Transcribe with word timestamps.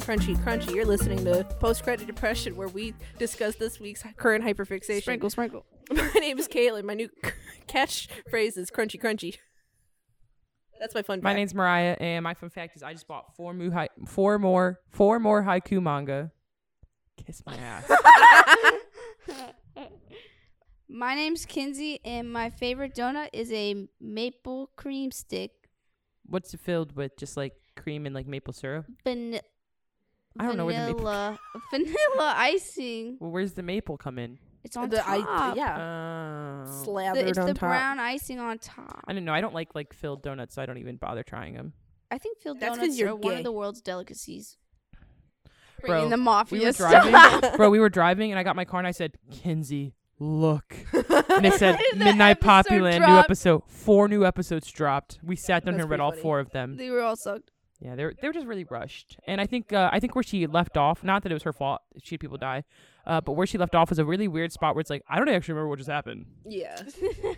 Crunchy, 0.00 0.36
crunchy. 0.42 0.74
You're 0.74 0.86
listening 0.86 1.24
to 1.24 1.44
Post 1.60 1.82
Credit 1.84 2.06
Depression, 2.06 2.56
where 2.56 2.68
we 2.68 2.94
discuss 3.18 3.54
this 3.56 3.78
week's 3.78 4.02
current 4.16 4.44
hyperfixation. 4.44 5.02
Sprinkle, 5.02 5.30
sprinkle. 5.30 5.64
My 5.92 6.10
name 6.18 6.38
is 6.38 6.48
Kailen. 6.48 6.84
My 6.84 6.94
new 6.94 7.08
catchphrase 7.68 8.56
is 8.56 8.70
crunchy, 8.70 9.00
crunchy. 9.00 9.36
That's 10.80 10.94
my 10.94 11.02
fun. 11.02 11.20
My 11.22 11.30
fact. 11.30 11.36
name's 11.36 11.54
Mariah, 11.54 11.94
and 12.00 12.24
my 12.24 12.32
fun 12.32 12.48
fact 12.48 12.74
is 12.74 12.82
I 12.82 12.94
just 12.94 13.06
bought 13.06 13.36
four 13.36 13.52
mu 13.52 13.70
hi- 13.70 13.90
four 14.06 14.38
more 14.38 14.80
four 14.88 15.20
more 15.20 15.42
Haikyuu 15.42 15.82
manga. 15.82 16.30
Kiss 17.26 17.42
my 17.44 17.54
ass. 17.54 17.90
My 20.92 21.14
name's 21.14 21.46
Kinsey, 21.46 22.00
and 22.04 22.32
my 22.32 22.50
favorite 22.50 22.96
donut 22.96 23.28
is 23.32 23.52
a 23.52 23.86
maple 24.00 24.70
cream 24.74 25.12
stick. 25.12 25.52
What's 26.26 26.52
it 26.52 26.58
filled 26.60 26.96
with? 26.96 27.16
Just 27.16 27.36
like 27.36 27.52
cream 27.76 28.06
and 28.06 28.14
like 28.14 28.26
maple 28.26 28.52
syrup. 28.52 28.86
Van- 29.04 29.38
I 30.38 30.46
don't 30.46 30.56
know 30.56 30.66
where 30.66 30.86
the 30.86 30.92
maple- 30.94 31.04
vanilla, 31.04 31.38
vanilla 31.70 32.34
icing. 32.36 33.16
Well, 33.20 33.30
where's 33.30 33.52
the 33.54 33.62
maple 33.62 33.96
come 33.96 34.18
in? 34.18 34.38
It's 34.62 34.76
on 34.76 34.90
the 34.90 34.98
top. 34.98 35.08
I, 35.08 35.54
yeah, 35.56 36.64
Oh. 36.68 36.82
slathered 36.84 37.24
The- 37.24 37.28
it's 37.30 37.38
on 37.38 37.46
the 37.46 37.54
top. 37.54 37.60
brown 37.70 37.98
icing 37.98 38.38
on 38.38 38.58
top. 38.58 39.04
I 39.08 39.12
don't 39.12 39.24
know. 39.24 39.32
I 39.32 39.40
don't 39.40 39.54
like 39.54 39.74
like 39.74 39.92
filled 39.92 40.22
donuts, 40.22 40.54
so 40.54 40.62
I 40.62 40.66
don't 40.66 40.78
even 40.78 40.96
bother 40.96 41.22
trying 41.22 41.54
them. 41.54 41.72
I 42.10 42.18
think 42.18 42.38
filled 42.38 42.60
That's 42.60 42.70
'cause 42.70 42.78
donuts 42.78 42.98
you're 42.98 43.10
are 43.10 43.16
one 43.16 43.34
of 43.38 43.44
the 43.44 43.52
world's 43.52 43.80
delicacies. 43.80 44.56
Bro, 45.80 45.88
Bringing 45.88 46.10
the 46.10 46.16
mafia 46.18 46.58
We 46.60 46.66
were 46.66 46.72
driving, 46.72 47.50
bro. 47.56 47.70
We 47.70 47.78
were 47.80 47.88
driving, 47.88 48.30
and 48.32 48.38
I 48.38 48.42
got 48.42 48.54
my 48.54 48.66
car, 48.66 48.80
and 48.80 48.86
I 48.86 48.90
said, 48.90 49.16
"Kinsey, 49.30 49.94
look." 50.18 50.76
And 51.30 51.46
it 51.46 51.54
said 51.54 51.78
Midnight 51.96 52.32
episode 52.42 52.66
Poppyland 52.66 53.06
new 53.06 53.16
episode. 53.16 53.62
Four 53.68 54.08
new 54.08 54.26
episodes 54.26 54.70
dropped. 54.70 55.20
We 55.22 55.36
sat 55.36 55.64
down 55.64 55.74
That's 55.74 55.76
here 55.76 55.82
and 55.84 55.90
read 55.90 55.96
pretty 55.98 56.02
all 56.02 56.10
funny. 56.10 56.22
four 56.22 56.38
of 56.40 56.50
them. 56.50 56.76
They 56.76 56.90
were 56.90 57.00
all 57.00 57.16
sucked. 57.16 57.50
Yeah, 57.82 57.94
they 57.96 58.04
were 58.04 58.14
they 58.20 58.28
were 58.28 58.34
just 58.34 58.46
really 58.46 58.64
rushed, 58.64 59.16
and 59.26 59.40
I 59.40 59.46
think 59.46 59.72
uh, 59.72 59.88
I 59.90 60.00
think 60.00 60.14
where 60.14 60.22
she 60.22 60.46
left 60.46 60.76
off, 60.76 61.02
not 61.02 61.22
that 61.22 61.32
it 61.32 61.34
was 61.34 61.44
her 61.44 61.52
fault, 61.54 61.80
she 62.02 62.14
had 62.14 62.20
people 62.20 62.36
die, 62.36 62.64
uh, 63.06 63.22
but 63.22 63.32
where 63.32 63.46
she 63.46 63.56
left 63.56 63.74
off 63.74 63.88
was 63.88 63.98
a 63.98 64.04
really 64.04 64.28
weird 64.28 64.52
spot 64.52 64.74
where 64.74 64.80
it's 64.82 64.90
like 64.90 65.02
I 65.08 65.16
don't 65.16 65.28
actually 65.30 65.54
remember 65.54 65.68
what 65.70 65.78
just 65.78 65.88
happened. 65.88 66.26
yeah. 66.44 66.82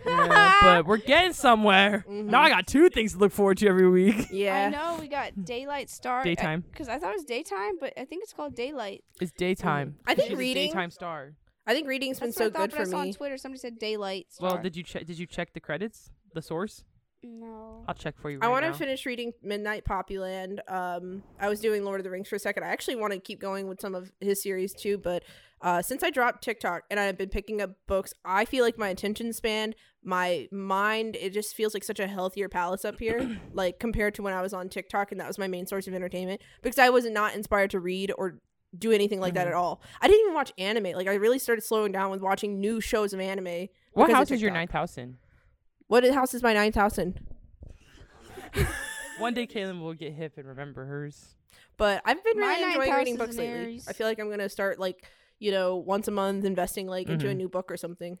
Yeah, 0.05 0.53
but 0.61 0.85
we're 0.85 0.97
getting 0.97 1.33
somewhere. 1.33 2.03
Now 2.09 2.41
I 2.41 2.49
got 2.49 2.67
two 2.67 2.89
things 2.89 3.13
to 3.13 3.19
look 3.19 3.31
forward 3.31 3.57
to 3.59 3.67
every 3.67 3.89
week. 3.89 4.27
Yeah, 4.31 4.65
I 4.65 4.69
know 4.69 4.97
we 4.99 5.07
got 5.07 5.45
daylight 5.45 5.89
star 5.89 6.23
Daytime. 6.23 6.65
because 6.71 6.89
I 6.89 6.99
thought 6.99 7.11
it 7.11 7.17
was 7.17 7.25
daytime, 7.25 7.77
but 7.79 7.93
I 7.97 8.03
think 8.05 8.23
it's 8.23 8.33
called 8.33 8.55
daylight. 8.55 9.03
It's 9.21 9.31
daytime. 9.31 9.95
I 10.05 10.15
think 10.15 10.29
She's 10.29 10.35
a 10.37 10.39
reading- 10.39 10.67
daytime 10.67 10.91
star. 10.91 11.33
I 11.65 11.73
think 11.73 11.87
reading's 11.87 12.19
been 12.19 12.29
That's 12.29 12.37
so 12.37 12.47
I 12.47 12.49
thought, 12.49 12.59
good 12.69 12.71
but 12.71 12.79
I 12.81 12.83
for 12.83 12.89
saw 12.89 12.97
on 12.99 13.05
me. 13.07 13.13
Twitter 13.13 13.37
somebody 13.37 13.59
said 13.59 13.79
daylight 13.79 14.25
star. 14.29 14.49
Well, 14.55 14.61
did 14.61 14.75
you 14.75 14.83
check? 14.83 15.05
Did 15.05 15.17
you 15.17 15.25
check 15.25 15.53
the 15.53 15.61
credits? 15.61 16.09
The 16.33 16.41
source? 16.41 16.83
No. 17.23 17.83
I'll 17.87 17.93
check 17.95 18.15
for 18.19 18.29
you. 18.29 18.39
I 18.41 18.47
want 18.49 18.65
to 18.65 18.73
finish 18.73 19.05
reading 19.05 19.33
Midnight 19.41 19.85
Poppyland. 19.85 20.59
Um, 20.71 21.23
I 21.39 21.49
was 21.49 21.59
doing 21.59 21.83
Lord 21.83 21.99
of 21.99 22.03
the 22.03 22.09
Rings 22.09 22.27
for 22.27 22.35
a 22.35 22.39
second. 22.39 22.63
I 22.63 22.67
actually 22.67 22.95
want 22.95 23.13
to 23.13 23.19
keep 23.19 23.39
going 23.39 23.67
with 23.67 23.79
some 23.81 23.95
of 23.95 24.11
his 24.19 24.41
series 24.43 24.73
too, 24.73 24.97
but 24.97 25.23
uh, 25.61 25.81
since 25.81 26.03
I 26.03 26.09
dropped 26.09 26.43
TikTok 26.43 26.83
and 26.91 26.99
I've 26.99 27.17
been 27.17 27.29
picking 27.29 27.61
up 27.61 27.71
books, 27.87 28.13
I 28.25 28.45
feel 28.45 28.63
like 28.65 28.77
my 28.77 28.89
attention 28.89 29.31
span, 29.33 29.73
my 30.03 30.47
mind, 30.51 31.15
it 31.15 31.31
just 31.31 31.55
feels 31.55 31.73
like 31.73 31.83
such 31.85 31.99
a 31.99 32.07
healthier 32.07 32.49
palace 32.49 32.83
up 32.83 32.99
here, 32.99 33.39
like 33.53 33.79
compared 33.79 34.13
to 34.15 34.21
when 34.23 34.33
I 34.33 34.41
was 34.41 34.53
on 34.53 34.67
TikTok 34.69 35.11
and 35.11 35.21
that 35.21 35.27
was 35.27 35.37
my 35.37 35.47
main 35.47 35.65
source 35.65 35.87
of 35.87 35.93
entertainment 35.93 36.41
because 36.61 36.77
I 36.79 36.89
was 36.89 37.05
not 37.05 37.35
inspired 37.35 37.69
to 37.71 37.79
read 37.79 38.11
or 38.17 38.39
do 38.77 38.91
anything 38.91 39.19
like 39.19 39.35
that 39.35 39.45
Mhm. 39.45 39.51
at 39.51 39.55
all. 39.55 39.81
I 40.01 40.07
didn't 40.07 40.21
even 40.21 40.33
watch 40.33 40.51
anime. 40.57 40.93
Like 40.95 41.07
I 41.07 41.13
really 41.13 41.37
started 41.39 41.61
slowing 41.61 41.91
down 41.91 42.09
with 42.11 42.21
watching 42.21 42.59
new 42.59 42.81
shows 42.81 43.13
of 43.13 43.19
anime. 43.19 43.67
What 43.91 44.09
house 44.09 44.31
is 44.31 44.41
your 44.41 44.49
ninth 44.51 44.71
house 44.71 44.97
in? 44.97 45.17
What 45.93 46.03
house 46.11 46.33
is 46.33 46.41
my 46.41 46.53
ninth 46.53 46.73
house 46.73 46.97
in? 46.97 47.13
One 49.19 49.35
day, 49.35 49.45
Kailen 49.45 49.79
will 49.79 49.93
get 49.93 50.13
hip 50.13 50.39
and 50.39 50.47
remember 50.47 50.85
hers. 50.85 51.35
But 51.77 52.01
I've 52.03 52.23
been 52.23 52.39
My 52.39 52.47
really 52.47 52.61
ninth 52.61 52.73
enjoying 52.77 52.89
house 52.91 52.97
reading 52.97 53.13
is 53.13 53.19
books 53.19 53.31
in 53.35 53.37
lately. 53.37 53.53
Aries. 53.61 53.87
I 53.87 53.93
feel 53.93 54.07
like 54.07 54.17
I'm 54.19 54.27
gonna 54.27 54.49
start 54.49 54.79
like 54.79 55.05
you 55.37 55.51
know 55.51 55.75
once 55.75 56.07
a 56.07 56.11
month 56.11 56.45
investing 56.45 56.87
like 56.87 57.09
into 57.09 57.29
a 57.29 57.33
Mhm. 57.33 57.37
new 57.37 57.47
book 57.47 57.71
or 57.71 57.77
something. 57.77 58.17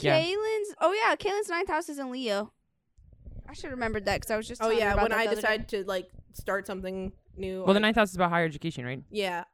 Yeah. 0.00 0.20
Kailen's. 0.20 0.74
Oh 0.82 0.92
yeah, 0.92 1.16
Kailen's 1.16 1.48
ninth 1.48 1.70
house 1.70 1.88
is 1.88 1.98
in 1.98 2.10
Leo. 2.10 2.52
I 3.48 3.54
should 3.54 3.64
have 3.64 3.72
remembered 3.72 4.04
that 4.04 4.16
because 4.20 4.30
I 4.30 4.36
was 4.36 4.46
just. 4.46 4.60
Oh 4.60 4.64
telling 4.66 4.80
her 4.80 4.84
yeah, 4.84 4.92
about 4.92 5.02
when 5.04 5.10
that 5.12 5.18
I 5.20 5.24
the 5.24 5.30
other 5.32 5.40
day. 5.40 5.40
decide 5.40 5.68
to 5.70 5.84
like 5.84 6.10
start 6.34 6.66
something 6.66 7.10
new. 7.38 7.64
Well, 7.64 7.72
the 7.72 7.78
I- 7.78 7.84
ninth 7.84 7.96
house 7.96 8.10
is 8.10 8.16
about 8.16 8.28
higher 8.28 8.44
education, 8.44 8.84
right? 8.84 9.02
yeah. 9.10 9.44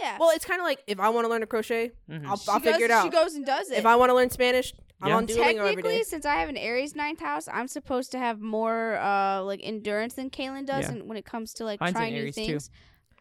Yeah. 0.00 0.18
Well, 0.20 0.30
it's 0.30 0.44
kind 0.44 0.60
of 0.60 0.64
like 0.64 0.80
if 0.86 1.00
I 1.00 1.08
want 1.08 1.24
to 1.24 1.28
learn 1.28 1.40
to 1.40 1.46
crochet, 1.48 1.90
Mhm. 2.08 2.24
I'll, 2.26 2.40
I'll 2.48 2.60
goes, 2.60 2.62
figure 2.72 2.84
it 2.84 2.90
out. 2.92 3.02
She 3.04 3.10
goes 3.10 3.34
and 3.34 3.44
does 3.44 3.70
it. 3.72 3.78
If 3.78 3.86
I 3.86 3.96
want 3.96 4.10
to 4.10 4.14
learn 4.14 4.30
Spanish, 4.30 4.72
I'm 5.02 5.08
Yeah. 5.08 5.16
on 5.16 5.26
Duolingo 5.26 5.38
every 5.58 5.66
Technically, 5.68 5.96
day. 5.98 6.02
since 6.04 6.24
I 6.24 6.36
have 6.36 6.48
an 6.48 6.56
Aries 6.56 6.96
ninth 6.96 7.20
house, 7.20 7.48
I'm 7.52 7.68
supposed 7.68 8.12
to 8.12 8.18
have 8.18 8.40
more 8.40 8.96
uh 8.96 9.42
like 9.42 9.60
endurance 9.62 10.14
than 10.14 10.30
Kailen 10.30 10.64
does, 10.66 10.84
Yeah. 10.86 10.92
and 10.92 11.08
when 11.08 11.16
it 11.18 11.24
comes 11.24 11.52
to 11.54 11.64
like 11.64 11.80
Mine's 11.80 11.90
an 11.90 11.96
trying 11.96 12.14
new 12.14 12.20
Aries, 12.20 12.34
too. 12.34 12.46
things. 12.46 12.70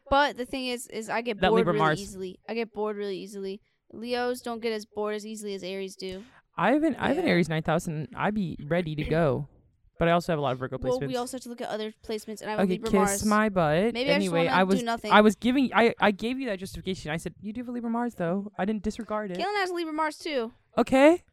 But 0.10 0.38
the 0.38 0.46
thing 0.46 0.68
is, 0.68 0.88
is 0.88 1.10
I 1.10 1.22
get 1.22 1.42
That 1.42 1.50
bored 1.50 1.60
Libra 1.60 1.74
really 1.74 1.86
Mars. 1.86 2.02
easily. 2.02 2.40
I 2.48 2.54
get 2.54 2.72
bored 2.72 2.96
really 2.96 3.18
easily. 3.18 3.60
Leos 3.92 4.42
don't 4.42 4.62
get 4.62 4.72
as 4.72 4.86
bored 4.86 5.16
as 5.16 5.26
easily 5.26 5.54
as 5.56 5.64
Aries 5.64 5.96
do. 5.96 6.24
I 6.58 6.72
have 6.72 6.84
an 6.84 6.96
I 6.96 7.10
have 7.10 7.18
an 7.18 7.26
Yeah. 7.26 7.32
Aries 7.32 7.50
ninth 7.50 7.66
house, 7.66 7.88
and 7.88 8.08
I'd 8.16 8.34
be 8.36 8.58
ready 8.66 8.96
to 8.96 9.04
go. 9.04 9.50
But 9.98 10.10
I 10.10 10.12
also 10.12 10.32
have 10.34 10.40
a 10.40 10.42
lot 10.42 10.52
of 10.52 10.60
Virgo 10.60 10.78
placements. 10.78 11.00
Well, 11.00 11.08
we 11.08 11.16
also 11.16 11.38
have 11.38 11.44
to 11.44 11.50
look 11.50 11.62
at 11.62 11.70
other 11.70 11.94
placements, 12.06 12.42
and 12.42 12.50
I 12.50 12.52
have 12.52 12.60
a 12.60 12.64
okay, 12.64 12.72
Libra 12.74 12.90
kiss 12.92 12.96
Mars. 12.96 13.26
my 13.26 13.48
butt. 13.50 13.94
Maybe 13.94 14.00
I 14.02 14.04
just 14.04 14.16
anyway, 14.16 14.46
wanna 14.46 14.58
I 14.58 14.60
do 14.62 14.68
was 14.68 14.84
nothing. 14.84 15.12
I 15.12 15.22
was 15.22 15.36
giving 15.36 15.72
I 15.74 15.94
I 16.00 16.12
gave 16.12 16.38
you 16.40 16.48
that 16.48 16.60
justification. 16.60 17.12
I 17.12 17.18
said 17.18 17.34
you 17.42 17.52
do 17.54 17.62
have 17.62 17.70
a 17.70 17.72
Libra 17.72 17.90
Mars 17.90 18.16
though. 18.16 18.52
I 18.58 18.66
didn't 18.66 18.84
disregard 18.84 19.32
it. 19.32 19.38
Kailen 19.38 19.56
has 19.56 19.70
a 19.70 19.74
Libra 19.74 19.94
Mars 19.94 20.18
too. 20.18 20.52
Okay. 20.78 21.24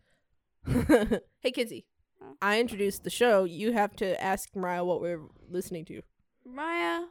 hey, 1.41 1.51
Kinsey. 1.51 1.87
Huh? 2.21 2.35
I 2.41 2.61
introduced 2.61 3.05
the 3.05 3.11
show. 3.11 3.45
You 3.45 3.73
have 3.73 3.97
to 3.97 4.23
ask 4.23 4.49
Mariah 4.55 4.85
what 4.85 5.01
we're 5.01 5.21
listening 5.51 5.85
to. 5.87 6.03
Maya, 6.45 7.03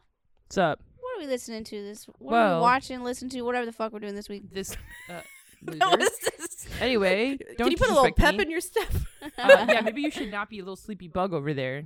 What's 0.47 0.57
up? 0.57 0.81
what 1.00 1.17
are 1.17 1.22
we 1.22 1.28
listening 1.28 1.63
to 1.66 1.84
this? 1.84 2.06
What 2.19 2.35
are 2.35 2.56
we 2.56 2.61
watching, 2.61 3.03
listening 3.03 3.31
to, 3.31 3.41
whatever 3.41 3.66
the 3.66 3.72
fuck 3.72 3.91
we're 3.94 4.00
doing 4.00 4.16
this 4.16 4.29
week? 4.29 4.44
This 4.51 4.75
uh, 5.09 5.22
loser. 5.66 5.79
this? 6.38 6.67
Anyway, 6.79 7.38
don't 7.38 7.57
Can 7.57 7.72
you 7.72 7.78
put 7.78 7.90
a 7.90 7.94
little 7.94 8.11
pep 8.11 8.35
me. 8.35 8.44
in 8.44 8.51
your 8.51 8.61
step? 8.61 8.90
uh, 9.22 9.66
yeah, 9.69 9.81
maybe 9.81 10.01
you 10.01 10.11
should 10.11 10.31
not 10.31 10.50
be 10.50 10.59
a 10.59 10.61
little 10.61 10.75
sleepy 10.75 11.07
bug 11.07 11.34
over 11.34 11.53
there. 11.53 11.84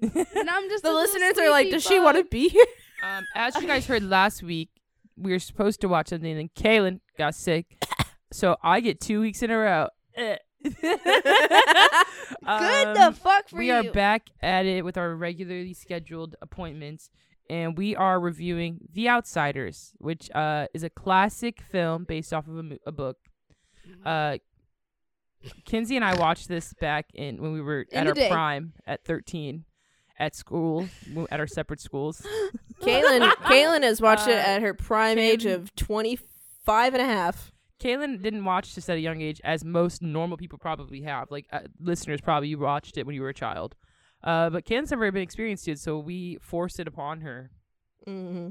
and 0.00 0.50
I'm 0.50 0.68
just 0.68 0.82
the 0.84 0.92
listeners 0.92 1.38
are 1.38 1.50
like, 1.50 1.64
sleepy 1.66 1.70
does 1.72 1.84
she 1.84 1.98
want 2.00 2.16
to 2.18 2.24
be 2.24 2.48
here? 2.48 2.66
Um, 3.02 3.24
as 3.34 3.54
you 3.56 3.66
guys 3.66 3.86
heard 3.86 4.02
last 4.02 4.42
week, 4.42 4.70
we 5.16 5.32
were 5.32 5.38
supposed 5.38 5.80
to 5.82 5.88
watch 5.88 6.08
something, 6.08 6.30
and 6.30 6.40
then 6.40 6.50
Kailen 6.56 7.00
got 7.16 7.34
sick, 7.34 7.82
so 8.32 8.56
I 8.62 8.80
get 8.80 9.00
two 9.00 9.20
weeks 9.20 9.42
in 9.42 9.50
a 9.50 9.58
row. 9.58 9.88
Good 10.64 10.74
the 12.42 13.04
Um, 13.08 13.12
fuck 13.14 13.48
for 13.48 13.56
we 13.58 13.68
you. 13.68 13.80
We 13.80 13.88
are 13.88 13.92
back 13.92 14.28
at 14.40 14.66
it 14.66 14.84
with 14.84 14.96
our 14.96 15.14
regularly 15.14 15.72
scheduled 15.74 16.34
appointments, 16.42 17.10
and 17.48 17.76
we 17.76 17.94
are 17.96 18.18
reviewing 18.20 18.78
The 18.92 19.08
Outsiders, 19.08 19.92
which 19.98 20.30
uh, 20.34 20.66
is 20.74 20.82
a 20.82 20.90
classic 20.90 21.60
film 21.62 22.04
based 22.04 22.32
off 22.32 22.46
of 22.48 22.56
a, 22.58 22.62
mo- 22.62 22.78
a 22.86 22.92
book. 22.92 23.16
Uh, 24.04 24.38
Kinsey 25.64 25.96
and 25.96 26.04
I 26.04 26.14
watched 26.18 26.48
this 26.48 26.74
back 26.80 27.06
in 27.14 27.40
when 27.40 27.52
we 27.52 27.60
were 27.60 27.82
In 27.90 27.98
at 28.00 28.06
our 28.08 28.12
day. 28.12 28.28
prime 28.28 28.72
at 28.86 29.04
13 29.04 29.64
at 30.18 30.34
school, 30.34 30.88
at 31.30 31.38
our 31.38 31.46
separate 31.46 31.80
schools. 31.80 32.26
Kailen, 32.82 33.20
Kailen 33.44 33.82
has 33.84 34.00
watched 34.00 34.26
it 34.26 34.36
Uh, 34.36 34.50
at 34.50 34.62
her 34.62 34.74
prime 34.74 35.16
age 35.18 35.46
of 35.46 35.74
25 35.76 36.94
and 36.94 37.02
a 37.02 37.06
half. 37.06 37.52
Kailen 37.80 38.22
didn't 38.22 38.44
watch 38.44 38.74
this 38.74 38.88
at 38.88 38.96
a 38.96 39.00
young 39.00 39.20
age, 39.20 39.40
as 39.44 39.64
most 39.64 40.02
normal 40.02 40.36
people 40.36 40.58
probably 40.58 41.02
have. 41.02 41.30
Like 41.30 41.46
uh, 41.52 41.60
listeners, 41.80 42.20
probably 42.20 42.48
you 42.48 42.58
watched 42.58 42.96
it 42.98 43.06
when 43.06 43.14
you 43.14 43.22
were 43.22 43.28
a 43.28 43.34
child. 43.34 43.74
Uh, 44.24 44.50
but 44.50 44.64
Kailen's 44.64 44.90
never 44.90 45.10
been 45.12 45.22
experienced 45.22 45.68
it, 45.68 45.78
so 45.78 45.98
we 45.98 46.38
forced 46.40 46.80
it 46.80 46.88
upon 46.88 47.20
her. 47.20 47.50
hmm 48.04 48.48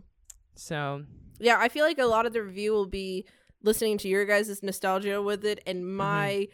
So 0.56 1.04
Yeah, 1.40 1.58
I 1.60 1.68
feel 1.70 1.86
like 1.86 2.00
a 2.00 2.06
lot 2.06 2.26
of 2.26 2.34
the 2.34 2.42
review 2.42 2.72
will 2.72 2.86
be 2.88 3.26
listening 3.62 3.98
to 4.00 4.08
your 4.08 4.26
guys' 4.26 4.64
nostalgia 4.64 5.22
with 5.22 5.44
it 5.46 5.62
and 5.68 5.80
Mm-hmm. 5.84 5.98
my, 5.98 6.48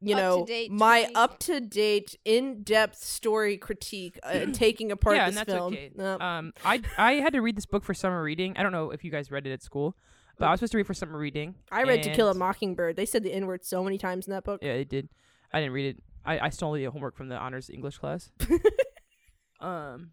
you 0.00 0.14
know, 0.14 0.40
Up-to-date 0.40 0.70
my 0.72 1.08
up 1.14 1.38
to 1.40 1.60
date, 1.60 2.16
in 2.24 2.62
depth 2.62 2.96
story 3.02 3.56
critique 3.58 4.18
uh, 4.22 4.28
and 4.28 4.54
taking 4.64 4.90
apart 4.92 5.16
yeah, 5.16 5.26
this 5.30 5.36
and 5.36 5.46
that's 5.46 5.56
film. 5.58 5.72
okay. 5.74 5.90
Yep. 5.96 6.20
Um, 6.22 6.52
I 6.64 6.80
I 6.96 7.12
had 7.14 7.32
to 7.34 7.42
read 7.42 7.56
this 7.56 7.66
book 7.66 7.84
for 7.84 7.92
summer 7.94 8.22
reading. 8.22 8.56
I 8.56 8.62
don't 8.62 8.72
know 8.72 8.90
if 8.92 9.04
you 9.04 9.10
guys 9.10 9.30
read 9.30 9.46
it 9.46 9.52
at 9.52 9.62
school, 9.62 9.96
but 10.38 10.46
I 10.46 10.50
was 10.50 10.60
supposed 10.60 10.72
to 10.72 10.78
read 10.78 10.86
for 10.86 10.94
summer 10.94 11.18
reading. 11.18 11.54
I 11.70 11.84
read 11.84 12.02
To 12.04 12.14
Kill 12.14 12.28
a 12.28 12.34
Mockingbird. 12.34 12.96
They 12.96 13.06
said 13.06 13.22
the 13.22 13.32
N 13.32 13.46
word 13.46 13.64
so 13.64 13.84
many 13.84 13.98
times 13.98 14.26
in 14.26 14.32
that 14.32 14.44
book. 14.44 14.60
Yeah, 14.62 14.74
they 14.74 14.84
did. 14.84 15.08
I 15.52 15.60
didn't 15.60 15.72
read 15.72 15.96
it. 15.96 16.02
I, 16.24 16.46
I 16.46 16.48
stole 16.48 16.72
the 16.72 16.84
homework 16.84 17.16
from 17.16 17.28
the 17.28 17.36
honors 17.36 17.70
English 17.70 17.98
class. 17.98 18.30
um, 19.60 20.10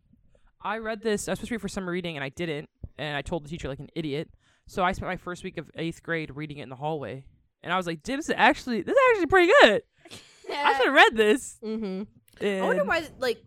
I 0.61 0.77
read 0.77 1.01
this. 1.01 1.27
I 1.27 1.31
was 1.31 1.39
supposed 1.39 1.47
to 1.49 1.55
read 1.55 1.61
for 1.61 1.69
summer 1.69 1.91
reading, 1.91 2.17
and 2.17 2.23
I 2.23 2.29
didn't. 2.29 2.69
And 2.97 3.17
I 3.17 3.21
told 3.21 3.45
the 3.45 3.49
teacher 3.49 3.67
like 3.67 3.79
an 3.79 3.89
idiot. 3.95 4.29
So 4.67 4.83
I 4.83 4.91
spent 4.91 5.09
my 5.09 5.17
first 5.17 5.43
week 5.43 5.57
of 5.57 5.69
eighth 5.75 6.03
grade 6.03 6.31
reading 6.35 6.59
it 6.59 6.63
in 6.63 6.69
the 6.69 6.75
hallway, 6.75 7.25
and 7.63 7.73
I 7.73 7.77
was 7.77 7.87
like, 7.87 8.03
"This 8.03 8.29
is 8.29 8.35
actually 8.37 8.81
this 8.81 8.93
is 8.93 8.99
actually 9.11 9.27
pretty 9.27 9.51
good. 9.61 9.83
I 10.49 10.73
should 10.77 10.85
have 10.85 10.93
read 10.93 11.15
this." 11.15 11.57
Mm-hmm. 11.63 12.45
I 12.45 12.61
wonder 12.61 12.83
why, 12.85 13.07
like, 13.19 13.43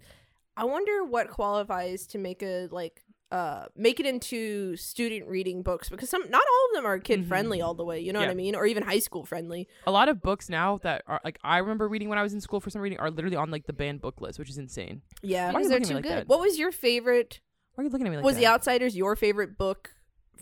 I 0.57 0.65
wonder 0.65 1.05
what 1.05 1.31
qualifies 1.31 2.07
to 2.09 2.19
make 2.19 2.43
a 2.43 2.69
like 2.71 3.03
uh 3.35 3.67
make 3.75 3.99
it 3.99 4.07
into 4.07 4.77
student 4.77 5.27
reading 5.29 5.63
books 5.63 5.89
because 5.89 6.09
some 6.09 6.23
not 6.31 6.43
all 6.53 6.69
of 6.71 6.75
them 6.77 6.87
are 6.87 6.99
kid 6.99 7.27
friendly 7.27 7.61
all 7.61 7.75
the 7.75 7.85
way. 7.85 7.99
You 7.99 8.13
know 8.13 8.21
what 8.21 8.27
Mm-hmm. 8.29 8.31
I 8.31 8.35
mean, 8.47 8.55
or 8.55 8.65
even 8.67 8.83
high 8.85 9.01
school 9.01 9.25
friendly. 9.25 9.67
a 9.87 9.91
lot 9.91 10.09
of 10.09 10.23
books 10.23 10.49
now 10.49 10.79
that 10.85 11.03
are 11.07 11.21
like 11.25 11.39
I 11.43 11.59
remember 11.59 11.89
reading 11.89 12.09
when 12.09 12.19
I 12.19 12.23
was 12.23 12.33
in 12.33 12.41
school 12.41 12.61
for 12.61 12.71
some 12.71 12.81
reading 12.81 12.99
are 12.99 13.11
literally 13.11 13.37
on 13.37 13.51
like 13.51 13.67
the 13.67 13.73
banned 13.73 14.01
book 14.01 14.21
list, 14.21 14.39
which 14.39 14.51
is 14.51 14.59
insane. 14.59 15.03
Yeah. 15.23 15.47
Why 15.47 15.49
are 15.49 15.53
Because 15.53 15.65
you 15.65 15.69
they're 15.71 15.79
looking 15.81 15.81
at 15.81 15.81
me 15.81 15.89
too 15.89 15.95
like 15.95 16.03
good. 16.05 16.19
that? 16.23 16.29
What 16.29 16.41
was 16.41 16.59
your 16.59 16.71
favorite? 16.73 17.41
Why 17.75 17.83
are 17.83 17.85
you 17.87 17.91
looking 17.91 18.07
at 18.07 18.11
me 18.11 18.17
like 18.19 18.25
was 18.25 18.37
that? 18.37 18.41
The 18.41 18.47
Outsiders 18.47 18.97
your 18.97 19.17
favorite 19.17 19.59
book 19.59 19.91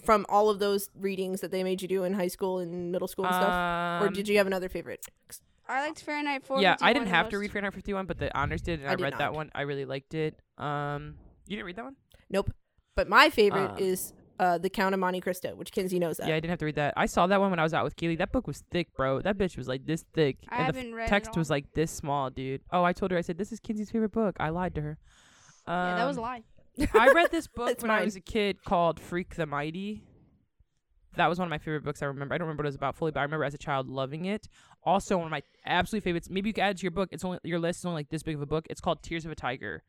from 0.05 0.27
all 0.29 0.51
of 0.51 0.59
those 0.59 0.91
readings 0.95 1.41
that 1.41 1.51
they 1.51 1.63
made 1.63 1.81
you 1.81 1.89
do 1.89 2.05
in 2.05 2.13
high 2.15 2.29
school 2.29 2.59
and 2.59 2.93
middle 2.93 3.09
school 3.09 3.25
and 3.25 3.35
stuff, 3.35 4.03
or 4.03 4.09
Um, 4.09 4.13
did 4.13 4.27
you 4.29 4.37
have 4.39 4.47
another 4.47 4.69
favorite? 4.69 5.07
I 5.69 5.87
liked 5.87 6.03
Fahrenheit 6.03 6.45
4. 6.45 6.61
Yeah, 6.61 6.77
I 6.83 6.93
didn't 6.93 7.09
have 7.09 7.29
to 7.31 7.39
read 7.39 7.53
Fahrenheit 7.53 7.73
51, 7.75 8.07
but 8.07 8.19
the 8.19 8.37
honors 8.37 8.61
did, 8.63 8.81
and 8.81 8.89
I 8.89 8.93
I, 8.93 8.97
did 8.97 9.03
read 9.05 9.11
not. 9.13 9.19
that 9.21 9.33
one. 9.33 9.51
I 9.55 9.63
really 9.63 9.85
liked 9.85 10.13
it. 10.15 10.39
Um, 10.59 11.15
you 11.47 11.57
didn't 11.57 11.67
read 11.67 11.77
that 11.77 11.85
one? 11.85 11.97
Nope. 12.29 12.53
But 12.95 13.09
my 13.09 13.31
favorite 13.31 13.73
Um, 13.73 13.79
is 13.79 14.13
uh, 14.39 14.59
the 14.59 14.69
Count 14.71 14.93
of 14.95 15.01
Monte 15.01 15.21
Cristo, 15.21 15.55
which 15.55 15.71
Kinsey 15.73 15.99
knows 15.99 16.17
that. 16.17 16.29
Yeah, 16.29 16.35
I 16.35 16.41
didn't 16.41 16.51
have 16.51 16.59
to 16.61 16.65
read 16.67 16.75
that. 16.75 16.95
I 16.97 17.07
saw 17.07 17.27
that 17.27 17.41
one 17.41 17.51
when 17.51 17.59
I 17.61 17.63
was 17.63 17.73
out 17.75 17.85
with 17.85 17.97
Keely. 17.97 18.17
That 18.17 18.33
book 18.33 18.47
was 18.47 18.63
thick, 18.71 18.89
bro. 18.97 19.21
That 19.23 19.39
bitch 19.39 19.57
was 19.57 19.69
like 19.69 19.87
this 19.87 20.05
thick, 20.15 20.39
I 20.49 20.57
and 20.57 20.75
the 20.75 20.79
haven't 20.79 20.95
read 20.95 21.09
text 21.09 21.31
all. 21.31 21.41
was 21.41 21.49
like 21.51 21.73
this 21.75 21.91
small, 21.91 22.29
dude. 22.31 22.63
Oh, 22.73 22.83
I 22.85 22.93
told 22.93 23.11
her. 23.13 23.19
I 23.19 23.21
said, 23.21 23.39
"This 23.39 23.53
is 23.53 23.61
Kinsey's 23.61 23.91
favorite 23.91 24.13
book." 24.13 24.37
I 24.41 24.49
lied 24.51 24.75
to 24.75 24.81
her. 24.83 24.99
Um, 25.67 25.75
Yeah, 25.75 25.97
that 25.97 26.07
was 26.07 26.17
a 26.17 26.21
lie. 26.21 26.43
I 26.95 27.13
read 27.13 27.31
this 27.31 27.47
book 27.55 27.71
It's 27.71 27.83
when 27.83 27.91
I 27.91 28.03
was 28.05 28.17
a 28.17 28.21
kid 28.21 28.65
called 28.65 28.99
Freak 28.99 29.37
the 29.37 29.47
Mighty. 29.47 30.03
That 31.17 31.29
was 31.29 31.39
one 31.39 31.47
of 31.47 31.51
my 31.51 31.59
favorite 31.59 31.85
books 31.85 32.03
I 32.03 32.07
remember. 32.07 32.35
I 32.35 32.39
don't 32.39 32.47
remember 32.47 32.63
what 32.63 32.67
it 32.67 32.71
was 32.71 32.75
about 32.77 32.97
fully, 32.97 33.11
but 33.13 33.21
I 33.21 33.25
remember 33.25 33.45
as 33.45 33.53
a 33.53 33.59
child 33.59 33.87
loving 33.91 34.25
it. 34.25 34.49
Also, 34.83 35.19
one 35.19 35.27
of 35.27 35.31
my 35.31 35.43
absolute 35.67 36.03
favorites. 36.03 36.31
Maybe 36.31 36.49
you 36.49 36.55
could 36.55 36.63
add 36.63 36.71
it 36.77 36.79
to 36.79 36.83
your 36.85 36.91
book. 36.91 37.11
It's 37.13 37.23
only 37.25 37.39
your 37.45 37.59
list 37.59 37.81
is 37.81 37.85
only 37.85 37.99
like 38.01 38.09
this 38.09 38.23
big 38.23 38.35
of 38.35 38.41
a 38.43 38.47
book. 38.47 38.67
It's 38.71 38.81
called 38.81 39.03
Tears 39.03 39.27
of 39.27 39.31
a 39.31 39.35
Tiger. 39.35 39.83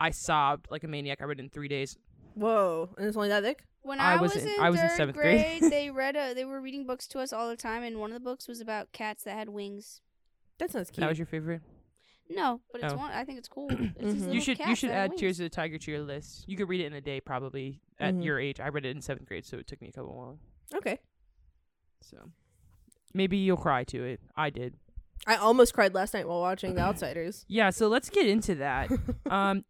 I 0.00 0.10
sobbed 0.10 0.68
like 0.70 0.82
a 0.82 0.88
maniac. 0.88 1.18
I 1.20 1.24
read 1.24 1.38
it 1.38 1.42
in 1.42 1.50
three 1.50 1.68
days. 1.68 1.96
Whoa, 2.34 2.90
and 2.96 3.06
it's 3.06 3.16
only 3.16 3.28
that 3.28 3.42
thick. 3.42 3.64
When 3.82 3.98
I 3.98 4.14
I, 4.14 4.20
was 4.20 4.34
was, 4.34 4.44
in- 4.44 4.50
in, 4.50 4.60
I 4.60 4.70
was 4.70 4.80
in 4.80 4.90
seventh 4.90 5.16
grade. 5.16 5.58
grade, 5.60 5.72
they 5.72 5.90
read 5.90 6.14
a, 6.16 6.34
they 6.34 6.44
were 6.44 6.60
reading 6.60 6.86
books 6.86 7.06
to 7.08 7.18
us 7.18 7.32
all 7.32 7.48
the 7.48 7.56
time, 7.56 7.82
and 7.82 7.98
one 7.98 8.10
of 8.10 8.14
the 8.14 8.20
books 8.24 8.46
was 8.46 8.60
about 8.60 8.92
cats 8.92 9.24
that 9.24 9.34
had 9.36 9.48
wings. 9.48 10.00
That 10.58 10.70
sounds 10.70 10.90
cute. 10.90 11.00
That 11.00 11.08
was 11.08 11.18
your 11.18 11.26
favorite. 11.26 11.62
No, 12.30 12.60
but 12.70 12.82
it's 12.82 12.92
Oh. 12.92 12.96
one. 12.96 13.10
I 13.10 13.24
think 13.24 13.38
it's 13.38 13.48
cool. 13.48 13.68
It's 13.70 14.14
these 14.14 14.22
Mhm. 14.22 14.34
You 14.34 14.40
should 14.40 14.58
you 14.60 14.74
should 14.76 14.90
that 14.90 14.94
have 14.94 15.12
add 15.12 15.18
Tears 15.18 15.38
wings. 15.38 15.40
of 15.40 15.44
the 15.50 15.54
Tiger 15.56 15.78
to 15.78 15.90
your 15.90 16.00
list. 16.00 16.48
You 16.48 16.56
could 16.56 16.68
read 16.68 16.80
it 16.80 16.86
in 16.86 16.92
a 16.94 17.00
day 17.00 17.20
probably 17.20 17.80
at 17.98 18.14
Mhm. 18.14 18.24
your 18.24 18.38
age. 18.38 18.60
I 18.60 18.68
read 18.68 18.86
it 18.86 18.94
in 18.96 19.02
seventh 19.02 19.26
grade, 19.28 19.44
so 19.44 19.58
it 19.58 19.66
took 19.66 19.80
me 19.82 19.88
a 19.88 19.92
couple 19.92 20.14
long. 20.14 20.38
okay. 20.74 20.98
So 22.00 22.16
maybe 23.14 23.36
you'll 23.36 23.56
cry 23.56 23.84
to 23.84 24.04
it. 24.04 24.20
I 24.36 24.50
did. 24.50 24.74
I 25.26 25.36
almost 25.36 25.72
cried 25.74 25.94
last 25.94 26.14
night 26.14 26.26
while 26.26 26.40
watching 26.40 26.74
The 26.74 26.80
Outsiders. 26.88 27.44
Yeah. 27.48 27.70
So 27.70 27.88
let's 27.88 28.08
get 28.10 28.26
into 28.26 28.54
that. 28.56 28.90
um, 29.30 29.64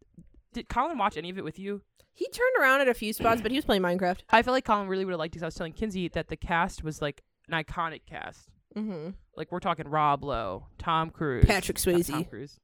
did 0.52 0.68
Colin 0.68 0.98
watch 0.98 1.16
any 1.16 1.30
of 1.30 1.38
it 1.38 1.44
with 1.44 1.58
you? 1.58 1.82
He 2.14 2.28
turned 2.28 2.56
around 2.60 2.80
at 2.82 2.88
a 2.88 2.94
few 2.94 3.12
spots, 3.12 3.40
but 3.40 3.50
he 3.50 3.56
was 3.56 3.64
playing 3.64 3.82
Minecraft. 3.82 4.20
I 4.30 4.42
felt 4.42 4.52
like 4.52 4.64
Colin 4.64 4.86
really 4.88 5.04
would 5.04 5.12
have 5.12 5.18
liked 5.18 5.34
it. 5.34 5.38
'cause 5.38 5.44
I 5.44 5.46
was 5.46 5.54
telling 5.54 5.72
Kinsey 5.72 6.08
that 6.08 6.28
the 6.28 6.36
cast 6.36 6.84
was 6.84 7.00
like 7.00 7.22
an 7.48 7.54
iconic 7.64 8.02
cast. 8.06 8.48
Mm-hmm. 8.76 9.10
Like 9.36 9.50
we're 9.50 9.60
talking 9.60 9.88
Rob 9.88 10.22
Lowe, 10.24 10.66
Tom 10.78 11.10
Cruise, 11.10 11.44
Patrick 11.46 11.78
Swayze. 11.78 12.10
Tom 12.10 12.24
Cruise. 12.24 12.58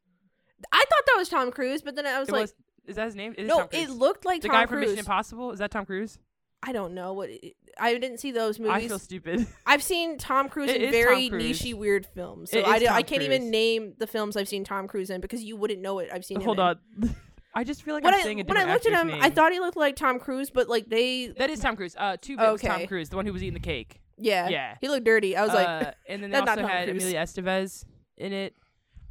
I 0.72 0.78
thought 0.78 1.06
that 1.06 1.14
was 1.16 1.28
Tom 1.28 1.50
Cruise, 1.50 1.82
but 1.82 1.96
then 1.96 2.06
I 2.06 2.18
was 2.20 2.28
It 2.28 2.32
like, 2.32 2.40
was. 2.42 2.54
Is 2.86 2.96
that 2.96 3.04
his 3.06 3.14
name? 3.14 3.32
It 3.36 3.42
is 3.42 3.48
no, 3.48 3.58
Tom 3.60 3.68
Cruise. 3.68 3.82
it 3.84 3.90
looked 3.90 4.24
like 4.24 4.42
the 4.42 4.48
Tom 4.48 4.56
guy 4.56 4.66
from 4.66 4.76
Cruise. 4.78 4.86
Mission 4.90 4.98
Impossible. 5.00 5.52
Is 5.52 5.58
that 5.60 5.70
Tom 5.70 5.84
Cruise? 5.86 6.18
I 6.62 6.72
don't 6.72 6.92
know 6.94 7.12
what. 7.12 7.28
It, 7.30 7.54
I 7.78 7.92
didn't 7.96 8.18
see 8.18 8.32
those 8.32 8.58
movies. 8.58 8.74
I 8.74 8.88
feel 8.88 8.98
stupid. 8.98 9.46
I've 9.66 9.82
seen 9.82 10.18
Tom 10.18 10.48
Cruise 10.48 10.70
It 10.70 10.76
in 10.82 10.88
is 10.88 10.90
very 10.90 11.28
Tom 11.28 11.38
Cruise. 11.38 11.60
nichey, 11.62 11.74
weird 11.74 12.06
films. 12.06 12.50
So 12.50 12.58
It 12.58 12.66
I, 12.66 12.74
is 12.76 12.80
d- 12.80 12.88
I 12.88 12.90
Tom 12.90 12.96
can't 12.96 13.08
Cruise. 13.08 13.22
even 13.24 13.50
name 13.50 13.94
the 13.98 14.06
films 14.08 14.36
I've 14.36 14.48
seen 14.48 14.64
Tom 14.64 14.88
Cruise 14.88 15.10
in 15.10 15.20
because 15.20 15.42
you 15.44 15.56
wouldn't 15.56 15.80
know 15.80 16.00
it. 16.00 16.08
I've 16.12 16.24
seen. 16.24 16.38
him 16.38 16.44
Hold 16.44 16.58
in. 16.58 16.64
on. 16.64 16.78
I 17.58 17.64
just 17.64 17.82
feel 17.82 17.94
like 17.94 18.04
When 18.04 18.14
I'm 18.14 18.20
I 18.20 18.22
saying 18.22 18.40
a 18.40 18.44
when 18.44 18.56
I 18.56 18.72
looked 18.72 18.86
at 18.86 18.92
him, 18.92 19.08
name. 19.08 19.18
I 19.20 19.30
thought 19.30 19.50
he 19.52 19.58
looked 19.58 19.76
like 19.76 19.96
Tom 19.96 20.20
Cruise, 20.20 20.48
but 20.48 20.68
like 20.68 20.88
they, 20.88 21.26
that 21.38 21.50
is 21.50 21.58
Tom 21.58 21.74
Cruise. 21.74 21.96
Uh, 21.98 22.16
two 22.20 22.36
bit 22.36 22.52
was 22.52 22.60
Tom 22.62 22.86
Cruise, 22.86 23.08
the 23.08 23.16
one 23.16 23.26
who 23.26 23.32
was 23.32 23.42
eating 23.42 23.54
the 23.54 23.58
cake. 23.60 24.00
yeah, 24.16 24.48
Yeah. 24.48 24.76
he 24.80 24.88
looked 24.88 25.04
dirty. 25.04 25.36
I 25.36 25.42
was 25.44 25.52
like, 25.52 25.66
Uh, 25.68 25.90
and 26.08 26.22
then 26.22 26.30
they 26.30 26.38
also 26.38 26.64
had 26.66 26.88
Cruise. 26.88 27.02
Emilio 27.02 27.20
Estevez 27.20 27.84
in 28.16 28.32
it. 28.32 28.54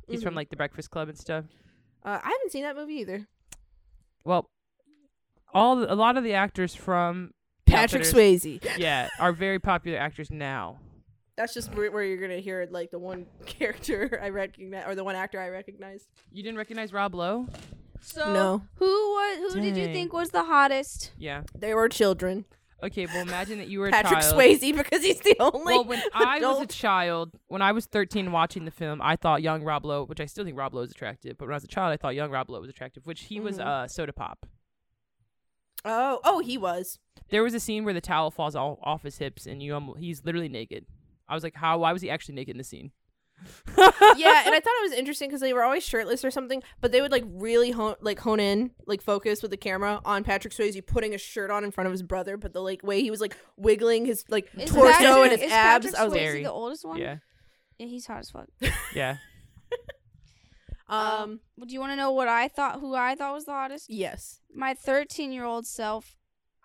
He's 0.07 0.23
from 0.23 0.33
Mhm. 0.33 0.37
like 0.37 0.49
the 0.49 0.55
Breakfast 0.55 0.89
Club 0.91 1.09
and 1.09 1.17
stuff. 1.17 1.43
uh, 2.05 2.19
I 2.23 2.29
haven't 2.29 2.51
seen 2.51 2.63
that 2.63 2.77
movie 2.77 2.93
either. 2.95 3.27
Well, 4.23 4.49
all 5.53 5.75
the, 5.75 5.91
a 5.91 5.95
lot 5.95 6.15
of 6.15 6.23
the 6.23 6.33
actors 6.33 6.73
from 6.73 7.31
Patrick 7.65 8.03
Swayze. 8.03 8.65
yeah, 8.77 9.09
are 9.19 9.33
very 9.33 9.59
popular 9.59 9.97
actors 9.97 10.31
now. 10.31 10.79
That's 11.35 11.53
just 11.53 11.73
where, 11.75 11.91
where 11.91 12.03
you're 12.03 12.17
gonna 12.21 12.39
hear 12.39 12.67
like 12.71 12.89
the 12.91 12.97
one 12.99 13.25
character 13.45 14.19
I 14.23 14.29
recognize 14.29 14.85
or 14.87 14.95
the 14.95 15.03
one 15.03 15.15
actor 15.15 15.39
I 15.39 15.49
recognized. 15.49 16.07
You 16.31 16.41
didn't 16.43 16.57
recognize 16.57 16.91
Rob 16.93 17.13
Lowe? 17.13 17.47
So 18.01 18.33
No. 18.33 18.61
who 18.75 18.85
was 18.85 19.53
who 19.53 19.61
did 19.61 19.75
you 19.77 19.85
Dang. 19.85 19.93
think 19.93 20.13
was 20.13 20.29
the 20.31 20.43
hottest? 20.43 21.11
Yeah. 21.17 21.43
They 21.57 21.73
were 21.73 21.89
children. 21.89 22.45
Okay, 22.83 23.07
well 23.07 23.21
imagine 23.23 23.57
that 23.57 23.69
you 23.69 23.79
were 23.79 23.87
a 23.87 23.91
Patrick 23.91 24.19
child. 24.21 24.35
Swayze 24.35 24.75
because 24.77 25.01
he's 25.03 25.19
the 25.21 25.35
only. 25.39 25.73
Well, 25.73 25.83
when 25.85 26.01
I 26.13 26.35
was 26.37 26.43
a 26.43 26.47
adult. 26.61 26.69
child, 26.69 27.31
when 27.47 27.61
I 27.63 27.71
was 27.71 27.87
13 27.87 28.31
watching 28.31 28.65
the 28.65 28.71
film, 28.71 29.01
I 29.01 29.15
thought 29.15 29.41
young 29.41 29.63
Rob 29.63 29.83
Lowe, 29.83 30.05
which 30.05 30.19
I 30.19 30.27
still 30.27 30.45
think 30.45 30.55
Rob 30.57 30.75
Lowe 30.75 30.81
is 30.83 30.91
attractive, 30.91 31.37
but 31.39 31.45
when 31.47 31.53
I 31.53 31.57
was 31.57 31.63
a 31.63 31.67
child, 31.67 31.91
I 31.91 31.97
thought 31.97 32.13
young 32.13 32.29
Rob 32.29 32.49
Lowe 32.51 32.59
was 32.61 32.69
attractive, 32.69 33.07
which 33.07 33.21
he 33.23 33.39
was 33.39 33.57
Mhm. 33.57 33.65
uh, 33.65 33.87
soda 33.87 34.13
pop. 34.13 34.45
oh, 35.85 36.19
oh, 36.23 36.39
he 36.39 36.57
was. 36.57 36.99
There 37.29 37.43
was 37.43 37.53
a 37.53 37.59
scene 37.59 37.83
where 37.83 37.93
the 37.93 38.01
towel 38.01 38.29
falls 38.31 38.55
all 38.55 38.79
off 38.83 39.03
his 39.03 39.17
hips, 39.17 39.45
and 39.47 39.61
you 39.61 39.75
um, 39.75 39.95
he's 39.97 40.23
literally 40.23 40.49
naked. 40.49 40.85
I 41.27 41.33
was 41.33 41.43
like, 41.43 41.55
how? 41.55 41.79
Why 41.79 41.93
was 41.93 42.01
he 42.01 42.09
actually 42.09 42.35
naked 42.35 42.51
in 42.53 42.57
the 42.57 42.63
scene? 42.63 42.91
Yeah, 43.77 44.43
and 44.45 44.55
I 44.55 44.59
thought 44.59 44.73
it 44.79 44.89
was 44.89 44.93
interesting 44.93 45.29
because 45.29 45.41
they 45.41 45.53
were 45.53 45.63
always 45.63 45.83
shirtless 45.83 46.25
or 46.25 46.31
something, 46.31 46.63
but 46.81 46.91
they 46.91 47.01
would 47.01 47.11
like 47.11 47.23
really 47.27 47.71
hone, 47.71 47.95
like 48.01 48.19
hone 48.19 48.39
in, 48.39 48.71
like 48.85 49.01
focus 49.01 49.41
with 49.41 49.51
the 49.51 49.57
camera 49.57 50.01
on 50.05 50.23
Patrick 50.23 50.53
Swayze 50.53 50.83
putting 50.85 51.13
a 51.13 51.17
shirt 51.17 51.51
on 51.51 51.63
in 51.63 51.71
front 51.71 51.85
of 51.85 51.91
his 51.91 52.01
brother, 52.03 52.37
but 52.37 52.53
the 52.53 52.61
like 52.61 52.83
way 52.83 53.01
he 53.01 53.11
was 53.11 53.21
like 53.21 53.37
wiggling 53.55 54.05
his 54.05 54.23
like 54.29 54.49
Is 54.57 54.71
torso 54.71 54.91
Patrick- 54.91 55.07
and 55.23 55.31
his 55.31 55.41
is 55.41 55.51
abs. 55.51 55.85
Patrick 55.85 55.99
I 55.99 56.03
was 56.05 56.13
like, 56.13 56.21
Swayze 56.21 56.25
Very. 56.25 56.43
the 56.43 56.51
oldest 56.51 56.85
one. 56.85 56.97
yeah, 56.97 57.17
Yeah, 57.77 57.87
he's 57.87 58.07
hot 58.07 58.19
as 58.19 58.31
fuck. 58.31 58.47
yeah. 58.95 59.17
um, 60.89 61.39
Do 61.59 61.73
you 61.73 61.79
want 61.79 61.91
to 61.91 61.95
know 61.97 62.11
what 62.11 62.27
I 62.27 62.47
thought? 62.47 62.79
Who 62.79 62.95
I 62.95 63.15
thought 63.15 63.33
was 63.33 63.45
the 63.45 63.51
hottest? 63.51 63.89
yes, 63.89 64.39
My 64.53 64.73
13 64.73 65.31
year 65.31 65.43
old 65.45 65.65
self. 65.67 66.16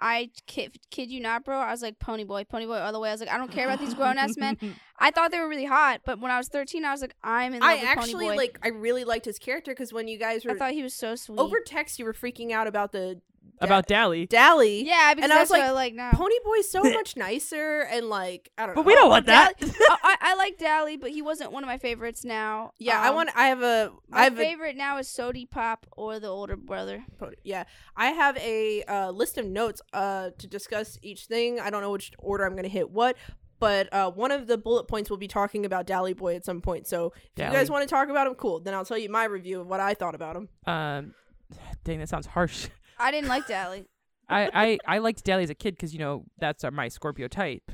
I 0.02 0.31
kid, 0.49 0.78
kid 0.90 1.12
you 1.12 1.20
not, 1.20 1.44
bro. 1.44 1.58
I 1.58 1.70
was 1.70 1.81
like 1.81 2.00
pony 2.00 2.25
boy, 2.25 2.43
pony 2.43 2.66
boy, 2.66 2.78
all 2.78 2.93
the 2.93 2.99
way. 2.99 3.08
I 3.08 3.12
was 3.12 3.20
like, 3.20 3.31
I 3.31 3.38
don't 3.38 3.52
care 3.52 3.66
about 3.66 3.78
these 3.78 3.94
grown 3.94 4.19
ass 4.19 4.37
men. 4.37 4.58
I 4.99 5.12
thought 5.12 5.31
they 5.31 5.38
were 5.38 5.49
really 5.49 5.64
hot, 5.64 6.00
but 6.04 6.20
when 6.20 6.32
I 6.32 6.38
was 6.38 6.49
13, 6.49 6.84
I 6.84 6.90
was 6.90 7.00
like, 7.00 7.14
I'm 7.22 7.54
in 7.54 7.60
love 7.60 7.70
I 7.70 7.75
with 7.76 7.84
actually 7.84 8.12
pony 8.12 8.26
boy. 8.26 8.37
like. 8.37 8.58
I 8.62 8.69
really 8.69 9.04
liked 9.04 9.25
his 9.25 9.38
character 9.38 9.70
because 9.70 9.93
when 9.93 10.08
you 10.08 10.19
guys 10.19 10.44
were 10.44 10.50
I 10.50 10.54
thought 10.56 10.72
he 10.72 10.82
was 10.82 10.94
so 10.94 11.14
sweet. 11.14 11.38
over 11.38 11.60
text, 11.64 12.00
you 12.00 12.04
were 12.04 12.12
freaking 12.12 12.50
out 12.50 12.66
about 12.66 12.90
the 12.90 13.20
About 13.61 13.87
Dally. 13.87 14.27
Dally. 14.27 14.85
yeah, 14.85 15.15
because 15.15 15.31
and 15.31 15.33
I 15.33 15.41
was 15.41 15.49
what 15.50 15.61
I 15.61 15.71
like 15.71 15.94
now. 15.94 16.11
Pony 16.11 16.35
Boy's 16.44 16.69
so 16.69 16.83
much 16.83 17.17
nicer 17.17 17.83
and 17.83 18.09
like 18.09 18.50
I 18.59 18.67
don't 18.67 18.75
know. 18.75 18.83
But 18.83 18.87
we 18.89 18.94
don't 18.97 19.09
want 19.09 19.27
that. 19.27 19.53
I, 19.62 19.97
I, 20.03 20.17
I 20.21 20.35
like 20.35 20.59
Dally, 20.59 20.97
but 20.97 21.11
he 21.12 21.23
wasn't 21.23 21.53
one 21.53 21.62
of 21.62 21.69
my 21.69 21.79
favorites 21.79 22.25
now. 22.25 22.73
Yeah, 22.81 23.00
I 23.00 23.11
Um, 23.11 23.15
want. 23.15 23.31
I 23.37 23.47
have 23.47 23.62
a. 23.62 23.93
I 24.12 24.17
My 24.17 24.25
have 24.25 24.33
a 24.33 24.37
favorite 24.37 24.77
now 24.77 24.99
is 24.99 25.06
Sody 25.06 25.47
Pop 25.47 25.87
or 25.93 26.19
the 26.19 26.27
older 26.27 26.56
brother. 26.56 27.05
Yeah, 27.44 27.62
I 27.97 28.09
have 28.09 28.37
a 28.39 28.83
uh, 28.83 29.11
list 29.12 29.39
of 29.39 29.47
notes 29.47 29.81
uh, 29.93 30.31
to 30.38 30.47
discuss 30.49 30.99
each 31.02 31.26
thing. 31.26 31.61
I 31.61 31.71
don't 31.71 31.83
know 31.83 31.93
which 31.93 32.11
order 32.19 32.45
I'm 32.45 32.52
going 32.55 32.64
to 32.64 32.69
hit 32.69 32.90
what, 32.90 33.16
but 33.61 33.93
uh, 33.95 34.11
one 34.11 34.33
of 34.33 34.49
the 34.49 34.59
bullet 34.59 34.88
points 34.88 35.09
we'll 35.09 35.19
be 35.21 35.28
talking 35.28 35.64
about 35.64 35.87
Dally 35.87 36.14
Boy 36.14 36.35
at 36.35 36.45
some 36.45 36.61
point. 36.62 36.88
So 36.88 37.12
if 37.14 37.35
Dally. 37.37 37.52
you 37.52 37.59
guys 37.59 37.71
want 37.71 37.88
to 37.88 37.95
talk 37.95 38.09
about 38.09 38.26
him, 38.26 38.35
cool. 38.35 38.59
Then 38.59 38.75
I'll 38.75 38.85
tell 38.85 38.99
you 38.99 39.09
my 39.09 39.25
review 39.26 39.61
of 39.61 39.69
what 39.69 39.78
I 39.78 39.95
thought 39.95 40.16
about 40.16 40.35
him. 40.35 40.49
Um, 40.66 41.14
dang, 41.85 42.00
that 42.00 42.09
sounds 42.09 42.26
harsh. 42.26 42.66
I 42.99 43.11
didn't 43.11 43.28
like 43.28 43.46
Dally. 43.46 43.84
I, 44.28 44.50
I, 44.54 44.78
I 44.87 44.99
liked 44.99 45.25
Dally 45.25 45.42
as 45.42 45.50
a 45.50 45.54
kid 45.54 45.75
because 45.76 45.92
you 45.92 45.99
know 45.99 46.25
that's 46.38 46.64
uh, 46.64 46.70
my 46.70 46.88
Scorpio 46.88 47.28
type. 47.28 47.70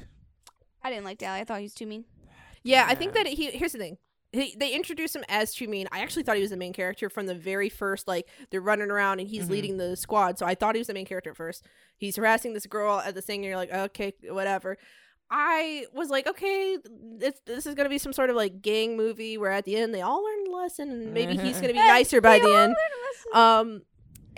I 0.83 0.91
didn't 0.91 1.05
like 1.05 1.19
Dally. 1.19 1.41
I 1.41 1.45
thought 1.45 1.59
he 1.59 1.65
was 1.65 1.75
too 1.75 1.87
mean. 1.87 2.05
Yeah, 2.65 2.87
I 2.89 2.95
think 2.95 3.13
that 3.15 3.27
he. 3.27 3.47
Here's 3.51 3.73
the 3.73 3.79
thing. 3.79 3.99
He, 4.33 4.55
they 4.59 4.73
introduced 4.73 5.17
him 5.17 5.25
as 5.29 5.55
too 5.55 5.69
mean. 5.69 5.89
I 5.91 6.01
actually 6.01 6.23
thought 6.23 6.37
he 6.37 6.43
was 6.43 6.51
the 6.51 6.57
main 6.57 6.73
character 6.75 7.09
from 7.09 7.27
the 7.27 7.35
very 7.35 7.69
first. 7.71 8.07
Like 8.07 8.29
they're 8.51 8.61
running 8.61 8.91
around 8.91 9.21
and 9.21 9.29
he's 9.29 9.47
Mhm. 9.47 9.51
leading 9.51 9.77
the 9.79 9.97
squad, 9.97 10.39
so 10.39 10.45
I 10.47 10.55
thought 10.55 10.75
he 10.75 10.81
was 10.81 10.89
the 10.89 10.95
main 10.95 11.07
character 11.07 11.31
at 11.31 11.37
first. 11.37 11.65
He's 11.97 12.17
harassing 12.17 12.53
this 12.53 12.67
girl 12.67 12.99
at 12.99 13.15
the 13.15 13.23
thing, 13.23 13.41
and 13.41 13.47
you're 13.47 13.57
like, 13.57 13.73
okay, 13.73 14.13
whatever. 14.29 14.77
I 15.31 15.87
was 15.93 16.09
like, 16.11 16.27
okay, 16.27 16.79
this 17.19 17.35
this 17.47 17.67
is 17.67 17.75
gonna 17.75 17.89
be 17.89 17.99
some 17.99 18.13
sort 18.13 18.31
of 18.31 18.37
like 18.37 18.61
gang 18.63 18.97
movie 18.97 19.37
where 19.39 19.51
at 19.51 19.65
the 19.65 19.77
end 19.77 19.95
they 19.95 20.01
all 20.03 20.23
learn 20.25 20.47
a 20.49 20.57
lesson, 20.57 20.91
and 20.91 21.15
maybe 21.15 21.37
he's 21.37 21.61
gonna 21.61 21.73
be 21.75 21.79
nicer 21.87 22.21
by 22.21 22.39
the 22.39 22.51
end. 22.55 22.77
Um, 23.35 23.83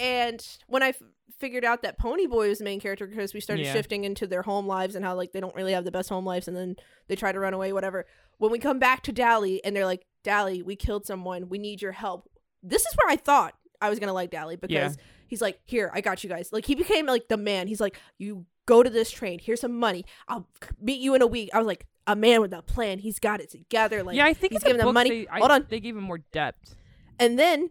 and 0.00 0.46
when 0.66 0.82
I 0.82 0.88
f- 0.88 1.02
figured 1.38 1.64
out 1.64 1.82
that 1.82 1.98
Pony 1.98 2.26
Boy 2.26 2.48
was 2.48 2.58
the 2.58 2.64
main 2.64 2.80
character 2.80 3.06
because 3.06 3.32
we 3.32 3.40
started 3.40 3.64
Yeah. 3.66 3.72
shifting 3.72 4.04
into 4.04 4.26
their 4.26 4.42
home 4.42 4.66
lives 4.66 4.94
and 4.94 5.04
how 5.04 5.14
like 5.14 5.32
they 5.32 5.40
don't 5.40 5.54
really 5.54 5.72
have 5.72 5.84
the 5.84 5.90
best 5.92 6.08
home 6.08 6.24
lives, 6.26 6.48
and 6.48 6.56
then 6.56 6.76
they 7.08 7.16
try 7.16 7.32
to 7.32 7.38
run 7.40 7.54
away, 7.54 7.72
whatever. 7.72 8.06
When 8.38 8.50
we 8.50 8.58
come 8.58 8.78
back 8.78 9.02
to 9.04 9.12
Dally 9.12 9.62
and 9.64 9.74
they're 9.76 9.84
like, 9.86 10.06
Dally, 10.24 10.62
we 10.62 10.76
killed 10.76 11.06
someone. 11.06 11.48
We 11.48 11.58
need 11.58 11.80
your 11.82 11.92
help. 11.92 12.28
This 12.62 12.82
is 12.82 12.94
where 12.96 13.10
I 13.10 13.16
thought 13.16 13.54
I 13.80 13.88
was 13.90 13.98
gonna 13.98 14.12
like 14.12 14.30
Dally 14.30 14.56
because 14.56 14.96
Yeah. 14.96 15.02
he's 15.28 15.40
like, 15.40 15.60
here, 15.64 15.90
I 15.94 16.00
got 16.00 16.22
you 16.24 16.30
guys. 16.30 16.50
Like 16.52 16.64
he 16.66 16.74
became 16.74 17.06
like 17.06 17.28
the 17.28 17.36
man. 17.36 17.68
He's 17.68 17.80
like, 17.80 17.98
you 18.18 18.46
go 18.66 18.82
to 18.82 18.90
this 18.90 19.10
train. 19.10 19.38
Here's 19.38 19.60
some 19.60 19.78
money. 19.78 20.04
I'll 20.28 20.46
c- 20.62 20.70
meet 20.80 21.00
you 21.00 21.14
in 21.14 21.22
a 21.22 21.26
week. 21.26 21.50
I 21.54 21.58
was 21.58 21.66
like, 21.66 21.86
a 22.06 22.16
man 22.16 22.40
with 22.40 22.52
a 22.52 22.62
plan. 22.62 22.98
He's 22.98 23.18
got 23.18 23.40
it 23.40 23.50
together. 23.50 24.02
Like 24.02 24.16
yeah, 24.16 24.24
I 24.26 24.34
think 24.34 24.52
he's 24.52 24.62
in 24.62 24.68
the 24.68 24.72
giving 24.74 24.86
them 24.86 24.94
money. 24.94 25.10
They, 25.10 25.28
I- 25.28 25.38
Hold 25.38 25.50
on. 25.52 25.66
they 25.68 25.80
gave 25.80 25.96
him 25.96 26.02
more 26.02 26.18
depth. 26.32 26.74
And 27.18 27.38
then, 27.38 27.70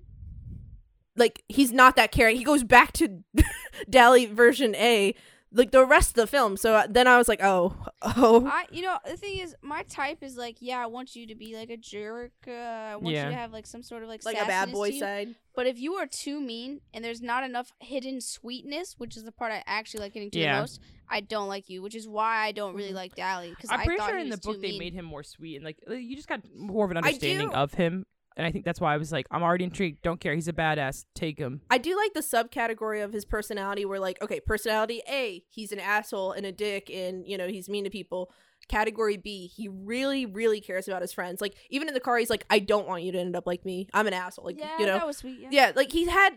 like, 1.19 1.43
he's 1.49 1.71
not 1.71 1.95
that 1.97 2.11
caring. 2.11 2.38
He 2.38 2.43
goes 2.43 2.63
back 2.63 2.93
to 2.93 3.23
Dally 3.89 4.25
version 4.25 4.73
A, 4.75 5.13
like 5.51 5.71
the 5.71 5.83
rest 5.85 6.09
of 6.09 6.13
the 6.15 6.27
film. 6.27 6.57
So 6.57 6.75
uh, 6.75 6.88
then 6.89 7.07
I 7.07 7.17
was 7.17 7.27
like, 7.27 7.41
oh, 7.43 7.75
oh, 8.01 8.45
I, 8.47 8.65
you 8.71 8.81
know, 8.83 8.97
the 9.07 9.17
thing 9.17 9.38
is, 9.39 9.55
my 9.61 9.83
type 9.83 10.21
is 10.21 10.38
like, 10.38 10.57
yeah, 10.59 10.77
I 10.81 10.85
want 10.85 11.15
you 11.15 11.25
to 11.27 11.35
be 11.35 11.55
like 11.55 11.69
a 11.69 11.77
jerk. 11.77 12.31
Uh, 12.47 12.51
I 12.51 12.95
want 12.97 13.13
Yeah. 13.15 13.25
you 13.25 13.29
to 13.31 13.35
have 13.35 13.51
like 13.51 13.65
some 13.67 13.81
sort 13.83 14.03
of 14.03 14.09
like 14.09 14.23
like 14.25 14.38
a 14.39 14.45
bad 14.45 14.71
boy 14.71 14.91
side. 14.91 15.35
But 15.55 15.67
if 15.67 15.77
you 15.79 15.95
are 15.95 16.05
too 16.07 16.39
mean 16.39 16.81
and 16.93 17.03
there's 17.03 17.21
not 17.21 17.43
enough 17.43 17.71
hidden 17.79 18.21
sweetness, 18.21 18.95
which 18.97 19.17
is 19.17 19.23
the 19.23 19.31
part 19.31 19.51
I 19.51 19.63
actually 19.65 20.01
like 20.01 20.13
getting 20.13 20.31
to 20.31 20.39
Yeah. 20.39 20.55
the 20.55 20.61
most, 20.61 20.79
I 21.09 21.19
don't 21.21 21.47
like 21.49 21.69
you. 21.69 21.81
Which 21.81 21.95
is 21.95 22.07
why 22.07 22.45
I 22.45 22.51
don't 22.51 22.75
really 22.75 22.91
Mhm. 22.91 22.95
like 22.95 23.15
Dally 23.15 23.49
because 23.49 23.71
I'm 23.71 23.79
I 23.81 23.85
pretty 23.85 23.99
thought 23.99 24.09
sure 24.11 24.19
in 24.19 24.29
the 24.29 24.38
book 24.38 24.61
they 24.61 24.69
mean. 24.69 24.79
made 24.79 24.93
him 24.93 25.05
more 25.05 25.23
sweet 25.23 25.55
and 25.55 25.65
like 25.65 25.77
you 25.89 26.15
just 26.15 26.27
got 26.29 26.41
more 26.55 26.85
of 26.85 26.91
an 26.91 26.97
understanding 26.97 27.53
of 27.53 27.73
him. 27.73 28.05
And 28.39 28.48
I 28.48 28.53
think 28.53 28.63
that's 28.63 28.79
why 28.79 28.93
I 28.93 28.98
was 28.98 29.12
like, 29.12 29.27
I'm 29.31 29.43
already 29.43 29.65
intrigued. 29.65 30.01
Don't 30.01 30.17
care. 30.22 30.34
He's 30.34 30.48
a 30.48 30.53
badass. 30.53 31.03
Take 31.13 31.38
him. 31.38 31.60
I 31.69 31.77
do 31.77 31.98
like 31.98 32.13
the 32.13 32.22
subcategory 32.22 33.03
of 33.03 33.12
his 33.12 33.25
personality 33.25 33.84
where 33.84 34.00
like, 34.00 34.22
okay, 34.22 34.39
personality 34.39 35.01
A, 35.10 35.43
he's 35.50 35.74
an 35.74 35.79
asshole 35.81 36.31
and 36.31 36.46
a 36.46 36.53
dick 36.53 36.89
and, 36.89 37.27
you 37.27 37.38
know, 37.38 37.50
he's 37.50 37.67
mean 37.67 37.84
to 37.84 37.89
people. 37.89 38.31
Category 38.69 39.17
B, 39.17 39.48
he 39.48 39.67
really, 39.67 40.25
really 40.25 40.62
cares 40.62 40.88
about 40.88 41.01
his 41.01 41.12
friends. 41.12 41.41
Like, 41.41 41.55
even 41.69 41.89
in 41.89 41.93
the 41.93 42.00
car, 42.00 42.17
he's 42.17 42.29
like, 42.29 42.46
I 42.50 42.60
don't 42.60 42.88
want 42.88 43.03
you 43.03 43.12
to 43.12 43.19
end 43.19 43.36
up 43.36 43.46
like 43.46 43.65
me. 43.65 43.89
I'm 43.93 44.08
an 44.08 44.13
asshole. 44.13 44.46
Like, 44.46 44.58
yeah, 44.58 44.79
you 44.79 44.86
know? 44.86 44.93
that 44.93 45.05
was 45.08 45.17
sweet. 45.17 45.39
Yeah. 45.41 45.50
Yeah, 45.51 45.72
like 45.75 45.91
he 45.91 46.05
had 46.08 46.36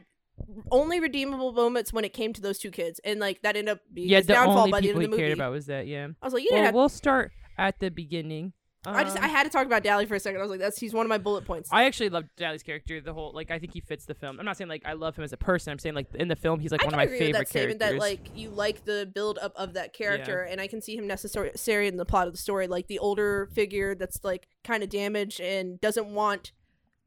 only 0.72 0.98
redeemable 0.98 1.52
moments 1.52 1.92
when 1.92 2.04
it 2.04 2.12
came 2.12 2.32
to 2.32 2.40
those 2.40 2.58
two 2.58 2.72
kids. 2.72 3.00
And 3.04 3.20
like 3.20 3.42
that 3.42 3.54
ended 3.56 3.74
up 3.74 3.80
being 3.92 4.08
yeah, 4.08 4.18
his 4.18 4.26
the 4.26 4.32
downfall 4.32 4.58
only 4.58 4.72
by 4.72 4.80
the 4.80 4.88
end 4.88 4.98
people 4.98 4.98
of 4.98 5.02
he 5.02 5.06
the 5.06 5.10
movie. 5.10 5.22
cared 5.22 5.38
about 5.38 5.52
was 5.52 5.66
that. 5.66 5.86
Yeah. 5.86 6.08
I 6.20 6.26
was 6.26 6.34
like, 6.34 6.42
you 6.42 6.48
didn't 6.48 6.62
Well, 6.62 6.66
have 6.66 6.74
we'll 6.74 6.88
start 6.88 7.30
at 7.56 7.78
the 7.78 7.90
beginning. 7.90 8.54
I 8.84 9.04
just 9.04 9.16
I 9.16 9.24
Um, 9.26 9.30
had 9.30 9.44
to 9.44 9.48
talk 9.50 9.64
about 9.66 9.84
Dally 9.84 10.06
for 10.06 10.14
a 10.16 10.20
second. 10.20 10.38
I 10.40 10.42
was 10.42 10.50
like, 10.50 10.58
that's 10.58 10.78
he's 10.78 10.92
one 10.92 11.06
of 11.06 11.08
my 11.08 11.18
bullet 11.18 11.44
points. 11.44 11.68
I 11.72 11.84
actually 11.84 12.08
love 12.08 12.24
Dally's 12.36 12.62
character. 12.64 13.00
The 13.00 13.12
whole 13.14 13.32
like, 13.32 13.50
I 13.52 13.58
think 13.60 13.72
he 13.72 13.80
fits 13.80 14.06
the 14.06 14.14
film. 14.14 14.40
I'm 14.40 14.44
not 14.44 14.56
saying 14.56 14.68
like 14.68 14.82
I 14.84 14.94
love 14.94 15.14
him 15.16 15.22
as 15.22 15.32
a 15.32 15.36
person. 15.36 15.70
I'm 15.70 15.78
saying 15.78 15.94
like 15.94 16.12
in 16.14 16.26
the 16.28 16.34
film, 16.36 16.58
he's 16.58 16.72
like 16.72 16.82
I 16.82 16.86
one 16.86 16.90
can 16.94 17.00
of 17.00 17.04
my 17.04 17.04
agree 17.04 17.18
favorite 17.18 17.38
with 17.38 17.38
that 17.46 17.48
statement 17.48 17.80
characters. 17.80 17.98
that 18.00 18.04
like 18.04 18.36
you 18.36 18.50
like 18.50 18.84
the 18.84 19.10
build 19.14 19.38
up 19.40 19.52
of 19.56 19.74
that 19.74 19.92
character, 19.92 20.42
and 20.42 20.60
I 20.60 20.66
can 20.66 20.80
see 20.80 20.96
him 20.96 21.06
necessary 21.06 21.86
in 21.86 21.96
the 21.96 22.04
plot 22.04 22.26
of 22.26 22.32
the 22.32 22.38
story, 22.38 22.66
like 22.66 22.88
the 22.88 22.98
older 22.98 23.48
figure 23.54 23.94
that's 23.94 24.24
like 24.24 24.48
kind 24.64 24.82
of 24.82 24.88
damaged 24.88 25.40
and 25.40 25.80
doesn't 25.80 26.06
want 26.12 26.50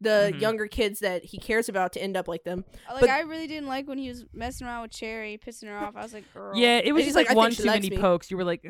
the 0.01 0.31
Mhm. 0.33 0.41
younger 0.41 0.67
kids 0.67 0.99
that 0.99 1.23
he 1.25 1.37
cares 1.37 1.67
about 1.69 1.91
to 1.93 2.01
end 2.01 2.15
up 2.17 2.27
like 2.27 2.43
them. 2.43 2.63
Like 2.91 3.01
But- 3.01 3.09
I 3.09 3.21
really 3.21 3.47
didn't 3.47 3.67
like 3.67 3.87
when 3.87 3.97
he 3.97 4.09
was 4.09 4.25
messing 4.33 4.67
around 4.67 4.83
with 4.83 4.91
Cherry, 4.91 5.37
pissing 5.45 5.67
her 5.67 5.77
off. 5.77 5.95
I 5.95 6.03
was 6.03 6.13
like, 6.13 6.31
girl. 6.33 6.55
yeah, 6.55 6.79
it 6.83 6.91
was 6.93 7.05
he's 7.05 7.13
just 7.13 7.15
like, 7.17 7.29
like, 7.29 7.37
one 7.37 7.51
too 7.51 7.65
many 7.65 7.89
me." 7.89 7.97
pokes. 7.97 8.29
You 8.29 8.37
were 8.37 8.43
like, 8.43 8.65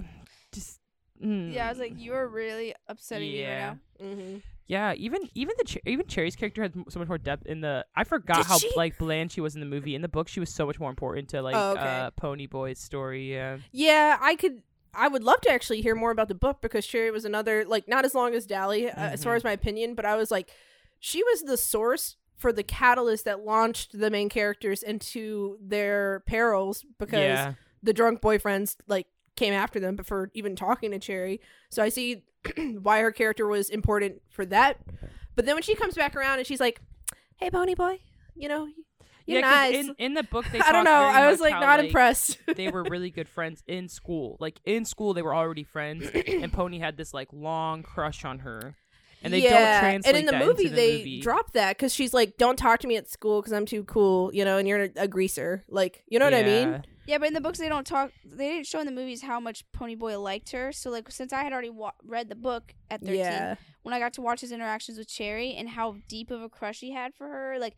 just. 0.54 0.80
Mm. 1.24 1.54
Yeah, 1.54 1.68
I 1.68 1.70
was 1.70 1.80
like, 1.80 1.94
you're 1.98 2.28
really 2.28 2.74
upsetting 2.88 3.30
me 3.32 3.44
right 3.44 3.50
Yeah. 3.50 3.74
now. 4.00 4.06
Mm-hmm. 4.06 4.38
Yeah, 4.68 4.94
even 4.96 5.22
even 5.36 5.54
the 5.60 5.68
Cher- 5.68 5.82
even 5.86 6.08
Cherry's 6.08 6.36
character 6.36 6.64
had 6.64 6.74
so 6.90 6.98
much 7.00 7.08
more 7.08 7.20
depth 7.20 7.46
in 7.46 7.62
the. 7.62 7.86
I 7.96 8.04
forgot 8.04 8.38
Did 8.38 8.46
how 8.48 8.58
she? 8.58 8.72
like 8.76 8.98
bland 8.98 9.32
she 9.32 9.40
was 9.40 9.54
in 9.54 9.60
the 9.62 9.68
movie. 9.68 9.94
In 9.94 10.02
the 10.02 10.08
book, 10.10 10.28
she 10.28 10.40
was 10.40 10.50
so 10.50 10.66
much 10.66 10.80
more 10.80 10.90
important 10.90 11.30
to 11.30 11.42
like 11.44 11.56
Oh, 11.56 11.74
okay. 11.74 11.82
uh, 11.82 12.12
Pony 12.12 12.48
Boy's 12.48 12.80
story. 12.80 13.32
Yeah, 13.32 13.58
Yeah, 13.72 14.18
I 14.20 14.36
could. 14.36 14.64
I 14.98 15.08
would 15.08 15.24
love 15.24 15.40
to 15.42 15.52
actually 15.52 15.82
hear 15.82 15.94
more 15.94 16.10
about 16.10 16.30
the 16.30 16.36
book 16.36 16.62
because 16.62 16.88
Cherry 16.88 17.12
was 17.12 17.26
another 17.26 17.64
like 17.66 17.88
not 17.88 18.06
as 18.06 18.16
long 18.16 18.34
as 18.34 18.46
Dally 18.48 18.90
uh, 18.90 18.94
as 18.96 19.24
far 19.24 19.34
Mhm. 19.34 19.38
as 19.38 19.44
my 19.44 19.52
opinion, 19.52 19.94
but 19.94 20.04
I 20.06 20.16
was 20.16 20.32
like, 20.32 20.50
she 21.00 21.22
was 21.22 21.42
the 21.44 21.58
source 21.58 22.16
for 22.36 22.52
the 22.52 22.64
catalyst 22.64 23.26
that 23.26 23.42
launched 23.42 23.98
the 24.00 24.10
main 24.10 24.30
characters 24.30 24.82
into 24.82 25.58
their 25.62 26.22
perils 26.26 26.84
because 26.98 27.20
yeah, 27.20 27.54
the 27.84 27.94
drunk 27.94 28.20
boyfriends 28.22 28.78
like 28.88 29.06
came 29.36 29.54
after 29.54 29.80
them 29.80 29.96
before 29.96 30.32
even 30.34 30.56
talking 30.56 30.92
to 30.92 31.00
Cherry. 31.00 31.42
So 31.70 31.84
I 31.84 31.90
see 31.90 32.24
why 32.82 33.00
her 33.02 33.12
character 33.12 33.48
was 33.48 33.70
important 33.70 34.22
for 34.30 34.46
that. 34.48 34.80
But 35.36 35.46
then 35.46 35.56
when 35.56 35.64
she 35.64 35.76
comes 35.76 35.96
back 35.96 36.16
around 36.16 36.40
and 36.40 36.48
she's 36.48 36.60
like, 36.60 36.82
"Hey, 37.38 37.50
Pony 37.50 37.76
Boy, 37.76 38.00
you 38.36 38.48
know, 38.48 38.68
you're 39.26 39.42
yeah. 39.42 39.50
nice." 39.50 39.76
In 39.76 39.96
in 39.98 40.14
the 40.14 40.24
book, 40.24 40.46
they 40.52 40.60
I 40.66 40.72
don't 40.72 40.86
know. 40.86 40.92
I 40.92 41.30
was 41.30 41.40
like 41.40 41.54
how, 41.54 41.60
not 41.60 41.80
impressed. 41.80 42.38
they 42.56 42.70
were 42.70 42.84
really 42.84 43.10
good 43.10 43.28
friends 43.28 43.64
in 43.68 43.90
school. 43.90 44.38
Like 44.40 44.60
in 44.66 44.86
school, 44.86 45.14
they 45.14 45.22
were 45.22 45.36
already 45.36 45.64
friends, 45.64 46.10
and 46.14 46.52
Pony 46.54 46.80
had 46.80 46.98
this 46.98 47.14
like 47.14 47.28
long 47.34 47.84
crush 47.84 48.24
on 48.24 48.40
her, 48.40 48.76
and 49.22 49.34
they 49.34 49.42
don't 49.42 49.80
translate 49.80 50.16
And 50.16 50.18
in 50.18 50.26
the 50.26 50.46
movie, 50.46 50.70
the 50.70 50.76
they 50.76 50.98
movie. 51.00 51.22
drop 51.22 51.52
that 51.52 51.76
because 51.78 51.94
she's 51.94 52.14
like, 52.14 52.38
"Don't 52.38 52.58
talk 52.58 52.80
to 52.82 52.88
me 52.88 52.96
at 52.96 53.10
school 53.10 53.42
because 53.42 53.52
I'm 53.52 53.66
too 53.66 53.84
cool," 53.84 54.34
you 54.34 54.46
know, 54.46 54.58
and 54.58 54.68
you're 54.68 54.84
a, 54.84 54.90
a 54.96 55.08
greaser. 55.08 55.66
Like, 55.68 56.04
you 56.08 56.20
know 56.20 56.26
what 56.26 56.34
I 56.34 56.44
mean? 56.44 56.84
Yeah. 57.08 57.14
Yeah, 57.14 57.18
but 57.20 57.28
in 57.28 57.34
the 57.34 57.42
books 57.42 57.60
they 57.60 57.70
don't 57.70 57.86
talk. 57.86 58.12
They 58.26 58.50
didn't 58.50 58.68
show 58.68 58.80
in 58.80 58.86
the 58.86 58.92
movies 58.92 59.22
how 59.22 59.40
much 59.40 59.64
Ponyboy 59.72 60.22
liked 60.22 60.52
her. 60.52 60.72
So 60.72 60.90
like, 60.90 61.10
since 61.12 61.32
I 61.34 61.44
had 61.44 61.54
already 61.54 61.70
wa- 61.70 61.92
read 62.04 62.30
the 62.30 62.36
book 62.36 62.74
at 62.90 63.02
thirteen, 63.02 63.18
Yeah. 63.20 63.56
when 63.84 63.94
I 63.94 64.00
got 64.00 64.14
to 64.14 64.22
watch 64.22 64.42
his 64.42 64.52
interactions 64.52 64.98
with 64.98 65.08
Cherry 65.08 65.54
and 65.54 65.70
how 65.70 65.98
deep 66.08 66.32
of 66.32 66.42
a 66.42 66.50
crush 66.50 66.80
he 66.80 66.92
had 66.92 67.14
for 67.14 67.28
her, 67.28 67.58
like 67.60 67.76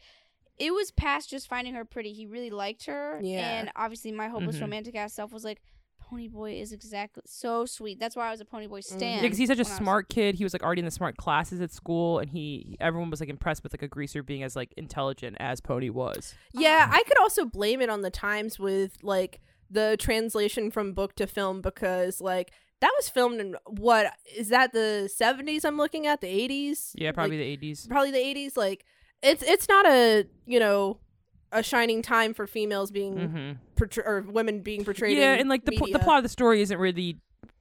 it 0.58 0.74
was 0.74 0.90
past 0.92 1.30
just 1.30 1.48
finding 1.48 1.74
her 1.76 1.86
pretty. 1.86 2.14
He 2.14 2.26
really 2.26 2.50
liked 2.50 2.86
her. 2.86 3.20
Yeah. 3.22 3.60
And 3.60 3.72
obviously, 3.76 4.12
my 4.12 4.28
hopeless 4.28 4.58
Mhm. 4.58 4.62
romantic 4.62 4.96
ass 4.96 5.14
self 5.14 5.32
was 5.32 5.44
like, 5.44 5.62
Ponyboy 6.12 6.62
is 6.62 6.72
exactly 6.72 7.24
so 7.26 7.66
sweet. 7.66 8.00
That's 8.00 8.16
why 8.16 8.28
I 8.28 8.32
was 8.32 8.42
a 8.42 8.46
Ponyboy 8.46 8.84
stan. 8.84 9.00
Mhm. 9.00 9.16
Yeah, 9.18 9.22
because 9.24 9.38
he's 9.38 9.50
such 9.50 9.58
a 9.60 9.64
when 9.64 9.68
I 9.68 9.70
was- 9.70 9.78
smart 9.78 10.10
kid. 10.10 10.36
He 10.36 10.44
was 10.44 10.54
like 10.54 10.64
already 10.64 10.80
in 10.80 10.86
the 10.86 10.92
smart 10.92 11.18
classes 11.18 11.60
at 11.62 11.72
school, 11.72 12.20
and 12.20 12.30
he 12.30 12.78
everyone 12.80 13.10
was 13.10 13.20
like 13.20 13.30
impressed 13.30 13.64
with 13.64 13.74
like 13.74 13.82
a 13.82 13.88
greaser 13.88 14.24
being 14.24 14.44
as 14.44 14.56
like 14.56 14.74
intelligent 14.78 15.38
as 15.40 15.60
Pony 15.62 15.90
was. 15.90 16.34
Yeah, 16.54 16.88
I 16.92 17.04
could 17.04 17.18
also 17.20 17.46
blame 17.46 17.82
it 17.82 17.90
on 17.90 18.02
the 18.02 18.12
times 18.12 18.58
with 18.60 18.98
like 19.04 19.42
the 19.70 19.98
translation 20.00 20.72
from 20.72 20.94
book 20.94 21.16
to 21.16 21.28
film 21.28 21.62
because 21.62 22.22
like 22.22 22.52
that 22.80 22.92
was 22.98 23.10
filmed 23.10 23.42
in 23.42 23.56
what 23.66 24.14
is 24.36 24.50
that 24.50 24.72
the 24.72 25.10
70s 25.14 25.66
I'm 25.66 25.78
looking 25.78 26.06
at 26.08 26.22
the 26.22 26.28
80s? 26.28 26.92
Yeah, 26.96 27.08
Like, 27.10 27.16
probably 27.16 27.38
the 27.38 27.44
eighties. 27.44 27.86
probably 27.88 28.12
the 28.12 28.20
80s 28.20 28.56
like 28.56 28.86
it's 29.24 29.42
it's 29.44 29.68
not 29.68 29.86
a, 29.88 30.26
you 30.46 30.60
know, 30.60 31.00
a 31.52 31.64
shining 31.64 32.02
time 32.02 32.34
for 32.34 32.46
females 32.48 32.92
being 32.92 33.16
Mm-hmm. 33.16 33.52
portray- 33.76 34.04
or 34.06 34.22
women 34.22 34.62
being 34.62 34.84
portrayed 34.84 35.18
Yeah, 35.18 35.34
in 35.36 35.42
and 35.42 35.50
like 35.50 35.66
the 35.66 35.78
po- 35.78 35.88
the 35.92 36.00
plot 36.00 36.18
of 36.18 36.24
the 36.24 36.30
story 36.30 36.62
isn't 36.62 36.78
really 36.78 37.18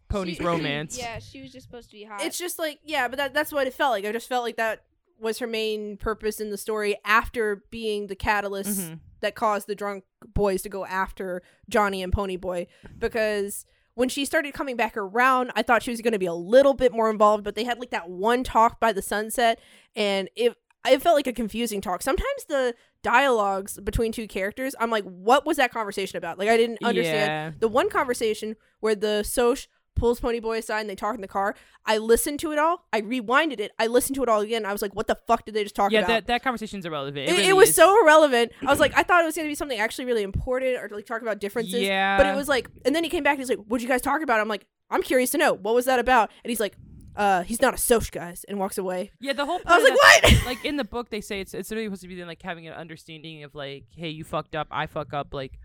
Pony's 0.09 0.37
She- 0.39 0.45
romance. 0.45 0.99
yeah, 0.99 1.19
she 1.19 1.41
was 1.43 1.53
just 1.53 1.67
supposed 1.67 1.91
to 1.91 1.97
be 1.97 2.05
hot. 2.05 2.23
It's 2.23 2.39
just 2.39 2.59
like 2.59 2.79
yeah, 2.85 3.09
but 3.09 3.17
that 3.17 3.35
that's 3.35 3.53
what 3.53 3.67
it 3.67 3.75
felt 3.75 3.93
like. 3.93 4.05
I 4.05 4.13
just 4.13 4.29
felt 4.29 4.45
like 4.45 4.57
that 4.57 4.83
was 5.19 5.39
her 5.39 5.47
main 5.47 5.97
purpose 5.97 6.41
in 6.41 6.51
the 6.51 6.59
story 6.59 6.97
after 7.05 7.63
being 7.71 8.07
the 8.09 8.15
catalyst 8.17 8.79
Mhm. 8.81 9.01
that 9.21 9.35
caused 9.35 9.67
the 9.67 9.75
drunk 9.75 10.05
boys 10.35 10.61
to 10.63 10.69
go 10.69 10.85
after 10.85 11.43
Johnny 11.71 12.03
and 12.03 12.13
Pony 12.13 12.37
Boy 12.37 12.67
because 12.99 13.65
when 13.95 14.11
she 14.11 14.27
started 14.27 14.53
coming 14.53 14.77
back 14.77 14.95
around, 14.97 15.51
I 15.57 15.63
thought 15.63 15.83
she 15.83 15.91
was 15.91 16.03
going 16.03 16.13
to 16.13 16.19
be 16.19 16.27
a 16.27 16.35
little 16.35 16.75
bit 16.75 16.93
more 16.93 17.09
involved, 17.09 17.45
but 17.45 17.55
they 17.55 17.65
had 17.65 17.79
like 17.81 17.91
that 17.91 18.11
one 18.11 18.45
talk 18.45 18.79
by 18.79 18.93
the 18.93 19.01
sunset 19.01 19.59
and 19.95 20.29
it 20.37 20.55
it 20.89 21.03
felt 21.03 21.17
like 21.17 21.27
a 21.27 21.33
confusing 21.33 21.81
talk. 21.81 22.01
Sometimes 22.03 22.45
the 22.49 22.75
dialogues 23.11 23.79
between 23.81 24.11
two 24.13 24.27
characters, 24.27 24.75
I'm 24.81 24.91
like, 24.91 25.05
what 25.05 25.47
was 25.47 25.57
that 25.59 25.73
conversation 25.73 26.17
about? 26.19 26.39
Like 26.39 26.49
I 26.49 26.57
didn't 26.57 26.83
understand 26.83 27.31
Yeah. 27.31 27.59
the 27.61 27.69
one 27.69 27.89
conversation 27.89 28.57
where 28.81 28.95
the 28.97 29.23
Soc 29.23 29.59
pulls 29.95 30.21
Pony 30.21 30.41
Boy 30.41 30.59
aside 30.59 30.81
and 30.81 30.91
they 30.91 30.95
talk 30.95 31.15
in 31.15 31.23
the 31.23 31.29
car. 31.29 31.55
I 31.87 31.97
listened 31.99 32.39
to 32.41 32.53
it 32.53 32.59
all. 32.59 32.85
I 32.93 33.01
rewinded 33.01 33.61
it. 33.61 33.71
I 33.79 33.87
listened 33.87 34.17
to 34.17 34.23
it 34.25 34.29
all 34.29 34.41
again. 34.43 34.67
I 34.67 34.73
was 34.73 34.83
like, 34.83 34.95
what 34.95 35.07
the 35.07 35.17
fuck 35.27 35.47
did 35.47 35.55
they 35.55 35.63
just 35.63 35.75
talk 35.75 35.91
Yeah, 35.93 36.01
about? 36.01 36.09
that 36.09 36.27
that 36.27 36.43
conversation's 36.43 36.85
irrelevant. 36.85 37.31
it, 37.31 37.39
It, 37.39 37.49
it 37.51 37.57
was 37.57 37.71
is. 37.71 37.77
so 37.77 38.03
irrelevant. 38.03 38.53
I 38.61 38.67
was 38.67 38.81
like, 38.81 38.93
I 38.95 39.03
thought 39.05 39.23
it 39.23 39.27
was 39.27 39.37
going 39.37 39.47
to 39.47 39.51
be 39.51 39.55
something 39.55 39.79
actually 39.79 40.05
really 40.05 40.23
important 40.25 40.77
or 40.83 40.89
to 40.89 40.95
like 40.97 41.07
talk 41.07 41.23
about 41.23 41.39
differences. 41.41 41.81
Yeah, 41.81 42.19
But 42.19 42.27
it 42.27 42.35
was 42.37 42.49
like, 42.49 42.69
and 42.85 42.95
then 42.95 43.05
he 43.05 43.11
came 43.11 43.23
back 43.23 43.35
and 43.35 43.41
he's 43.41 43.49
like, 43.49 43.65
what'd 43.69 43.83
you 43.83 43.89
guys 43.89 44.03
talk 44.03 44.21
about? 44.21 44.41
I'm 44.41 44.49
like, 44.49 44.67
I'm 44.91 45.03
curious 45.03 45.31
to 45.31 45.39
know. 45.39 45.55
What 45.55 45.75
was 45.75 45.85
that 45.87 45.99
about? 45.99 46.31
And 46.45 46.51
he's 46.51 46.61
like, 46.61 46.77
uh, 47.17 47.43
he's 47.43 47.61
not 47.63 47.75
a 47.75 47.79
Soc, 47.79 48.11
guys, 48.11 48.45
and 48.49 48.59
walks 48.59 48.79
away. 48.79 49.11
yeah. 49.21 49.33
The 49.33 49.47
whole 49.47 49.61
I 49.67 49.79
was 49.79 49.85
like, 49.91 49.99
that- 50.23 50.33
what? 50.33 50.47
like 50.47 50.65
in 50.65 50.77
the 50.77 50.85
book 50.85 51.11
they 51.11 51.21
say 51.21 51.41
it's 51.41 51.55
it's 51.55 51.71
really 51.71 51.87
supposed 51.87 52.03
to 52.03 52.09
be 52.09 52.15
then 52.15 52.27
like 52.27 52.43
having 52.43 52.67
an 52.67 52.75
understanding 52.75 53.43
of 53.45 53.55
like 53.55 53.85
hey 53.97 54.09
you 54.11 54.25
fucked 54.25 54.55
up 54.55 54.69
I 54.71 54.87
fuck 54.87 55.13
up 55.15 55.33
like 55.35 55.59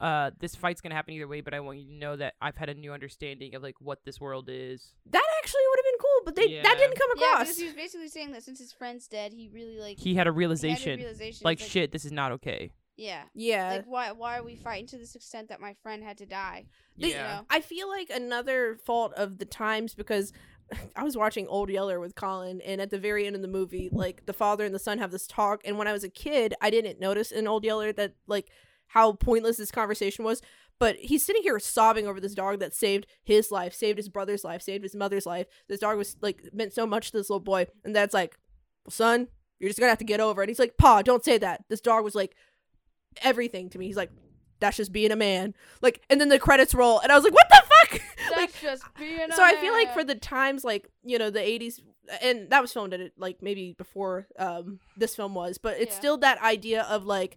uh 0.00 0.30
this 0.40 0.54
fight's 0.54 0.80
gonna 0.82 0.94
happen 0.94 1.14
either 1.14 1.26
way 1.28 1.40
but 1.40 1.54
I 1.54 1.60
want 1.60 1.78
you 1.78 1.86
to 1.86 1.94
know 1.94 2.16
that 2.16 2.34
I've 2.42 2.56
had 2.56 2.68
a 2.68 2.74
new 2.74 2.92
understanding 2.92 3.54
of 3.54 3.62
like 3.62 3.76
what 3.80 4.04
this 4.04 4.20
world 4.20 4.48
is. 4.50 4.92
that 5.10 5.22
actually 5.38 5.62
would 5.70 5.78
have 5.78 5.84
been 5.84 5.98
cool, 6.00 6.20
but 6.26 6.34
they 6.36 6.62
that 6.62 6.76
didn't 6.78 6.98
come 6.98 7.10
yeah, 7.16 7.26
across. 7.32 7.40
because 7.44 7.58
he 7.58 7.64
was 7.66 7.74
basically 7.74 8.08
saying 8.08 8.32
that 8.32 8.42
since 8.42 8.58
his 8.58 8.72
friend's 8.72 9.06
dead, 9.08 9.32
he 9.32 9.48
really 9.48 9.78
like 9.78 9.98
He 9.98 10.14
had 10.14 10.14
a 10.14 10.14
he 10.14 10.16
had 10.16 10.26
a 10.26 10.32
realization 10.32 10.98
realization. 10.98 11.44
like 11.44 11.60
It's 11.60 11.68
shit 11.70 11.92
this 11.92 12.04
is 12.04 12.12
not 12.12 12.32
okay. 12.32 12.72
Yeah. 12.98 13.22
yeah. 13.34 13.70
Like 13.72 13.84
why 13.86 14.12
why 14.12 14.38
are 14.38 14.42
we 14.42 14.56
fighting 14.56 14.86
to 14.88 14.98
this 14.98 15.14
extent 15.14 15.48
that 15.50 15.60
my 15.60 15.74
friend 15.82 16.02
had 16.02 16.18
to 16.18 16.26
die? 16.26 16.66
They- 16.98 17.10
yeah. 17.10 17.40
I 17.50 17.60
feel 17.60 17.88
like 17.88 18.10
another 18.10 18.76
fault 18.84 19.12
of 19.14 19.38
the 19.38 19.44
times 19.44 19.94
because 19.94 20.32
I 20.96 21.04
was 21.04 21.16
watching 21.16 21.46
Old 21.46 21.70
Yeller 21.70 22.00
with 22.00 22.14
Colin, 22.14 22.60
and 22.60 22.80
at 22.80 22.90
the 22.90 22.98
very 22.98 23.26
end 23.26 23.36
of 23.36 23.42
the 23.42 23.48
movie, 23.48 23.88
like 23.92 24.26
the 24.26 24.32
father 24.32 24.64
and 24.64 24.74
the 24.74 24.78
son 24.78 24.98
have 24.98 25.10
this 25.10 25.26
talk. 25.26 25.62
And 25.64 25.78
when 25.78 25.88
I 25.88 25.92
was 25.92 26.04
a 26.04 26.08
kid, 26.08 26.54
I 26.60 26.70
didn't 26.70 27.00
notice 27.00 27.30
in 27.30 27.46
Old 27.46 27.64
Yeller 27.64 27.92
that 27.92 28.14
like 28.26 28.50
how 28.88 29.12
pointless 29.12 29.56
this 29.56 29.70
conversation 29.70 30.24
was. 30.24 30.42
But 30.78 30.96
he's 30.96 31.24
sitting 31.24 31.42
here 31.42 31.58
sobbing 31.58 32.06
over 32.06 32.20
this 32.20 32.34
dog 32.34 32.60
that 32.60 32.74
saved 32.74 33.06
his 33.24 33.50
life, 33.50 33.72
saved 33.74 33.96
his 33.96 34.10
brother's 34.10 34.44
life, 34.44 34.60
saved 34.60 34.84
his 34.84 34.94
mother's 34.94 35.24
life. 35.24 35.46
This 35.68 35.80
dog 35.80 35.96
was 35.96 36.16
like 36.20 36.42
meant 36.52 36.74
so 36.74 36.86
much 36.86 37.10
to 37.10 37.16
this 37.16 37.30
little 37.30 37.40
boy, 37.40 37.66
and 37.84 37.96
that's 37.96 38.12
like, 38.12 38.36
son, 38.88 39.28
you're 39.58 39.70
just 39.70 39.80
gonna 39.80 39.90
have 39.90 39.98
to 39.98 40.04
get 40.04 40.20
over 40.20 40.42
it. 40.42 40.44
And 40.44 40.50
He's 40.50 40.58
like, 40.58 40.76
Pa, 40.76 41.02
don't 41.02 41.24
say 41.24 41.38
that. 41.38 41.64
This 41.68 41.80
dog 41.80 42.04
was 42.04 42.14
like 42.14 42.36
everything 43.22 43.70
to 43.70 43.78
me. 43.78 43.86
He's 43.86 43.96
like, 43.96 44.10
that's 44.60 44.76
just 44.76 44.92
being 44.92 45.12
a 45.12 45.16
man. 45.16 45.54
Like, 45.80 46.02
and 46.10 46.20
then 46.20 46.28
the 46.28 46.38
credits 46.38 46.74
roll, 46.74 47.00
and 47.00 47.10
I 47.10 47.14
was 47.14 47.24
like, 47.24 47.34
what 47.34 47.48
the 47.48 47.62
fuck? 47.62 48.00
That's 48.18 48.36
just 48.60 48.82
being 48.98 49.30
so 49.34 49.42
I 49.42 49.56
feel 49.56 49.72
like 49.72 49.92
for 49.92 50.04
the 50.04 50.14
times, 50.14 50.64
like 50.64 50.88
you 51.04 51.18
know, 51.18 51.30
the 51.30 51.40
'80s, 51.40 51.80
and 52.22 52.50
that 52.50 52.60
was 52.62 52.72
filmed 52.72 52.94
at 52.94 53.00
it 53.00 53.12
like 53.16 53.42
maybe 53.42 53.74
before 53.76 54.26
um 54.38 54.80
this 54.96 55.14
film 55.16 55.34
was, 55.34 55.58
but 55.58 55.78
it's 55.78 55.92
Yeah. 55.94 55.98
still 55.98 56.16
that 56.18 56.40
idea 56.42 56.82
of 56.82 57.04
like 57.04 57.36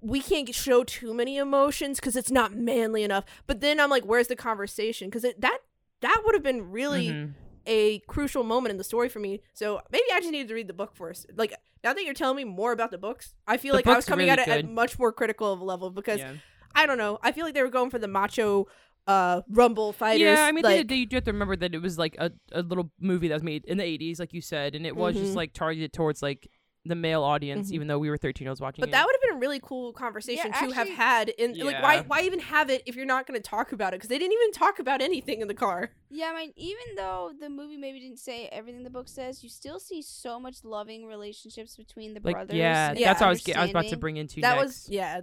we 0.00 0.20
can't 0.20 0.54
show 0.54 0.84
too 0.84 1.12
many 1.14 1.36
emotions 1.38 1.98
because 1.98 2.14
it's 2.16 2.30
not 2.30 2.54
manly 2.54 3.02
enough. 3.02 3.24
But 3.46 3.60
then 3.60 3.80
I'm 3.80 3.90
like, 3.90 4.04
where's 4.04 4.28
the 4.28 4.36
conversation? 4.36 5.08
Because 5.08 5.22
that 5.22 5.58
that 6.00 6.22
would 6.24 6.34
have 6.34 6.42
been 6.44 6.70
really 6.70 7.08
Mhm. 7.08 7.34
a 7.66 7.98
crucial 8.00 8.44
moment 8.44 8.70
in 8.70 8.76
the 8.76 8.84
story 8.84 9.08
for 9.08 9.18
me. 9.18 9.40
So 9.54 9.80
maybe 9.90 10.04
I 10.12 10.20
just 10.20 10.30
needed 10.30 10.48
to 10.48 10.54
read 10.54 10.68
the 10.68 10.74
book 10.74 10.94
first. 10.94 11.26
Like 11.36 11.52
now 11.82 11.92
that 11.92 12.04
you're 12.04 12.14
telling 12.14 12.36
me 12.36 12.44
more 12.44 12.72
about 12.72 12.90
the 12.90 12.98
books, 12.98 13.34
I 13.46 13.56
feel 13.56 13.72
The 13.72 13.78
like 13.78 13.86
I 13.88 13.96
was 13.96 14.04
coming 14.04 14.26
really 14.28 14.40
at 14.40 14.48
it 14.48 14.48
at 14.48 14.62
good. 14.62 14.70
much 14.70 14.98
more 14.98 15.12
critical 15.12 15.52
of 15.52 15.60
a 15.60 15.64
level 15.64 15.90
because 15.90 16.20
Yeah. 16.20 16.34
I 16.74 16.86
don't 16.86 16.98
know. 16.98 17.18
I 17.22 17.32
feel 17.32 17.44
like 17.44 17.54
they 17.54 17.62
were 17.62 17.68
going 17.70 17.90
for 17.90 17.98
the 17.98 18.06
macho 18.08 18.68
uh 19.08 19.40
rumble 19.48 19.92
fighters. 19.92 20.20
Yeah, 20.20 20.44
I 20.44 20.52
mean, 20.52 20.64
at 20.64 20.68
the 20.68 20.74
end 20.74 20.76
like, 20.76 20.80
of 20.82 20.88
the 20.88 20.94
day, 20.94 20.98
you 21.00 21.06
do 21.06 21.16
have 21.16 21.24
to 21.24 21.32
remember 21.32 21.56
that 21.56 21.74
it 21.74 21.82
was 21.82 21.98
like 21.98 22.14
a, 22.18 22.30
a 22.52 22.62
little 22.62 22.90
movie 23.00 23.28
that 23.28 23.34
was 23.34 23.42
made 23.42 23.64
in 23.64 23.78
the 23.78 23.84
80s, 23.84 24.20
like 24.20 24.32
you 24.32 24.40
said, 24.42 24.74
and 24.74 24.86
it 24.86 24.94
was 24.94 25.16
Mhm. 25.16 25.20
just 25.20 25.34
like 25.34 25.52
targeted 25.54 25.92
towards 25.92 26.22
like 26.22 26.48
the 26.84 26.94
male 26.94 27.22
audience, 27.22 27.70
Mhm. 27.70 27.74
even 27.74 27.88
though 27.88 27.98
we 27.98 28.08
were 28.08 28.16
13 28.16 28.44
year 28.46 28.50
olds 28.50 28.60
watching 28.60 28.80
it. 28.82 28.86
But 28.86 28.88
it. 28.90 28.92
that 28.92 29.04
would 29.04 29.14
have 29.14 29.20
been 29.22 29.36
a 29.36 29.40
really 29.40 29.60
cool 29.62 29.92
conversation 29.92 30.52
to 30.52 30.58
have 30.58 30.70
actually- 30.72 30.94
had. 30.94 31.28
In 31.30 31.54
like, 31.58 31.82
why 31.82 32.00
why 32.02 32.22
even 32.22 32.38
have 32.38 32.70
it 32.70 32.82
if 32.86 32.96
you're 32.96 33.04
not 33.04 33.26
going 33.26 33.38
to 33.38 33.42
talk 33.46 33.72
about 33.72 33.92
it? 33.92 33.96
Because 33.96 34.08
they 34.08 34.18
didn't 34.18 34.32
even 34.32 34.52
talk 34.52 34.78
about 34.78 35.02
anything 35.02 35.40
in 35.40 35.48
the 35.48 35.54
car. 35.54 35.90
Yeah, 36.10 36.32
I 36.34 36.36
mean, 36.38 36.52
even 36.56 36.94
though 36.96 37.32
the 37.38 37.50
movie 37.50 37.76
maybe 37.76 38.00
didn't 38.00 38.18
say 38.20 38.48
everything 38.52 38.84
the 38.84 38.90
book 38.90 39.08
says, 39.08 39.42
you 39.42 39.48
still 39.50 39.78
see 39.80 40.00
so 40.02 40.38
much 40.40 40.64
loving 40.64 41.04
relationships 41.06 41.76
between 41.76 42.14
the 42.14 42.20
like, 42.22 42.34
brothers. 42.34 42.56
yeah, 42.56 42.90
and 42.90 42.98
that's 42.98 43.20
what 43.20 43.26
I 43.26 43.30
was, 43.30 43.42
ge- 43.42 43.50
I 43.56 43.62
was 43.62 43.70
about 43.70 43.88
to 43.88 43.96
bring 43.98 44.16
into 44.16 44.40
that 44.42 44.54
next. 44.56 44.64
was 44.66 44.88
yeah, 44.90 45.20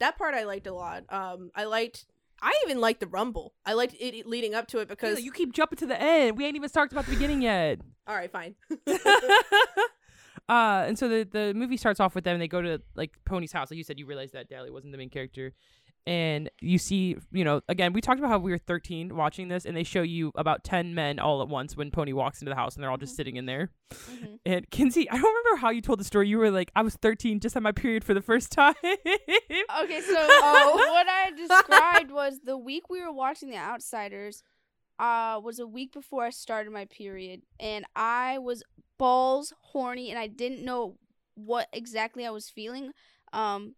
that 0.00 0.18
part 0.18 0.34
I 0.34 0.44
liked 0.44 0.66
a 0.66 0.74
lot. 0.74 1.04
Um, 1.10 1.50
I 1.54 1.64
liked. 1.64 2.06
I 2.40 2.52
even 2.64 2.80
liked 2.80 3.00
the 3.00 3.06
rumble. 3.06 3.54
I 3.66 3.72
liked 3.74 3.94
it 3.98 4.26
leading 4.26 4.54
up 4.54 4.68
to 4.68 4.78
it 4.78 4.88
because. 4.88 5.20
You 5.20 5.32
keep 5.32 5.52
jumping 5.52 5.78
to 5.78 5.86
the 5.86 6.00
end. 6.00 6.36
We 6.36 6.46
ain't 6.46 6.56
even 6.56 6.68
talked 6.70 6.92
about 6.92 7.06
the 7.06 7.12
beginning 7.12 7.42
yet. 7.42 7.80
all 8.06 8.14
right, 8.14 8.30
fine. 8.30 8.54
uh, 10.48 10.84
and 10.86 10.98
so 10.98 11.08
the 11.08 11.28
the 11.30 11.52
movie 11.54 11.76
starts 11.76 12.00
off 12.00 12.14
with 12.14 12.24
them. 12.24 12.34
and 12.34 12.42
They 12.42 12.48
go 12.48 12.62
to 12.62 12.80
like 12.94 13.12
Pony's 13.24 13.52
house. 13.52 13.70
Like 13.70 13.78
you 13.78 13.84
said, 13.84 13.98
you 13.98 14.06
realized 14.06 14.34
that 14.34 14.48
Dally 14.48 14.70
wasn't 14.70 14.92
the 14.92 14.98
main 14.98 15.10
character, 15.10 15.52
and 16.08 16.50
you 16.62 16.78
see, 16.78 17.16
you 17.32 17.44
know, 17.44 17.60
again, 17.68 17.92
we 17.92 18.00
talked 18.00 18.18
about 18.18 18.30
how 18.30 18.38
we 18.38 18.50
were 18.50 18.56
13 18.58 19.14
watching 19.14 19.48
this, 19.48 19.66
and 19.66 19.76
they 19.76 19.82
show 19.84 20.00
you 20.00 20.32
about 20.34 20.64
10 20.64 20.94
men 20.94 21.18
all 21.18 21.42
at 21.42 21.48
once 21.48 21.76
when 21.76 21.90
Pony 21.90 22.14
walks 22.14 22.40
into 22.40 22.48
the 22.48 22.56
house, 22.56 22.74
and 22.74 22.82
they're 22.82 22.90
all 22.90 22.96
just 22.96 23.12
Mhm. 23.12 23.16
sitting 23.16 23.36
in 23.36 23.44
there. 23.46 23.70
Mhm. 23.90 24.38
And 24.46 24.70
Kinsey, 24.70 25.08
I 25.10 25.18
don't 25.18 25.22
remember 25.36 25.56
how 25.60 25.68
you 25.70 25.82
told 25.82 26.00
the 26.00 26.04
story. 26.04 26.26
You 26.28 26.38
were 26.38 26.50
like, 26.50 26.72
I 26.74 26.80
was 26.82 26.96
13, 26.96 27.40
just 27.40 27.52
had 27.54 27.62
my 27.62 27.72
period 27.72 28.04
for 28.04 28.14
the 28.14 28.22
first 28.22 28.50
time. 28.52 28.74
Okay, 28.82 29.00
so 30.00 30.16
uh, 30.16 30.72
what 30.72 31.06
I 31.08 31.30
described 31.36 32.10
was 32.10 32.40
the 32.42 32.56
week 32.56 32.88
we 32.88 33.02
were 33.02 33.12
watching 33.12 33.50
The 33.50 33.56
Outsiders 33.58 34.42
uh, 34.98 35.40
was 35.44 35.58
a 35.58 35.66
week 35.66 35.92
before 35.92 36.24
I 36.24 36.30
started 36.30 36.72
my 36.72 36.86
period, 36.86 37.42
and 37.60 37.84
I 37.94 38.38
was 38.38 38.62
balls 38.98 39.52
horny, 39.60 40.10
and 40.10 40.18
I 40.18 40.26
didn't 40.26 40.64
know 40.64 40.96
what 41.34 41.68
exactly 41.72 42.26
I 42.26 42.30
was 42.30 42.48
feeling. 42.50 42.92
Um, 43.32 43.74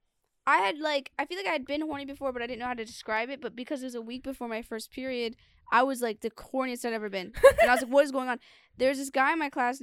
I 0.50 0.58
had 0.58 0.78
like 0.78 1.10
I 1.18 1.24
feel 1.26 1.36
like 1.38 1.46
I 1.46 1.52
had 1.52 1.66
been 1.66 1.80
horny 1.82 2.04
before, 2.04 2.32
but 2.32 2.42
I 2.42 2.46
didn't 2.46 2.60
know 2.60 2.66
how 2.66 2.74
to 2.74 2.84
describe 2.84 3.30
it. 3.30 3.40
But 3.40 3.54
because 3.56 3.82
it 3.82 3.86
was 3.86 3.94
a 3.94 4.00
week 4.02 4.22
before 4.24 4.48
my 4.48 4.62
first 4.62 4.90
period, 4.90 5.36
I 5.72 5.82
was 5.82 6.02
like 6.02 6.20
the 6.20 6.30
horniest 6.30 6.84
I'd 6.84 6.92
ever 6.92 7.08
been, 7.08 7.32
and 7.60 7.70
I 7.70 7.74
was 7.74 7.82
like, 7.82 7.90
"What 7.96 8.04
is 8.04 8.12
going 8.12 8.28
on?" 8.28 8.38
There's 8.76 8.98
this 8.98 9.10
guy 9.10 9.32
in 9.32 9.38
my 9.38 9.50
class, 9.50 9.80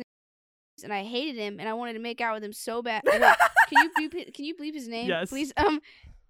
and 0.84 0.94
I 0.94 1.04
hated 1.04 1.36
him, 1.38 1.60
and 1.60 1.68
I 1.70 1.74
wanted 1.74 1.94
to 1.94 2.00
make 2.00 2.22
out 2.22 2.34
with 2.36 2.44
him 2.44 2.54
so 2.54 2.82
bad. 2.82 3.04
Wait, 3.06 3.22
can 3.22 3.84
you 3.84 3.90
bleep, 4.10 4.34
can 4.34 4.46
you 4.46 4.56
bleep 4.56 4.74
his 4.74 4.88
name, 4.88 5.08
Yes. 5.08 5.30
please? 5.30 5.54
Um, 5.58 5.82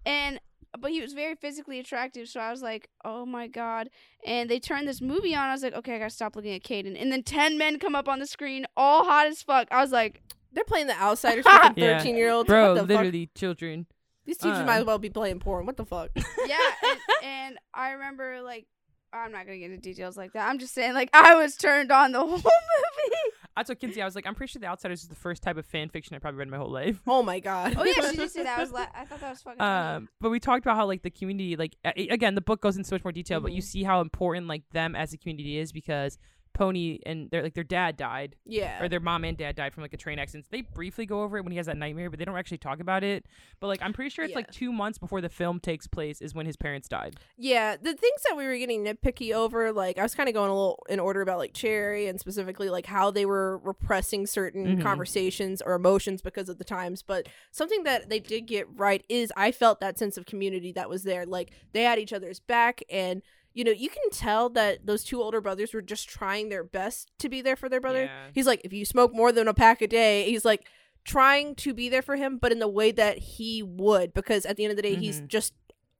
and 0.06 0.38
but 0.78 0.90
he 0.90 1.00
was 1.00 1.14
very 1.14 1.34
physically 1.34 1.78
attractive, 1.80 2.28
so 2.28 2.40
I 2.40 2.50
was 2.50 2.62
like, 2.62 2.88
oh 3.04 3.24
my 3.26 3.48
god. 3.48 3.88
And 4.26 4.48
they 4.50 4.60
turned 4.60 4.86
this 4.86 5.00
movie 5.00 5.34
on. 5.34 5.48
I 5.48 5.52
was 5.52 5.62
like, 5.62 5.74
okay, 5.74 5.96
I 5.96 5.98
gotta 5.98 6.10
stop 6.10 6.36
looking 6.36 6.54
at 6.54 6.62
Caden. 6.62 7.00
And 7.00 7.10
then 7.10 7.22
ten 7.22 7.56
men 7.58 7.78
come 7.78 7.94
up 7.94 8.06
on 8.08 8.18
the 8.20 8.26
screen, 8.26 8.66
all 8.76 9.04
hot 9.04 9.26
as 9.26 9.42
fuck. 9.42 9.66
I 9.70 9.80
was 9.80 9.92
like, 9.92 10.22
They're 10.52 10.64
playing 10.64 10.86
the 10.86 11.00
outsiders 11.00 11.44
for 11.48 11.72
thirteen 11.74 12.16
year 12.16 12.30
olds. 12.30 12.46
Bro, 12.48 12.68
what 12.68 12.74
the 12.74 12.80
fuck? 12.80 12.88
literally, 12.88 13.30
children. 13.34 13.86
These 14.28 14.36
teachers 14.38 14.58
uh. 14.58 14.64
might 14.64 14.76
as 14.76 14.84
well 14.84 14.98
be 14.98 15.10
playing 15.10 15.40
porn. 15.40 15.66
What 15.66 15.76
the 15.76 15.84
fuck? 15.84 16.10
yeah. 16.46 16.56
and, 16.84 16.98
and 17.24 17.58
I 17.74 17.90
remember 17.92 18.40
like. 18.42 18.66
I'm 19.10 19.32
not 19.32 19.46
gonna 19.46 19.56
get 19.56 19.70
into 19.70 19.80
details 19.80 20.18
like 20.18 20.34
that. 20.34 20.46
I'm 20.46 20.58
just 20.58 20.74
saying, 20.74 20.92
like, 20.92 21.08
I 21.14 21.34
was 21.34 21.56
turned 21.56 21.90
on 21.90 22.12
the 22.12 22.18
whole 22.26 22.28
movie. 22.36 23.16
I 23.56 23.62
told 23.62 23.80
Kinsey, 23.80 24.02
I 24.02 24.04
was 24.04 24.14
like, 24.14 24.26
I'm 24.26 24.34
pretty 24.34 24.50
sure 24.50 24.60
The 24.60 24.66
Outsiders 24.66 25.02
is 25.02 25.08
the 25.08 25.14
first 25.14 25.42
type 25.42 25.56
of 25.56 25.64
fan 25.64 25.88
fiction 25.88 26.14
I 26.14 26.18
probably 26.18 26.36
read 26.36 26.48
in 26.48 26.50
my 26.50 26.58
whole 26.58 26.70
life. 26.70 27.00
Oh 27.06 27.22
my 27.22 27.40
god. 27.40 27.74
Oh 27.78 27.84
yeah, 27.84 28.10
she 28.10 28.18
did 28.18 28.30
say 28.30 28.42
that. 28.42 28.58
I 28.58 28.60
was 28.60 28.70
la- 28.70 28.84
I 28.94 29.06
thought 29.06 29.20
that 29.22 29.30
was 29.30 29.40
fucking. 29.40 29.58
funny. 29.60 29.96
Um, 29.96 30.08
but 30.20 30.28
we 30.28 30.38
talked 30.38 30.62
about 30.62 30.76
how 30.76 30.84
like 30.84 31.00
the 31.02 31.10
community, 31.10 31.56
like 31.56 31.74
a- 31.86 32.08
again, 32.08 32.34
the 32.34 32.42
book 32.42 32.60
goes 32.60 32.76
into 32.76 32.86
so 32.86 32.96
much 32.96 33.02
more 33.04 33.12
detail, 33.12 33.40
but 33.40 33.52
you 33.52 33.62
Mhm. 33.62 33.64
see 33.64 33.82
how 33.82 34.02
important 34.02 34.46
like 34.46 34.64
them 34.72 34.94
as 34.94 35.14
a 35.14 35.16
community 35.16 35.56
is 35.56 35.72
because 35.72 36.18
Pony 36.52 36.98
and 37.06 37.30
their 37.30 37.42
like 37.42 37.54
their 37.54 37.64
dad 37.64 37.96
died, 37.96 38.36
yeah. 38.44 38.82
or 38.82 38.88
their 38.88 39.00
mom 39.00 39.24
and 39.24 39.36
dad 39.36 39.56
died 39.56 39.72
from 39.72 39.82
like 39.82 39.92
a 39.92 39.96
train 39.96 40.18
accident. 40.18 40.46
They 40.50 40.62
briefly 40.62 41.06
go 41.06 41.22
over 41.22 41.38
it 41.38 41.42
when 41.44 41.52
he 41.52 41.56
has 41.58 41.66
that 41.66 41.76
nightmare, 41.76 42.10
but 42.10 42.18
they 42.18 42.24
don't 42.24 42.36
actually 42.36 42.58
talk 42.58 42.80
about 42.80 43.04
it. 43.04 43.26
But 43.60 43.68
like 43.68 43.80
I'm 43.82 43.92
pretty 43.92 44.10
sure 44.10 44.24
it's 44.24 44.34
like 44.34 44.50
two 44.50 44.72
months 44.72 44.98
before 44.98 45.20
the 45.20 45.28
film 45.28 45.60
takes 45.60 45.86
place 45.86 46.20
is 46.20 46.34
when 46.34 46.46
his 46.46 46.56
parents 46.56 46.88
died. 46.88 47.16
Yeah, 47.36 47.76
the 47.76 47.94
things 47.94 48.22
that 48.28 48.36
we 48.36 48.44
were 48.46 48.56
getting 48.56 48.84
nitpicky 48.84 49.32
over, 49.32 49.72
like 49.72 49.98
I 49.98 50.02
was 50.02 50.14
kind 50.14 50.28
of 50.28 50.34
going 50.34 50.50
a 50.50 50.54
little 50.54 50.84
in 50.88 51.00
order 51.00 51.20
about 51.20 51.38
like 51.38 51.52
Cherry 51.54 52.06
and 52.06 52.18
specifically 52.18 52.68
like 52.70 52.86
how 52.86 53.10
they 53.10 53.26
were 53.26 53.58
repressing 53.58 54.26
certain 54.26 54.78
Mhm. 54.78 54.82
conversations 54.82 55.62
or 55.62 55.74
emotions 55.74 56.22
because 56.22 56.48
of 56.48 56.58
the 56.58 56.64
times. 56.64 57.02
But 57.02 57.28
something 57.52 57.84
that 57.84 58.08
they 58.08 58.20
did 58.20 58.46
get 58.46 58.66
right 58.76 59.04
is 59.08 59.32
I 59.36 59.52
felt 59.52 59.80
that 59.80 59.98
sense 59.98 60.16
of 60.16 60.26
community 60.26 60.72
that 60.72 60.88
was 60.90 61.04
there. 61.04 61.24
Like 61.26 61.50
they 61.72 61.82
had 61.82 61.98
each 61.98 62.12
other's 62.12 62.40
back, 62.40 62.82
and 62.90 63.22
you 63.58 63.64
know 63.64 63.72
you 63.72 63.88
can 63.88 64.08
tell 64.12 64.48
that 64.50 64.86
those 64.86 65.02
two 65.04 65.20
older 65.20 65.40
brothers 65.40 65.74
were 65.74 65.82
just 65.82 66.08
trying 66.08 66.48
their 66.48 66.62
best 66.64 67.10
to 67.18 67.28
be 67.28 67.42
there 67.42 67.56
for 67.56 67.68
their 67.68 67.80
brother. 67.80 68.04
Yeah. 68.04 68.26
He's 68.32 68.46
like, 68.46 68.60
if 68.64 68.72
you 68.72 68.84
smoke 68.84 69.12
more 69.12 69.32
than 69.32 69.48
a 69.48 69.54
pack 69.54 69.82
a 69.82 69.88
day, 69.88 70.30
he's 70.30 70.44
like 70.44 70.62
trying 71.04 71.54
to 71.56 71.74
be 71.74 71.88
there 71.88 72.02
for 72.02 72.16
him, 72.16 72.38
but 72.38 72.52
in 72.52 72.58
the 72.60 72.68
way 72.68 72.92
that 72.92 73.18
he 73.18 73.62
would, 73.62 74.14
because 74.14 74.46
at 74.46 74.56
the 74.56 74.64
end 74.64 74.70
of 74.70 74.76
the 74.76 74.82
day, 74.82 74.94
he's 74.94 75.20
Mhm. 75.20 75.28
just 75.28 75.54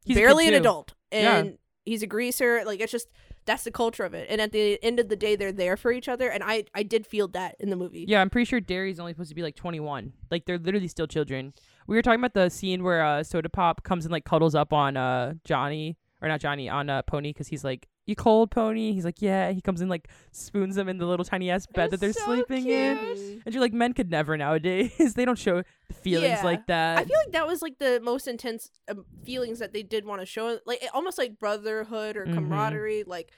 He's 0.04 0.16
barely 0.16 0.46
an 0.48 0.54
adult 0.54 0.94
Yeah. 1.12 1.36
and 1.38 1.58
he's 1.84 2.02
a 2.02 2.06
greaser 2.06 2.62
like 2.64 2.80
it's 2.80 2.92
just 2.92 3.08
that's 3.46 3.64
the 3.64 3.70
culture 3.70 4.04
of 4.04 4.12
it 4.12 4.26
and 4.30 4.40
at 4.42 4.52
the 4.52 4.78
end 4.84 5.00
of 5.00 5.08
the 5.08 5.16
day 5.16 5.34
they're 5.36 5.52
there 5.52 5.74
for 5.78 5.90
each 5.90 6.06
other 6.06 6.28
and 6.28 6.42
i 6.44 6.64
i 6.74 6.82
did 6.82 7.06
feel 7.06 7.26
that 7.28 7.56
in 7.58 7.70
the 7.70 7.76
movie 7.76 8.04
Yeah, 8.06 8.20
I'm 8.20 8.28
pretty 8.28 8.44
sure 8.44 8.60
Darry's 8.60 9.00
only 9.00 9.12
supposed 9.12 9.30
to 9.30 9.34
be 9.34 9.42
like 9.42 9.56
21. 9.56 10.12
Like 10.30 10.44
they're 10.44 10.58
literally 10.58 10.88
still 10.88 11.06
children. 11.06 11.54
We 11.86 11.96
were 11.96 12.02
talking 12.02 12.20
about 12.20 12.34
the 12.34 12.50
scene 12.50 12.82
where 12.84 13.02
uh, 13.02 13.22
Soda 13.22 13.48
Pop 13.48 13.82
comes 13.84 14.04
and 14.04 14.12
like 14.12 14.24
cuddles 14.26 14.54
up 14.54 14.72
on 14.74 14.96
uh 14.98 15.34
Johnny 15.44 15.96
or 16.20 16.28
not 16.28 16.40
Johnny 16.40 16.68
on 16.68 16.90
uh, 16.90 17.02
Pony 17.02 17.30
because 17.30 17.46
he's 17.48 17.62
like, 17.64 17.86
"You 18.06 18.16
cold, 18.16 18.50
Pony?" 18.50 18.92
He's 18.92 19.04
like, 19.04 19.22
"Yeah." 19.22 19.52
He 19.52 19.60
comes 19.60 19.80
in 19.80 19.88
like 19.88 20.08
spoons 20.32 20.74
them 20.76 20.88
in 20.88 20.98
the 20.98 21.06
little 21.06 21.24
tiny 21.24 21.50
ass 21.50 21.66
bed 21.66 21.90
that 21.92 22.00
they're 22.00 22.12
so 22.12 22.24
sleeping 22.24 22.66
in. 22.66 22.98
And 23.44 23.54
you're 23.54 23.60
like, 23.60 23.72
men 23.72 23.92
could 23.92 24.10
never 24.10 24.36
nowadays. 24.36 25.14
they 25.14 25.24
don't 25.24 25.38
show 25.38 25.62
feelings 26.02 26.38
Yeah. 26.38 26.44
like 26.44 26.66
that. 26.66 26.98
i 26.98 27.04
feel 27.04 27.16
like 27.24 27.32
that 27.32 27.46
was 27.46 27.62
like 27.62 27.78
the 27.78 28.00
most 28.02 28.28
intense 28.28 28.70
um, 28.90 29.04
feelings 29.24 29.58
that 29.58 29.72
they 29.72 29.82
did 29.82 30.04
want 30.04 30.20
to 30.20 30.26
show 30.26 30.58
like 30.66 30.82
almost 30.92 31.16
like 31.18 31.38
brotherhood 31.38 32.16
or 32.16 32.26
Mhm. 32.26 32.34
camaraderie 32.34 33.04
like 33.06 33.32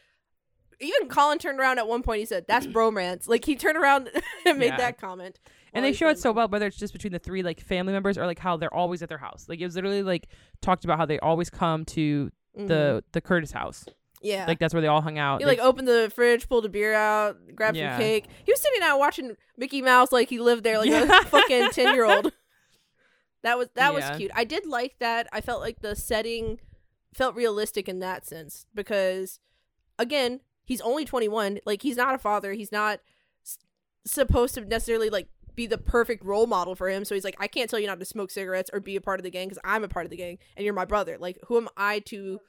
even 0.81 1.09
colin 1.09 1.39
turned 1.39 1.61
around 1.61 1.79
at 1.79 1.87
one 1.87 2.03
point 2.03 2.19
he 2.21 2.27
said 2.27 2.45
that's 2.49 2.67
bromance 2.67 3.29
like 3.29 3.45
he 3.45 3.55
turned 3.55 3.77
around 3.79 4.11
and 4.47 4.59
made 4.59 4.67
Yeah. 4.69 4.77
that 4.79 4.99
comment 4.99 5.39
and 5.73 5.85
they 5.85 5.93
show 5.93 6.09
it 6.09 6.19
so 6.19 6.33
well, 6.33 6.49
whether 6.49 6.67
it's 6.67 6.77
just 6.77 6.93
between 6.93 7.13
the 7.13 7.21
three 7.21 7.45
like 7.45 7.61
family 7.61 7.93
members 7.93 8.19
or 8.19 8.27
like 8.27 8.41
how 8.41 8.57
they're 8.57 8.75
always 8.75 9.03
at 9.05 9.09
their 9.09 9.19
house. 9.19 9.47
Like 9.49 9.61
it 9.61 9.65
was 9.65 9.77
literally 9.77 10.03
like 10.03 10.27
talked 10.61 10.85
about 10.85 10.99
how 10.99 11.07
they 11.07 11.21
always 11.21 11.49
come 11.49 11.85
to 11.85 12.33
Mhm. 12.59 12.69
the 12.69 13.05
the 13.13 13.21
Curtis 13.21 13.53
house. 13.53 13.85
yeah 14.23 14.45
Like 14.47 14.59
that's 14.59 14.75
where 14.75 14.81
they 14.81 14.87
all 14.89 15.01
hung 15.01 15.19
out. 15.19 15.41
he 15.41 15.45
They- 15.45 15.51
like 15.53 15.59
opened 15.61 15.89
the 15.89 16.11
fridge, 16.15 16.49
pulled 16.49 16.65
a 16.67 16.69
beer 16.69 16.93
out, 16.95 17.37
grabbed 17.55 17.77
Yeah. 17.77 17.93
some 17.97 18.01
cake. 18.03 18.27
He 18.45 18.53
was 18.53 18.61
sitting 18.61 18.83
out 18.83 18.99
watching 18.99 19.37
Mickey 19.57 19.81
Mouse 19.83 20.13
like 20.13 20.29
he 20.29 20.39
lived 20.39 20.65
there, 20.65 20.79
like 20.79 20.91
Yeah. 20.91 21.21
a 21.21 21.25
fucking 21.27 21.71
ten 21.71 21.95
year 21.95 22.05
old. 22.05 22.33
That 23.43 23.57
was 23.57 23.69
that 23.75 23.93
Yeah. 23.95 24.11
was 24.11 24.17
cute. 24.19 24.31
I 24.35 24.45
did 24.45 24.67
like 24.67 24.99
that. 24.99 25.27
I 25.33 25.41
felt 25.41 25.61
like 25.61 25.81
the 25.81 25.97
setting 25.97 26.61
felt 27.15 27.35
realistic 27.35 27.89
in 27.89 27.99
that 28.01 28.27
sense 28.27 28.67
because, 28.75 29.41
again, 29.99 30.41
he's 30.65 30.81
only 30.83 31.05
twenty 31.05 31.29
one. 31.29 31.59
Like 31.65 31.83
he's 31.83 31.97
not 31.97 32.15
a 32.15 32.19
father. 32.19 32.53
He's 32.53 32.71
not 32.73 33.01
s- 33.43 33.59
supposed 34.05 34.55
to 34.55 34.61
necessarily 34.63 35.09
like 35.09 35.29
be 35.61 35.67
the 35.67 35.77
perfect 35.77 36.25
role 36.25 36.47
model 36.47 36.75
for 36.75 36.89
him. 36.89 37.05
So 37.05 37.15
he's 37.15 37.25
like, 37.25 37.37
I 37.39 37.47
can't 37.47 37.69
tell 37.69 37.79
you 37.79 37.87
not 37.87 38.01
to 38.01 38.07
smoke 38.07 38.31
cigarettes 38.31 38.71
or 38.73 38.81
be 38.81 38.97
a 38.97 39.01
part 39.01 39.21
of 39.21 39.25
the 39.25 39.31
gang 39.31 39.49
because 39.49 39.61
I'm 39.63 39.85
a 39.85 39.89
part 39.89 40.07
of 40.07 40.11
the 40.11 40.17
gang 40.17 40.39
and 40.57 40.65
you're 40.65 40.73
my 40.73 40.87
brother. 40.87 41.19
Like 41.19 41.39
who 41.49 41.59
am 41.59 41.69
I 41.77 41.99
to? 42.11 42.41
Oh, 42.41 42.47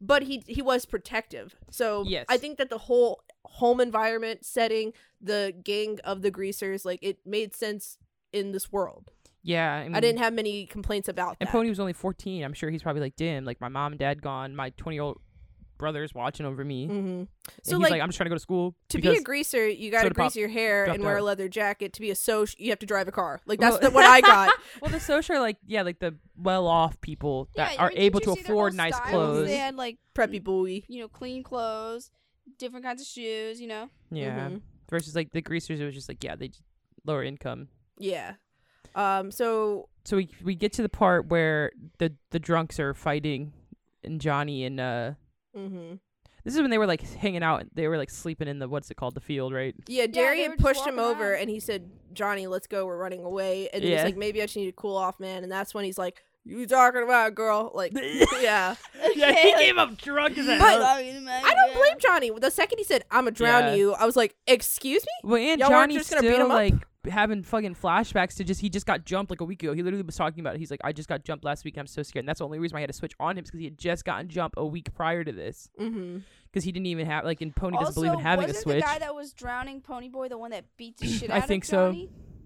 but 0.00 0.24
he 0.24 0.42
he 0.48 0.60
was 0.62 0.84
protective. 0.84 1.54
So 1.70 2.02
Yes. 2.06 2.26
I 2.28 2.38
think 2.38 2.58
that 2.58 2.68
the 2.68 2.78
whole 2.78 3.22
home 3.44 3.80
environment 3.80 4.44
setting, 4.44 4.92
the 5.20 5.54
gang 5.62 6.00
of 6.02 6.22
the 6.22 6.30
greasers, 6.32 6.84
like 6.84 6.98
it 7.02 7.18
made 7.24 7.54
sense 7.54 7.98
in 8.32 8.50
this 8.52 8.72
world. 8.72 9.10
yeah, 9.42 9.72
I, 9.74 9.84
mean, 9.84 9.94
I 9.94 10.00
didn't 10.00 10.18
have 10.18 10.32
many 10.32 10.66
complaints 10.66 11.08
about 11.08 11.36
And 11.40 11.46
that. 11.46 11.52
Pony 11.52 11.68
was 11.68 11.78
only 11.80 11.92
14. 11.92 12.42
I'm 12.44 12.52
sure 12.52 12.70
he's 12.70 12.82
probably 12.82 13.02
like, 13.02 13.16
damn, 13.16 13.44
like 13.44 13.60
my 13.60 13.68
mom 13.68 13.92
and 13.92 13.98
dad 13.98 14.22
gone, 14.22 14.56
my 14.56 14.70
20 14.70 14.96
year 14.96 15.02
old 15.02 15.20
brother's 15.80 16.14
watching 16.14 16.46
over 16.46 16.64
me. 16.64 16.86
hmm 16.86 17.22
So 17.64 17.76
he's 17.76 17.82
like, 17.82 17.90
like, 17.90 18.00
I'm 18.02 18.08
just 18.08 18.16
trying 18.18 18.26
to 18.26 18.30
go 18.30 18.36
to 18.36 18.40
school. 18.40 18.76
to 18.90 18.98
be 19.00 19.08
a 19.16 19.22
greaser, 19.22 19.66
you 19.66 19.90
got 19.90 19.98
to 20.02 20.04
Soda 20.04 20.14
Pop 20.14 20.24
grease 20.26 20.36
your 20.36 20.48
hair 20.48 20.84
and 20.84 20.94
dropped 20.94 21.04
wear 21.04 21.16
a 21.16 21.22
leather 21.22 21.48
jacket. 21.48 21.92
To 21.94 22.00
be 22.00 22.10
a 22.10 22.14
social, 22.14 22.54
you 22.62 22.70
have 22.70 22.78
to 22.80 22.86
drive 22.86 23.08
a 23.08 23.12
car. 23.12 23.40
Like 23.46 23.58
that's 23.58 23.80
Well- 23.80 23.90
the, 23.90 23.94
what 23.94 24.04
I 24.04 24.20
got. 24.20 24.52
well, 24.80 24.90
the 24.92 25.00
social, 25.00 25.40
like, 25.40 25.56
yeah, 25.66 25.82
like 25.82 25.98
the 25.98 26.14
well 26.36 26.66
off 26.68 27.00
people 27.00 27.48
that 27.56 27.74
Yeah, 27.74 27.82
are 27.82 27.92
able 27.96 28.20
to 28.20 28.32
afford 28.32 28.74
nice 28.74 28.98
clothes. 29.00 29.46
They 29.48 29.56
had 29.56 29.74
like 29.74 29.98
Preppy 30.14 30.42
boy. 30.44 30.82
you 30.86 31.00
know 31.00 31.08
clean 31.08 31.42
clothes, 31.42 32.10
different 32.58 32.84
kinds 32.84 33.00
of 33.00 33.08
shoes. 33.08 33.60
You 33.60 33.66
know. 33.68 33.88
Yeah. 34.10 34.48
Mhm. 34.50 34.60
Versus 34.88 35.14
like 35.16 35.32
the 35.32 35.40
greasers, 35.40 35.80
it 35.80 35.84
was 35.84 35.94
just 35.94 36.08
like, 36.08 36.22
yeah, 36.22 36.36
they 36.36 36.48
just 36.48 36.62
lower 37.04 37.22
income. 37.24 37.68
Yeah. 37.98 38.34
Um. 38.94 39.30
So 39.30 39.88
so 40.04 40.16
we 40.16 40.28
we 40.42 40.54
get 40.54 40.72
to 40.74 40.82
the 40.82 40.88
part 40.88 41.26
where 41.28 41.70
the 41.98 42.12
the 42.30 42.38
drunks 42.40 42.80
are 42.80 42.92
fighting, 42.94 43.52
and 44.02 44.20
Johnny 44.20 44.64
and 44.64 44.80
uh, 44.80 45.12
Mm-hmm. 45.56 45.94
this 46.44 46.54
is 46.54 46.60
when 46.60 46.70
they 46.70 46.78
were 46.78 46.86
like 46.86 47.02
hanging 47.02 47.42
out. 47.42 47.64
They 47.74 47.88
were 47.88 47.98
like 47.98 48.10
sleeping 48.10 48.48
in 48.48 48.58
the 48.58 48.68
what's 48.68 48.90
it 48.90 48.96
called, 48.96 49.14
the 49.14 49.20
field, 49.20 49.52
right? 49.52 49.74
Yeah, 49.86 50.02
they 50.06 50.12
Darian 50.12 50.50
were 50.52 50.56
just 50.56 50.64
pushed 50.66 50.86
him 50.86 50.96
walking 50.96 51.10
over 51.16 51.32
around. 51.32 51.40
and 51.42 51.50
he 51.50 51.60
said, 51.60 51.90
Johnny, 52.12 52.46
let's 52.46 52.66
go. 52.66 52.86
We're 52.86 52.96
running 52.98 53.24
away. 53.24 53.68
And 53.72 53.82
Yeah. 53.82 53.96
he's 53.96 54.04
like, 54.04 54.16
maybe 54.16 54.40
I 54.40 54.44
just 54.46 54.56
need 54.56 54.66
to 54.66 54.72
cool 54.72 54.96
off, 54.96 55.20
man. 55.20 55.42
And 55.42 55.50
that's 55.52 55.74
when 55.74 55.84
he's 55.84 55.98
like, 55.98 56.22
you 56.46 56.66
talking 56.66 57.02
about, 57.02 57.34
girl? 57.34 57.70
Like, 57.74 57.92
yeah. 58.40 58.74
yeah, 59.14 59.32
he 59.32 59.52
came 59.56 59.78
up 59.78 59.96
drunk 59.98 60.38
as 60.38 60.46
But- 60.46 60.58
hell. 60.58 60.82
I 60.82 61.54
don't 61.54 61.74
blame 61.76 61.98
Johnny. 61.98 62.30
The 62.30 62.50
second 62.50 62.78
he 62.78 62.84
said, 62.84 63.04
I'm 63.10 63.24
going 63.24 63.34
to 63.34 63.38
drown 63.38 63.64
Yeah. 63.64 63.74
you, 63.74 63.92
I 63.94 64.06
was 64.06 64.16
like, 64.16 64.34
excuse 64.46 65.02
me? 65.04 65.28
Well, 65.30 65.36
and 65.40 65.60
Y'all 65.60 65.68
Johnny's 65.68 65.98
just 65.98 66.10
gonna 66.10 66.22
beat 66.22 66.34
still 66.34 66.46
him 66.46 66.50
up? 66.52 66.56
Like 67.04 67.12
having 67.12 67.42
fucking 67.42 67.74
flashbacks 67.74 68.36
to 68.36 68.44
just 68.44 68.60
he 68.60 68.68
just 68.68 68.86
got 68.86 69.04
jumped 69.04 69.30
like 69.30 69.40
a 69.40 69.44
week 69.44 69.62
ago. 69.62 69.72
He 69.72 69.82
literally 69.82 70.02
was 70.04 70.16
talking 70.16 70.40
about 70.40 70.54
it. 70.54 70.58
He's 70.58 70.70
like, 70.70 70.80
I 70.84 70.92
just 70.92 71.08
got 71.08 71.24
jumped 71.24 71.44
last 71.44 71.64
week. 71.64 71.76
I'm 71.78 71.86
so 71.86 72.02
scared. 72.02 72.24
And 72.24 72.28
that's 72.28 72.40
the 72.40 72.44
only 72.44 72.58
reason 72.58 72.74
why 72.76 72.80
I 72.80 72.82
had 72.82 72.90
to 72.90 72.96
switch 72.96 73.14
on 73.18 73.38
him 73.38 73.44
because 73.44 73.58
he 73.58 73.64
had 73.64 73.78
just 73.78 74.04
gotten 74.04 74.28
jumped 74.28 74.54
a 74.58 74.66
week 74.66 74.92
prior 74.94 75.24
to 75.24 75.32
this 75.32 75.68
Mm-hmm. 75.80 76.18
because 76.50 76.64
he 76.64 76.72
didn't 76.72 76.86
even 76.86 77.06
have 77.06 77.24
like 77.24 77.40
and 77.40 77.54
Pony 77.54 77.78
doesn't 77.78 77.94
believe 77.94 78.12
in 78.12 78.18
having 78.20 78.44
a 78.44 78.48
wasn't 78.48 78.62
switch. 78.62 78.76
the 78.82 78.86
guy 78.86 78.98
that 78.98 79.14
was 79.14 79.32
drowning 79.32 79.80
Ponyboy 79.80 80.28
the 80.28 80.38
one 80.38 80.50
that 80.50 80.64
beat 80.76 80.96
the 80.98 81.06
shit 81.18 81.30
I 81.30 81.38
out 81.38 81.48
think 81.48 81.64
of 81.64 81.68
so. 81.68 81.96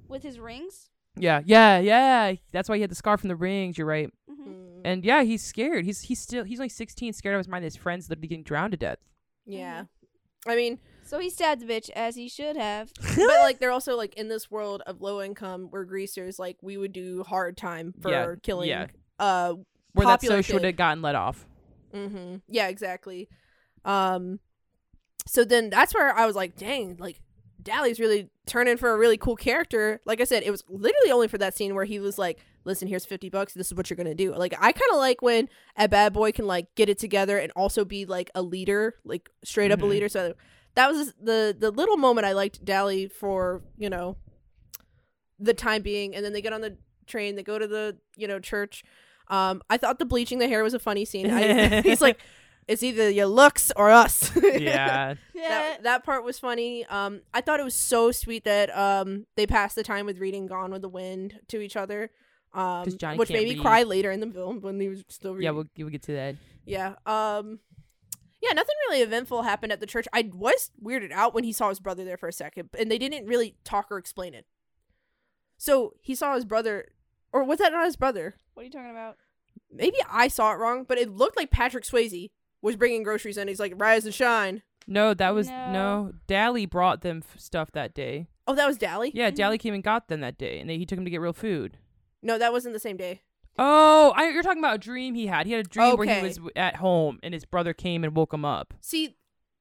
With 0.08 0.22
his 0.22 0.38
rings? 0.38 0.90
yeah, 1.16 1.40
yeah, 1.44 1.78
yeah. 1.78 2.34
That's 2.52 2.68
why 2.68 2.74
he 2.76 2.80
had 2.82 2.90
the 2.90 2.94
scar 2.96 3.16
from 3.16 3.28
the 3.28 3.36
rings. 3.36 3.78
You're 3.78 3.86
right. 3.86 4.10
Mm-hmm. 4.30 4.80
And 4.84 5.04
yeah, 5.04 5.22
he's 5.22 5.42
scared. 5.42 5.84
He's 5.84 6.02
he's 6.02 6.20
still 6.20 6.44
he's 6.44 6.60
only 6.60 6.68
16, 6.68 7.12
scared 7.14 7.34
of 7.34 7.38
his 7.40 7.48
mind. 7.48 7.64
His 7.64 7.76
friends 7.76 8.08
literally 8.10 8.28
getting 8.28 8.44
drowned 8.44 8.72
to 8.72 8.76
death. 8.76 8.98
Yeah. 9.46 9.84
I 10.46 10.56
mean, 10.56 10.78
So 11.14 11.20
he 11.20 11.30
stabbed 11.30 11.60
the 11.62 11.66
bitch 11.66 11.90
as 11.90 12.16
he 12.16 12.28
should 12.28 12.56
have. 12.56 12.90
but 13.16 13.18
like 13.40 13.60
they're 13.60 13.70
also 13.70 13.96
like 13.96 14.14
in 14.14 14.26
this 14.26 14.50
world 14.50 14.82
of 14.84 15.00
low 15.00 15.22
income 15.22 15.68
where 15.70 15.84
greasers 15.84 16.40
like 16.40 16.56
we 16.60 16.76
would 16.76 16.92
do 16.92 17.22
hard 17.22 17.56
time 17.56 17.94
for 18.00 18.10
Yeah, 18.10 18.34
killing 18.42 18.68
yeah. 18.68 18.86
uh 19.20 19.54
Where 19.92 20.06
that 20.08 20.14
Popular 20.20 20.38
social 20.42 20.54
would 20.54 20.62
kid. 20.62 20.66
have 20.66 20.76
gotten 20.76 21.02
let 21.02 21.14
off. 21.14 21.46
Mm-hmm. 21.94 22.36
Yeah, 22.48 22.66
exactly. 22.66 23.28
Um, 23.84 24.40
so 25.26 25.44
then 25.44 25.70
that's 25.70 25.94
where 25.94 26.12
I 26.12 26.26
was 26.26 26.34
like, 26.34 26.56
dang, 26.56 26.96
like 26.98 27.20
Dally's 27.62 28.00
really 28.00 28.28
turning 28.46 28.76
for 28.76 28.90
a 28.92 28.98
really 28.98 29.16
cool 29.16 29.36
character. 29.36 30.00
Like 30.04 30.20
I 30.20 30.24
said, 30.24 30.42
it 30.42 30.50
was 30.50 30.64
literally 30.68 31.12
only 31.12 31.28
for 31.28 31.38
that 31.38 31.56
scene 31.56 31.74
where 31.76 31.84
he 31.84 32.00
was 32.00 32.18
like, 32.18 32.40
"Listen, 32.64 32.88
here's 32.88 33.06
fifty 33.06 33.30
bucks. 33.30 33.54
This 33.54 33.68
is 33.68 33.74
what 33.74 33.88
you're 33.88 33.96
gonna 33.96 34.14
do." 34.16 34.34
Like 34.34 34.52
I 34.58 34.72
kind 34.72 34.90
of 34.92 34.98
like 34.98 35.22
when 35.22 35.48
a 35.76 35.88
bad 35.88 36.12
boy 36.12 36.32
can 36.32 36.46
like 36.48 36.74
get 36.74 36.88
it 36.88 36.98
together 36.98 37.38
and 37.38 37.52
also 37.52 37.84
be 37.84 38.04
like 38.04 38.30
a 38.34 38.42
leader, 38.42 38.96
like 39.04 39.30
straight 39.44 39.70
up 39.70 39.80
a 39.80 39.84
Mhm. 39.84 39.88
leader. 39.90 40.08
So 40.10 40.34
that 40.74 40.90
was 40.90 41.12
the 41.20 41.56
the 41.58 41.70
little 41.70 41.96
moment 41.96 42.26
I 42.26 42.32
liked 42.32 42.64
Dally 42.64 43.08
for 43.08 43.62
you 43.76 43.88
know 43.90 44.16
the 45.38 45.54
time 45.54 45.82
being. 45.82 46.14
And 46.14 46.24
then 46.24 46.32
they 46.32 46.42
get 46.42 46.52
on 46.52 46.60
the 46.60 46.76
train, 47.06 47.36
they 47.36 47.42
go 47.42 47.58
to 47.58 47.66
the 47.66 47.96
you 48.16 48.28
know 48.28 48.38
church. 48.40 48.84
Um, 49.28 49.62
I 49.70 49.76
thought 49.78 49.98
the 49.98 50.04
bleaching 50.04 50.38
the 50.38 50.48
hair 50.48 50.62
was 50.62 50.74
a 50.74 50.78
funny 50.78 51.04
scene. 51.04 51.30
I, 51.30 51.80
he's 51.82 52.02
like, 52.02 52.18
it's 52.68 52.82
either 52.82 53.08
your 53.08 53.26
looks 53.26 53.72
or 53.74 53.90
us. 53.90 54.30
yeah. 54.42 55.14
that, 55.34 55.82
that 55.84 56.04
part 56.04 56.24
was 56.24 56.38
funny. 56.38 56.84
Um, 56.86 57.22
I 57.32 57.40
thought 57.40 57.58
it 57.58 57.64
was 57.64 57.74
so 57.74 58.12
sweet 58.12 58.44
that 58.44 58.74
um 58.76 59.26
they 59.36 59.46
passed 59.46 59.76
the 59.76 59.82
time 59.82 60.06
with 60.06 60.18
reading 60.18 60.46
Gone 60.46 60.70
with 60.70 60.82
the 60.82 60.88
Wind 60.88 61.40
to 61.48 61.60
each 61.60 61.76
other. 61.76 62.10
Um, 62.52 62.84
'Cause 62.84 62.94
Johnny 62.94 63.18
which 63.18 63.30
can't 63.30 63.40
made 63.40 63.48
me 63.48 63.54
read. 63.56 63.62
cry 63.62 63.82
later 63.82 64.12
in 64.12 64.20
the 64.20 64.28
film 64.30 64.60
when 64.60 64.78
he 64.78 64.88
was 64.88 65.02
still 65.08 65.32
reading. 65.34 65.44
Yeah, 65.46 65.50
we'll, 65.50 65.66
we'll 65.76 65.88
get 65.88 66.02
to 66.02 66.12
that. 66.12 66.36
yeah. 66.64 66.94
Um, 67.04 67.58
yeah. 68.46 68.52
Nothing 68.54 68.74
really 68.88 69.02
eventful 69.02 69.42
happened 69.42 69.72
at 69.72 69.80
the 69.80 69.86
church. 69.86 70.06
I 70.12 70.30
was 70.32 70.70
weirded 70.82 71.12
out 71.12 71.34
when 71.34 71.44
he 71.44 71.52
saw 71.52 71.68
his 71.68 71.80
brother 71.80 72.04
there 72.04 72.16
for 72.16 72.28
a 72.28 72.32
second, 72.32 72.70
and 72.78 72.90
they 72.90 72.98
didn't 72.98 73.26
really 73.26 73.56
talk 73.64 73.90
or 73.90 73.98
explain 73.98 74.34
it. 74.34 74.46
So 75.56 75.94
he 76.00 76.14
saw 76.14 76.34
his 76.34 76.44
brother, 76.44 76.88
or 77.32 77.44
was 77.44 77.58
that 77.58 77.72
not 77.72 77.84
his 77.84 77.96
brother? 77.96 78.34
What 78.54 78.62
are 78.62 78.64
you 78.66 78.70
talking 78.70 78.90
about? 78.90 79.16
Maybe 79.70 79.96
I 80.10 80.28
saw 80.28 80.52
it 80.52 80.56
wrong, 80.56 80.84
but 80.84 80.98
it 80.98 81.10
looked 81.10 81.36
like 81.36 81.50
Patrick 81.50 81.84
Swayze 81.84 82.30
was 82.62 82.76
bringing 82.76 83.02
groceries 83.02 83.36
and 83.36 83.48
he's 83.48 83.60
like, 83.60 83.72
"Rise 83.76 84.04
and 84.04 84.14
shine." 84.14 84.62
No, 84.86 85.14
that 85.14 85.30
was 85.34 85.48
No. 85.48 85.72
no. 85.72 86.12
Dally 86.26 86.66
brought 86.66 87.00
them 87.00 87.22
f- 87.26 87.40
stuff 87.40 87.72
that 87.72 87.94
day. 87.94 88.28
Oh, 88.46 88.54
that 88.54 88.66
was 88.66 88.76
Dally. 88.76 89.10
Yeah, 89.14 89.28
mm-hmm. 89.28 89.36
Dally 89.36 89.58
came 89.58 89.74
and 89.74 89.82
got 89.82 90.08
them 90.08 90.20
that 90.20 90.36
day, 90.36 90.60
and 90.60 90.68
they, 90.68 90.76
he 90.76 90.84
took 90.84 90.98
him 90.98 91.04
to 91.04 91.10
get 91.10 91.20
real 91.20 91.32
food. 91.32 91.78
No, 92.22 92.38
that 92.38 92.52
wasn't 92.52 92.74
the 92.74 92.80
same 92.80 92.96
day. 92.96 93.22
Oh, 93.58 94.12
I, 94.16 94.28
you're 94.30 94.42
talking 94.42 94.58
about 94.58 94.74
a 94.76 94.78
dream 94.78 95.14
he 95.14 95.26
had. 95.26 95.46
He 95.46 95.52
had 95.52 95.64
a 95.64 95.68
dream 95.68 95.96
where 95.96 96.06
he 96.06 96.12
Okay. 96.12 96.22
was 96.22 96.36
w- 96.36 96.50
at 96.56 96.76
home 96.76 97.18
and 97.22 97.32
his 97.32 97.44
brother 97.44 97.72
came 97.72 98.02
and 98.04 98.14
woke 98.16 98.32
him 98.34 98.44
up. 98.44 98.74
See, 98.80 99.16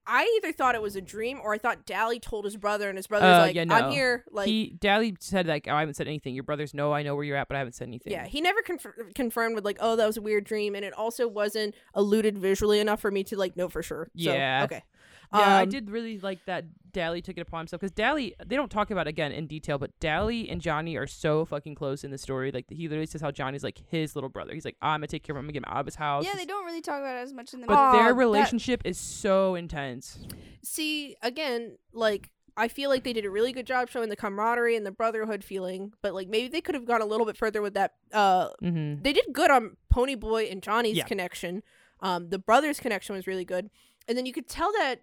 I 0.06 0.40
either 0.42 0.52
thought 0.52 0.76
it 0.76 0.82
was 0.82 0.96
a 0.98 1.02
dream 1.02 1.40
or 1.42 1.54
I 1.54 1.58
thought 1.58 1.86
Dally 1.86 2.20
told 2.20 2.44
his 2.44 2.58
brother, 2.58 2.90
and 2.90 2.98
his 2.98 3.08
brother's 3.08 3.38
Uh, 3.38 3.42
like, 3.42 3.56
yeah, 3.56 3.64
"I'm 3.70 3.90
here." 3.92 4.26
Like, 4.32 4.48
he 4.48 4.76
Dally 4.78 5.16
said 5.22 5.48
like, 5.48 5.66
oh, 5.70 5.74
I 5.76 5.80
haven't 5.80 5.94
said 5.94 6.08
anything. 6.08 6.34
Your 6.36 6.44
brothers 6.44 6.74
know 6.74 6.92
I 6.92 7.04
know 7.04 7.16
where 7.16 7.24
you're 7.24 7.38
at, 7.38 7.48
but 7.48 7.56
I 7.56 7.60
haven't 7.60 7.74
said 7.74 7.88
anything. 7.88 8.12
yeah, 8.12 8.26
he 8.26 8.42
never 8.42 8.62
conf- 8.64 8.86
confirmed 9.16 9.56
with 9.56 9.64
like, 9.64 9.78
"Oh, 9.80 9.96
that 9.96 10.06
was 10.06 10.18
a 10.18 10.22
weird 10.22 10.44
dream," 10.44 10.76
and 10.76 10.84
it 10.84 10.94
also 10.94 11.26
wasn't 11.28 11.74
alluded 11.94 12.38
visually 12.38 12.82
enough 12.82 13.00
for 13.00 13.12
me 13.12 13.24
to 13.24 13.38
like 13.38 13.56
know 13.56 13.70
for 13.70 13.82
sure. 13.82 14.10
So, 14.18 14.34
Yeah. 14.34 14.64
okay. 14.66 14.84
Yeah, 15.34 15.56
I 15.58 15.64
Um, 15.64 15.70
did 15.70 15.90
really 15.90 16.20
like 16.20 16.46
that 16.46 16.66
Dally 16.92 17.22
took 17.24 17.38
it 17.38 17.42
upon 17.42 17.62
himself 17.62 17.80
because 17.82 17.92
Dally, 17.92 18.36
they 18.46 18.56
don't 18.56 18.70
talk 18.70 18.92
about 18.92 19.08
it 19.08 19.10
again 19.10 19.32
in 19.32 19.48
detail, 19.48 19.80
but 19.80 20.00
Dally 20.00 20.48
and 20.50 20.62
Johnny 20.62 20.96
are 20.96 21.08
so 21.08 21.44
fucking 21.44 21.74
close 21.76 22.04
in 22.04 22.12
the 22.12 22.20
story. 22.20 22.52
Like 22.52 22.66
he 22.70 22.88
literally 22.88 23.08
says 23.08 23.22
how 23.22 23.32
Johnny's 23.32 23.64
like 23.64 23.80
his 23.90 24.16
little 24.16 24.30
brother. 24.30 24.54
He's 24.54 24.66
like, 24.66 24.78
I'm 24.82 25.00
gonna 25.00 25.08
take 25.08 25.24
care 25.24 25.34
of 25.36 25.38
him, 25.40 25.46
I'm 25.46 25.48
gonna 25.48 25.54
get 25.62 25.68
him 25.68 25.74
out 25.76 25.80
of 25.80 25.86
his 25.88 25.96
house. 25.96 26.24
Yeah, 26.26 26.36
they 26.36 26.46
don't 26.46 26.66
really 26.66 26.82
talk 26.82 27.00
about 27.00 27.18
it 27.18 27.22
as 27.22 27.34
much 27.34 27.54
in 27.54 27.62
the 27.62 27.68
But 27.68 27.92
movie. 27.94 28.04
their 28.04 28.14
relationship 28.14 28.82
is 28.86 29.00
so 29.00 29.56
intense. 29.56 30.20
See, 30.64 31.16
again, 31.22 31.78
like 31.94 32.30
I 32.56 32.68
feel 32.68 32.92
like 32.92 33.04
they 33.04 33.14
did 33.14 33.26
a 33.26 33.32
really 33.32 33.52
good 33.52 33.66
job 33.66 33.90
showing 33.90 34.10
the 34.10 34.16
camaraderie 34.16 34.76
and 34.76 34.86
the 34.86 34.92
brotherhood 34.92 35.44
feeling, 35.44 35.94
but 36.04 36.14
like 36.14 36.28
maybe 36.30 36.48
they 36.50 36.62
could 36.62 36.76
have 36.76 36.86
gone 36.86 37.02
a 37.02 37.06
little 37.06 37.26
bit 37.26 37.36
further 37.38 37.62
with 37.64 37.74
that. 37.74 37.94
Uh, 38.12 38.50
Mm-hmm. 38.62 39.02
they 39.02 39.14
did 39.14 39.26
good 39.34 39.50
on 39.50 39.78
Pony 39.90 40.14
Boy 40.14 40.44
and 40.52 40.62
Johnny's 40.62 40.98
Yeah. 40.98 41.06
connection. 41.06 41.64
Um, 42.02 42.30
the 42.30 42.38
brothers' 42.38 42.80
connection 42.80 43.16
was 43.16 43.26
really 43.26 43.46
good, 43.46 43.72
and 44.08 44.16
then 44.16 44.28
you 44.28 44.34
could 44.34 44.48
tell 44.48 44.72
that 44.74 45.02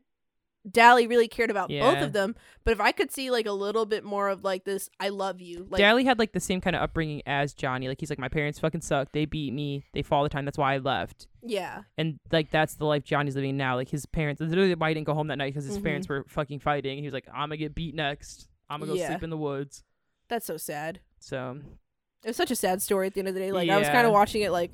Dally 0.68 1.07
really 1.07 1.29
cared 1.29 1.51
about 1.51 1.68
both 1.70 1.99
of 2.03 2.12
them. 2.12 2.35
But 2.64 2.73
if 2.73 2.81
I 2.81 2.92
could 2.92 3.11
see 3.11 3.31
like 3.31 3.46
a 3.46 3.53
little 3.53 3.87
bit 3.87 4.05
more 4.05 4.29
of 4.29 4.44
like 4.44 4.64
this, 4.64 4.90
I 5.01 5.09
love 5.09 5.40
you. 5.40 5.66
Like, 5.70 5.79
Dally 5.79 6.05
had 6.05 6.18
like 6.18 6.33
the 6.33 6.40
same 6.40 6.61
kind 6.61 6.77
of 6.77 6.83
upbringing 6.83 7.23
as 7.27 7.55
Johnny. 7.55 7.88
Like 7.88 7.99
he's 8.01 8.11
like, 8.11 8.18
my 8.18 8.29
parents 8.29 8.59
fucking 8.59 8.83
suck. 8.83 9.12
They 9.12 9.25
beat 9.25 9.53
me. 9.55 9.85
They 9.94 10.03
fall 10.03 10.18
all 10.18 10.23
the 10.25 10.29
time. 10.29 10.44
That's 10.44 10.59
why 10.59 10.75
I 10.75 10.79
left. 10.79 11.29
yeah, 11.42 11.83
And 11.96 12.18
like 12.31 12.51
that's 12.51 12.75
the 12.75 12.85
life 12.85 13.05
Johnny's 13.05 13.37
living 13.37 13.57
now. 13.57 13.75
Like 13.77 13.88
his 13.88 14.05
parents, 14.05 14.40
literally 14.40 14.75
why 14.75 14.88
he 14.90 14.94
didn't 14.94 15.07
go 15.07 15.14
home 15.14 15.29
that 15.29 15.37
night 15.38 15.55
because 15.55 15.64
his 15.64 15.79
Mhm. 15.79 15.85
parents 15.85 16.09
were 16.09 16.25
fucking 16.29 16.59
fighting. 16.61 16.99
He 16.99 17.05
was 17.05 17.14
like, 17.14 17.27
I'm 17.33 17.49
gonna 17.49 17.57
get 17.57 17.75
beat 17.75 17.94
next. 17.94 18.49
I'm 18.68 18.81
gonna 18.81 18.92
go 18.92 18.99
Yeah. 18.99 19.09
sleep 19.09 19.23
in 19.23 19.31
the 19.31 19.38
woods. 19.38 19.83
that's 20.29 20.46
so 20.46 20.57
sad. 20.59 21.01
So 21.18 21.59
It 22.23 22.29
was 22.29 22.37
such 22.37 22.51
a 22.51 22.57
sad 22.57 22.83
story 22.83 23.07
at 23.07 23.14
the 23.14 23.20
end 23.20 23.29
of 23.29 23.35
the 23.35 23.40
day. 23.40 23.51
Like 23.51 23.70
I 23.70 23.79
was 23.79 23.88
kind 23.88 24.07
of 24.07 24.12
watching 24.12 24.42
it 24.42 24.51
like, 24.53 24.70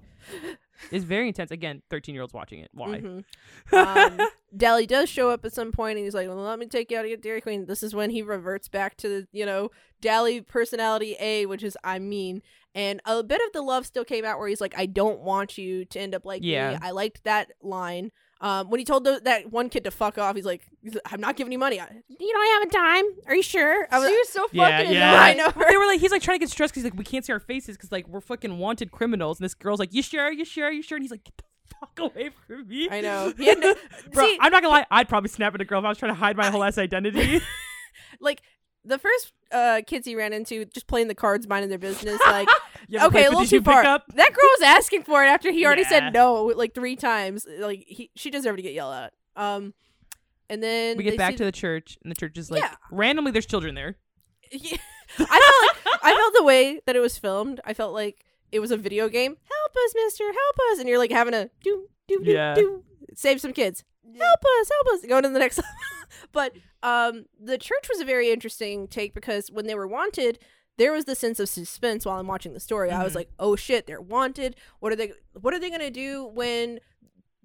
it's 0.90 1.04
very 1.04 1.28
intense. 1.28 1.50
Again, 1.50 1.82
13 1.90 2.14
year 2.14 2.22
olds 2.22 2.34
watching 2.34 2.60
it. 2.60 2.70
Why? 2.72 3.00
mhm. 3.00 3.24
um, 3.72 4.28
Dally 4.56 4.86
does 4.86 5.08
show 5.08 5.30
up 5.30 5.44
at 5.44 5.52
some 5.52 5.72
point, 5.72 5.96
and 5.98 6.04
he's 6.06 6.14
like, 6.14 6.28
"Well, 6.28 6.36
let 6.36 6.58
me 6.58 6.66
take 6.66 6.90
you 6.90 6.98
out 6.98 7.02
to 7.02 7.08
get 7.08 7.22
Dairy 7.22 7.40
Queen." 7.40 7.66
This 7.66 7.82
is 7.82 7.94
when 7.94 8.10
he 8.10 8.22
reverts 8.22 8.68
back 8.68 8.96
to 8.98 9.08
the, 9.08 9.28
you 9.32 9.44
know, 9.46 9.70
Dally 10.00 10.40
personality 10.40 11.16
A, 11.20 11.46
which 11.46 11.62
is 11.62 11.76
I'm 11.84 12.08
mean, 12.08 12.42
and 12.74 13.00
a 13.04 13.22
bit 13.22 13.40
of 13.46 13.52
the 13.52 13.62
love 13.62 13.86
still 13.86 14.04
came 14.04 14.24
out 14.24 14.38
where 14.38 14.48
he's 14.48 14.60
like, 14.60 14.74
"I 14.76 14.86
don't 14.86 15.20
want 15.20 15.58
you 15.58 15.84
to 15.86 16.00
end 16.00 16.14
up 16.14 16.24
like 16.24 16.42
Yeah. 16.44 16.70
me." 16.72 16.78
I 16.82 16.90
liked 16.92 17.24
that 17.24 17.52
line. 17.62 18.12
Um, 18.40 18.68
when 18.68 18.79
he 18.79 18.85
told 18.85 19.05
the, 19.05 19.18
that 19.25 19.51
one 19.51 19.70
kid 19.70 19.85
to 19.85 19.90
fuck 19.90 20.18
off, 20.18 20.37
he's 20.37 20.44
like, 20.44 20.62
"I'm 21.07 21.20
not 21.22 21.37
giving 21.37 21.53
you 21.53 21.59
money. 21.59 21.81
I, 21.81 21.87
you 22.07 22.33
don't 22.33 22.61
have 22.62 22.68
a 22.68 22.72
dime. 22.72 23.05
Are 23.29 23.35
you 23.35 23.42
sure?" 23.42 23.88
I 23.90 23.99
was, 23.99 24.09
she 24.11 24.14
was 24.16 24.29
so 24.29 24.46
Yeah, 24.53 24.79
fucking 24.79 24.92
yeah. 24.94 25.14
I 25.22 25.31
annoying. 25.31 25.53
know. 25.57 25.64
they 25.70 25.77
were 25.79 25.87
like, 25.87 26.01
he's 26.01 26.11
like 26.11 26.20
trying 26.22 26.37
to 26.38 26.40
get 26.40 26.51
stressed 26.51 26.75
because 26.75 26.85
like, 26.85 26.99
we 26.99 27.05
can't 27.05 27.25
see 27.25 27.33
our 27.33 27.40
faces 27.40 27.77
because 27.79 27.90
like 27.90 28.07
we're 28.09 28.20
fucking 28.20 28.59
wanted 28.59 28.90
criminals. 28.90 29.40
And 29.40 29.44
this 29.46 29.55
girl's 29.55 29.81
like, 29.81 29.94
you 29.94 30.03
sure? 30.03 30.31
You 30.31 30.44
sure? 30.44 30.70
You 30.70 30.83
sure? 30.83 30.96
And 30.96 31.03
he's 31.05 31.11
like, 31.11 31.25
get 31.25 31.37
the 31.38 31.44
fuck 31.81 31.99
away 31.99 32.31
from 32.46 32.68
me. 32.68 32.88
I 32.90 33.01
know. 33.01 33.33
He 33.38 33.46
had 33.46 33.59
no- 33.59 33.75
Bro, 34.12 34.27
See- 34.27 34.38
I'm 34.40 34.53
not 34.53 34.62
gonna 34.62 34.75
lie. 34.75 34.87
I'd 34.90 35.09
probably 35.09 35.31
snap 35.31 35.55
at 35.55 35.61
a 35.62 35.64
girl 35.64 35.79
if 35.79 35.87
I 35.87 35.88
was 35.88 35.96
trying 35.99 36.12
to 36.12 36.18
hide 36.18 36.37
my 36.37 36.51
whole 36.51 36.62
ass 36.62 36.77
identity. 36.77 37.40
like 38.20 38.42
the 38.87 38.99
first 38.99 39.33
uh 39.53 39.81
kids 39.87 40.07
he 40.07 40.14
ran 40.16 40.33
into 40.33 40.64
just 40.66 40.87
playing 40.87 41.09
the 41.09 41.14
cards 41.14 41.46
minding 41.46 41.68
their 41.70 41.79
business 41.79 42.20
like 42.27 42.49
okay 43.03 43.27
a 43.27 43.31
little 43.31 43.44
too 43.44 43.61
far. 43.62 43.83
that 43.83 44.05
girl 44.14 44.51
was 44.59 44.62
asking 44.62 45.03
for 45.03 45.25
it 45.25 45.29
after 45.29 45.51
he 45.53 45.64
already 45.66 45.83
Yeah. 45.83 45.88
said 45.88 46.12
no 46.12 46.44
like 46.46 46.75
three 46.75 46.96
times. 46.96 47.46
Like 47.59 47.85
he 47.87 48.11
she 48.16 48.31
deserved 48.31 48.59
to 48.59 48.62
get 48.62 48.72
yelled 48.75 48.94
at. 48.94 49.12
Um 49.37 49.75
and 50.49 50.62
then 50.62 50.96
We 50.96 51.05
get 51.05 51.18
back 51.18 51.33
see- 51.33 51.38
to 51.38 51.44
the 51.44 51.53
church, 51.53 51.99
and 52.03 52.11
the 52.11 52.14
church 52.16 52.38
is 52.38 52.51
like 52.51 52.62
Yeah. 52.62 52.75
randomly 52.90 53.33
there's 53.33 53.46
children 53.46 53.75
there. 53.75 53.96
Yeah. 54.53 54.77
I 55.18 55.25
felt 55.25 55.87
like 55.96 56.03
I 56.05 56.14
felt 56.14 56.35
the 56.35 56.44
way 56.44 56.81
that 56.87 56.94
it 56.96 57.01
was 57.01 57.16
filmed. 57.18 57.61
I 57.64 57.75
felt 57.75 57.92
like 57.92 58.25
it 58.53 58.61
was 58.61 58.70
a 58.70 58.77
video 58.77 59.09
game. 59.09 59.33
Help 59.33 59.72
us 59.85 59.92
mister 59.94 60.25
help 60.25 60.57
us. 60.72 60.79
And 60.79 60.88
you're 60.88 60.99
like 60.99 61.11
having 61.12 61.35
a 61.35 61.51
do 61.62 61.88
do 62.09 62.20
do 62.25 62.31
Yeah. 62.33 62.55
do 62.55 62.83
save 63.14 63.40
some 63.40 63.53
kids. 63.53 63.83
Help 64.05 64.40
us 64.61 64.70
help 64.70 64.94
us. 64.94 65.07
Going 65.09 65.22
to 65.25 65.29
the 65.31 65.38
next 65.40 65.61
but 66.33 66.53
um 66.83 67.25
the 67.40 67.59
church 67.59 67.88
was 67.88 68.01
a 68.01 68.05
very 68.05 68.31
interesting 68.31 68.87
take 68.88 69.14
because 69.14 69.51
when 69.51 69.66
they 69.66 69.75
were 69.75 69.87
wanted 69.87 70.38
there 70.79 70.92
was 70.92 71.07
the 71.07 71.14
sense 71.14 71.40
of 71.40 71.49
suspense 71.49 72.05
while 72.05 72.19
i'm 72.19 72.27
watching 72.27 72.53
the 72.53 72.61
story 72.61 72.90
i 72.90 73.03
was 73.03 73.12
Mhm. 73.12 73.16
like 73.16 73.31
oh 73.38 73.57
shit 73.57 73.87
they're 73.87 74.01
wanted 74.01 74.57
what 74.81 74.92
are 74.92 74.97
they 74.97 75.12
what 75.40 75.55
are 75.55 75.59
they 75.59 75.71
gonna 75.71 75.90
do 75.90 76.27
when 76.27 76.81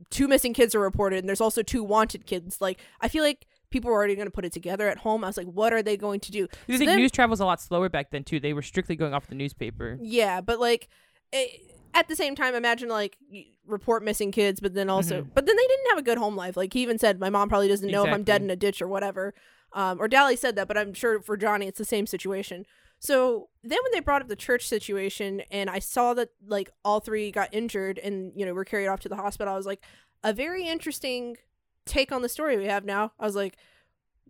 two 0.10 0.28
missing 0.28 0.54
kids 0.54 0.74
are 0.76 0.80
reported 0.80 1.20
and 1.20 1.30
there's 1.30 1.42
also 1.42 1.62
two 1.62 1.84
wanted 1.84 2.26
kids 2.26 2.60
like 2.60 2.80
i 3.02 3.08
feel 3.08 3.24
like 3.24 3.46
people 3.70 3.90
were 3.90 3.96
already 3.96 4.16
going 4.16 4.28
to 4.28 4.32
put 4.32 4.44
it 4.44 4.52
together 4.52 4.90
at 4.90 4.98
home. 4.98 5.24
I 5.24 5.28
was 5.28 5.38
like, 5.38 5.48
what 5.48 5.72
are 5.72 5.82
they 5.82 5.96
going 5.96 6.20
to 6.20 6.30
do? 6.34 6.44
I 6.68 6.74
So 6.74 6.78
think 6.78 6.90
then- 6.90 6.98
news 6.98 7.10
travel's 7.10 7.40
a 7.40 7.46
lot 7.46 7.62
slower 7.62 7.88
back 7.88 8.12
then 8.12 8.26
too. 8.26 8.38
They 8.38 8.52
were 8.52 8.62
strictly 8.62 8.98
going 8.98 9.14
off 9.14 9.28
the 9.28 9.36
newspaper. 9.36 9.98
Yeah, 10.02 10.42
but 10.42 10.60
like 10.60 10.90
it, 11.32 11.71
at 11.94 12.08
the 12.08 12.16
same 12.16 12.36
time, 12.36 12.56
imagine 12.56 12.90
like 12.90 13.18
report 13.66 14.04
missing 14.04 14.32
kids, 14.32 14.60
but 14.60 14.74
then 14.74 14.90
also, 14.90 15.22
Mhm. 15.24 15.34
but 15.34 15.46
then 15.46 15.56
they 15.56 15.68
didn't 15.68 15.90
have 15.90 15.98
a 15.98 16.02
good 16.02 16.18
home 16.18 16.36
life. 16.36 16.56
Like 16.58 16.74
he 16.74 16.82
even 16.82 16.98
said, 16.98 17.20
my 17.20 17.30
mom 17.30 17.50
probably 17.50 17.68
doesn't 17.68 17.90
know 17.90 18.04
if 18.06 18.14
I'm 18.14 18.24
dead 18.24 18.42
in 18.42 18.50
a 18.50 18.56
ditch 18.56 18.82
or 18.82 18.88
whatever. 18.88 19.34
Um, 19.74 20.02
or 20.02 20.08
Dally 20.08 20.36
said 20.36 20.56
that, 20.58 20.68
but 20.68 20.78
I'm 20.78 20.94
sure 20.94 21.22
for 21.22 21.38
Johnny 21.38 21.68
it's 21.68 21.78
the 21.78 21.86
same 21.86 22.06
situation. 22.08 22.66
So 23.00 23.50
then 23.64 23.80
when 23.84 23.92
they 23.94 24.00
brought 24.00 24.22
up 24.22 24.28
the 24.28 24.36
church 24.36 24.68
situation, 24.68 25.42
and 25.50 25.70
I 25.70 25.80
saw 25.80 26.14
that 26.16 26.30
like 26.46 26.70
all 26.86 27.00
three 27.00 27.32
got 27.32 27.50
injured 27.54 27.98
and 27.98 28.32
you 28.36 28.46
know 28.46 28.54
were 28.54 28.66
carried 28.66 28.88
off 28.88 29.00
to 29.02 29.10
the 29.10 29.16
hospital, 29.16 29.54
I 29.54 29.58
was 29.58 29.66
like, 29.66 29.84
a 30.24 30.34
very 30.34 30.68
interesting 30.68 31.38
take 31.86 32.12
on 32.12 32.22
the 32.22 32.30
story 32.30 32.58
we 32.58 32.66
have 32.66 32.86
now. 32.86 33.14
I 33.20 33.26
was 33.26 33.36
like. 33.36 33.58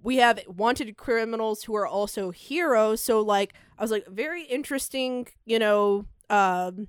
We 0.04 0.15
have 0.15 0.39
wanted 0.47 0.97
criminals 0.97 1.65
who 1.65 1.76
are 1.76 1.86
also 1.86 2.32
heroes. 2.32 3.04
So, 3.04 3.21
like, 3.21 3.54
I 3.78 3.84
was 3.84 3.91
like, 3.91 4.08
very 4.08 4.41
interesting, 4.45 5.28
you 5.45 5.60
know, 5.60 6.08
um 6.28 6.88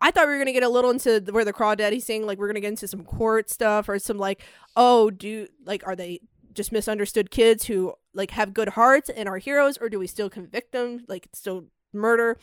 I 0.00 0.10
thought 0.10 0.26
we 0.26 0.32
were 0.34 0.38
gonna 0.38 0.52
get 0.52 0.62
a 0.62 0.68
little 0.68 0.90
into 0.90 1.20
where 1.30 1.44
the 1.44 1.52
crawdaddy's 1.52 2.04
saying 2.04 2.26
like 2.26 2.38
we're 2.38 2.48
gonna 2.48 2.60
get 2.60 2.68
into 2.68 2.88
some 2.88 3.04
court 3.04 3.48
stuff 3.50 3.88
or 3.88 3.98
some 3.98 4.18
like 4.18 4.42
oh 4.76 5.10
do 5.10 5.46
like 5.64 5.86
are 5.86 5.96
they 5.96 6.20
just 6.52 6.72
misunderstood 6.72 7.30
kids 7.30 7.64
who 7.66 7.94
like 8.12 8.30
have 8.32 8.54
good 8.54 8.70
hearts 8.70 9.08
and 9.10 9.28
are 9.28 9.38
heroes 9.38 9.76
or 9.78 9.88
do 9.88 9.98
we 9.98 10.06
still 10.06 10.30
convict 10.30 10.72
them 10.72 11.04
like 11.08 11.26
it's 11.26 11.38
still 11.38 11.64
murder 11.92 12.36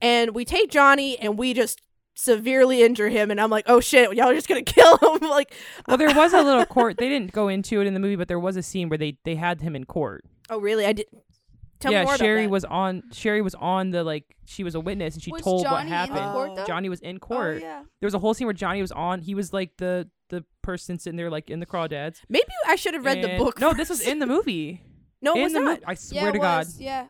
and 0.00 0.34
we 0.34 0.44
take 0.44 0.70
Johnny 0.70 1.18
and 1.18 1.38
we 1.38 1.54
just 1.54 1.80
severely 2.14 2.82
injure 2.82 3.08
him 3.08 3.30
and 3.30 3.40
I'm 3.40 3.50
like 3.50 3.64
oh 3.68 3.80
shit 3.80 4.12
y'all 4.14 4.28
are 4.28 4.34
just 4.34 4.48
gonna 4.48 4.62
kill 4.78 4.96
him 4.98 5.28
like 5.28 5.54
Well, 5.86 5.96
there 5.96 6.14
was 6.14 6.32
a 6.32 6.42
little 6.42 6.66
court. 6.76 6.98
They 6.98 7.08
didn't 7.08 7.32
go 7.32 7.48
into 7.48 7.80
it 7.80 7.86
in 7.86 7.94
the 7.94 8.00
movie, 8.00 8.16
but 8.16 8.28
there 8.28 8.40
was 8.40 8.56
a 8.56 8.62
scene 8.62 8.88
where 8.88 8.98
they 8.98 9.16
they 9.24 9.34
had 9.34 9.60
him 9.60 9.76
in 9.76 9.84
court. 9.84 10.24
oh 10.50 10.58
really 10.58 10.86
I 10.86 10.92
did 10.92 11.06
tell 11.82 11.92
yeah, 11.92 12.16
Cherry 12.16 12.46
was 12.46 12.64
on. 12.64 13.02
Cherry 13.12 13.42
was 13.42 13.54
on 13.54 13.90
the 13.90 14.02
like. 14.04 14.24
She 14.46 14.64
was 14.64 14.74
a 14.74 14.80
witness, 14.80 15.14
and 15.14 15.22
she 15.22 15.30
was 15.32 15.42
told 15.42 15.64
Johnny 15.64 15.74
what 15.74 15.82
in 15.86 15.88
happened. 15.92 16.32
court 16.32 16.50
Oh. 16.56 16.64
Johnny 16.66 16.88
was 16.88 17.00
in 17.00 17.16
Oh, 17.16 17.18
court. 17.18 17.60
yeah. 17.60 17.82
There 18.00 18.06
was 18.06 18.14
a 18.14 18.18
whole 18.18 18.34
scene 18.34 18.46
where 18.46 18.54
Johnny 18.54 18.80
was 18.80 18.92
on. 18.92 19.20
He 19.20 19.34
was 19.34 19.52
like 19.52 19.76
the 19.78 20.08
the 20.28 20.44
person 20.62 20.98
sitting 20.98 21.16
there 21.18 21.28
like 21.30 21.50
in 21.50 21.60
the 21.60 21.66
crawdads. 21.66 22.20
maybe 22.28 22.44
I 22.66 22.76
should 22.76 22.94
have 22.94 23.04
read 23.04 23.22
the 23.22 23.36
book 23.36 23.60
No, 23.60 23.74
this 23.74 23.90
was 23.90 24.00
in 24.00 24.18
the 24.18 24.26
movie. 24.26 24.82
no 25.22 25.34
it 25.34 25.38
in 25.38 25.42
was 25.44 25.52
the 25.52 25.60
not 25.60 25.68
movie. 25.68 25.84
I 25.86 25.90
Yeah, 25.90 25.96
swear 25.96 26.28
it 26.28 26.32
to 26.32 26.38
God. 26.38 26.58
was. 26.66 26.80
Yeah. 26.80 27.06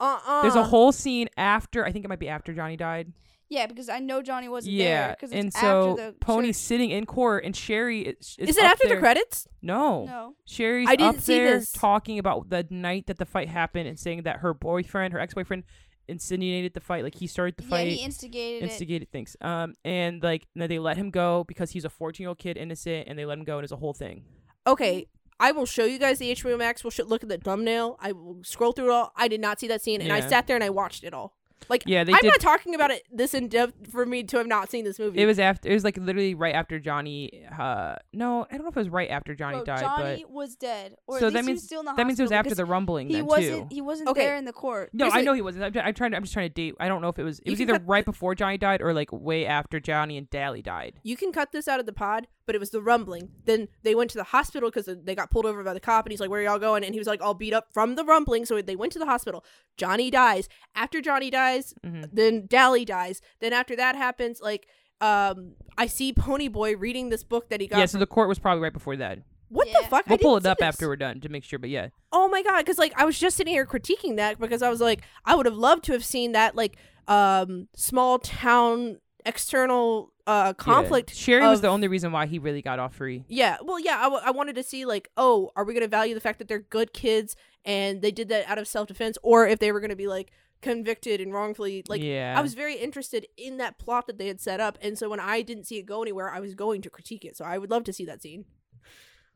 uh-uh 0.00 0.42
There's 0.42 0.54
a 0.56 0.64
whole 0.64 0.90
scene 0.92 1.28
after. 1.36 1.84
I 1.84 1.92
think 1.92 2.04
it 2.04 2.08
might 2.08 2.18
be 2.18 2.28
after 2.30 2.54
Johnny 2.54 2.76
died. 2.78 3.12
Yeah, 3.48 3.66
because 3.66 3.88
I 3.88 3.98
know 3.98 4.22
Johnny 4.22 4.48
wasn't 4.48 4.74
yeah, 4.74 5.06
there. 5.08 5.16
Because 5.18 5.32
and 5.32 5.52
so 5.52 5.90
after 5.90 6.06
the 6.06 6.12
Pony's 6.20 6.56
church. 6.56 6.64
sitting 6.64 6.90
in 6.90 7.04
court, 7.06 7.44
and 7.44 7.54
Cherry 7.54 8.02
is. 8.02 8.36
Is, 8.38 8.50
is 8.50 8.56
it 8.56 8.64
up 8.64 8.72
after 8.72 8.88
there. 8.88 8.96
the 8.96 9.00
credits 9.00 9.46
No. 9.60 10.06
No. 10.06 10.34
Cherry's 10.46 10.88
I 10.88 10.96
didn't 10.96 11.16
up 11.16 11.22
see 11.22 11.38
there 11.38 11.58
this. 11.58 11.70
talking 11.70 12.18
about 12.18 12.48
the 12.48 12.66
night 12.70 13.06
that 13.08 13.18
the 13.18 13.26
fight 13.26 13.48
happened 13.48 13.88
and 13.88 13.98
saying 13.98 14.22
that 14.22 14.38
her 14.38 14.54
boyfriend, 14.54 15.12
her 15.12 15.20
ex-boyfriend, 15.20 15.64
insinuated 16.08 16.74
the 16.74 16.80
fight. 16.80 17.04
Like 17.04 17.14
he 17.14 17.26
started 17.26 17.56
the 17.56 17.62
fight. 17.64 17.88
Yeah, 17.88 17.94
he 17.94 18.04
instigated 18.04 18.62
it. 18.62 18.70
instigated 18.70 19.10
things. 19.12 19.36
Um, 19.40 19.74
and 19.84 20.22
like 20.22 20.46
then 20.54 20.68
they 20.68 20.78
let 20.78 20.96
him 20.96 21.10
go 21.10 21.44
because 21.44 21.70
he's 21.70 21.84
a 21.84 21.90
14-year-old 21.90 22.38
kid, 22.38 22.56
innocent, 22.56 23.08
and 23.08 23.18
they 23.18 23.24
let 23.24 23.38
him 23.38 23.44
go, 23.44 23.58
and 23.58 23.64
it's 23.64 23.72
a 23.72 23.76
whole 23.76 23.94
thing. 23.94 24.24
okay 24.66 25.06
I 25.42 25.50
will 25.50 25.66
show 25.66 25.84
you 25.84 25.98
guys 25.98 26.20
the 26.20 26.32
HBO 26.32 26.56
Max. 26.56 26.84
We'll 26.84 26.92
sh- 26.92 27.00
look 27.04 27.24
at 27.24 27.28
the 27.28 27.36
thumbnail. 27.36 27.98
I 28.00 28.12
will 28.12 28.38
scroll 28.44 28.70
through 28.70 28.90
it 28.90 28.92
all. 28.92 29.12
I 29.16 29.26
did 29.26 29.40
not 29.40 29.58
see 29.58 29.66
that 29.66 29.82
scene, 29.82 30.00
and 30.00 30.12
I 30.12 30.20
sat 30.20 30.46
there 30.46 30.54
and 30.54 30.62
I 30.62 30.70
watched 30.70 31.02
it 31.02 31.12
all. 31.12 31.36
Like, 31.68 31.84
Yeah, 31.86 32.04
they 32.04 32.12
I'm 32.12 32.18
did. 32.20 32.28
not 32.28 32.40
talking 32.40 32.74
about 32.74 32.90
it 32.90 33.02
this 33.12 33.34
in 33.34 33.48
depth 33.48 33.90
for 33.90 34.04
me 34.06 34.22
to 34.24 34.36
have 34.38 34.46
not 34.46 34.70
seen 34.70 34.84
this 34.84 34.98
movie. 34.98 35.20
It 35.20 35.26
was 35.26 35.38
after. 35.38 35.68
It 35.68 35.74
was 35.74 35.84
like 35.84 35.96
literally 35.96 36.34
right 36.34 36.54
after 36.54 36.78
Johnny. 36.78 37.44
Uh, 37.58 37.96
no, 38.12 38.46
I 38.50 38.54
don't 38.54 38.62
know 38.62 38.68
if 38.68 38.76
it 38.76 38.80
was 38.80 38.88
right 38.88 39.10
after 39.10 39.34
Johnny 39.34 39.56
Bro, 39.58 39.64
died, 39.64 39.80
Johnny 39.80 40.24
was 40.28 40.56
dead, 40.56 40.96
or 41.06 41.18
So 41.18 41.30
that 41.30 41.34
least 41.34 41.42
he 41.44 41.46
means- 41.46 41.56
was 41.58 41.64
still 41.64 41.80
in 41.80 41.86
the 41.86 41.92
that 41.94 42.06
means 42.06 42.18
it 42.20 42.22
was 42.24 42.32
after 42.32 42.54
the 42.54 42.64
rumbling 42.64 43.08
he 43.08 43.14
then 43.14 43.26
wasn't. 43.26 43.70
too. 43.70 43.74
He 43.74 43.80
wasn't 43.80 44.08
Okay. 44.10 44.20
there 44.24 44.36
in 44.36 44.44
the 44.44 44.52
court. 44.52 44.90
No, 44.92 45.04
Here's 45.06 45.14
I 45.14 45.20
a- 45.20 45.22
know 45.24 45.32
he 45.34 45.42
wasn't. 45.42 45.64
I'm, 45.76 45.86
I'm 45.86 45.94
trying 45.94 46.10
to. 46.12 46.16
I'm 46.16 46.22
just 46.22 46.32
trying 46.32 46.48
to 46.48 46.54
date. 46.54 46.74
I 46.80 46.88
don't 46.88 47.02
know 47.02 47.08
if 47.08 47.18
it 47.18 47.24
was. 47.24 47.38
It 47.40 47.46
You 47.46 47.52
was 47.52 47.60
either 47.60 47.72
cut- 47.74 47.86
right 47.86 48.04
before 48.04 48.34
Johnny 48.34 48.58
died 48.58 48.82
or 48.82 48.92
like 48.94 49.10
way 49.12 49.46
after 49.46 49.80
Johnny 49.80 50.16
and 50.16 50.28
Dally 50.30 50.62
died. 50.62 50.94
you 51.02 51.16
can 51.16 51.32
cut 51.32 51.52
this 51.52 51.68
out 51.68 51.80
of 51.80 51.86
the 51.86 51.92
pod, 51.92 52.26
but 52.46 52.54
it 52.54 52.58
was 52.58 52.70
the 52.70 52.82
rumbling. 52.82 53.30
Then 53.44 53.68
they 53.82 53.94
went 53.94 54.10
to 54.12 54.18
the 54.18 54.24
hospital 54.24 54.70
because 54.70 54.88
they 55.04 55.14
got 55.14 55.30
pulled 55.30 55.46
over 55.46 55.62
by 55.62 55.74
the 55.74 55.80
cop, 55.80 56.04
and 56.06 56.12
he's 56.12 56.20
like, 56.20 56.30
"Where 56.30 56.40
are 56.40 56.44
y'all 56.44 56.58
going?" 56.58 56.84
And 56.84 56.94
he 56.94 56.98
was 57.00 57.06
like, 57.08 57.22
"All 57.22 57.34
beat 57.34 57.52
up 57.54 57.68
from 57.72 57.94
the 57.94 58.04
rumbling." 58.04 58.44
So 58.46 58.60
they 58.62 58.76
went 58.76 58.92
to 58.92 58.98
the 58.98 59.06
hospital. 59.06 59.44
Johnny 59.76 60.10
dies. 60.10 60.48
After 60.74 61.00
Johnny 61.00 61.30
dies, 61.30 61.74
hmm 61.84 62.02
then 62.12 62.46
Dally 62.46 62.84
dies. 62.84 63.20
Then 63.40 63.52
after 63.52 63.74
that 63.76 63.96
happens, 63.96 64.40
like, 64.40 64.66
um, 65.00 65.52
I 65.78 65.86
see 65.86 66.12
Pony 66.12 66.48
Boy 66.48 66.76
reading 66.76 67.08
this 67.08 67.24
book 67.24 67.48
that 67.50 67.60
he 67.60 67.66
got. 67.66 67.78
Yeah, 67.78 67.86
so 67.86 67.98
the 67.98 68.06
court 68.06 68.28
was 68.28 68.38
probably 68.38 68.62
right 68.62 68.72
before 68.72 68.96
that. 68.96 69.18
what 69.48 69.68
Yeah. 69.68 69.80
the 69.82 69.86
fuck? 69.88 70.04
I 70.06 70.10
We'll 70.12 70.18
pull 70.18 70.36
it 70.38 70.46
up 70.46 70.58
this. 70.58 70.66
after 70.66 70.88
we're 70.88 70.96
done 70.96 71.20
to 71.20 71.28
make 71.28 71.44
sure. 71.44 71.58
But 71.58 71.70
yeah, 71.70 71.88
Oh 72.10 72.28
my 72.28 72.42
god, 72.42 72.58
because 72.58 72.78
like 72.78 72.92
I 72.96 73.04
was 73.04 73.18
just 73.18 73.36
sitting 73.36 73.52
here 73.52 73.66
critiquing 73.66 74.16
that 74.16 74.38
because 74.40 74.62
I 74.62 74.68
was 74.70 74.80
like, 74.80 75.02
I 75.24 75.34
would 75.34 75.46
have 75.46 75.56
loved 75.56 75.84
to 75.84 75.92
have 75.92 76.04
seen 76.04 76.32
that 76.32 76.54
like 76.56 76.76
um 77.08 77.68
small 77.76 78.18
town 78.18 78.98
external 79.26 80.12
uh 80.26 80.46
Yeah. 80.46 80.52
conflict. 80.54 81.14
Cherry 81.14 81.46
was 81.46 81.60
the 81.60 81.68
only 81.68 81.88
reason 81.88 82.12
why 82.12 82.26
he 82.26 82.38
really 82.38 82.62
got 82.62 82.78
off 82.78 82.94
free. 82.94 83.24
Yeah, 83.28 83.56
well, 83.62 83.78
yeah, 83.80 83.98
I, 83.98 84.04
w- 84.04 84.22
I 84.24 84.30
wanted 84.30 84.54
to 84.56 84.62
see 84.62 84.84
like, 84.84 85.10
oh, 85.16 85.50
are 85.56 85.64
we 85.64 85.74
gonna 85.74 85.88
value 85.88 86.14
the 86.14 86.20
fact 86.20 86.38
that 86.38 86.48
they're 86.48 86.58
good 86.60 86.92
kids 86.92 87.34
and 87.64 88.02
they 88.02 88.10
did 88.10 88.28
that 88.28 88.48
out 88.48 88.58
of 88.58 88.66
self 88.68 88.88
defense, 88.88 89.18
or 89.22 89.46
if 89.46 89.58
they 89.58 89.72
were 89.72 89.80
gonna 89.80 89.96
be 89.96 90.06
like 90.08 90.30
convicted 90.60 91.20
and 91.20 91.32
wrongfully 91.32 91.82
like. 91.88 92.00
yeah, 92.02 92.34
I 92.36 92.40
was 92.42 92.54
very 92.54 92.76
interested 92.76 93.26
in 93.36 93.56
that 93.56 93.78
plot 93.78 94.06
that 94.06 94.18
they 94.18 94.28
had 94.28 94.40
set 94.40 94.60
up, 94.60 94.78
and 94.80 94.96
so 94.96 95.08
when 95.10 95.18
I 95.20 95.42
didn't 95.42 95.64
see 95.64 95.78
it 95.78 95.82
go 95.86 96.02
anywhere, 96.02 96.30
I 96.30 96.38
was 96.40 96.54
going 96.54 96.82
to 96.82 96.90
critique 96.90 97.24
it. 97.24 97.36
So 97.36 97.44
I 97.44 97.58
would 97.58 97.70
love 97.70 97.82
to 97.84 97.92
see 97.92 98.04
that 98.04 98.22
scene. 98.22 98.44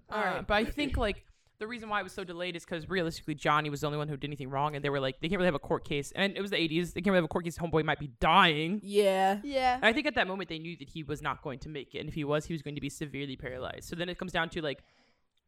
All 0.09 0.21
right, 0.23 0.47
but 0.47 0.55
I 0.55 0.65
think 0.65 0.97
like 0.97 1.25
the 1.59 1.67
reason 1.67 1.89
why 1.89 2.01
it 2.01 2.03
was 2.03 2.13
so 2.13 2.25
delayed 2.25 2.57
is 2.57 2.65
because 2.65 2.89
realistically 2.89 3.35
Johnny 3.35 3.71
was 3.71 3.81
the 3.81 3.87
only 3.87 3.99
one 3.99 4.09
who 4.09 4.17
did 4.17 4.29
anything 4.29 4.51
wrong, 4.51 4.77
and 4.77 4.85
they 4.85 4.91
were 4.91 5.01
like 5.01 5.21
they 5.21 5.29
can't 5.29 5.39
really 5.39 5.47
have 5.47 5.55
a 5.55 5.59
court 5.59 5.85
case, 5.85 6.13
and 6.15 6.37
it 6.37 6.41
was 6.41 6.51
the 6.51 6.57
'80s. 6.57 6.93
They 6.93 7.01
can't 7.01 7.13
really 7.13 7.19
have 7.19 7.25
a 7.25 7.29
court 7.29 7.45
case. 7.45 7.59
Homeboy 7.59 7.85
might 7.85 7.99
be 7.99 8.11
dying. 8.21 8.81
Yeah, 8.83 9.41
Yeah. 9.43 9.77
And 9.77 9.85
I 9.85 9.93
think 9.93 10.07
at 10.07 10.15
that 10.15 10.29
moment 10.29 10.49
they 10.49 10.59
knew 10.59 10.77
that 10.79 10.89
he 10.89 11.03
was 11.03 11.23
not 11.23 11.43
going 11.43 11.59
to 11.61 11.69
make 11.69 11.95
it, 11.95 12.01
and 12.01 12.09
if 12.09 12.15
he 12.15 12.25
was, 12.25 12.45
he 12.47 12.53
was 12.53 12.63
going 12.63 12.75
to 12.75 12.81
be 12.81 12.91
severely 12.91 13.37
paralyzed. 13.37 13.85
So 13.85 13.97
then 13.97 14.09
it 14.09 14.19
comes 14.19 14.33
down 14.33 14.49
to 14.51 14.63
like, 14.63 14.83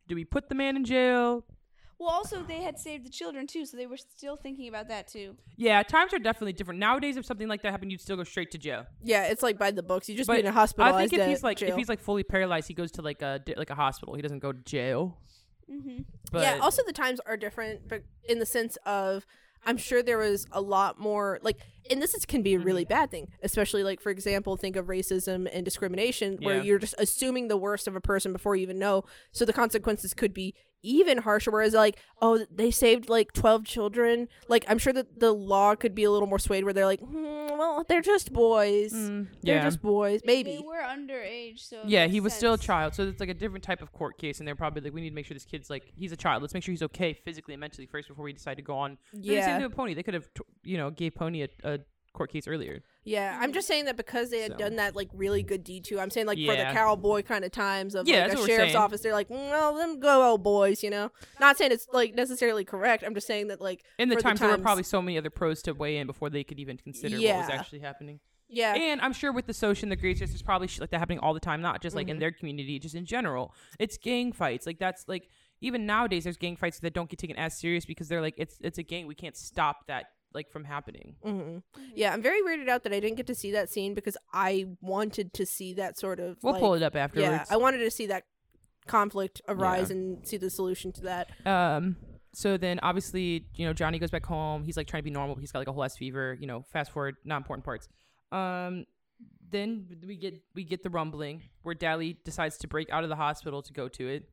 do 0.07 0.15
we 0.15 0.25
put 0.25 0.49
the 0.49 0.55
man 0.55 0.77
in 0.77 0.85
jail? 0.85 1.45
Well, 1.99 2.11
also 2.11 2.45
they 2.45 2.63
had 2.63 2.79
saved 2.79 3.05
the 3.05 3.11
children 3.11 3.49
too, 3.49 3.67
so 3.67 3.77
they 3.77 3.89
were 3.89 3.97
still 3.97 4.37
thinking 4.37 4.69
about 4.69 4.87
that 4.89 5.09
too. 5.09 5.35
Yeah, 5.57 5.83
times 5.83 6.15
are 6.15 6.21
definitely 6.21 6.53
different 6.53 6.79
nowadays. 6.79 7.17
If 7.17 7.27
something 7.27 7.49
like 7.49 7.63
that 7.63 7.73
happened, 7.73 7.91
you'd 7.91 8.01
still 8.01 8.17
go 8.17 8.23
straight 8.23 8.53
to 8.53 8.59
jail. 8.59 8.87
yeah, 9.03 9.25
it's 9.25 9.43
like 9.43 9.59
by 9.59 9.73
the 9.73 9.83
books. 9.83 10.09
You 10.09 10.17
just 10.17 10.29
But 10.29 10.35
be 10.35 10.41
in 10.41 10.47
a 10.47 10.53
hospital. 10.53 10.95
I 10.95 11.07
think 11.07 11.13
if 11.13 11.27
he's 11.27 11.43
like 11.43 11.61
if 11.61 11.75
he's 11.75 11.89
like 11.89 12.01
fully 12.01 12.23
paralyzed, 12.23 12.69
he 12.69 12.75
goes 12.75 12.93
to 12.93 13.03
like 13.03 13.21
a 13.23 13.41
like 13.57 13.71
a 13.71 13.75
hospital. 13.75 14.15
He 14.15 14.23
doesn't 14.23 14.39
go 14.39 14.53
to 14.53 14.63
jail. 14.63 15.19
Mm-hmm. 15.71 16.37
Yeah 16.37 16.59
also 16.61 16.83
the 16.87 16.93
times 16.93 17.21
are 17.27 17.37
different 17.37 17.89
but 17.89 18.03
in 18.29 18.39
the 18.39 18.47
sense 18.47 18.77
of 18.87 19.27
i'm 19.67 19.77
sure 19.77 20.03
there 20.03 20.19
was 20.19 20.47
a 20.53 20.61
lot 20.61 20.99
more 20.99 21.39
like 21.43 21.57
and 21.91 22.01
this 22.03 22.15
is, 22.15 22.25
can 22.27 22.43
be 22.43 22.55
a 22.55 22.59
really 22.59 22.85
Mm-hmm. 22.85 22.89
bad 22.95 23.11
thing 23.11 23.29
especially 23.43 23.83
like 23.83 24.01
for 24.01 24.11
example 24.11 24.57
think 24.57 24.77
of 24.77 24.87
racism 24.87 25.49
and 25.53 25.65
discrimination 25.65 26.39
where 26.43 26.57
Yeah. 26.57 26.63
you're 26.63 26.79
just 26.79 26.95
assuming 26.99 27.49
the 27.49 27.57
worst 27.57 27.89
of 27.89 27.97
a 27.97 28.01
person 28.01 28.33
before 28.33 28.57
you 28.57 28.63
even 28.63 28.79
know 28.79 29.05
so 29.33 29.45
the 29.45 29.53
consequences 29.53 30.15
could 30.15 30.33
be 30.35 30.55
even 30.83 31.19
harsher 31.19 31.51
whereas 31.51 31.75
like 31.75 31.99
oh 32.23 32.45
they 32.55 32.71
saved 32.71 33.09
like 33.09 33.33
12 33.33 33.65
children 33.65 34.29
like 34.49 34.65
i'm 34.69 34.79
sure 34.79 34.93
that 34.93 35.19
the 35.19 35.33
law 35.33 35.75
could 35.75 35.95
be 35.95 36.05
a 36.05 36.11
little 36.11 36.29
more 36.29 36.39
swayed 36.39 36.65
where 36.65 36.73
they're 36.73 36.87
like 36.87 37.01
hmm, 37.01 37.15
well 37.59 37.85
they're 37.89 38.01
just 38.01 38.33
boys 38.33 38.93
Mm, 38.93 39.27
they're 39.43 39.57
yeah, 39.57 39.65
just 39.65 39.83
boys 39.83 40.21
maybe 40.25 40.57
They 40.57 40.63
were 40.65 40.81
underage, 40.83 41.59
so. 41.61 41.83
yeah, 41.87 42.07
he 42.07 42.21
was 42.21 42.33
still 42.33 42.55
a 42.55 42.59
child, 42.59 42.95
so 42.95 43.05
it's 43.09 43.21
like 43.21 43.29
a 43.29 43.35
different 43.35 43.65
type 43.65 43.83
of 43.83 43.93
court 43.93 44.19
case, 44.19 44.39
and 44.39 44.47
they're 44.49 44.55
probably 44.55 44.81
like, 44.83 44.93
we 44.95 45.01
need 45.01 45.11
to 45.11 45.15
make 45.15 45.27
sure 45.27 45.35
this 45.35 45.45
kid's 45.45 45.69
like 45.69 45.91
he's 45.95 46.13
a 46.13 46.17
child. 46.17 46.43
Let's 46.43 46.55
make 46.55 46.63
sure 46.63 46.73
he's 46.73 46.83
okay 46.83 47.13
physically 47.13 47.55
and 47.55 47.61
mentally 47.61 47.87
first 47.87 48.09
before 48.09 48.25
we 48.25 48.33
decide 48.33 48.57
to 48.57 48.63
go 48.63 48.77
on. 48.77 48.99
Yeah, 49.13 49.41
same 49.41 49.49
yeah 49.51 49.57
thing 49.59 49.67
with 49.69 49.77
Pony. 49.77 49.95
They 49.95 50.03
could 50.03 50.15
have, 50.15 50.29
you 50.65 50.77
know, 50.79 50.91
gave 50.91 51.15
Pony 51.15 51.43
a, 51.43 51.49
a 51.65 51.79
court 52.13 52.31
case 52.33 52.49
earlier. 52.49 52.83
Yeah, 53.05 53.39
I'm 53.41 53.53
just 53.53 53.67
saying 53.69 53.85
that 53.87 53.97
because 53.97 54.31
they 54.31 54.41
had 54.41 54.53
So. 54.53 54.59
done 54.59 54.77
that 54.77 54.95
like 54.97 55.09
really 55.13 55.43
good 55.43 55.65
D2. 55.65 55.99
I'm 55.99 56.11
saying 56.11 56.27
like 56.27 56.39
for 56.39 56.55
the 56.57 56.65
cowboy 56.73 57.23
kind 57.23 57.45
of 57.45 57.53
times 57.53 57.95
of 57.95 58.07
Yeah, 58.09 58.27
like 58.27 58.39
a 58.39 58.47
sheriff's 58.47 58.75
office, 58.75 59.01
they're 59.01 59.13
like, 59.13 59.29
"Mm, 59.29 59.51
well, 59.51 59.75
them 59.77 60.01
go 60.01 60.25
old 60.31 60.43
boys, 60.43 60.83
you 60.83 60.91
know. 60.91 61.11
Not 61.41 61.57
saying 61.59 61.73
it's 61.73 61.87
like 61.93 62.15
necessarily 62.15 62.65
correct. 62.65 63.05
I'm 63.05 63.15
just 63.15 63.27
saying 63.27 63.49
that 63.49 63.61
like 63.61 63.85
In 63.99 64.09
the 64.09 64.17
For 64.17 64.23
the 64.23 64.29
times, 64.29 64.41
there 64.41 64.49
were 64.51 64.59
probably 64.59 64.83
so 64.85 65.01
many 65.01 65.17
other 65.19 65.31
pros 65.31 65.63
to 65.63 65.73
weigh 65.73 65.99
in 65.99 66.07
before 66.07 66.31
they 66.31 66.45
could 66.45 66.59
even 66.59 66.77
consider 66.77 67.17
what 67.17 67.37
was 67.37 67.49
actually 67.51 67.81
happening. 67.81 68.21
yeah, 68.49 68.75
And 68.75 69.01
I'm 69.01 69.13
sure 69.13 69.31
with 69.33 69.47
the 69.47 69.55
social 69.55 69.85
and 69.87 69.93
the 69.93 69.97
grades, 69.97 70.21
there's 70.21 70.43
probably 70.43 70.69
shit 70.69 70.81
like 70.81 70.91
that 70.91 70.99
happening 70.99 71.19
all 71.19 71.35
the 71.35 71.41
time, 71.41 71.61
not 71.61 71.83
just 71.83 71.95
like 71.95 72.09
in 72.09 72.17
Mhm. 72.17 72.21
their 72.21 72.33
community, 72.33 72.79
just 72.79 72.95
in 72.95 73.05
general. 73.05 73.55
It's 73.79 73.97
gang 73.99 74.33
fights. 74.33 74.67
Like 74.67 74.79
that's 74.79 75.05
like 75.07 75.29
even 75.61 75.87
nowadays, 75.87 76.25
there's 76.25 76.37
gang 76.37 76.57
fights 76.57 76.79
that 76.81 76.95
don't 76.95 77.11
get 77.11 77.19
taken 77.19 77.37
as 77.37 77.59
serious 77.59 77.85
because 77.85 78.09
they're 78.09 78.23
like 78.23 78.35
it's 78.39 78.57
it's 78.61 78.79
a 78.79 78.83
gang. 78.83 79.07
We 79.07 79.15
can't 79.15 79.37
stop 79.37 79.87
that 79.87 80.07
like 80.35 80.51
from 80.51 80.65
happening. 80.65 81.17
hmm 81.23 81.59
yeah. 81.95 82.13
I'm 82.13 82.23
very 82.23 82.43
weirded 82.43 82.69
out 82.69 82.83
that 82.85 82.93
I 82.93 83.01
didn't 83.01 83.17
get 83.17 83.27
to 83.29 83.35
see 83.35 83.53
that 83.53 83.71
scene 83.71 83.95
because 83.95 84.17
I 84.33 84.67
wanted 84.81 85.33
to 85.35 85.47
see 85.47 85.75
that 85.75 85.99
sort 85.99 86.21
of. 86.21 86.37
We'll 86.43 86.53
like, 86.55 86.61
pull 86.61 86.75
it 86.75 86.83
up 86.83 86.95
afterwards. 86.97 87.31
Yeah, 87.31 87.45
I 87.51 87.57
wanted 87.57 87.79
to 87.79 87.91
see 87.91 88.07
that 88.07 88.25
conflict 88.87 89.41
arise 89.49 89.91
Yeah. 89.91 89.97
and 89.97 90.27
see 90.27 90.37
the 90.37 90.51
solution 90.51 90.93
to 90.93 91.01
that. 91.03 91.31
Um. 91.47 91.97
So 92.35 92.57
then, 92.57 92.79
obviously, 92.83 93.47
you 93.55 93.67
know, 93.67 93.73
Johnny 93.73 93.99
goes 93.99 94.11
back 94.11 94.27
home. 94.27 94.63
He's 94.63 94.77
like 94.77 94.87
trying 94.87 95.01
to 95.03 95.05
be 95.05 95.11
normal. 95.11 95.35
But 95.35 95.41
he's 95.41 95.51
got 95.51 95.61
like 95.61 95.69
a 95.69 95.73
whole 95.73 95.83
ass 95.83 95.97
fever. 95.97 96.37
You 96.39 96.47
know, 96.47 96.65
fast 96.73 96.93
forward, 96.93 97.17
not 97.25 97.39
important 97.39 97.65
parts. 97.65 97.89
Um. 98.33 98.85
Then 99.51 99.87
we 100.07 100.17
get 100.17 100.35
we 100.55 100.63
get 100.63 100.83
the 100.83 100.91
rumbling 100.91 101.43
where 101.63 101.75
Dally 101.75 102.19
decides 102.25 102.59
to 102.59 102.69
break 102.69 102.91
out 102.91 103.03
of 103.03 103.09
the 103.09 103.17
hospital 103.17 103.63
to 103.63 103.73
go 103.73 103.89
to 103.89 104.07
it, 104.07 104.29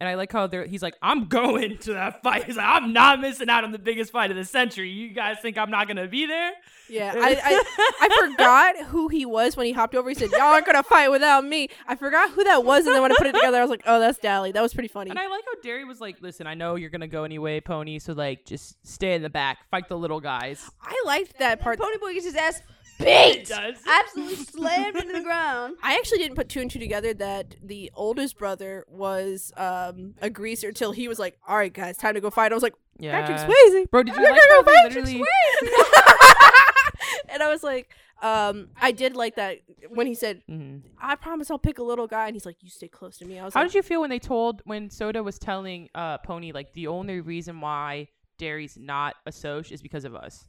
And 0.00 0.08
I 0.08 0.14
like 0.14 0.32
how 0.32 0.46
they're, 0.46 0.66
he's 0.66 0.82
like, 0.82 0.96
I'm 1.02 1.26
going 1.26 1.76
to 1.78 1.92
that 1.92 2.22
fight. 2.22 2.44
He's 2.44 2.56
like, 2.56 2.66
I'm 2.66 2.94
not 2.94 3.20
missing 3.20 3.50
out 3.50 3.64
on 3.64 3.70
the 3.70 3.78
biggest 3.78 4.10
fight 4.10 4.30
of 4.30 4.36
the 4.38 4.46
century. 4.46 4.88
You 4.90 5.10
guys 5.10 5.36
think 5.42 5.58
I'm 5.58 5.70
not 5.70 5.88
gonna 5.88 6.08
be 6.08 6.24
there? 6.26 6.52
Yeah, 6.88 7.12
I, 7.16 7.36
I 7.44 7.64
I 8.00 8.28
forgot 8.28 8.86
who 8.86 9.08
he 9.08 9.26
was 9.26 9.56
when 9.56 9.66
he 9.66 9.72
hopped 9.72 9.94
over. 9.94 10.08
He 10.08 10.14
said, 10.14 10.30
"Y'all 10.32 10.40
aren't 10.40 10.66
gonna 10.66 10.82
fight 10.82 11.08
without 11.10 11.44
me." 11.44 11.68
I 11.86 11.94
forgot 11.96 12.30
who 12.30 12.42
that 12.44 12.64
was, 12.64 12.86
and 12.86 12.94
then 12.94 13.02
when 13.02 13.12
I 13.12 13.14
put 13.16 13.26
it 13.28 13.34
together, 13.34 13.58
I 13.58 13.60
was 13.60 13.70
like, 13.70 13.82
"Oh, 13.86 14.00
that's 14.00 14.18
Dally." 14.18 14.50
That 14.52 14.62
was 14.62 14.72
pretty 14.74 14.88
funny. 14.88 15.10
And 15.10 15.18
I 15.18 15.28
like 15.28 15.44
how 15.44 15.60
Darry 15.62 15.84
was 15.84 16.00
like, 16.00 16.16
listen, 16.20 16.46
I 16.46 16.54
know 16.54 16.74
you're 16.76 16.90
gonna 16.90 17.06
go 17.06 17.24
anyway, 17.24 17.60
Pony. 17.60 17.98
So 17.98 18.12
like, 18.14 18.44
just 18.46 18.84
stay 18.86 19.14
in 19.14 19.22
the 19.22 19.30
back, 19.30 19.58
fight 19.70 19.88
the 19.88 19.98
little 19.98 20.20
guys. 20.20 20.68
I 20.82 21.00
liked 21.04 21.38
that 21.38 21.60
part. 21.60 21.78
Pony 21.78 21.98
Boy 21.98 22.14
gets 22.14 22.24
his 22.24 22.34
ass 22.34 22.62
He 22.79 22.79
beat, 23.04 23.46
does. 23.46 23.76
absolutely 23.86 24.36
slammed 24.36 24.96
into 24.96 25.12
the 25.12 25.22
ground. 25.22 25.76
I 25.82 25.94
actually 25.96 26.18
didn't 26.18 26.36
put 26.36 26.48
two 26.48 26.60
and 26.60 26.70
two 26.70 26.78
together 26.78 27.12
that 27.14 27.56
the 27.62 27.90
oldest 27.94 28.38
brother 28.38 28.84
was 28.88 29.52
um, 29.56 30.14
a 30.22 30.30
greaser 30.30 30.72
till 30.72 30.92
he 30.92 31.08
was 31.08 31.18
like, 31.18 31.38
"All 31.46 31.56
right, 31.56 31.72
guys, 31.72 31.96
time 31.96 32.14
to 32.14 32.20
go 32.20 32.30
fight." 32.30 32.52
I 32.52 32.54
was 32.54 32.62
like, 32.62 32.74
Yeah. 32.98 33.12
"Patrick 33.26 33.38
Swayze." 33.50 33.90
Bro, 33.90 34.04
did 34.04 34.14
you 34.16 34.22
We're 34.22 34.30
like 34.30 34.40
gonna 34.40 34.54
how 34.54 34.62
go 34.62 34.70
they 34.70 34.76
Patrick 34.88 35.04
literally? 35.06 35.24
and 37.28 37.42
I 37.42 37.48
was 37.48 37.62
like, 37.62 37.90
um, 38.22 38.68
I 38.80 38.92
did 38.92 39.16
like 39.16 39.36
that 39.36 39.58
when 39.88 40.06
he 40.06 40.14
said, 40.14 40.42
Mhm. 40.48 40.82
"I 41.00 41.14
promise 41.16 41.50
I'll 41.50 41.58
pick 41.58 41.78
a 41.78 41.82
little 41.82 42.06
guy," 42.06 42.26
and 42.26 42.34
he's 42.36 42.44
like, 42.46 42.56
"You 42.60 42.68
stay 42.70 42.88
close 42.88 43.16
to 43.18 43.24
me." 43.24 43.38
I 43.38 43.44
was 43.44 43.54
How 43.54 43.60
like, 43.60 43.70
did 43.70 43.76
you 43.76 43.82
feel 43.82 44.00
when 44.02 44.10
they 44.10 44.18
told 44.18 44.62
when 44.64 44.90
Soda 44.90 45.22
was 45.22 45.38
telling 45.38 45.88
uh 45.94 46.18
Pony 46.18 46.52
like 46.52 46.72
the 46.74 46.86
only 46.88 47.20
reason 47.20 47.60
why 47.60 48.08
Darry's 48.38 48.76
not 48.78 49.16
a 49.26 49.32
Soc 49.32 49.72
is 49.72 49.80
because 49.82 50.04
of 50.04 50.14
us? 50.14 50.44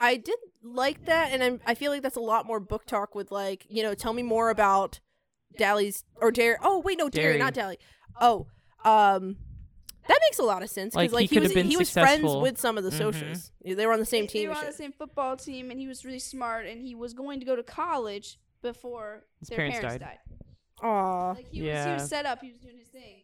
I 0.00 0.16
did 0.16 0.36
like 0.62 1.04
that, 1.06 1.32
and 1.32 1.42
I'm, 1.42 1.60
I 1.66 1.74
feel 1.74 1.90
like 1.92 2.02
that's 2.02 2.16
a 2.16 2.20
lot 2.20 2.46
more 2.46 2.60
book 2.60 2.86
talk 2.86 3.14
with 3.14 3.30
like, 3.30 3.66
you 3.68 3.82
know, 3.82 3.94
tell 3.94 4.12
me 4.12 4.22
more 4.22 4.50
about 4.50 5.00
Dally's 5.58 6.04
or 6.16 6.30
Dare. 6.30 6.58
Oh 6.62 6.80
wait, 6.80 6.98
no, 6.98 7.08
Dare, 7.08 7.30
Darry. 7.30 7.38
not 7.38 7.54
Dally. 7.54 7.78
Oh, 8.20 8.46
um, 8.84 9.36
that 10.06 10.18
makes 10.28 10.38
a 10.38 10.42
lot 10.42 10.62
of 10.62 10.68
sense 10.70 10.94
Like, 10.94 11.10
because 11.10 11.14
like, 11.14 11.30
he 11.30 11.36
he, 11.36 11.40
was 11.40 11.52
been 11.52 11.66
he 11.66 11.76
was 11.76 11.90
friends 11.90 12.22
with 12.36 12.58
some 12.60 12.76
of 12.78 12.84
the 12.84 12.90
Mhm. 12.90 12.98
socials. 12.98 13.50
They 13.64 13.86
were 13.86 13.92
on 13.92 13.98
the 14.00 14.04
same 14.06 14.24
They- 14.24 14.28
team. 14.28 14.42
They 14.42 14.48
were 14.54 14.60
on 14.60 14.66
the 14.66 14.72
same 14.72 14.92
football 14.92 15.36
team, 15.36 15.70
and 15.70 15.80
he 15.80 15.88
was 15.88 16.04
really 16.04 16.18
smart, 16.18 16.66
and 16.66 16.80
he 16.80 16.94
was 16.94 17.14
going 17.14 17.40
to 17.40 17.46
go 17.46 17.56
to 17.56 17.62
college 17.62 18.38
before 18.62 19.24
His 19.40 19.48
their 19.48 19.56
parents 19.56 19.80
parents, 19.80 20.00
died. 20.02 20.18
died. 20.28 20.38
Aw, 20.82 21.32
Like 21.32 21.48
he 21.50 21.62
was, 21.62 21.84
he 21.84 21.90
was 21.92 22.08
set 22.08 22.26
up. 22.26 22.40
He 22.40 22.52
was 22.52 22.60
doing 22.60 22.78
his 22.78 22.88
thing. 22.88 23.23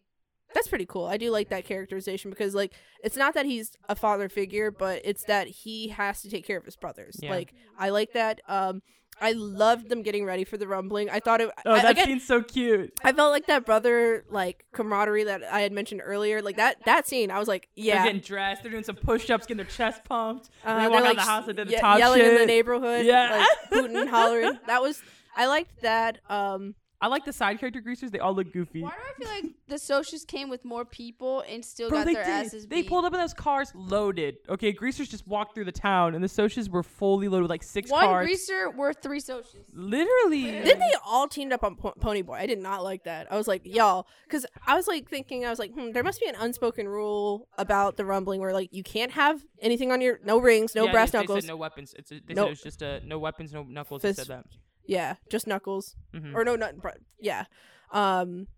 That's 0.54 0.68
pretty 0.68 0.86
cool. 0.86 1.06
I 1.06 1.16
do 1.16 1.30
like 1.30 1.48
that 1.50 1.64
characterization 1.64 2.30
because 2.30 2.54
like 2.54 2.72
it's 3.02 3.16
not 3.16 3.34
that 3.34 3.46
he's 3.46 3.72
a 3.88 3.94
father 3.94 4.28
figure, 4.28 4.70
but 4.70 5.02
it's 5.04 5.24
that 5.24 5.46
he 5.48 5.88
has 5.88 6.22
to 6.22 6.30
take 6.30 6.46
care 6.46 6.58
of 6.58 6.64
his 6.64 6.76
brothers. 6.76 7.16
Yeah. 7.22 7.30
Like 7.30 7.54
I 7.78 7.90
like 7.90 8.12
that. 8.12 8.40
Um, 8.48 8.82
I 9.22 9.32
loved 9.32 9.90
them 9.90 10.02
getting 10.02 10.24
ready 10.24 10.44
for 10.44 10.56
the 10.56 10.66
rumbling. 10.66 11.10
I 11.10 11.20
thought 11.20 11.42
it. 11.42 11.50
Oh, 11.66 11.72
I, 11.72 11.82
that 11.82 11.90
again, 11.90 12.06
scene's 12.06 12.26
so 12.26 12.42
cute. 12.42 12.92
I 13.04 13.12
felt 13.12 13.32
like 13.32 13.46
that 13.48 13.66
brother 13.66 14.24
like 14.30 14.64
camaraderie 14.72 15.24
that 15.24 15.42
I 15.44 15.60
had 15.60 15.72
mentioned 15.72 16.00
earlier. 16.02 16.40
Like 16.40 16.56
that 16.56 16.78
that 16.86 17.06
scene, 17.06 17.30
I 17.30 17.38
was 17.38 17.46
like, 17.46 17.68
They're 17.76 17.86
yeah. 17.86 18.04
getting 18.04 18.22
dressed. 18.22 18.62
They're 18.62 18.72
doing 18.72 18.84
some 18.84 18.96
push-ups, 18.96 19.46
getting 19.46 19.58
their 19.58 19.66
chest 19.66 20.04
pumped. 20.04 20.48
Uh, 20.64 20.74
they 20.74 20.80
they're, 20.82 20.90
walk 20.90 21.00
out 21.00 21.04
like, 21.04 21.16
the 21.16 21.22
house 21.22 21.48
and 21.48 21.56
did 21.56 21.68
the 21.68 21.72
ye- 21.72 21.78
top 21.80 21.98
yelling 21.98 22.22
in 22.22 22.34
the 22.34 22.46
neighborhood, 22.46 23.04
Yeah. 23.04 23.44
like 23.46 23.68
hooting 23.70 23.96
and 23.96 24.08
hollering. 24.08 24.58
That 24.66 24.80
was 24.80 25.02
I 25.36 25.46
liked 25.46 25.82
that. 25.82 26.20
Um, 26.30 26.74
I 27.02 27.06
like 27.06 27.24
the 27.24 27.32
side 27.32 27.58
character 27.58 27.80
greasers. 27.80 28.10
They 28.10 28.18
all 28.18 28.34
look 28.34 28.52
goofy. 28.52 28.82
Why 28.82 28.90
do 28.90 28.96
I 28.96 29.12
feel 29.18 29.28
like 29.28 29.54
the 29.68 29.78
socials 29.78 30.24
came 30.26 30.50
with 30.50 30.64
more 30.66 30.84
people 30.84 31.42
and 31.48 31.64
still 31.64 31.88
Bro, 31.88 32.00
got 32.00 32.06
they 32.06 32.14
their 32.14 32.24
did. 32.24 32.46
asses 32.46 32.66
They 32.66 32.82
beat? 32.82 32.88
pulled 32.90 33.04
up 33.06 33.14
in 33.14 33.20
those 33.20 33.32
cars 33.32 33.72
loaded. 33.74 34.36
Okay, 34.50 34.72
greasers 34.72 35.08
just 35.08 35.26
walked 35.26 35.54
through 35.54 35.64
the 35.64 35.72
town, 35.72 36.14
and 36.14 36.22
the 36.22 36.28
socials 36.28 36.68
were 36.68 36.82
fully 36.82 37.28
loaded 37.28 37.42
with 37.44 37.50
like 37.50 37.62
six 37.62 37.90
One 37.90 38.04
cars. 38.04 38.26
greaser 38.26 38.68
worth 38.70 39.00
three 39.02 39.20
socials. 39.20 39.64
Literally. 39.72 40.50
then 40.50 40.78
they 40.78 40.92
all 41.06 41.26
teamed 41.26 41.52
up 41.52 41.64
on 41.64 41.76
po- 41.76 41.94
Pony 42.00 42.22
Boy. 42.22 42.34
I 42.34 42.46
did 42.46 42.58
not 42.58 42.82
like 42.84 43.04
that. 43.04 43.32
I 43.32 43.36
was 43.36 43.48
like, 43.48 43.62
y'all, 43.64 44.06
because 44.24 44.44
I 44.66 44.74
was 44.76 44.86
like 44.86 45.08
thinking, 45.08 45.46
I 45.46 45.50
was 45.50 45.58
like, 45.58 45.72
hmm, 45.72 45.92
there 45.92 46.02
must 46.04 46.20
be 46.20 46.26
an 46.28 46.34
unspoken 46.38 46.86
rule 46.88 47.48
about 47.58 47.96
the 47.96 48.04
rumbling 48.04 48.40
where 48.40 48.52
like 48.52 48.68
you 48.72 48.82
can't 48.82 49.12
have 49.12 49.42
anything 49.60 49.90
on 49.90 50.00
your 50.00 50.20
no 50.24 50.38
rings, 50.38 50.74
no 50.74 50.84
Yeah, 50.84 50.92
brass 50.92 51.12
they, 51.12 51.18
they 51.18 51.22
knuckles. 51.22 51.44
said 51.44 51.48
no 51.48 51.56
weapons. 51.56 51.94
It's 51.98 52.12
a, 52.12 52.20
they 52.26 52.34
Nope. 52.34 52.44
said 52.44 52.46
it 52.46 52.50
was 52.50 52.62
just 52.62 52.82
a 52.82 53.00
no 53.06 53.18
weapons, 53.18 53.52
no 53.54 53.62
knuckles. 53.62 54.02
They 54.02 54.08
Fist- 54.10 54.26
said 54.26 54.28
that. 54.28 54.44
Yeah, 54.90 55.14
just 55.30 55.46
knuckles. 55.46 55.94
Mhm. 56.12 56.34
or 56.34 56.44
no, 56.44 56.56
not 56.56 56.74
yeah. 57.20 57.44
Um, 57.92 58.48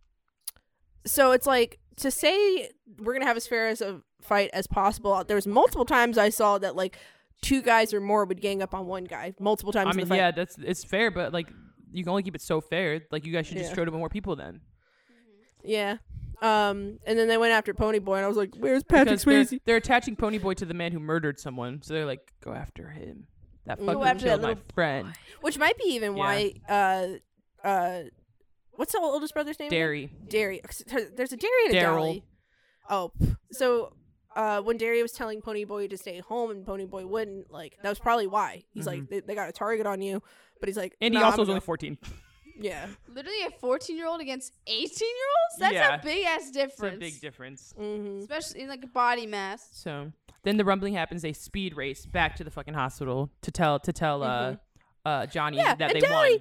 so 1.04 1.32
it's 1.32 1.46
like 1.46 1.78
to 1.96 2.10
say 2.10 2.70
we're 2.98 3.12
gonna 3.12 3.26
have 3.26 3.36
as 3.36 3.46
fair 3.46 3.68
as 3.68 3.80
a 3.82 4.00
fight 4.22 4.48
as 4.54 4.66
possible. 4.66 5.22
There 5.24 5.34
was 5.34 5.46
multiple 5.46 5.84
times 5.84 6.16
I 6.16 6.30
saw 6.30 6.56
that 6.58 6.74
like 6.74 6.96
two 7.42 7.60
guys 7.60 7.92
or 7.92 8.00
more 8.00 8.24
would 8.24 8.40
gang 8.40 8.62
up 8.62 8.72
on 8.72 8.86
one 8.86 9.04
guy 9.04 9.34
multiple 9.38 9.72
times. 9.72 9.90
I 9.90 9.96
mean, 9.96 10.06
yeah, 10.08 10.30
that's 10.30 10.56
it's 10.58 10.84
fair, 10.84 11.10
but 11.10 11.32
like 11.34 11.48
you 11.92 12.02
can 12.02 12.08
only 12.10 12.22
keep 12.22 12.34
it 12.34 12.40
so 12.40 12.62
fair. 12.62 13.02
Like 13.10 13.26
you 13.26 13.32
guys 13.32 13.46
should 13.46 13.58
just 13.58 13.70
Yeah. 13.70 13.76
show 13.76 13.82
it 13.82 13.90
with 13.90 13.98
more 13.98 14.08
people 14.08 14.34
then. 14.36 14.60
yeah. 15.62 15.98
Um, 16.40 16.98
and 17.06 17.16
then 17.18 17.28
they 17.28 17.36
went 17.38 17.52
after 17.52 17.72
Pony 17.72 18.00
Boy, 18.00 18.16
and 18.16 18.24
I 18.24 18.28
was 18.28 18.36
like, 18.36 18.56
"Where's 18.56 18.82
Patrick 18.82 19.20
Because 19.20 19.24
they're, 19.24 19.44
Swayze?" 19.44 19.60
they're 19.64 19.76
attaching 19.76 20.16
Ponyboy 20.16 20.56
to 20.56 20.64
the 20.64 20.74
man 20.74 20.90
who 20.90 20.98
murdered 20.98 21.38
someone, 21.38 21.82
so 21.82 21.94
they're 21.94 22.04
like, 22.06 22.32
go 22.42 22.52
after 22.52 22.88
him. 22.90 23.28
That 23.66 23.78
Go 23.78 23.86
fucking 23.86 24.02
after 24.02 24.24
that 24.24 24.28
killed 24.30 24.42
my 24.42 24.48
little 24.48 24.64
friend. 24.74 25.12
Which 25.40 25.58
might 25.58 25.78
be 25.78 25.84
even 25.94 26.16
Yeah. 26.16 26.18
why. 26.18 26.52
Uh, 26.68 27.66
uh, 27.66 28.02
what's 28.72 28.92
the 28.92 28.98
oldest 29.00 29.34
brother's 29.34 29.58
name? 29.58 29.68
again? 29.68 29.78
Darry. 29.78 30.10
Darry. 30.28 30.60
There's 31.16 31.32
a 31.32 31.36
Darry 31.36 31.66
and 31.66 31.74
a 31.74 31.78
Daryl. 31.78 31.96
Dally. 31.96 32.24
Oh, 32.90 33.12
p- 33.18 33.34
so 33.52 33.92
uh, 34.34 34.60
when 34.62 34.76
Darry 34.78 35.00
was 35.02 35.12
telling 35.12 35.40
Ponyboy 35.40 35.90
to 35.90 35.96
stay 35.96 36.18
home 36.20 36.50
and 36.50 36.66
Ponyboy 36.66 37.06
wouldn't, 37.08 37.50
like 37.52 37.76
that 37.82 37.88
was 37.88 37.98
probably 37.98 38.26
why. 38.26 38.64
He's 38.72 38.86
like, 38.86 39.08
they, 39.08 39.20
they 39.20 39.34
got 39.34 39.48
a 39.48 39.52
target 39.52 39.86
on 39.86 40.02
you, 40.02 40.22
but 40.58 40.68
he's 40.68 40.76
like, 40.76 40.96
And 41.00 41.14
he 41.14 41.20
"Nah, 41.20 41.26
also 41.26 41.36
I'm 41.36 41.40
was 41.40 41.48
only 41.50 41.60
gonna 41.60 41.66
14. 41.66 41.98
yeah. 42.60 42.86
Literally 43.08 43.42
a 43.46 43.50
14 43.60 43.96
year 43.96 44.08
old 44.08 44.20
against 44.20 44.52
18 44.66 44.76
year 44.80 44.88
olds? 44.88 45.58
That's 45.60 45.74
Yeah. 45.74 45.94
a 45.94 46.02
big 46.02 46.26
ass 46.26 46.42
It's 46.42 46.50
difference. 46.50 46.96
a 46.96 46.98
big 46.98 47.20
difference. 47.20 47.74
Mm-hmm. 47.78 48.18
Especially 48.20 48.62
in 48.62 48.68
like 48.68 48.92
body 48.92 49.26
mass. 49.26 49.68
So 49.72 50.10
then 50.44 50.56
the 50.56 50.64
rumbling 50.64 50.94
happens. 50.94 51.22
They 51.22 51.32
speed 51.32 51.76
race 51.76 52.06
back 52.06 52.36
to 52.36 52.44
the 52.44 52.50
fucking 52.50 52.74
hospital 52.74 53.30
to 53.42 53.50
tell 53.50 53.78
to 53.80 53.92
tell 53.92 54.22
uh 54.22 54.56
uh 55.04 55.26
Johnny 55.26 55.58
Mm-hmm. 55.58 55.66
Yeah, 55.66 55.74
that 55.76 55.92
they 55.92 56.00
Dally, 56.00 56.30
won. 56.32 56.40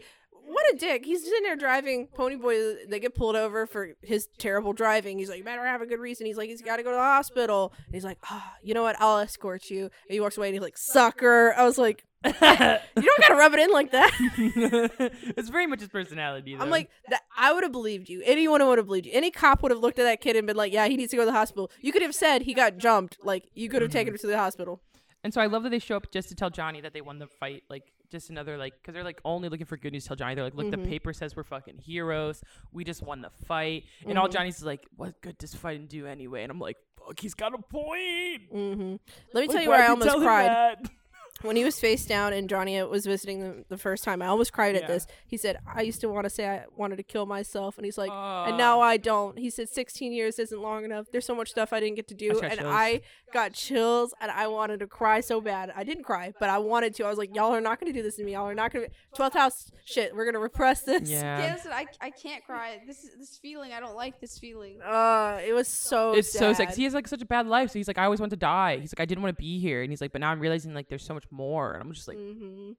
What 0.51 0.73
a 0.73 0.77
dick. 0.77 1.05
He's 1.05 1.23
sitting 1.23 1.43
there 1.43 1.55
driving 1.55 2.07
Ponyboy. 2.17 2.89
They 2.89 2.99
get 2.99 3.15
pulled 3.15 3.35
over 3.35 3.65
for 3.65 3.89
his 4.01 4.27
terrible 4.37 4.73
driving. 4.73 5.17
He's 5.17 5.29
like, 5.29 5.37
you 5.39 5.43
better 5.43 5.65
have 5.65 5.81
a 5.81 5.85
good 5.85 5.99
reason. 5.99 6.25
He's 6.25 6.37
like, 6.37 6.49
he's 6.49 6.61
got 6.61 6.77
to 6.77 6.83
go 6.83 6.89
to 6.91 6.95
the 6.95 7.01
hospital. 7.01 7.73
And 7.85 7.95
he's 7.95 8.03
like, 8.05 8.17
oh, 8.29 8.43
you 8.63 8.73
know 8.73 8.83
what? 8.83 8.95
I'll 8.99 9.19
escort 9.19 9.69
you. 9.69 9.83
And 9.83 9.91
he 10.09 10.19
walks 10.19 10.37
away 10.37 10.47
and 10.47 10.55
he's 10.55 10.61
like, 10.61 10.77
sucker. 10.77 11.53
I 11.57 11.63
was 11.63 11.77
like, 11.77 12.05
you 12.25 12.31
don't 12.33 13.19
got 13.19 13.27
to 13.29 13.35
rub 13.35 13.53
it 13.53 13.59
in 13.61 13.71
like 13.71 13.91
that. 13.91 14.11
it's 15.37 15.49
very 15.49 15.67
much 15.67 15.79
his 15.79 15.89
personality. 15.89 16.55
Though. 16.55 16.61
I'm 16.63 16.69
like, 16.69 16.89
that, 17.09 17.21
I 17.35 17.51
would 17.53 17.63
have 17.63 17.71
believed 17.71 18.09
you. 18.09 18.21
Anyone 18.25 18.65
would 18.67 18.77
have 18.77 18.87
believed 18.87 19.07
you. 19.07 19.11
Any 19.15 19.31
cop 19.31 19.63
would 19.63 19.71
have 19.71 19.79
looked 19.79 19.97
at 19.99 20.03
that 20.03 20.21
kid 20.21 20.35
and 20.35 20.45
been 20.45 20.55
like, 20.57 20.71
yeah, 20.73 20.87
he 20.87 20.97
needs 20.97 21.11
to 21.11 21.17
go 21.17 21.23
to 21.23 21.25
the 21.27 21.31
hospital. 21.31 21.71
You 21.81 21.91
could 21.91 22.01
have 22.03 22.13
said 22.15 22.43
he 22.43 22.53
got 22.53 22.77
jumped. 22.77 23.17
Like, 23.23 23.45
you 23.53 23.69
could 23.69 23.81
have 23.81 23.89
Mm-hmm. 23.89 23.97
taken 23.97 24.13
him 24.13 24.19
to 24.19 24.27
the 24.27 24.37
hospital. 24.37 24.81
and 25.23 25.33
so 25.33 25.41
I 25.41 25.47
love 25.47 25.63
that 25.63 25.69
they 25.71 25.79
show 25.79 25.95
up 25.95 26.11
just 26.11 26.29
to 26.29 26.35
tell 26.35 26.49
Johnny 26.51 26.81
that 26.81 26.93
they 26.93 27.01
won 27.01 27.17
the 27.19 27.27
fight. 27.27 27.63
Like 27.69 27.83
just 28.12 28.30
another 28.30 28.58
like 28.58 28.74
because 28.82 28.93
they're 28.93 29.04
like 29.04 29.21
only 29.26 29.50
looking 29.50 29.65
for 29.65 29.78
good 29.78 29.93
news. 29.93 30.04
to 30.04 30.10
Tell 30.10 30.17
Johnny 30.17 30.36
they're 30.36 30.43
like, 30.43 30.54
look, 30.56 30.67
Mhm. 30.67 30.71
the 30.71 30.78
paper 30.89 31.13
says 31.13 31.36
we're 31.36 31.43
fucking 31.43 31.78
heroes. 31.80 32.43
We 32.71 32.84
just 32.84 33.02
won 33.02 33.21
the 33.21 33.30
fight, 33.45 33.86
and 34.06 34.17
all 34.19 34.28
Mhm. 34.28 34.34
Johnny's 34.34 34.63
like, 34.63 34.86
what 34.95 35.19
good 35.21 35.38
does 35.38 35.56
fighting 35.56 35.88
do 35.88 36.06
anyway? 36.06 36.43
And 36.43 36.52
I'm 36.52 36.60
like, 36.60 36.78
fuck, 36.97 37.19
he's 37.19 37.34
got 37.34 37.54
a 37.54 37.58
point. 37.58 38.43
hmm 38.52 38.95
Let 39.34 39.41
me 39.41 39.47
Like, 39.47 39.50
tell 39.50 39.62
you 39.63 39.69
where 39.69 39.82
I 39.84 39.88
almost 39.88 40.15
cried. 40.17 40.78
that? 41.41 41.47
when 41.47 41.56
he 41.56 41.63
was 41.63 41.80
face 41.80 42.06
down 42.06 42.34
and 42.34 42.49
Johnny 42.49 42.82
was 42.84 43.06
visiting 43.06 43.39
them 43.41 43.65
the 43.69 43.77
first 43.77 44.04
time, 44.04 44.21
I 44.21 44.27
almost 44.27 44.54
cried 44.54 44.75
at 44.75 44.88
this. 44.88 45.08
He 45.27 45.38
said, 45.38 45.58
"I 45.67 45.82
used 45.82 46.01
to 46.01 46.10
want 46.10 46.25
to 46.25 46.30
say 46.30 46.47
I 46.47 46.63
wanted 46.75 46.97
to 46.97 47.04
kill 47.04 47.25
myself," 47.25 47.77
and 47.77 47.86
he's 47.86 47.97
like, 47.97 48.12
Uh, 48.12 48.45
"And 48.45 48.58
now 48.58 48.80
I 48.82 48.97
don't." 48.97 49.38
He 49.38 49.49
said, 49.49 49.69
"16 49.69 50.13
years 50.13 50.39
isn't 50.39 50.62
long 50.62 50.86
enough. 50.86 51.08
There's 51.12 51.25
so 51.25 51.36
much 51.36 51.49
stuff 51.49 51.73
I 51.73 51.80
didn't 51.80 51.95
get 51.95 52.08
to 52.10 52.13
do," 52.15 52.34
got 52.34 52.43
and 52.45 52.60
chills. 52.60 52.73
I 52.73 53.01
got 53.34 53.54
chills, 53.54 54.13
and 54.21 54.30
I 54.32 54.47
wanted 54.47 54.80
to 54.82 54.88
cry 54.88 55.21
so 55.21 55.41
bad. 55.41 55.71
I 55.75 55.84
didn't 55.84 56.04
cry, 56.04 56.34
but 56.39 56.49
I 56.49 56.58
wanted 56.58 56.95
to. 56.95 57.06
I 57.06 57.10
was 57.10 57.17
like, 57.17 57.36
"Y'all 57.36 57.51
are 57.54 57.62
not 57.62 57.80
going 57.80 57.91
to 57.91 57.97
do 57.97 58.04
this 58.04 58.15
to 58.17 58.23
me. 58.23 58.34
Y'all 58.34 58.47
are 58.47 58.56
not 58.56 58.71
going 58.71 58.86
to." 58.86 58.91
Twelfth 59.15 59.36
house 59.36 59.71
shit. 59.86 60.15
We're 60.15 60.25
gonna 60.25 60.39
repress 60.39 60.82
this. 60.84 61.10
yeah. 61.10 61.39
Yeah, 61.45 61.54
listen, 61.56 61.71
I, 61.73 61.86
I 61.99 62.12
can't 62.12 62.43
cry. 62.45 62.80
This 62.88 63.04
is 63.04 63.12
this 63.17 63.38
feeling. 63.38 63.73
I 63.73 63.80
don't 63.80 63.95
like 63.95 64.19
this 64.21 64.38
feeling. 64.39 64.80
Uh, 64.82 65.39
it 65.45 65.54
was 65.54 65.67
so. 65.67 66.13
it's 66.13 66.32
so 66.32 66.39
sad. 66.54 66.56
sad. 66.58 66.67
'cause 66.67 66.75
He 66.77 66.84
has 66.86 66.93
like 66.93 67.08
such 67.08 67.21
a 67.21 67.25
bad 67.25 67.47
life. 67.47 67.71
So 67.71 67.80
he's 67.80 67.88
like, 67.88 67.97
I 67.97 68.06
always 68.06 68.19
want 68.19 68.30
to 68.32 68.36
die. 68.38 68.77
He's 68.77 68.93
like, 68.93 69.01
I 69.01 69.06
didn't 69.06 69.21
want 69.23 69.36
to 69.36 69.41
be 69.41 69.60
here. 69.60 69.82
And 69.82 69.91
he's 69.91 70.01
like, 70.01 70.12
but 70.12 70.21
now 70.21 70.32
I'm 70.32 70.39
realizing 70.39 70.73
like 70.73 70.88
there's 70.89 71.04
so 71.06 71.13
much 71.13 71.25
more. 71.31 71.73
And 71.73 71.81
I'm 71.81 71.91
just 71.91 72.07
like, 72.07 72.17
hmm 72.17 72.71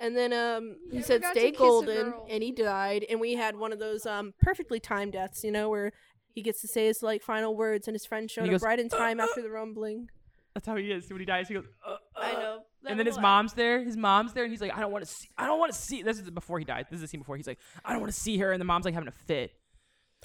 And 0.00 0.16
then 0.16 0.32
um, 0.32 0.76
he 0.92 1.02
said, 1.02 1.24
"Stay 1.32 1.50
golden," 1.50 2.14
and 2.28 2.42
he 2.42 2.52
died. 2.52 3.04
And 3.10 3.20
we 3.20 3.34
had 3.34 3.56
one 3.56 3.72
of 3.72 3.78
those 3.78 4.06
um 4.06 4.34
perfectly 4.40 4.80
timed 4.80 5.12
deaths, 5.12 5.42
you 5.44 5.50
know, 5.50 5.68
where 5.68 5.92
he 6.34 6.42
gets 6.42 6.60
to 6.60 6.68
say 6.68 6.86
his 6.86 7.02
like 7.02 7.22
final 7.22 7.56
words, 7.56 7.88
and 7.88 7.94
his 7.94 8.06
friend 8.06 8.30
showed 8.30 8.44
he 8.44 8.48
up 8.48 8.52
goes, 8.52 8.62
right 8.62 8.78
in 8.78 8.88
time 8.88 9.18
after 9.20 9.42
the 9.42 9.50
rumbling. 9.50 10.08
that's 10.54 10.66
how 10.66 10.76
he 10.76 10.92
is. 10.92 11.08
When 11.10 11.18
he 11.20 11.26
dies, 11.26 11.48
he 11.48 11.54
goes, 11.54 11.66
uh, 11.86 11.96
I 12.16 12.32
uh. 12.32 12.38
know. 12.38 12.58
And 12.86 12.98
then 12.98 13.06
his 13.06 13.18
mom's 13.18 13.54
there. 13.54 13.82
His 13.82 13.96
mom's 13.96 14.32
there, 14.32 14.44
and 14.44 14.52
he's 14.52 14.60
like, 14.60 14.74
I 14.74 14.80
don't 14.80 14.92
want 14.92 15.04
to 15.04 15.10
see. 15.10 15.28
I 15.36 15.46
don't 15.46 15.58
want 15.58 15.72
to 15.72 15.78
see. 15.78 16.02
This 16.02 16.20
is 16.20 16.30
before 16.30 16.58
he 16.60 16.64
died. 16.64 16.86
This 16.88 16.98
is 16.98 17.02
the 17.02 17.08
scene 17.08 17.20
before. 17.20 17.36
He's 17.36 17.46
like, 17.48 17.58
I 17.84 17.92
don't 17.92 18.00
want 18.00 18.12
to 18.12 18.18
see 18.18 18.38
her, 18.38 18.52
and 18.52 18.60
the 18.60 18.64
mom's 18.64 18.84
like 18.84 18.94
having 18.94 19.08
a 19.08 19.12
fit. 19.12 19.52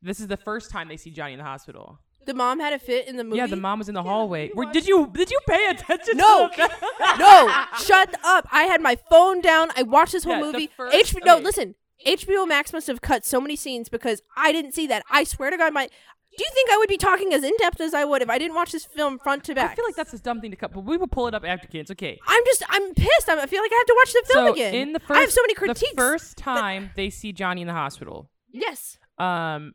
This 0.00 0.20
is 0.20 0.28
the 0.28 0.36
first 0.36 0.70
time 0.70 0.86
they 0.86 0.96
see 0.96 1.10
Johnny 1.10 1.32
in 1.32 1.38
the 1.38 1.44
hospital. 1.44 1.98
The 2.28 2.34
mom 2.34 2.60
had 2.60 2.74
a 2.74 2.78
fit 2.78 3.08
in 3.08 3.16
the 3.16 3.24
movie. 3.24 3.38
Yeah, 3.38 3.46
the 3.46 3.56
mom 3.56 3.78
was 3.78 3.88
in 3.88 3.94
the 3.94 4.02
hallway. 4.02 4.50
did 4.70 4.86
you 4.86 5.10
did 5.14 5.30
you 5.30 5.38
pay 5.48 5.66
attention? 5.70 6.18
No. 6.18 6.50
no, 7.18 7.64
shut 7.78 8.14
up! 8.22 8.46
I 8.52 8.64
had 8.64 8.82
my 8.82 8.96
phone 9.08 9.40
down. 9.40 9.70
I 9.74 9.82
watched 9.82 10.12
this 10.12 10.24
whole 10.24 10.34
Yeah, 10.34 10.42
movie. 10.42 10.70
first- 10.76 11.14
HBO. 11.14 11.24
No, 11.24 11.38
listen. 11.38 11.74
HBO 12.06 12.46
Max 12.46 12.70
must 12.74 12.86
have 12.86 13.00
cut 13.00 13.24
so 13.24 13.40
many 13.40 13.56
scenes 13.56 13.88
because 13.88 14.20
I 14.36 14.52
didn't 14.52 14.72
see 14.72 14.86
that. 14.88 15.04
I 15.10 15.24
swear 15.24 15.48
to 15.48 15.56
God, 15.56 15.72
my 15.72 15.86
Do 15.86 16.44
you 16.44 16.50
think 16.52 16.70
I 16.70 16.76
would 16.76 16.90
be 16.90 16.98
talking 16.98 17.32
as 17.32 17.42
in 17.42 17.52
depth 17.58 17.80
as 17.80 17.94
I 17.94 18.04
would 18.04 18.20
if 18.20 18.28
I 18.28 18.36
didn't 18.36 18.54
watch 18.54 18.72
this 18.72 18.84
film 18.84 19.18
front 19.18 19.42
to 19.44 19.54
back? 19.54 19.72
I 19.72 19.74
feel 19.74 19.86
like 19.86 19.96
that's 19.96 20.12
a 20.12 20.18
dumb 20.18 20.42
thing 20.42 20.50
to 20.50 20.56
cut, 20.58 20.74
but 20.74 20.84
we 20.84 20.98
will 20.98 21.08
pull 21.08 21.28
it 21.28 21.34
up 21.34 21.44
after 21.46 21.66
kids. 21.66 21.90
Okay. 21.90 22.20
I'm 22.26 22.42
just 22.44 22.62
I'm 22.68 22.92
pissed. 22.92 23.28
I'm, 23.28 23.38
I 23.38 23.46
feel 23.46 23.62
like 23.62 23.72
I 23.72 23.76
have 23.76 23.86
to 23.86 23.96
watch 23.96 24.12
the 24.12 24.22
film 24.34 24.46
so 24.48 24.52
again. 24.52 24.74
in 24.74 24.92
the 24.92 25.00
first, 25.00 25.18
I 25.18 25.20
have 25.22 25.32
so 25.32 25.40
many 25.44 25.54
critiques. 25.54 25.90
the 25.92 25.96
first 25.96 26.36
time 26.36 26.90
they 26.94 27.08
see 27.08 27.32
Johnny 27.32 27.62
in 27.62 27.66
the 27.68 27.72
hospital, 27.72 28.30
yes. 28.52 28.98
um, 29.16 29.72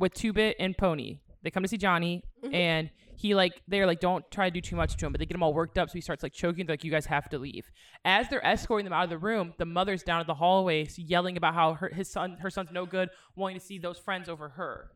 with 0.00 0.14
Two 0.14 0.32
Bit 0.32 0.56
and 0.58 0.76
Pony, 0.76 1.20
they 1.42 1.50
come 1.50 1.62
to 1.62 1.68
see 1.68 1.78
Johnny, 1.78 2.22
Mhm. 2.44 2.54
and 2.54 2.90
he 3.16 3.34
like 3.34 3.62
they're 3.68 3.86
like, 3.86 4.00
don't 4.00 4.28
try 4.30 4.48
to 4.48 4.52
do 4.52 4.60
too 4.60 4.74
much 4.76 4.96
to 4.96 5.06
him, 5.06 5.12
but 5.12 5.18
they 5.20 5.26
get 5.26 5.34
him 5.34 5.42
all 5.42 5.54
worked 5.54 5.78
up, 5.78 5.88
so 5.90 5.94
he 5.94 6.00
starts 6.00 6.22
like 6.22 6.32
choking. 6.32 6.66
They're 6.66 6.74
like, 6.74 6.84
you 6.84 6.90
guys 6.90 7.06
have 7.06 7.28
to 7.30 7.38
leave. 7.38 7.70
As 8.04 8.28
they're 8.28 8.44
escorting 8.44 8.84
them 8.84 8.92
out 8.92 9.04
of 9.04 9.10
the 9.10 9.18
room, 9.18 9.54
the 9.58 9.64
mother's 9.66 10.02
down 10.02 10.20
at 10.20 10.26
the 10.26 10.34
hallway 10.34 10.88
yelling 10.96 11.36
about 11.36 11.54
how 11.54 11.74
her 11.74 11.88
his 11.88 12.10
son 12.10 12.38
her 12.40 12.50
son's 12.50 12.70
no 12.72 12.86
good, 12.86 13.10
wanting 13.36 13.58
to 13.60 13.64
see 13.64 13.78
those 13.78 13.98
friends 13.98 14.28
over 14.28 14.50
her. 14.50 14.90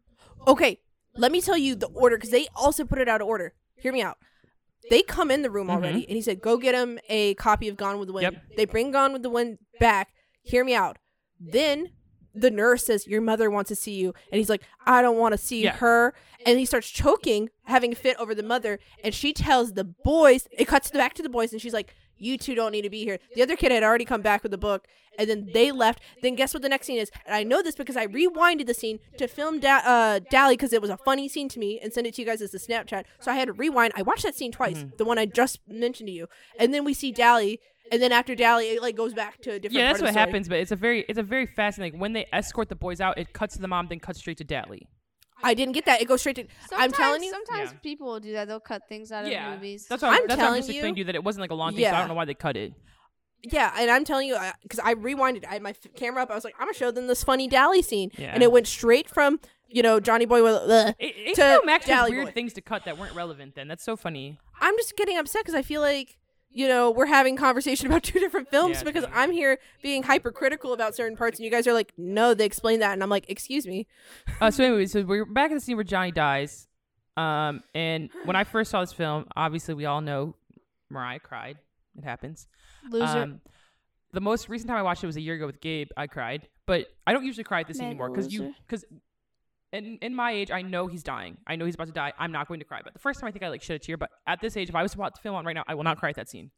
Okay, 0.47 0.81
let 1.17 1.31
me 1.31 1.41
tell 1.41 1.57
you 1.59 1.75
the 1.77 1.87
order 1.89 2.17
because 2.17 2.31
they 2.31 2.49
also 2.57 2.85
put 2.85 2.99
it 2.99 3.09
out 3.09 3.21
of 3.21 3.29
order. 3.29 3.55
Hear 3.77 3.93
me 3.93 4.03
out. 4.03 4.19
They 4.91 5.03
come 5.03 5.31
in 5.31 5.43
the 5.43 5.51
room 5.51 5.69
already, 5.71 6.05
and 6.07 6.15
he 6.17 6.23
said, 6.23 6.41
"Go 6.41 6.57
get 6.59 6.75
him 6.75 6.99
a 7.09 7.35
copy 7.35 7.69
of 7.69 7.77
Gone 7.77 7.99
with 7.99 8.09
the 8.09 8.13
Wind." 8.15 8.23
Yep. 8.33 8.43
They 8.57 8.65
bring 8.65 8.91
Gone 8.93 9.13
with 9.13 9.23
the 9.23 9.31
Wind 9.31 9.59
back. 9.81 10.11
Hear 10.43 10.65
me 10.65 10.75
out. 10.75 10.99
Then 11.41 11.91
the 12.35 12.51
nurse 12.51 12.87
says, 12.87 13.07
"Your 13.07 13.21
mother 13.21 13.51
wants 13.51 13.69
to 13.69 13.77
see 13.77 13.95
you," 13.95 14.15
and 14.31 14.39
he's 14.39 14.49
like, 14.51 14.63
"I 14.85 15.03
don't 15.03 15.17
want 15.19 15.33
to 15.33 15.39
see 15.39 15.65
Yeah. 15.65 15.77
her." 15.77 16.15
And 16.47 16.59
he 16.59 16.65
starts 16.65 16.89
choking, 16.89 17.51
having 17.65 17.93
a 17.93 17.97
fit 17.97 18.17
over 18.19 18.35
the 18.35 18.43
mother, 18.43 18.79
and 19.05 19.13
she 19.13 19.33
tells 19.33 19.73
the 19.73 19.85
boys. 19.85 20.47
It 20.53 20.67
cuts 20.67 20.91
back 20.91 21.13
to 21.15 21.23
the 21.23 21.29
boys, 21.29 21.53
and 21.53 21.61
she's 21.61 21.73
like, 21.75 21.93
"You 22.17 22.39
two 22.39 22.55
don't 22.55 22.71
need 22.73 22.83
to 22.83 22.91
be 22.91 23.03
here." 23.05 23.19
The 23.35 23.43
other 23.43 23.57
kid 23.57 23.73
had 23.73 23.83
already 23.83 24.05
come 24.05 24.23
back 24.23 24.43
with 24.45 24.53
the 24.53 24.59
book, 24.59 24.87
and 25.19 25.29
then 25.29 25.51
they 25.53 25.73
left. 25.73 26.01
Then 26.23 26.37
guess 26.37 26.55
what 26.55 26.63
the 26.63 26.69
next 26.69 26.87
scene 26.87 26.99
is? 26.99 27.11
And 27.27 27.35
I 27.35 27.43
know 27.43 27.63
this 27.63 27.75
because 27.75 27.97
I 27.97 28.07
rewinded 28.07 28.67
the 28.67 28.75
scene 28.75 29.01
to 29.19 29.27
film 29.27 29.59
da- 29.59 29.83
uh, 29.85 30.21
Dally 30.31 30.55
because 30.57 30.73
it 30.73 30.81
was 30.81 30.89
a 30.91 30.97
funny 30.99 31.29
scene 31.29 31.49
to 31.49 31.59
me 31.59 31.81
and 31.83 31.93
send 31.93 32.07
it 32.07 32.15
to 32.15 32.23
you 32.23 32.27
guys 32.27 32.41
as 32.41 32.55
a 32.55 32.59
Snapchat. 32.61 33.05
So 33.21 33.33
I 33.33 33.35
had 33.35 33.47
to 33.47 33.53
rewind. 33.53 33.93
I 33.97 34.03
watched 34.03 34.23
that 34.23 34.37
scene 34.37 34.53
twice, 34.53 34.79
Mm-hmm. 34.79 34.97
the 34.99 35.05
one 35.05 35.19
I 35.19 35.27
just 35.27 35.59
mentioned 35.69 36.07
to 36.07 36.13
you, 36.13 36.29
and 36.61 36.73
then 36.73 36.85
we 36.85 36.95
see 36.95 37.11
Dally. 37.11 37.61
And 37.91 38.01
then 38.03 38.11
after 38.13 38.35
Dally, 38.37 38.67
it 38.71 38.83
like 38.83 38.95
goes 38.97 39.15
back 39.15 39.41
to 39.43 39.51
a 39.53 39.59
different. 39.59 39.75
Yeah, 39.75 39.91
part 39.93 40.01
that's 40.01 40.15
what 40.15 40.19
happens, 40.27 40.49
but 40.49 40.59
it's 40.59 40.73
a 40.73 40.77
very 40.77 41.05
it's 41.09 41.19
a 41.19 41.23
very 41.25 41.47
fascinating. 41.47 41.99
When 42.01 42.13
they 42.13 42.27
escort 42.33 42.69
the 42.69 42.77
boys 42.77 43.01
out, 43.01 43.19
it 43.19 43.33
cuts 43.33 43.55
to 43.57 43.61
the 43.61 43.69
mom, 43.69 43.89
then 43.89 43.99
cuts 44.01 44.21
straight 44.21 44.39
to 44.39 44.45
Dally. 44.45 44.87
I 45.43 45.55
didn't 45.55 45.75
get 45.75 45.85
that. 45.87 46.01
It 46.01 46.09
goes 46.09 46.21
straight 46.21 46.37
to. 46.37 46.47
I'm 46.73 46.91
telling 46.93 47.23
you. 47.23 47.31
Sometimes 47.31 47.71
Yeah. 47.73 47.79
people 47.83 48.07
will 48.07 48.21
do 48.21 48.33
that. 48.33 48.49
They'll 48.49 48.59
cut 48.61 48.83
things 48.89 49.13
out 49.13 49.27
yeah, 49.31 49.49
of 49.53 49.55
movies. 49.57 49.87
that's 49.89 50.03
what 50.03 50.09
I'm 50.13 50.15
I'm, 50.23 50.27
that's 50.27 50.39
what 50.39 50.39
I'm 50.39 50.47
telling 50.47 50.59
just 50.61 50.71
explaining 50.71 50.95
to 50.95 50.99
you- 50.99 51.03
you 51.03 51.05
that 51.07 51.15
it 51.15 51.25
wasn't 51.25 51.43
like 51.43 51.51
a 51.51 51.55
long 51.55 51.73
thing, 51.75 51.83
so 51.85 51.89
I 51.89 51.93
Yeah. 51.93 51.99
don't 52.01 52.09
know 52.09 52.15
why 52.15 52.25
they 52.25 52.35
cut 52.35 52.57
it. 52.57 52.73
Yeah, 53.43 53.73
and 53.79 53.91
I'm 53.91 54.05
telling 54.05 54.29
you 54.29 54.37
because 54.63 54.81
I 54.81 54.95
rewinded. 54.95 55.45
I 55.47 55.53
had 55.55 55.63
my 55.63 55.71
f- 55.71 55.95
camera 55.95 56.23
up. 56.23 56.31
I 56.31 56.35
was 56.35 56.43
like, 56.45 56.55
I'm 56.59 56.67
gonna 56.67 56.75
show 56.75 56.91
them 56.91 57.07
this 57.07 57.23
funny 57.23 57.47
Dally 57.49 57.83
scene, 57.83 58.11
Yeah. 58.17 58.33
and 58.35 58.43
it 58.43 58.51
went 58.51 58.67
straight 58.67 59.09
from 59.09 59.39
you 59.69 59.83
know 59.83 60.01
Johnny 60.01 60.25
Boy 60.25 60.43
with. 60.43 60.55
Ugh. 60.55 60.95
It, 60.99 61.15
it 61.17 61.35
To 61.37 61.61
Max 61.65 61.85
has 61.87 61.95
Dally 61.97 62.13
weird 62.13 62.27
Boy. 62.29 62.33
things 62.33 62.53
to 62.55 62.61
cut 62.61 62.85
that 62.87 62.99
weren't 62.99 63.15
relevant. 63.15 63.55
Then 63.55 63.69
that's 63.69 63.85
so 63.85 63.95
funny. 63.95 64.39
I'm 64.61 64.77
just 64.79 64.97
getting 64.97 65.17
upset 65.19 65.43
because 65.43 65.55
I 65.55 65.63
feel 65.63 65.81
like 65.83 66.17
you 66.57 66.67
know 66.67 66.91
we're 66.91 67.07
having 67.07 67.37
conversation 67.37 67.87
about 67.87 68.03
two 68.11 68.19
different 68.19 68.51
films 68.51 68.79
Yeah, 68.79 68.85
because 68.85 69.05
true. 69.05 69.13
I'm 69.15 69.31
here 69.31 69.59
being 69.83 70.03
hypercritical 70.03 70.73
about 70.73 70.97
certain 70.97 71.17
parts, 71.17 71.39
and 71.39 71.45
you 71.45 71.51
guys 71.51 71.67
are 71.67 71.75
like, 71.75 71.93
no, 71.99 72.33
they 72.33 72.47
explained 72.47 72.81
that, 72.83 72.95
and 72.95 73.03
I'm 73.03 73.11
like, 73.11 73.27
excuse 73.29 73.67
me. 73.67 73.87
Uh, 74.41 74.51
so 74.51 74.65
anyway, 74.65 74.87
so 74.87 75.03
we're 75.03 75.27
back 75.27 75.51
in 75.51 75.57
the 75.57 75.61
scene 75.61 75.77
where 75.77 75.85
Johnny 75.85 76.13
dies. 76.13 76.67
Um, 77.17 77.63
and 77.75 78.11
when 78.25 78.37
I 78.37 78.45
first 78.45 78.71
saw 78.71 78.81
this 78.81 78.93
film, 78.93 79.27
obviously 79.37 79.75
we 79.75 79.85
all 79.85 80.01
know 80.01 80.35
Mariah 80.91 81.21
cried. 81.21 81.59
It 81.97 82.05
happens. 82.05 82.47
Loser. 82.91 83.07
Um, 83.07 83.41
the 84.13 84.21
most 84.21 84.49
recent 84.49 84.69
time 84.69 84.79
I 84.79 84.83
watched 84.83 85.05
it 85.05 85.07
was 85.07 85.17
a 85.17 85.21
year 85.21 85.35
ago 85.35 85.47
with 85.47 85.61
Gabe. 85.61 85.89
I 85.97 86.07
cried, 86.07 86.49
but 86.67 86.87
I 87.07 87.13
don't 87.13 87.25
usually 87.25 87.45
cry 87.45 87.61
at 87.61 87.69
this 87.69 87.79
Mega 87.79 87.89
anymore 87.91 88.09
because 88.11 88.33
you 88.33 88.55
because 88.67 88.85
in 89.77 89.99
in 90.03 90.15
my 90.15 90.33
age 90.33 90.51
I 90.51 90.63
know 90.63 90.87
he's 90.87 91.03
dying. 91.03 91.37
I 91.47 91.57
know 91.57 91.65
he's 91.65 91.75
about 91.75 91.89
to 91.89 91.93
die. 91.93 92.13
I'm 92.19 92.33
not 92.33 92.49
going 92.49 92.61
to 92.61 92.67
cry. 92.67 92.81
But 92.83 92.93
the 92.95 92.99
first 92.99 93.21
time 93.21 93.29
I 93.29 93.33
think 93.33 93.45
I 93.45 93.49
like 93.49 93.63
shed 93.63 93.77
a 93.77 93.79
tear. 93.79 93.97
But 93.97 94.11
at 94.27 94.41
this 94.41 94.57
age, 94.57 94.69
if 94.69 94.75
I 94.75 94.83
was 94.83 94.95
about 94.95 95.15
to 95.15 95.21
film 95.21 95.35
on 95.35 95.45
right 95.45 95.55
now, 95.55 95.65
I 95.67 95.75
will 95.75 95.85
not 95.85 95.99
cry 95.99 96.11
at 96.11 96.17
that 96.17 96.29
scene. 96.29 96.51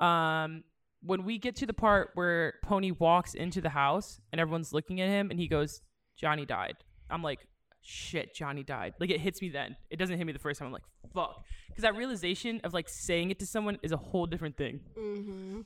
Um, 0.00 0.64
when 1.02 1.24
we 1.24 1.38
get 1.38 1.56
to 1.56 1.66
the 1.66 1.74
part 1.74 2.10
where 2.14 2.54
Pony 2.64 2.90
walks 2.90 3.34
into 3.34 3.60
the 3.60 3.70
house 3.70 4.20
and 4.32 4.40
everyone's 4.40 4.72
looking 4.72 5.00
at 5.00 5.08
him 5.08 5.30
and 5.30 5.38
he 5.38 5.48
goes, 5.48 5.82
"Johnny 6.16 6.46
died." 6.46 6.76
I'm 7.10 7.22
like, 7.22 7.40
"Shit, 7.82 8.34
Johnny 8.34 8.62
died." 8.62 8.94
Like 8.98 9.10
it 9.10 9.20
hits 9.20 9.40
me 9.40 9.48
then. 9.48 9.76
It 9.90 9.96
doesn't 9.96 10.16
hit 10.16 10.26
me 10.26 10.32
the 10.32 10.38
first 10.38 10.58
time. 10.58 10.66
I'm 10.66 10.72
like, 10.72 10.82
"Fuck," 11.14 11.44
because 11.68 11.82
that 11.82 11.96
realization 11.96 12.60
of 12.64 12.74
like 12.74 12.88
saying 12.88 13.30
it 13.30 13.38
to 13.40 13.46
someone 13.46 13.78
is 13.82 13.92
a 13.92 13.96
whole 13.96 14.26
different 14.26 14.56
thing. 14.56 14.80
Mm-hmm. 14.98 15.60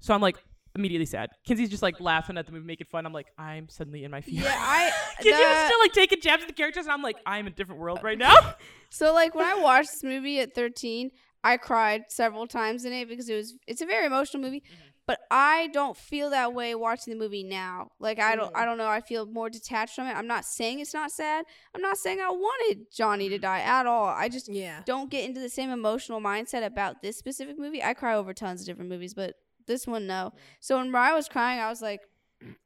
So 0.00 0.14
I'm 0.14 0.20
like 0.20 0.36
immediately 0.74 1.06
sad. 1.06 1.30
Kinsey's 1.46 1.70
just 1.70 1.82
like 1.82 2.00
laughing 2.00 2.38
at 2.38 2.46
the 2.46 2.52
movie, 2.52 2.66
making 2.66 2.86
fun. 2.86 3.06
I'm 3.06 3.12
like, 3.12 3.28
I'm 3.38 3.68
suddenly 3.68 4.04
in 4.04 4.10
my 4.10 4.20
feelings. 4.20 4.44
yeah, 4.46 4.54
I. 4.56 4.90
Kinsey 5.22 5.42
was 5.42 5.66
still 5.66 5.78
like 5.80 5.92
taking 5.92 6.20
jabs 6.20 6.42
at 6.42 6.48
the 6.48 6.54
characters, 6.54 6.86
and 6.86 6.92
I'm 6.92 7.02
like, 7.02 7.16
I'm 7.26 7.46
in 7.46 7.52
a 7.52 7.56
different 7.56 7.80
world 7.80 8.00
right 8.02 8.18
now. 8.18 8.34
So 8.92 9.14
like 9.14 9.36
when 9.36 9.46
I 9.46 9.54
watched 9.54 9.92
this 9.92 10.02
movie 10.02 10.40
at 10.40 10.52
13, 10.52 11.12
I 11.44 11.58
cried 11.58 12.06
several 12.08 12.48
times 12.48 12.84
in 12.84 12.92
it 12.92 13.08
because 13.08 13.28
it 13.28 13.36
was 13.36 13.54
it's 13.68 13.80
a 13.80 13.86
very 13.86 14.04
emotional 14.04 14.42
movie. 14.42 14.64
Mm-hmm. 14.66 14.86
But 15.06 15.20
I 15.30 15.68
don't 15.72 15.96
feel 15.96 16.30
that 16.30 16.54
way 16.54 16.74
watching 16.74 17.12
the 17.12 17.18
movie 17.18 17.44
now. 17.44 17.90
Like 18.00 18.18
I 18.18 18.34
don't 18.34 18.52
Mm. 18.52 18.58
I 18.58 18.64
don't 18.64 18.78
know, 18.78 18.88
I 18.88 19.00
feel 19.00 19.26
more 19.26 19.48
detached 19.48 19.94
from 19.94 20.08
it. 20.08 20.16
I'm 20.16 20.26
not 20.26 20.44
saying 20.44 20.80
it's 20.80 20.92
not 20.92 21.12
sad. 21.12 21.44
I'm 21.72 21.80
not 21.80 21.98
saying 21.98 22.20
I 22.20 22.30
wanted 22.30 22.86
Johnny 22.92 23.28
to 23.28 23.38
die 23.38 23.60
at 23.60 23.86
all. 23.86 24.06
I 24.06 24.28
just 24.28 24.48
Yeah. 24.48 24.82
don't 24.86 25.08
get 25.08 25.24
into 25.24 25.40
the 25.40 25.48
same 25.48 25.70
emotional 25.70 26.20
mindset 26.20 26.66
about 26.66 27.00
this 27.00 27.16
specific 27.16 27.60
movie. 27.60 27.82
I 27.84 27.94
cry 27.94 28.16
over 28.16 28.34
tons 28.34 28.60
of 28.62 28.66
different 28.66 28.90
movies, 28.90 29.14
but 29.14 29.34
this 29.70 29.86
one 29.86 30.06
no. 30.06 30.32
So 30.60 30.76
when 30.76 30.90
Mariah 30.90 31.14
was 31.14 31.28
crying, 31.28 31.60
I 31.60 31.68
was 31.70 31.80
like 31.80 32.00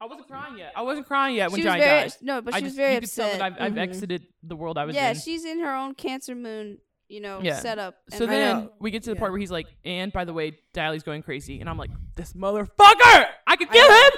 I 0.00 0.06
wasn't 0.06 0.28
crying 0.28 0.56
yet. 0.58 0.72
I 0.76 0.82
wasn't 0.82 1.06
crying 1.06 1.36
yet 1.36 1.50
when 1.50 1.60
she 1.60 1.64
was 1.66 1.72
Johnny 1.74 1.84
very 1.84 2.08
died. 2.08 2.16
no, 2.22 2.40
but 2.40 2.54
I 2.54 2.58
she 2.58 2.64
was 2.64 2.72
just, 2.72 2.76
very 2.76 2.94
you 2.94 3.00
could 3.00 3.12
tell 3.12 3.26
upset. 3.26 3.38
that 3.40 3.44
I've, 3.60 3.72
I've 3.72 3.72
Mhm. 3.76 3.78
exited 3.82 4.22
the 4.42 4.56
world 4.56 4.78
I 4.78 4.84
was 4.84 4.94
yeah, 4.94 5.10
in. 5.10 5.16
she's 5.18 5.44
in 5.44 5.58
her 5.60 5.74
own 5.74 5.94
cancer 5.94 6.34
moon, 6.36 6.78
you 7.08 7.20
know, 7.20 7.40
Yeah. 7.42 7.58
setup. 7.58 7.96
so 8.10 8.24
and- 8.24 8.32
I 8.32 8.36
then 8.36 8.56
know. 8.64 8.72
we 8.80 8.90
get 8.92 9.02
to 9.04 9.10
the 9.10 9.16
Yeah. 9.16 9.20
part 9.20 9.32
where 9.32 9.40
he's 9.40 9.50
like, 9.50 9.66
and 9.84 10.12
by 10.12 10.24
the 10.24 10.32
way, 10.32 10.58
Dally's 10.74 11.02
going 11.02 11.22
crazy, 11.22 11.60
and 11.60 11.68
I'm 11.68 11.76
like, 11.76 11.90
this 12.16 12.34
motherfucker! 12.34 13.26
I 13.48 13.56
could 13.56 13.70
kill 13.70 13.88
know. 13.88 14.02
him. 14.04 14.10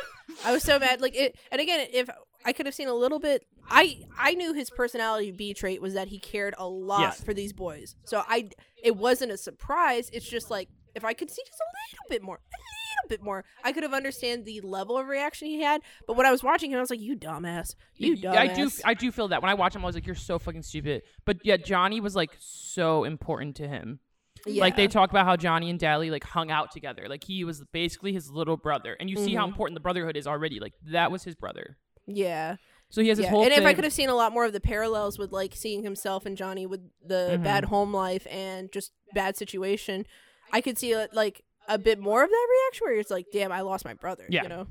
I 0.45 0.53
was 0.53 0.62
so 0.62 0.78
mad. 0.78 1.01
Like 1.01 1.14
it, 1.16 1.37
and 1.51 1.61
again, 1.61 1.89
if 1.93 2.11
I 2.45 2.53
could 2.53 2.66
have 2.66 2.74
seen 2.74 2.89
a 2.89 2.95
little 2.95 3.18
bit, 3.18 3.47
I 3.68 4.03
I 4.18 4.34
knew 4.34 4.53
his 4.53 4.68
personality 4.70 5.30
B 5.30 5.55
trait 5.55 5.80
was 5.80 5.95
that 5.95 6.09
he 6.09 6.18
cared 6.18 6.55
a 6.59 6.68
lot 6.68 7.01
Yes. 7.01 7.24
for 7.24 7.32
these 7.32 7.53
boys. 7.55 7.97
So 8.05 8.22
I, 8.28 8.51
it 8.82 8.97
wasn't 8.97 9.32
a 9.32 9.37
surprise. 9.39 10.11
It's 10.12 10.28
just 10.28 10.51
like 10.51 10.68
if 10.97 11.05
I 11.05 11.12
could 11.12 11.30
see 11.30 11.42
just 11.47 11.61
a 11.61 11.68
little 11.94 12.09
bit 12.11 12.22
more, 12.24 12.36
a 12.36 12.59
little 13.07 13.09
bit 13.09 13.22
more, 13.22 13.44
I 13.62 13.70
could 13.72 13.84
have 13.84 13.94
understand 13.94 14.44
the 14.44 14.61
level 14.62 14.99
of 14.99 15.07
reaction 15.07 15.47
he 15.47 15.61
had. 15.62 15.82
But 16.09 16.16
when 16.16 16.26
I 16.26 16.32
was 16.32 16.42
watching 16.42 16.72
him, 16.72 16.78
I 16.78 16.80
was 16.80 16.90
like, 16.90 17.01
"You 17.01 17.14
dumbass, 17.16 17.74
you 17.97 18.16
dumbass." 18.16 18.36
I 18.36 18.47
do, 18.49 18.70
I 18.84 18.94
do 18.94 19.12
feel 19.12 19.28
that 19.28 19.42
when 19.42 19.51
I 19.51 19.55
watch 19.55 19.76
him, 19.76 19.82
I 19.82 19.86
was 19.86 19.94
like, 19.94 20.07
you're 20.07 20.14
so 20.16 20.38
fucking 20.40 20.62
stupid. 20.62 21.03
But 21.24 21.38
yeah, 21.44 21.57
Johnny 21.57 22.01
was 22.01 22.16
like 22.16 22.30
so 22.40 23.05
important 23.05 23.55
to 23.57 23.68
him. 23.68 24.01
Yeah. 24.47 24.61
Like 24.61 24.76
they 24.76 24.86
talk 24.88 25.11
about 25.11 25.26
how 25.26 25.36
Johnny 25.36 25.70
and 25.70 25.78
Dally 25.78 26.11
like 26.11 26.24
hung 26.24 26.51
out 26.51 26.70
together. 26.72 27.07
Like 27.09 27.24
he 27.24 27.44
was 27.44 27.62
basically 27.72 28.12
his 28.12 28.30
little 28.30 28.57
brother, 28.57 28.97
and 28.99 29.11
you 29.11 29.16
see 29.16 29.34
how 29.34 29.44
Mhm. 29.44 29.49
important 29.51 29.74
the 29.76 29.80
brotherhood 29.80 30.16
is 30.16 30.26
already. 30.26 30.61
Like 30.61 30.74
that 30.92 31.11
was 31.12 31.22
his 31.24 31.34
brother. 31.34 31.76
yeah. 32.07 32.57
So 32.88 33.01
he 33.03 33.09
has 33.09 33.18
yeah. 33.18 33.30
whole 33.30 33.42
and 33.42 33.51
thing. 33.51 33.59
if 33.61 33.66
I 33.66 33.74
could 33.74 33.82
have 33.82 33.92
seen 33.92 34.09
a 34.11 34.14
lot 34.14 34.32
more 34.32 34.44
of 34.44 34.53
the 34.53 34.61
parallels 34.61 35.18
with 35.18 35.32
like 35.32 35.57
seeing 35.57 35.82
himself 35.82 36.24
and 36.24 36.36
Johnny 36.36 36.66
with 36.66 36.82
the 37.05 37.36
Mhm. 37.36 37.42
bad 37.42 37.64
home 37.64 37.92
life 37.92 38.28
and 38.30 38.70
just 38.70 38.92
bad 39.12 39.36
situation, 39.36 40.07
I 40.53 40.61
could 40.61 40.78
see 40.78 40.94
uh, 40.94 41.07
like 41.12 41.42
a 41.68 41.78
bit 41.78 41.99
more 41.99 42.22
of 42.24 42.30
that 42.30 42.47
reaction 42.51 42.84
where 42.86 42.99
it's 42.99 43.11
like, 43.11 43.26
"Damn, 43.32 43.53
I 43.53 43.61
lost 43.62 43.84
my 43.84 43.94
brother." 43.94 44.24
Yeah. 44.28 44.42
You 44.44 44.49
know. 44.49 44.66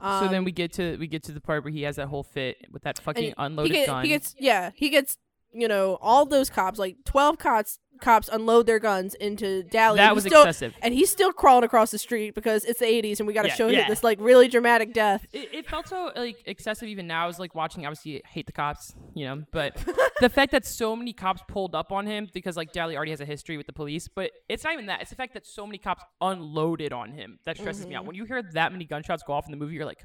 so 0.00 0.28
then 0.28 0.36
Um, 0.36 0.44
we 0.44 0.52
get 0.52 0.72
to 0.74 0.96
we 0.98 1.06
get 1.06 1.22
to 1.24 1.32
the 1.32 1.40
part 1.40 1.62
where 1.64 1.72
he 1.72 1.82
has 1.82 1.96
that 1.96 2.08
whole 2.08 2.22
fit 2.22 2.56
with 2.70 2.82
that 2.84 2.98
fucking 3.00 3.26
and 3.26 3.34
unloaded 3.38 3.72
he, 3.72 3.78
get- 3.78 3.86
gun. 3.86 4.02
he 4.04 4.08
gets 4.08 4.34
yeah 4.38 4.70
he 4.74 4.88
gets 4.88 5.16
you 5.52 5.66
know 5.68 5.98
all 6.00 6.24
those 6.26 6.48
cops 6.50 6.78
like 6.78 6.96
12 7.04 7.38
cops 7.38 7.78
cops 8.00 8.30
unload 8.32 8.64
their 8.66 8.78
guns 8.78 9.14
into 9.16 9.62
Dally 9.64 9.98
that 9.98 10.14
was 10.14 10.24
still, 10.24 10.40
excessive. 10.42 10.72
and 10.80 10.94
he's 10.94 11.10
still 11.10 11.32
crawling 11.34 11.64
across 11.64 11.90
the 11.90 11.98
street 11.98 12.34
because 12.34 12.64
it's 12.64 12.80
the 12.80 12.86
80s 12.86 13.18
and 13.18 13.26
we 13.26 13.34
got 13.34 13.42
to 13.42 13.48
Yeah, 13.48 13.54
show 13.54 13.66
yeah. 13.68 13.80
him 13.80 13.90
this 13.90 14.02
like 14.02 14.18
really 14.22 14.48
dramatic 14.48 14.94
death 14.94 15.26
It, 15.34 15.52
it 15.52 15.68
felt 15.68 15.86
so 15.88 16.10
like 16.16 16.36
excessive 16.46 16.88
even 16.88 17.06
now. 17.06 17.24
I 17.24 17.26
was 17.26 17.38
like 17.38 17.54
watching. 17.54 17.84
Obviously, 17.84 18.22
hate 18.26 18.46
the 18.46 18.52
cops, 18.52 18.94
you 19.14 19.26
know. 19.26 19.42
But 19.52 19.76
the 20.20 20.28
fact 20.38 20.52
that 20.52 20.64
so 20.64 20.96
many 20.96 21.12
cops 21.12 21.42
pulled 21.46 21.74
up 21.74 21.92
on 21.92 22.06
him 22.06 22.28
because 22.32 22.56
like 22.56 22.72
Dally 22.72 22.96
already 22.96 23.10
has 23.10 23.20
a 23.20 23.26
history 23.26 23.58
with 23.58 23.66
the 23.66 23.72
police. 23.74 24.08
But 24.08 24.30
it's 24.48 24.64
not 24.64 24.72
even 24.72 24.86
that. 24.86 25.02
It's 25.02 25.10
the 25.10 25.16
fact 25.16 25.34
that 25.34 25.46
so 25.46 25.66
many 25.66 25.76
cops 25.76 26.02
unloaded 26.22 26.94
on 26.94 27.12
him 27.12 27.38
that 27.44 27.58
stresses 27.58 27.86
me 27.86 27.94
out. 27.96 28.04
Mhm. 28.04 28.06
When 28.06 28.16
you 28.16 28.24
hear 28.24 28.42
that 28.54 28.72
many 28.72 28.86
gunshots 28.86 29.22
go 29.26 29.34
off 29.34 29.44
in 29.46 29.50
the 29.50 29.58
movie, 29.58 29.74
you're 29.74 29.84
like. 29.84 30.02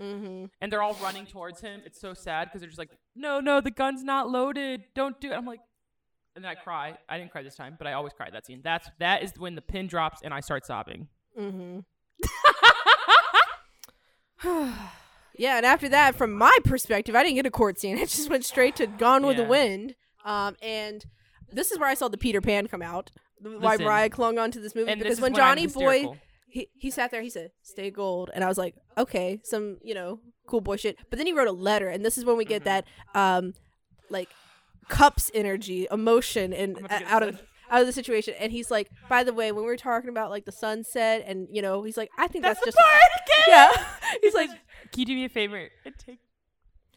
Mm-hmm. 0.00 0.46
And 0.60 0.72
they're 0.72 0.82
all 0.82 0.96
running 1.02 1.26
towards 1.26 1.60
him. 1.60 1.82
It's 1.84 2.00
so 2.00 2.14
sad 2.14 2.48
because 2.48 2.60
they're 2.60 2.68
just 2.68 2.78
like, 2.78 2.90
no, 3.14 3.40
no, 3.40 3.60
the 3.60 3.70
gun's 3.70 4.02
not 4.02 4.30
loaded. 4.30 4.84
Don't 4.94 5.20
do 5.20 5.32
it. 5.32 5.34
I'm 5.34 5.46
like, 5.46 5.60
and 6.34 6.44
then 6.44 6.50
I 6.50 6.54
cry. 6.54 6.96
I 7.08 7.18
didn't 7.18 7.30
cry 7.30 7.42
this 7.42 7.56
time, 7.56 7.76
but 7.78 7.86
I 7.86 7.92
always 7.92 8.12
cry 8.12 8.26
at 8.26 8.32
that 8.32 8.46
scene. 8.46 8.60
That's 8.64 8.88
that 8.98 9.22
is 9.22 9.32
when 9.36 9.54
the 9.54 9.62
pin 9.62 9.86
drops 9.86 10.20
and 10.22 10.32
I 10.32 10.40
start 10.40 10.64
sobbing. 10.64 11.08
Mm-hmm. 11.38 11.80
yeah, 15.36 15.56
and 15.56 15.66
after 15.66 15.88
that, 15.90 16.14
from 16.14 16.32
my 16.32 16.56
perspective, 16.64 17.14
I 17.14 17.22
didn't 17.22 17.36
get 17.36 17.46
a 17.46 17.50
court 17.50 17.78
scene. 17.78 17.98
It 18.02 18.08
just 18.08 18.30
went 18.30 18.44
straight 18.44 18.76
to 18.76 18.86
Gone 18.86 19.26
with 19.26 19.36
the 19.36 19.44
Wind. 19.44 19.94
Um, 20.24 20.56
and 20.62 21.04
this 21.50 21.70
is 21.70 21.78
where 21.78 21.88
I 21.88 21.94
saw 21.94 22.08
the 22.08 22.18
Peter 22.18 22.40
Pan 22.40 22.66
come 22.66 22.82
out. 22.82 23.10
Why 23.40 23.72
Listen. 23.72 23.86
Mariah 23.86 24.08
clung 24.08 24.38
on 24.38 24.52
to 24.52 24.60
this 24.60 24.74
movie 24.74 24.90
And 24.90 25.00
because 25.00 25.16
this 25.16 25.22
when 25.22 25.32
when 25.32 25.40
Johnny 25.40 25.66
Boy 25.66 26.06
he, 26.48 26.68
he 26.74 26.90
sat 26.90 27.10
there, 27.10 27.22
he 27.22 27.30
said, 27.30 27.50
"Stay 27.62 27.90
gold," 27.90 28.30
and 28.34 28.44
I 28.44 28.48
was 28.48 28.58
like, 28.58 28.74
"Okay, 28.98 29.40
some 29.44 29.78
you 29.82 29.94
know 29.94 30.20
cool 30.46 30.60
boy 30.60 30.76
shit." 30.76 30.96
But 31.10 31.18
then 31.18 31.26
he 31.26 31.32
wrote 31.32 31.48
a 31.48 31.52
letter, 31.52 31.88
and 31.88 32.04
this 32.04 32.16
is 32.18 32.24
when 32.24 32.36
we 32.36 32.44
get 32.44 32.62
Mhm. 32.62 32.64
that 32.64 32.84
um, 33.14 33.54
like 34.10 34.28
cups 34.88 35.30
energy, 35.34 35.86
emotion, 35.90 36.52
and 36.52 36.76
I'm 36.78 36.84
about 36.84 36.98
to 37.00 37.06
uh, 37.06 37.08
out 37.08 37.22
of 37.22 37.42
out 37.70 37.80
of 37.80 37.86
the 37.86 37.92
situation. 37.92 38.34
And 38.38 38.52
he's 38.52 38.70
like, 38.70 38.90
by 39.08 39.24
the 39.24 39.32
way, 39.32 39.50
when 39.50 39.62
we 39.64 39.66
were 39.70 39.76
talking 39.78 40.10
about 40.10 40.30
like 40.30 40.44
the 40.44 40.52
sunset, 40.52 41.24
and 41.26 41.48
you 41.50 41.62
know, 41.62 41.82
he's 41.82 41.96
like, 41.96 42.10
I 42.18 42.26
think 42.28 42.44
that's, 42.44 42.60
the 42.60 42.66
just 42.66 42.76
part. 42.78 43.00
yeah. 43.48 43.70
he's 44.22 44.34
like, 44.34 44.50
Can 44.50 45.00
you 45.00 45.06
do 45.06 45.14
me 45.14 45.24
a 45.24 45.28
favor? 45.30 45.68
And 45.84 45.94
take 45.98 46.18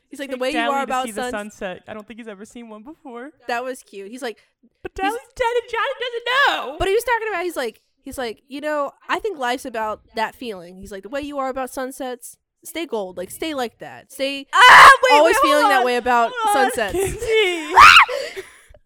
he's 0.09 0.19
like 0.19 0.31
the 0.31 0.37
way 0.37 0.51
you 0.51 0.59
are 0.59 0.79
to 0.79 0.83
about 0.83 1.05
see 1.05 1.11
the 1.11 1.29
suns. 1.29 1.53
sunset. 1.53 1.83
I 1.87 1.93
don't 1.93 2.05
think 2.07 2.19
he's 2.19 2.27
ever 2.27 2.43
seen 2.45 2.67
one 2.69 2.83
before. 2.83 3.31
That 3.47 3.63
was 3.63 3.83
cute. 3.83 4.09
He's 4.11 4.21
like, 4.21 4.39
But 4.83 4.93
Dally's 4.95 5.13
dead 5.35 5.53
and 5.61 5.71
Johnny 5.71 5.93
doesn't 5.99 6.25
know. 6.67 6.75
but 6.77 6.87
he 6.89 6.93
was 6.93 7.03
talking 7.03 7.27
about. 7.29 7.43
He's 7.43 7.55
like, 7.55 7.81
he's 8.05 8.17
like, 8.17 8.43
you 8.47 8.61
know, 8.61 8.91
I 9.09 9.19
think 9.19 9.37
life's 9.37 9.65
about 9.65 10.01
that 10.15 10.35
feeling. 10.35 10.77
He's 10.77 10.91
like, 10.91 11.03
the 11.03 11.09
way 11.09 11.21
you 11.21 11.37
are 11.39 11.49
about 11.49 11.69
sunsets. 11.71 12.37
Stay 12.63 12.87
gold, 12.87 13.15
like 13.15 13.29
stay 13.29 13.53
like 13.53 13.77
that. 13.77 14.11
Stay 14.11 14.47
Ah, 14.51 14.91
wait, 15.03 15.17
always 15.17 15.35
wait, 15.43 15.49
feeling 15.49 15.69
that 15.69 15.85
way 15.85 15.97
about 15.97 16.31
sunsets. 16.51 16.95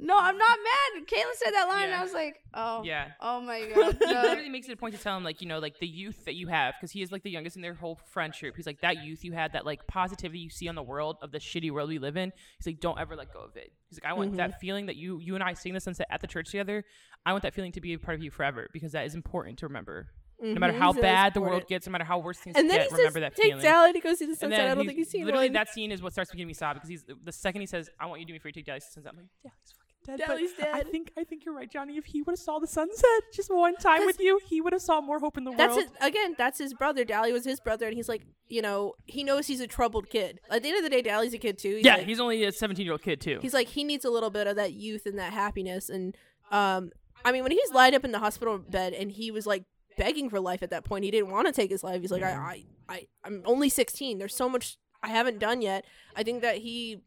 No, 0.01 0.17
I'm 0.17 0.37
not 0.37 0.57
mad. 0.95 1.05
Kailen 1.07 1.35
said 1.35 1.51
that 1.51 1.67
line, 1.67 1.83
and 1.87 1.93
I 1.93 2.01
was 2.01 2.13
like, 2.13 2.39
oh, 2.53 2.83
yeah. 2.85 3.09
oh 3.19 3.41
my 3.41 3.65
god. 3.75 3.97
he 3.99 4.05
literally 4.07 4.47
makes 4.49 4.69
it 4.69 4.71
a 4.71 4.77
point 4.77 4.95
to 4.95 5.01
tell 5.01 5.17
him 5.17 5.25
like 5.25 5.41
you 5.41 5.47
know 5.47 5.59
like 5.59 5.77
the 5.79 5.87
youth 5.87 6.23
that 6.23 6.35
you 6.35 6.47
have 6.47 6.73
because 6.79 6.91
he 6.91 7.01
is 7.01 7.11
like 7.11 7.21
the 7.23 7.29
youngest 7.29 7.57
in 7.57 7.61
their 7.61 7.73
whole 7.73 7.99
friend 8.11 8.33
group. 8.39 8.55
he's 8.55 8.65
like 8.65 8.79
that 8.81 9.03
youth 9.03 9.25
you 9.25 9.33
had 9.33 9.51
that 9.53 9.65
like 9.65 9.85
positivity 9.87 10.39
you 10.39 10.49
see 10.49 10.69
on 10.69 10.75
the 10.75 10.81
world 10.83 11.17
of 11.21 11.31
the 11.33 11.37
shitty 11.39 11.69
world 11.69 11.89
we 11.89 11.99
live 11.99 12.15
in 12.15 12.31
he's 12.57 12.65
like 12.65 12.79
don't 12.79 12.97
ever 12.97 13.15
let 13.15 13.31
go 13.33 13.41
of 13.41 13.55
it 13.57 13.71
he's 13.89 13.99
like 14.01 14.09
i 14.09 14.13
want 14.13 14.29
Mm-hmm. 14.29 14.37
that 14.37 14.59
feeling 14.61 14.85
that 14.85 14.95
you 14.95 15.19
you 15.19 15.35
and 15.35 15.43
i 15.43 15.53
sing 15.53 15.73
the 15.73 15.79
sunset 15.81 16.07
at 16.09 16.21
the 16.21 16.27
church 16.27 16.49
together 16.51 16.83
i 17.25 17.31
want 17.33 17.43
that 17.43 17.53
feeling 17.53 17.71
to 17.73 17.81
be 17.81 17.93
a 17.93 17.99
part 17.99 18.15
of 18.15 18.23
you 18.23 18.31
forever 18.31 18.67
because 18.71 18.93
that 18.93 19.05
is 19.05 19.15
important 19.15 19.59
to 19.59 19.67
remember 19.67 20.07
no 20.41 20.53
matter 20.59 20.71
Mhm, 20.71 20.77
how 20.79 20.93
he 20.93 21.01
bad 21.01 21.33
the 21.33 21.41
world 21.41 21.67
gets 21.67 21.85
no 21.87 21.91
matter 21.91 22.05
how 22.05 22.19
worse 22.19 22.37
things 22.37 22.55
And 22.57 22.69
then 22.69 22.77
get 22.77 22.83
he 22.85 22.89
says, 22.91 22.97
remember 22.99 23.19
that 23.19 23.35
"Take 23.35 23.45
feeling 23.47 23.61
Dally 23.63 23.91
to 23.93 23.99
go 23.99 24.13
see 24.15 24.25
the 24.25 24.35
sunset." 24.37 24.69
I 24.69 24.73
don't 24.75 24.85
think 24.85 24.97
he's 24.97 25.09
seen 25.09 25.25
literally 25.25 25.47
one. 25.47 25.53
that 25.53 25.67
scene 25.67 25.91
is 25.91 26.01
what 26.01 26.13
starts 26.13 26.33
making 26.33 26.47
me 26.47 26.53
sob 26.53 26.75
because 26.77 26.87
he's 26.89 27.03
the 27.23 27.31
second 27.33 27.59
he 27.61 27.67
says 27.67 27.89
i 27.99 28.05
want 28.05 28.21
you 28.21 28.25
to 28.25 28.29
do 28.29 28.33
me 28.33 28.39
you 28.45 28.51
take 28.53 28.65
Dally 28.65 28.79
to 28.79 28.85
the 28.85 28.91
sunset 28.93 29.11
i'm 29.11 29.17
like 29.17 29.25
Dally's 29.43 29.73
fucking 29.73 29.88
dead 30.17 30.27
but 30.27 30.33
Dally's 30.35 30.51
I 30.59 30.83
think 30.83 31.11
I 31.17 31.23
think 31.23 31.45
you're 31.45 31.53
right, 31.55 31.69
Johnny. 31.69 31.97
If 31.97 32.05
he 32.05 32.21
would 32.21 32.33
have 32.33 32.39
saw 32.39 32.59
the 32.59 32.67
sunset 32.67 33.21
just 33.33 33.53
one 33.53 33.75
time 33.75 34.05
with 34.05 34.19
you, 34.19 34.39
he 34.47 34.61
would 34.61 34.73
have 34.73 34.81
saw 34.81 35.01
more 35.01 35.19
hope 35.19 35.37
in 35.37 35.43
the 35.43 35.51
world. 35.51 35.59
That's 35.59 35.75
world. 35.75 35.89
it. 36.01 36.05
Again, 36.05 36.35
that's 36.37 36.59
his 36.59 36.73
brother. 36.73 37.05
Dally 37.05 37.31
was 37.31 37.45
his 37.45 37.59
brother, 37.59 37.87
and 37.87 37.95
he's 37.95 38.09
like, 38.09 38.23
you 38.47 38.61
know, 38.61 38.93
he 39.05 39.23
knows 39.23 39.47
he's 39.47 39.61
a 39.61 39.67
troubled 39.67 40.09
kid. 40.09 40.39
At 40.49 40.63
the 40.63 40.69
end 40.69 40.77
of 40.77 40.83
the 40.83 40.89
day, 40.89 41.01
Dally's 41.01 41.33
a 41.33 41.37
kid 41.37 41.57
too. 41.57 41.75
He's 41.77 41.85
yeah, 41.85 41.95
like, 41.95 42.05
he's 42.05 42.19
only 42.19 42.43
a 42.43 42.51
17 42.51 42.83
year 42.83 42.93
old 42.93 43.01
kid 43.01 43.21
too. 43.21 43.39
he's 43.41 43.53
like 43.53 43.67
he 43.67 43.83
needs 43.83 44.05
a 44.05 44.09
little 44.09 44.29
bit 44.29 44.47
of 44.47 44.55
that 44.55 44.73
youth 44.73 45.05
and 45.05 45.17
that 45.19 45.33
happiness. 45.33 45.89
And 45.89 46.15
um, 46.51 46.91
I 47.23 47.31
mean, 47.31 47.43
when 47.43 47.51
he's 47.51 47.71
lined 47.71 47.95
up 47.95 48.03
in 48.03 48.11
the 48.11 48.19
hospital 48.19 48.57
bed 48.57 48.93
and 48.93 49.11
he 49.11 49.31
was 49.31 49.45
like 49.45 49.63
begging 49.97 50.29
for 50.29 50.39
life 50.39 50.63
at 50.63 50.69
that 50.71 50.83
point, 50.83 51.05
he 51.05 51.11
didn't 51.11 51.29
want 51.29 51.47
to 51.47 51.53
take 51.53 51.71
his 51.71 51.83
life. 51.83 52.01
He's 52.01 52.11
like. 52.11 52.23
I, 52.23 52.31
I, 52.31 52.63
I, 52.89 53.07
I'm 53.23 53.43
only 53.45 53.69
16. 53.69 54.17
There's 54.17 54.35
so 54.35 54.49
much 54.49 54.77
I 55.01 55.09
haven't 55.09 55.39
done 55.39 55.61
yet. 55.61 55.85
I 56.15 56.23
think 56.23 56.41
that 56.41 56.57
he, 56.57 57.01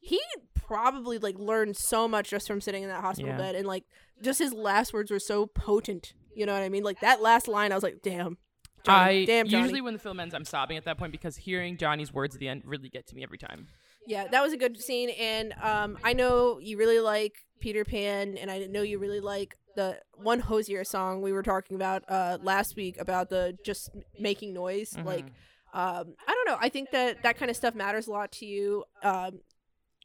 he 0.00 0.20
probably 0.54 1.18
like 1.18 1.38
learned 1.38 1.76
so 1.76 2.08
much 2.08 2.30
just 2.30 2.46
from 2.46 2.60
sitting 2.60 2.82
in 2.82 2.88
that 2.88 3.00
hospital 3.02 3.30
Yeah. 3.30 3.38
bed, 3.38 3.54
and 3.54 3.66
like 3.66 3.84
just 4.22 4.38
his 4.38 4.52
last 4.52 4.92
words 4.92 5.10
were 5.10 5.18
so 5.18 5.46
potent. 5.46 6.12
You 6.34 6.46
know 6.46 6.52
what 6.52 6.62
I 6.62 6.68
mean? 6.68 6.82
Like 6.84 7.00
that 7.00 7.20
last 7.20 7.48
line, 7.48 7.72
I 7.72 7.74
was 7.74 7.82
like, 7.84 8.02
damn. 8.02 8.38
Johnny, 8.84 9.22
I 9.22 9.24
damn 9.26 9.46
Johnny. 9.46 9.62
usually 9.64 9.80
when 9.82 9.92
the 9.92 9.98
film 9.98 10.20
ends, 10.20 10.34
I'm 10.34 10.44
sobbing 10.44 10.76
at 10.78 10.84
that 10.86 10.96
point 10.96 11.12
because 11.12 11.36
hearing 11.36 11.76
Johnny's 11.76 12.12
words 12.14 12.34
at 12.34 12.40
the 12.40 12.48
end 12.48 12.62
really 12.64 12.88
get 12.88 13.06
to 13.08 13.14
me 13.14 13.22
every 13.22 13.36
time. 13.36 13.66
Yeah, 14.06 14.26
that 14.28 14.42
was 14.42 14.52
a 14.54 14.56
good 14.56 14.80
scene, 14.80 15.10
and 15.10 15.52
um, 15.62 15.98
I 16.02 16.14
know 16.14 16.58
you 16.58 16.78
really 16.78 17.00
like 17.00 17.34
Peter 17.60 17.84
Pan, 17.84 18.38
and 18.38 18.50
I 18.50 18.60
know 18.60 18.80
you 18.80 18.98
really 18.98 19.20
like 19.20 19.58
the 19.76 19.98
one 20.14 20.40
Hozier 20.40 20.82
song 20.84 21.20
we 21.20 21.30
were 21.32 21.42
talking 21.42 21.76
about 21.76 22.04
uh, 22.08 22.38
last 22.42 22.74
week 22.74 22.96
about 22.98 23.28
the 23.28 23.56
just 23.66 23.90
making 24.18 24.54
noise. 24.54 24.96
Like, 25.04 25.26
Mhm. 25.26 25.74
um, 25.74 26.14
I 26.26 26.32
don't 26.32 26.46
know. 26.48 26.56
I 26.58 26.70
think 26.70 26.90
that 26.92 27.22
that 27.22 27.36
kind 27.36 27.50
of 27.50 27.56
stuff 27.56 27.74
matters 27.74 28.06
a 28.06 28.10
lot 28.12 28.32
to 28.32 28.46
you. 28.46 28.84
Um, 29.02 29.40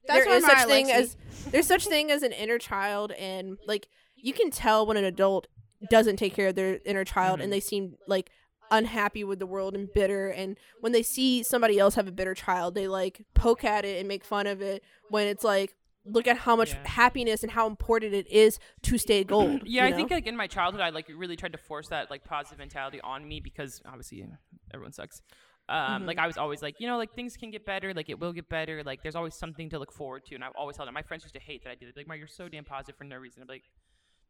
That's 0.08 0.26
there 0.26 0.34
why 0.34 0.39
such 0.39 0.53
Mariah 0.53 0.68
thing 0.68 0.91
as 0.91 1.18
there's 1.51 1.68
such 1.68 1.86
thing 1.88 2.12
as 2.12 2.24
an 2.24 2.32
inner 2.32 2.58
child, 2.58 3.12
and 3.14 3.58
like 3.68 3.88
you 4.16 4.34
can 4.34 4.49
tell 4.51 4.86
when 4.86 4.97
an 4.97 5.03
adult 5.06 5.47
doesn't 5.89 6.18
take 6.18 6.34
care 6.34 6.47
of 6.49 6.56
their 6.56 6.80
inner 6.86 7.03
child, 7.03 7.39
Mhm. 7.39 7.43
and 7.43 7.53
they 7.53 7.60
seem 7.60 7.97
like 8.08 8.30
unhappy 8.72 9.24
with 9.24 9.38
the 9.38 9.45
world 9.45 9.76
and 9.76 9.93
bitter 9.93 10.28
and 10.30 10.58
when 10.82 10.91
they 10.91 11.03
see 11.03 11.43
somebody 11.43 11.78
else 11.78 11.93
have 11.93 12.08
a 12.08 12.12
bitter 12.12 12.34
child 12.34 12.74
they 12.74 12.88
like 12.88 13.22
poke 13.36 13.64
at 13.64 13.86
it 13.86 13.99
and 13.99 14.08
make 14.08 14.26
fun 14.26 14.47
of 14.47 14.60
it 14.60 14.84
when 15.10 15.28
it's 15.28 15.43
like 15.43 15.76
look 16.03 16.26
at 16.28 16.36
how 16.36 16.56
much 16.56 16.72
Yeah. 16.74 16.88
happiness 16.88 17.43
and 17.43 17.51
how 17.51 17.68
important 17.68 18.16
it 18.16 18.28
is 18.28 18.58
to 18.82 18.97
stay 18.97 19.24
gold 19.36 19.62
Yeah, 19.66 19.86
you 19.88 19.93
I 19.93 19.95
think 19.95 20.10
like 20.10 20.26
in 20.26 20.36
my 20.36 20.47
childhood, 20.47 20.82
I 20.82 20.89
like 20.89 21.08
really 21.16 21.36
tried 21.36 21.51
to 21.51 21.60
force 21.60 21.89
that 21.89 22.10
like 22.10 22.24
positive 22.24 22.58
mentality 22.58 22.99
on 23.01 23.28
me 23.28 23.39
because 23.39 23.84
obviously 23.86 24.26
everyone 24.74 24.93
sucks. 24.93 25.22
Um, 25.68 25.78
Mm-hmm. 25.78 26.05
like 26.07 26.18
I 26.20 26.28
was 26.28 26.38
always 26.38 26.61
like, 26.61 26.76
you 26.80 26.88
know, 26.88 26.97
like 26.97 27.13
things 27.16 27.36
can 27.38 27.49
get 27.49 27.66
better, 27.66 27.93
like 27.93 28.09
it 28.09 28.20
will 28.20 28.34
get 28.34 28.47
better, 28.49 28.84
like 28.84 29.01
there's 29.01 29.16
always 29.16 29.34
something 29.36 29.70
to 29.72 29.80
look 29.80 29.91
forward 29.91 30.24
to, 30.28 30.36
and 30.36 30.43
I've 30.43 30.55
always 30.55 30.78
held 30.78 30.88
it. 30.89 30.91
My 30.91 31.01
friends 31.01 31.24
used 31.24 31.34
to 31.36 31.41
hate 31.41 31.63
that 31.63 31.72
I 31.72 31.76
did 31.76 31.89
it. 31.89 31.97
Like, 31.97 32.07
Mar, 32.07 32.16
you're 32.18 32.28
so 32.28 32.47
damn 32.47 32.63
positive 32.66 32.95
for 32.97 33.03
no 33.03 33.18
reason. 33.18 33.41
I'm 33.41 33.47
like, 33.47 33.63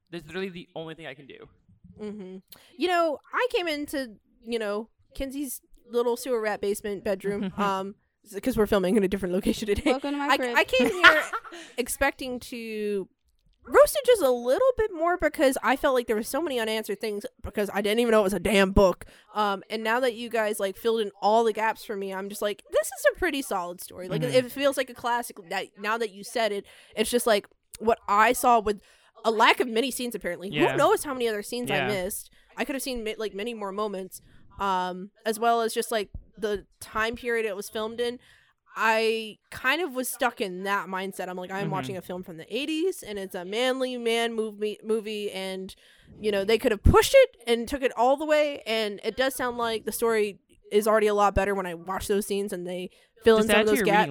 there's 0.09 0.25
literally 0.25 0.49
the 0.49 0.67
only 0.75 0.95
thing 0.95 1.07
I 1.07 1.13
can 1.13 1.27
do. 1.27 1.47
hmm 1.99 2.38
You 2.77 2.88
know, 2.88 3.19
I 3.33 3.47
came 3.51 3.67
into 3.67 4.15
you 4.45 4.59
know 4.59 4.89
Kenzie's 5.15 5.61
little 5.89 6.15
sewer 6.15 6.39
rat 6.39 6.61
basement 6.61 7.03
bedroom, 7.03 7.51
um, 7.57 7.95
because 8.33 8.57
we're 8.57 8.65
filming 8.65 8.95
in 8.95 9.03
a 9.03 9.07
different 9.07 9.33
location 9.33 9.67
today. 9.67 9.91
Welcome 9.91 10.11
to 10.11 10.17
my 10.17 10.27
I, 10.29 10.38
crib. 10.38 10.57
I 10.57 10.63
came 10.63 10.89
here 10.89 11.23
expecting 11.77 12.39
to 12.39 13.07
roast 13.68 13.95
it 13.95 14.05
just 14.05 14.22
a 14.22 14.30
little 14.32 14.68
bit 14.78 14.91
more 14.93 15.18
because 15.18 15.57
I 15.63 15.76
felt 15.76 15.95
like 15.95 16.07
there 16.07 16.16
were 16.16 16.24
so 16.24 16.41
many 16.41 16.59
unanswered 16.59 17.01
things 17.01 17.26
because 17.43 17.70
I 17.74 17.82
didn't 17.82 17.99
even 17.99 18.11
know 18.11 18.20
it 18.22 18.24
was 18.24 18.34
a 18.34 18.39
damn 18.39 18.72
book. 18.72 19.05
Um, 19.34 19.63
and 19.70 19.84
now 19.84 19.99
that 20.01 20.13
you 20.16 20.30
guys 20.30 20.59
like 20.59 20.78
filled 20.78 21.01
in 21.01 21.11
all 21.22 21.43
the 21.43 21.53
gaps 21.53 21.84
for 21.84 21.95
me, 21.95 22.13
I'm 22.13 22.30
just 22.30 22.41
like, 22.41 22.63
this 22.72 22.88
is 22.88 23.05
a 23.16 23.20
pretty 23.20 23.41
solid 23.41 23.82
story. 23.82 24.07
Like 24.07 24.22
Mhm. 24.22 24.34
it, 24.34 24.51
feels 24.51 24.78
like 24.78 24.89
a 24.89 24.93
classic. 24.93 25.38
That 25.49 25.68
now 25.80 25.97
that 25.97 26.11
you 26.11 26.24
said 26.24 26.51
it, 26.51 26.66
it's 26.95 27.09
just 27.09 27.26
like 27.26 27.47
what 27.80 27.99
I 28.07 28.34
saw 28.34 28.59
with 28.59 28.82
a 29.24 29.32
lack 29.32 29.59
of 29.59 29.68
many 29.68 29.89
scenes. 29.91 30.13
Apparently, 30.16 30.49
Yeah. 30.49 30.72
who 30.72 30.78
knows 30.78 31.03
how 31.03 31.13
many 31.13 31.28
other 31.28 31.41
scenes 31.41 31.72
I 31.72 31.88
missed? 31.88 32.30
I 32.55 32.66
could 32.66 32.76
have 32.76 32.84
seen 32.84 33.07
like 33.18 33.34
many 33.34 33.53
more 33.53 33.72
moments. 33.72 34.22
Um, 34.59 35.11
as 35.26 35.38
well 35.39 35.61
as 35.61 35.74
just 35.74 35.91
like 35.91 36.09
the 36.38 36.66
time 36.80 37.16
period 37.16 37.45
it 37.45 37.55
was 37.55 37.68
filmed 37.70 37.99
in. 37.99 38.20
I 38.76 39.38
kind 39.51 39.82
of 39.82 39.93
was 39.95 40.09
stuck 40.09 40.41
in 40.41 40.63
that 40.63 40.88
mindset. 40.88 41.30
I'm 41.30 41.38
like, 41.38 41.51
I'm 41.51 41.67
Mhm. 41.67 41.71
watching 41.71 41.97
a 41.97 42.01
film 42.01 42.23
from 42.23 42.38
the 42.38 42.45
80s, 42.55 43.03
and 43.03 43.17
it's 43.17 43.34
a 43.36 43.45
manly 43.45 43.97
man 43.97 44.34
movie, 44.34 44.80
movie, 44.84 45.32
and 45.32 45.73
you 46.19 46.32
know 46.32 46.43
they 46.43 46.57
could 46.57 46.71
have 46.71 46.84
pushed 46.84 47.13
it 47.15 47.30
and 47.47 47.67
took 47.67 47.82
it 47.82 47.91
all 47.97 48.17
the 48.17 48.26
way. 48.26 48.61
And 48.65 48.99
it 49.03 49.15
does 49.15 49.36
sound 49.36 49.57
like 49.57 49.86
the 49.86 49.91
story 49.91 50.39
is 50.71 50.88
already 50.88 51.07
a 51.07 51.13
lot 51.13 51.36
better 51.36 51.53
when 51.55 51.65
I 51.65 51.73
watch 51.73 52.07
those 52.07 52.26
scenes 52.26 52.51
and 52.51 52.67
they 52.67 52.89
fill 53.23 53.38
Just 53.38 53.49
in 53.49 53.53
some 53.53 53.61
of 53.61 53.67
those 53.67 53.78
gaps. 53.86 54.09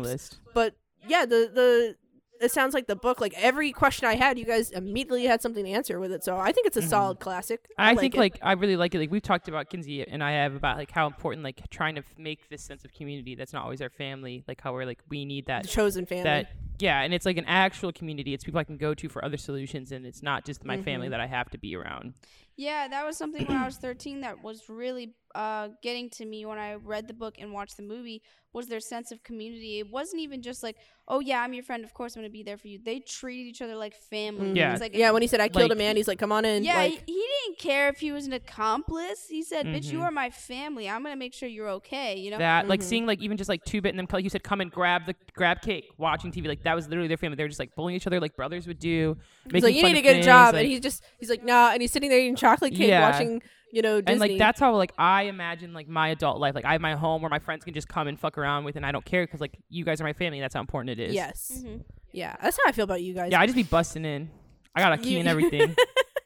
But 0.54 0.74
yeah, 1.06 1.26
the 1.26 1.50
the 1.52 1.96
it 2.44 2.52
sounds 2.52 2.74
like 2.74 2.86
the 2.86 2.96
book. 2.96 3.20
Like 3.20 3.34
every 3.36 3.72
question 3.72 4.06
I 4.06 4.14
had, 4.14 4.38
you 4.38 4.44
guys 4.44 4.70
immediately 4.70 5.24
had 5.26 5.42
something 5.42 5.64
to 5.64 5.70
answer 5.70 5.98
with 5.98 6.12
it. 6.12 6.22
So 6.24 6.36
I 6.36 6.52
think 6.52 6.66
it's 6.66 6.76
a 6.76 6.82
Mhm. 6.82 6.88
solid 6.88 7.20
classic. 7.20 7.66
I, 7.78 7.90
like 7.92 8.00
think 8.00 8.14
it. 8.14 8.18
like 8.18 8.38
I 8.42 8.52
really 8.52 8.76
like 8.76 8.94
it. 8.94 8.98
Like 8.98 9.10
we've 9.10 9.22
talked 9.22 9.48
about 9.48 9.70
Kinsey 9.70 10.06
and 10.06 10.22
I 10.22 10.32
have 10.32 10.54
about 10.54 10.76
like 10.76 10.90
how 10.90 11.06
important 11.06 11.42
like 11.44 11.68
trying 11.70 11.94
to 11.96 12.00
f- 12.02 12.14
make 12.18 12.48
this 12.48 12.62
sense 12.62 12.84
of 12.84 12.92
community 12.92 13.34
that's 13.34 13.52
not 13.52 13.64
always 13.64 13.80
our 13.80 13.90
family. 13.90 14.44
Like 14.46 14.60
how 14.60 14.72
we're 14.72 14.84
like 14.86 15.00
we 15.08 15.24
need 15.24 15.46
that 15.46 15.62
the 15.62 15.68
chosen 15.68 16.06
family. 16.06 16.24
that 16.24 16.48
yeah, 16.80 17.02
and 17.02 17.14
it's 17.14 17.24
like 17.24 17.36
an 17.38 17.44
actual 17.46 17.92
community. 17.92 18.34
It's 18.34 18.42
people 18.42 18.58
I 18.58 18.64
can 18.64 18.76
go 18.76 18.94
to 18.94 19.08
for 19.08 19.24
other 19.24 19.36
solutions, 19.36 19.92
and 19.92 20.04
it's 20.04 20.24
not 20.24 20.44
just 20.44 20.64
my 20.64 20.76
family 20.82 21.06
Mhm. 21.06 21.10
that 21.10 21.20
I 21.20 21.26
have 21.26 21.48
to 21.50 21.58
be 21.58 21.76
around. 21.76 22.14
Yeah, 22.56 22.86
that 22.88 23.04
was 23.04 23.16
something 23.16 23.46
when 23.46 23.56
I 23.56 23.64
was 23.66 23.76
13 23.78 24.20
that 24.22 24.42
was 24.42 24.68
really 24.68 25.12
uh, 25.34 25.68
getting 25.82 26.08
to 26.10 26.24
me 26.24 26.46
when 26.46 26.58
I 26.58 26.74
read 26.74 27.08
the 27.08 27.14
book 27.14 27.34
and 27.38 27.52
watched 27.52 27.76
the 27.76 27.82
movie 27.82 28.22
was 28.52 28.68
their 28.68 28.78
sense 28.78 29.10
of 29.10 29.20
community. 29.24 29.80
It 29.80 29.90
wasn't 29.90 30.22
even 30.22 30.40
just 30.40 30.62
like, 30.62 30.76
oh 31.08 31.18
yeah, 31.18 31.40
I'm 31.40 31.52
your 31.52 31.64
friend. 31.64 31.82
Of 31.84 31.92
course 31.92 32.14
I'm 32.14 32.22
gonna 32.22 32.30
be 32.30 32.44
there 32.44 32.56
for 32.56 32.68
you. 32.68 32.78
They 32.80 33.00
treated 33.00 33.48
each 33.48 33.60
other 33.60 33.74
like 33.74 33.96
family. 33.96 34.52
Yeah. 34.52 34.70
Was 34.70 34.80
like 34.80 34.94
yeah, 34.94 35.10
when 35.10 35.22
he 35.22 35.26
said 35.28 35.40
I 35.40 35.48
killed 35.48 35.72
a 35.72 35.74
man, 35.74 35.96
he's 35.96 36.06
like, 36.06 36.20
"Come 36.20 36.30
on 36.30 36.44
in." 36.44 36.62
yeah, 36.62 36.76
like, 36.76 37.02
he, 37.04 37.14
he 37.14 37.26
didn't 37.46 37.58
care 37.58 37.88
if 37.88 37.98
he 37.98 38.12
was 38.12 38.26
an 38.28 38.32
accomplice. 38.32 39.26
He 39.28 39.42
said, 39.42 39.66
"Bitch, 39.66 39.90
you 39.90 39.98
Mhm. 39.98 40.02
are 40.04 40.10
my 40.12 40.30
family. 40.30 40.88
I'm 40.88 41.02
gonna 41.02 41.16
make 41.16 41.34
sure 41.34 41.48
you're 41.48 41.68
okay." 41.70 42.16
You 42.16 42.30
know. 42.30 42.38
That 42.38 42.68
like 42.68 42.78
Mhm. 42.78 42.84
seeing 42.84 43.06
like 43.06 43.20
even 43.20 43.36
just 43.36 43.48
like 43.48 43.64
two 43.64 43.80
bit 43.80 43.88
and 43.88 43.98
them 43.98 44.06
like 44.12 44.22
you 44.22 44.30
said 44.30 44.44
come 44.44 44.60
and 44.60 44.70
grab 44.70 45.04
the 45.06 45.16
grab 45.34 45.60
cake 45.60 45.86
watching 45.98 46.30
TV 46.30 46.46
like 46.46 46.62
that 46.62 46.76
was 46.76 46.86
literally 46.86 47.08
their 47.08 47.16
family. 47.16 47.34
They 47.34 47.42
were 47.42 47.48
just 47.48 47.58
like 47.60 47.74
bullying 47.74 47.96
each 47.96 48.06
other 48.06 48.20
like 48.20 48.36
brothers 48.36 48.68
would 48.68 48.78
do. 48.78 49.16
He's 49.52 49.64
like, 49.64 49.74
you 49.74 49.82
need 49.82 49.94
to 49.94 49.98
of 49.98 50.02
get 50.04 50.10
a 50.10 50.14
things, 50.14 50.26
job, 50.26 50.54
like- 50.54 50.62
and 50.62 50.70
he's 50.70 50.80
just 50.80 51.02
he's 51.18 51.28
like, 51.28 51.42
nah, 51.42 51.70
and 51.72 51.82
he's 51.82 51.90
sitting 51.90 52.08
there 52.08 52.20
eating 52.20 52.36
chocolate 52.44 52.74
cake, 52.74 52.88
Yeah. 52.88 53.10
watching, 53.10 53.42
you 53.72 53.82
know, 53.82 54.00
Disney. 54.00 54.12
and 54.12 54.20
like 54.20 54.38
that's 54.38 54.60
how 54.60 54.74
like 54.76 54.92
I 54.98 55.22
imagine 55.24 55.72
like 55.72 55.88
my 55.88 56.08
adult 56.08 56.38
life. 56.40 56.54
Like 56.54 56.64
I 56.64 56.72
have 56.72 56.80
my 56.80 56.94
home 56.94 57.22
where 57.22 57.30
my 57.30 57.38
friends 57.38 57.64
can 57.64 57.74
just 57.74 57.88
come 57.88 58.06
and 58.08 58.18
fuck 58.18 58.36
around 58.38 58.64
with, 58.64 58.76
and 58.76 58.84
I 58.86 58.92
don't 58.92 59.04
care 59.04 59.24
because 59.26 59.40
like 59.40 59.56
you 59.70 59.84
guys 59.84 60.00
are 60.00 60.04
my 60.04 60.12
family. 60.12 60.40
That's 60.40 60.54
how 60.54 60.60
important 60.60 60.98
it 60.98 61.02
is. 61.02 61.14
Yes, 61.14 61.52
mm-hmm. 61.56 61.78
yeah, 62.12 62.36
that's 62.42 62.56
how 62.56 62.68
I 62.68 62.72
feel 62.72 62.84
about 62.84 63.02
you 63.02 63.14
guys. 63.14 63.32
Yeah, 63.32 63.40
I 63.40 63.46
just 63.46 63.56
be 63.56 63.62
busting 63.62 64.04
in. 64.04 64.30
I 64.74 64.80
got 64.80 64.92
a 64.92 64.98
key 64.98 65.14
You- 65.14 65.18
and 65.20 65.28
everything. 65.34 65.74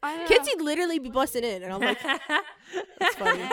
I 0.01 0.17
know. 0.17 0.27
Kids 0.27 0.47
would 0.55 0.63
literally 0.63 0.99
be 0.99 1.09
busting 1.09 1.43
in, 1.43 1.63
and 1.63 1.73
I'm 1.73 1.81
like, 1.81 1.99
that's 2.99 3.15
funny. 3.15 3.43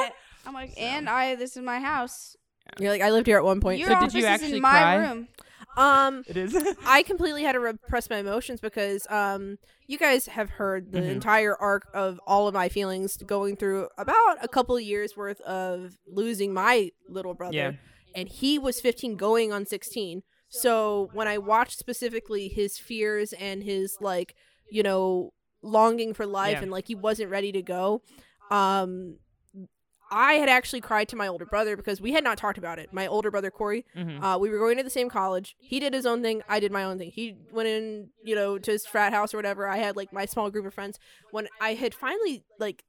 I'm 0.47 0.55
like, 0.55 0.73
and 0.81 1.09
I. 1.09 1.35
This 1.35 1.57
is 1.57 1.63
my 1.63 1.81
house. 1.81 2.37
You're 2.79 2.91
like, 2.91 3.03
I 3.03 3.11
lived 3.11 3.27
here 3.27 3.37
at 3.39 3.45
one 3.45 3.61
point. 3.61 3.79
Your 3.79 3.89
So 3.89 3.95
did 3.95 4.03
office 4.03 4.15
you 4.15 4.21
is 4.21 4.25
actually 4.27 4.57
in 4.57 4.63
my 4.63 4.71
cry? 4.71 4.97
room. 4.97 5.29
Um, 5.77 6.23
it 6.29 6.37
is. 6.37 6.57
I 6.87 7.03
completely 7.03 7.43
had 7.43 7.53
to 7.53 7.61
repress 7.61 8.09
my 8.11 8.17
emotions 8.19 8.61
because 8.61 9.07
um, 9.11 9.59
you 9.87 9.99
guys 9.99 10.27
have 10.27 10.51
heard 10.51 10.93
the 10.93 11.01
Mhm. 11.01 11.11
entire 11.11 11.55
arc 11.57 11.89
of 11.95 12.21
all 12.27 12.49
of 12.49 12.55
my 12.55 12.69
feelings 12.69 13.17
going 13.19 13.57
through 13.57 13.89
about 13.99 14.39
a 14.43 14.49
couple 14.49 14.77
of 14.77 14.83
years 14.83 15.17
worth 15.17 15.41
of 15.43 15.97
losing 16.07 16.53
my 16.55 16.91
little 17.09 17.35
brother. 17.35 17.57
yeah. 17.57 17.73
and 18.15 18.29
he 18.31 18.59
was 18.59 18.81
15 18.81 19.17
going 19.17 19.53
on 19.53 19.67
16 19.67 20.23
So 20.49 21.11
when 21.13 21.29
I 21.29 21.39
watched 21.39 21.79
specifically 21.79 22.49
his 22.49 22.79
fears 22.79 23.33
and 23.35 23.63
his 23.63 23.99
like, 24.01 24.35
you 24.71 24.83
know, 24.83 25.33
longing 25.63 26.15
for 26.15 26.25
life 26.25 26.53
Yeah. 26.53 26.63
and 26.63 26.71
like 26.71 26.87
he 26.89 26.95
wasn't 26.95 27.31
ready 27.31 27.53
to 27.53 27.61
go, 27.63 28.01
um 28.51 29.19
I 30.11 30.35
had 30.35 30.49
actually 30.49 30.81
cried 30.81 31.09
to 31.09 31.17
my 31.17 31.27
older 31.27 31.45
brother 31.47 31.77
because 31.77 32.01
we 32.01 32.13
had 32.13 32.23
not 32.23 32.39
talked 32.39 32.59
about 32.59 32.79
it. 32.79 32.93
My 32.93 33.07
older 33.07 33.31
brother 33.31 33.51
Corey, 33.51 33.85
Mm-hmm. 33.97 34.23
uh, 34.23 34.39
we 34.39 34.51
were 34.51 34.59
going 34.59 34.77
to 34.77 34.83
the 34.85 34.91
same 34.91 35.09
college. 35.11 35.57
He 35.59 35.81
did 35.81 35.93
his 35.95 36.07
own 36.07 36.23
thing. 36.23 36.43
I 36.49 36.61
did 36.61 36.71
my 36.71 36.85
own 36.85 36.99
thing. 36.99 37.11
He 37.11 37.37
went 37.53 37.69
in, 37.69 38.11
you 38.25 38.35
know, 38.35 38.59
to 38.59 38.71
his 38.71 38.87
frat 38.87 39.13
house 39.13 39.35
or 39.35 39.39
whatever. 39.39 39.67
I 39.69 39.79
had 39.79 39.97
like 39.97 40.13
my 40.13 40.25
small 40.25 40.51
group 40.51 40.65
of 40.67 40.75
friends. 40.75 40.99
When 41.33 41.49
I 41.61 41.75
had 41.75 41.95
finally 41.95 42.45
like 42.59 42.85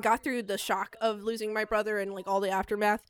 got 0.00 0.22
through 0.22 0.42
the 0.42 0.58
shock 0.58 0.96
of 1.00 1.22
losing 1.22 1.54
my 1.54 1.64
brother 1.64 1.98
and 1.98 2.12
like 2.12 2.26
all 2.26 2.40
the 2.40 2.50
aftermath, 2.50 3.02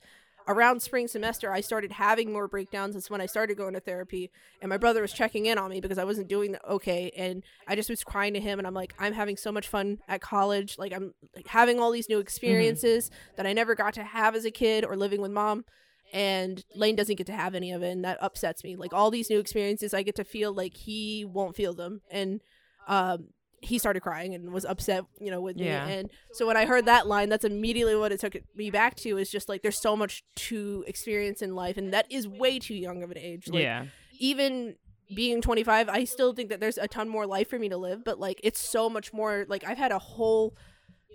around 0.47 0.81
spring 0.81 1.07
semester, 1.07 1.51
I 1.51 1.61
started 1.61 1.91
having 1.91 2.31
more 2.31 2.47
breakdowns. 2.47 2.93
That's 2.93 3.09
when 3.09 3.21
I 3.21 3.25
started 3.25 3.57
going 3.57 3.73
to 3.73 3.79
therapy. 3.79 4.31
And 4.61 4.69
my 4.69 4.77
brother 4.77 5.01
was 5.01 5.13
checking 5.13 5.45
in 5.45 5.57
on 5.57 5.69
me 5.69 5.81
because 5.81 5.97
I 5.97 6.03
wasn't 6.03 6.27
doing 6.27 6.55
okay. 6.67 7.11
And 7.15 7.43
I 7.67 7.75
just 7.75 7.89
was 7.89 8.03
crying 8.03 8.33
to 8.33 8.39
him. 8.39 8.59
And 8.59 8.67
I'm 8.67 8.73
like, 8.73 8.93
I'm 8.99 9.13
having 9.13 9.37
so 9.37 9.51
much 9.51 9.67
fun 9.67 9.99
at 10.07 10.21
college. 10.21 10.77
Like 10.77 10.93
I'm 10.93 11.13
like 11.35 11.47
having 11.47 11.79
all 11.79 11.91
these 11.91 12.09
new 12.09 12.19
experiences 12.19 13.11
that 13.35 13.45
I 13.45 13.53
never 13.53 13.75
got 13.75 13.93
to 13.95 14.03
have 14.03 14.35
as 14.35 14.45
a 14.45 14.51
kid 14.51 14.85
or 14.85 14.95
living 14.95 15.21
with 15.21 15.31
mom 15.31 15.65
and 16.13 16.63
Lane 16.73 16.95
doesn't 16.95 17.17
get 17.17 17.27
to 17.27 17.33
have 17.33 17.53
any 17.53 17.71
of 17.71 17.83
it, 17.83 17.91
and 17.91 18.05
that 18.05 18.17
upsets 18.21 18.63
me. 18.63 18.75
Like 18.75 18.93
all 18.93 19.11
these 19.11 19.29
new 19.29 19.39
experiences, 19.39 19.93
I 19.93 20.03
get 20.03 20.15
to 20.15 20.23
feel 20.23 20.53
like 20.53 20.75
he 20.77 21.25
won't 21.25 21.55
feel 21.55 21.73
them, 21.73 22.01
and 22.09 22.39
um, 22.87 23.27
he 23.61 23.79
started 23.79 24.01
crying 24.01 24.35
and 24.35 24.51
was 24.53 24.65
upset, 24.65 25.03
you 25.19 25.31
know, 25.31 25.41
with 25.41 25.57
Yeah. 25.57 25.85
me. 25.87 25.93
And 25.93 26.11
so 26.33 26.45
when 26.45 26.55
I 26.57 26.65
heard 26.65 26.85
that 26.85 27.07
line, 27.07 27.29
that's 27.29 27.43
immediately 27.45 27.95
what 27.95 28.11
it 28.11 28.19
took 28.19 28.35
me 28.55 28.69
back 28.69 28.95
to. 28.97 29.17
Is 29.17 29.29
just 29.31 29.49
like 29.49 29.61
there's 29.63 29.81
so 29.81 29.95
much 29.95 30.23
to 30.35 30.83
experience 30.87 31.41
in 31.41 31.55
life, 31.55 31.75
and 31.77 31.91
that 31.93 32.05
is 32.11 32.27
way 32.27 32.59
too 32.59 32.75
young 32.75 33.01
of 33.03 33.09
an 33.11 33.17
age. 33.17 33.47
Like, 33.47 33.63
yeah. 33.63 33.85
even 34.19 34.75
being 35.15 35.41
25 35.41 35.87
i 35.87 36.03
still 36.03 36.33
think 36.33 36.49
that 36.49 36.59
there's 36.59 36.77
a 36.77 36.85
ton 36.85 37.07
more 37.07 37.25
life 37.25 37.49
for 37.49 37.57
me 37.57 37.69
to 37.69 37.77
live 37.77 38.03
but 38.03 38.19
like 38.19 38.41
it's 38.43 38.59
so 38.59 38.89
much 38.89 39.13
more 39.13 39.45
like 39.47 39.63
i've 39.65 39.77
had 39.77 39.89
a 39.93 39.97
whole 39.99 40.53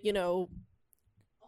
you 0.03 0.15
know 0.15 0.49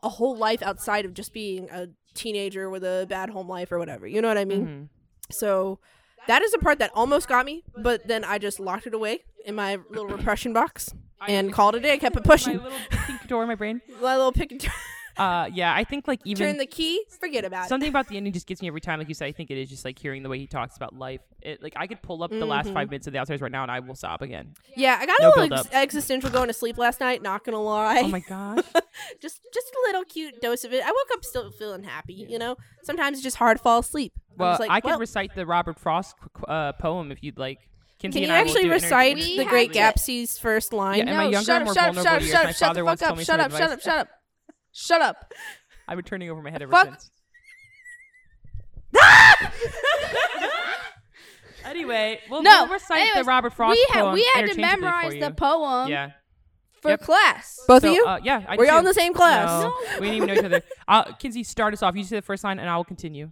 a 0.03 0.11
whole 0.11 0.37
life 0.37 0.63
outside 0.63 1.07
of 1.07 1.15
just 1.15 1.33
being 1.33 1.71
a 1.71 1.87
teenager 2.13 2.69
with 2.69 2.85
a 2.85 3.07
bad 3.09 3.31
home 3.31 3.49
life 3.49 3.73
or 3.73 3.79
whatever 3.79 4.07
you 4.07 4.21
know 4.21 4.29
what 4.29 4.37
i 4.37 4.45
mean 4.45 4.67
Mhm. 4.67 4.89
so 5.35 5.81
that 6.27 6.43
is 6.43 6.53
the 6.53 6.59
part 6.59 6.79
that 6.79 6.91
almost 6.95 7.29
got 7.29 7.45
me 7.45 7.63
but 7.77 8.07
then 8.07 8.25
i 8.25 8.39
just 8.39 8.59
locked 8.61 8.87
it 8.87 8.95
away 8.95 9.21
in 9.45 9.55
my 9.55 9.79
little 9.91 10.07
repression 10.07 10.53
box 10.53 10.95
and 11.29 11.53
called 11.53 11.75
it 11.75 11.79
a 11.79 11.81
day. 11.81 11.93
I 11.93 11.99
kept 11.99 12.17
it 12.17 12.27
My 12.27 12.35
pushing. 12.35 12.63
little 12.63 12.79
pink 12.91 13.27
door 13.29 13.43
in 13.43 13.49
my 13.49 13.55
brain. 13.55 13.81
my 14.03 14.17
little 14.17 14.33
and 14.33 14.61
turn, 14.61 14.73
Uh, 15.17 15.49
yeah, 15.53 15.75
I 15.75 15.85
think 15.85 16.09
like 16.09 16.21
even 16.25 16.47
turn 16.47 16.57
the 16.57 16.67
key 16.67 17.05
forget 17.21 17.45
about 17.45 17.67
it 17.67 17.69
something 17.69 17.89
about 17.89 18.09
the 18.09 18.17
ending 18.17 18.33
just 18.33 18.47
gets 18.47 18.61
me 18.63 18.69
every 18.69 18.81
time. 18.81 18.99
Like 18.99 19.09
you 19.09 19.15
said, 19.15 19.27
I 19.27 19.33
think 19.33 19.51
it 19.51 19.59
is 19.59 19.69
just 19.69 19.85
like 19.85 19.99
hearing 19.99 20.23
the 20.23 20.29
way 20.29 20.39
he 20.39 20.47
talks 20.47 20.77
about 20.77 20.95
life. 20.95 21.21
It 21.41 21.63
like 21.63 21.75
I 21.77 21.87
could 21.87 22.03
pull 22.03 22.23
up 22.23 22.31
the 22.31 22.45
last 22.45 22.73
five 22.73 22.89
minutes 22.91 23.07
of 23.07 23.13
the 23.13 23.19
outsiders 23.21 23.41
right 23.41 23.53
now 23.53 23.63
and 23.63 23.71
I 23.71 23.81
will 23.81 23.95
sob 23.95 24.23
again. 24.23 24.55
yeah 24.77 24.97
i 25.01 25.07
got 25.07 25.17
No 25.21 25.29
a 25.29 25.41
little 25.41 25.59
ex- 25.59 25.69
existential 25.73 26.31
going 26.31 26.49
to 26.49 26.55
sleep 26.55 26.79
last 26.79 27.01
night 27.01 27.23
not 27.23 27.45
gonna 27.45 27.61
lie 27.63 28.01
Oh 28.05 28.09
my 28.09 28.21
gosh. 28.21 28.59
just 29.21 29.41
just 29.53 29.67
a 29.75 29.87
little 29.87 30.05
cute 30.05 30.41
dose 30.41 30.65
of 30.65 30.73
it. 30.73 30.83
I 30.83 30.89
woke 30.91 31.11
up 31.19 31.25
still 31.25 31.51
feeling 31.53 31.83
happy, 31.85 32.15
you 32.29 32.39
know. 32.39 32.57
Sometimes 32.83 33.19
it's 33.19 33.23
just 33.25 33.37
hard 33.37 33.59
to 33.59 33.63
fall 33.63 33.81
asleep. 33.81 34.13
I'm 34.33 34.37
Well, 34.39 34.51
just 34.53 34.61
like, 34.61 34.71
I 34.71 34.81
can 34.81 34.91
well, 34.91 34.99
recite 34.99 35.35
the 35.35 35.47
Robert 35.47 35.79
Frost 35.79 36.17
uh, 36.49 36.73
poem 36.73 37.13
if 37.13 37.23
you'd 37.23 37.39
like. 37.39 37.59
Kinsey 38.01 38.21
can 38.21 38.29
you 38.29 38.35
I 38.35 38.39
actually 38.39 38.69
recite 38.69 39.17
the 39.17 39.45
Great 39.45 39.73
to- 39.73 39.79
Gatsby's 39.79 40.39
first 40.39 40.73
line? 40.73 40.99
Yeah, 41.07 41.13
am 41.15 41.21
I 41.21 41.25
no, 41.25 41.31
younger 41.31 41.45
shut 41.47 41.63
up, 41.63 41.65
more 41.67 41.75
shut 41.75 41.85
up, 41.89 41.95
vulnerable 41.95 42.27
shut 42.27 42.35
up, 42.35 42.35
shut 42.35 42.45
My 42.45 42.51
up, 42.51 42.57
shut 42.57 42.69
father 42.69 42.81
the 42.81 42.85
once 42.85 43.01
fuck 43.01 43.09
told 43.09 43.13
up, 43.13 43.19
me 43.19 43.25
shut 43.25 43.41
some 43.41 43.41
up, 43.41 43.51
shut 43.53 43.71
up, 43.71 43.81
shut 43.81 43.99
up. 43.99 44.09
Shut 44.75 45.01
up. 45.01 45.33
I've 45.89 45.97
been 45.97 46.05
turning 46.05 46.29
over 46.31 46.43
my 46.43 46.51
head 46.51 46.61
ever 46.63 46.71
Fuck. 46.73 46.89
since. 46.89 47.11
anyway, 51.65 52.21
we'll, 52.31 52.43
No, 52.43 52.65
we'll 52.65 52.73
recite 52.75 52.99
anyways, 53.01 53.25
the 53.25 53.29
Robert 53.29 53.53
Frost 53.55 53.73
we 53.77 53.87
had 53.91 54.03
poem 54.03 54.15
we 54.15 54.25
had 54.35 54.47
to 54.47 54.51
interchangeably 54.53 54.65
for 54.77 54.81
memorize 54.81 55.15
you. 55.15 55.21
the 55.21 55.31
poem 55.33 55.89
Yeah. 55.89 56.11
for 56.83 56.91
Yep. 56.91 57.01
class. 57.03 57.61
Both 57.67 57.83
So, 57.83 57.89
of 57.89 57.95
you? 57.95 58.05
Uh, 58.07 58.21
yeah. 58.23 58.45
I 58.49 58.57
Were 58.57 58.65
do 58.65 58.71
y'all 58.71 58.79
in 58.79 58.85
too. 58.85 58.89
the 58.91 58.95
same 58.95 59.15
class? 59.15 59.49
No, 59.63 59.75
we 60.01 60.07
didn't 60.11 60.15
even 60.17 60.27
know 60.29 60.35
each 60.35 60.45
other. 60.45 60.63
Uh, 60.89 61.13
Kinsey, 61.15 61.43
start 61.43 61.73
us 61.73 61.83
off. 61.83 61.97
You 61.97 62.05
say 62.05 62.17
the 62.17 62.23
first 62.23 62.45
line, 62.45 62.59
and 62.59 62.69
I 62.69 62.77
will 62.77 62.85
continue. 62.85 63.31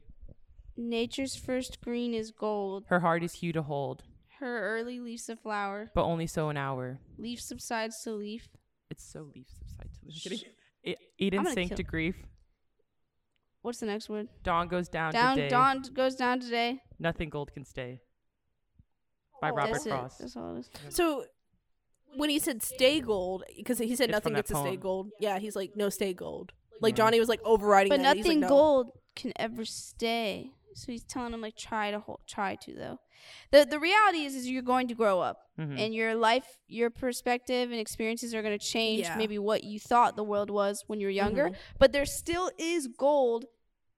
Nature's 0.76 1.36
first 1.36 1.80
green 1.82 2.14
is 2.14 2.30
gold. 2.30 2.84
Her 2.88 3.00
heart 3.00 3.22
is 3.22 3.34
hue 3.34 3.52
to 3.52 3.62
hold, 3.62 4.04
Her 4.40 4.74
early 4.78 5.00
leaves 5.00 5.28
a 5.28 5.36
flower. 5.36 5.90
but 5.94 6.04
only 6.04 6.26
so 6.26 6.48
an 6.48 6.56
hour. 6.56 6.98
Leaf 7.18 7.40
subsides 7.42 8.00
to 8.04 8.12
leaf. 8.12 8.48
It's 8.90 9.04
so 9.04 9.30
leaf 9.34 9.46
subside 9.50 9.90
to 10.00 10.30
leaf. 10.30 10.44
Kidding. 10.84 11.00
E- 11.18 11.24
Eden 11.26 11.38
I'm 11.40 11.44
gonna 11.46 11.66
kill- 11.68 11.76
to 11.76 11.82
grief. 11.82 12.16
What's 13.62 13.78
the 13.78 13.86
next 13.86 14.08
word? 14.08 14.28
Dawn 14.42 14.66
goes 14.68 14.88
down, 14.88 15.12
Down. 15.12 15.36
today. 15.36 15.48
Dawn 15.48 15.82
goes 15.94 16.16
down 16.16 16.40
today. 16.40 16.80
Nothing 16.98 17.28
gold 17.30 17.52
can 17.52 17.64
stay. 17.64 18.00
By 19.40 19.50
Oh, 19.50 19.54
Robert 19.54 19.72
That's 19.74 19.86
it. 19.86 19.90
Frost. 19.90 20.18
That's 20.18 20.36
all 20.36 20.56
it 20.56 20.60
is. 20.60 20.70
So 20.94 21.24
when 22.16 22.28
he 22.30 22.38
said 22.40 22.62
stay 22.62 23.00
gold, 23.00 23.44
because 23.56 23.78
he 23.78 23.94
said 23.94 24.08
It's 24.10 24.12
nothing 24.16 24.34
gets 24.34 24.50
to 24.50 24.56
stay 24.56 24.76
gold. 24.76 25.10
Yeah, 25.20 25.38
he's 25.38 25.54
like 25.56 25.76
no 25.76 25.88
stay 25.90 26.12
gold. 26.12 26.52
Like 26.80 26.92
Yeah. 26.92 27.04
Johnny 27.04 27.20
was 27.20 27.28
like 27.28 27.40
overriding 27.44 27.90
But 27.90 27.98
that. 28.02 28.16
Nothing 28.16 28.40
like, 28.40 28.40
no. 28.40 28.48
gold 28.48 28.90
can 29.14 29.32
ever 29.36 29.64
stay. 29.64 30.50
So 30.74 30.92
he's 30.92 31.04
telling 31.04 31.32
him 31.34 31.40
like 31.40 31.56
try 31.56 31.90
to 31.90 31.98
hold, 32.00 32.20
try 32.26 32.56
to 32.56 32.74
though. 32.74 32.98
The 33.50 33.64
the 33.64 33.78
reality 33.78 34.24
is 34.24 34.34
is 34.34 34.48
you're 34.48 34.62
going 34.62 34.88
to 34.88 34.94
grow 34.94 35.20
up 35.20 35.38
Mhm. 35.58 35.78
and 35.78 35.94
your 35.94 36.14
life, 36.14 36.46
your 36.66 36.90
perspective 36.90 37.70
and 37.70 37.78
experiences 37.80 38.34
are 38.34 38.42
going 38.42 38.58
to 38.58 38.64
change 38.64 39.00
Yeah. 39.02 39.16
maybe 39.16 39.38
what 39.38 39.64
you 39.64 39.78
thought 39.78 40.16
the 40.16 40.24
world 40.24 40.50
was 40.50 40.82
when 40.86 40.98
you 41.00 41.06
were 41.06 41.10
younger, 41.24 41.50
Mhm. 41.50 41.56
but 41.78 41.92
there 41.92 42.06
still 42.06 42.50
is 42.58 42.88
gold 42.88 43.44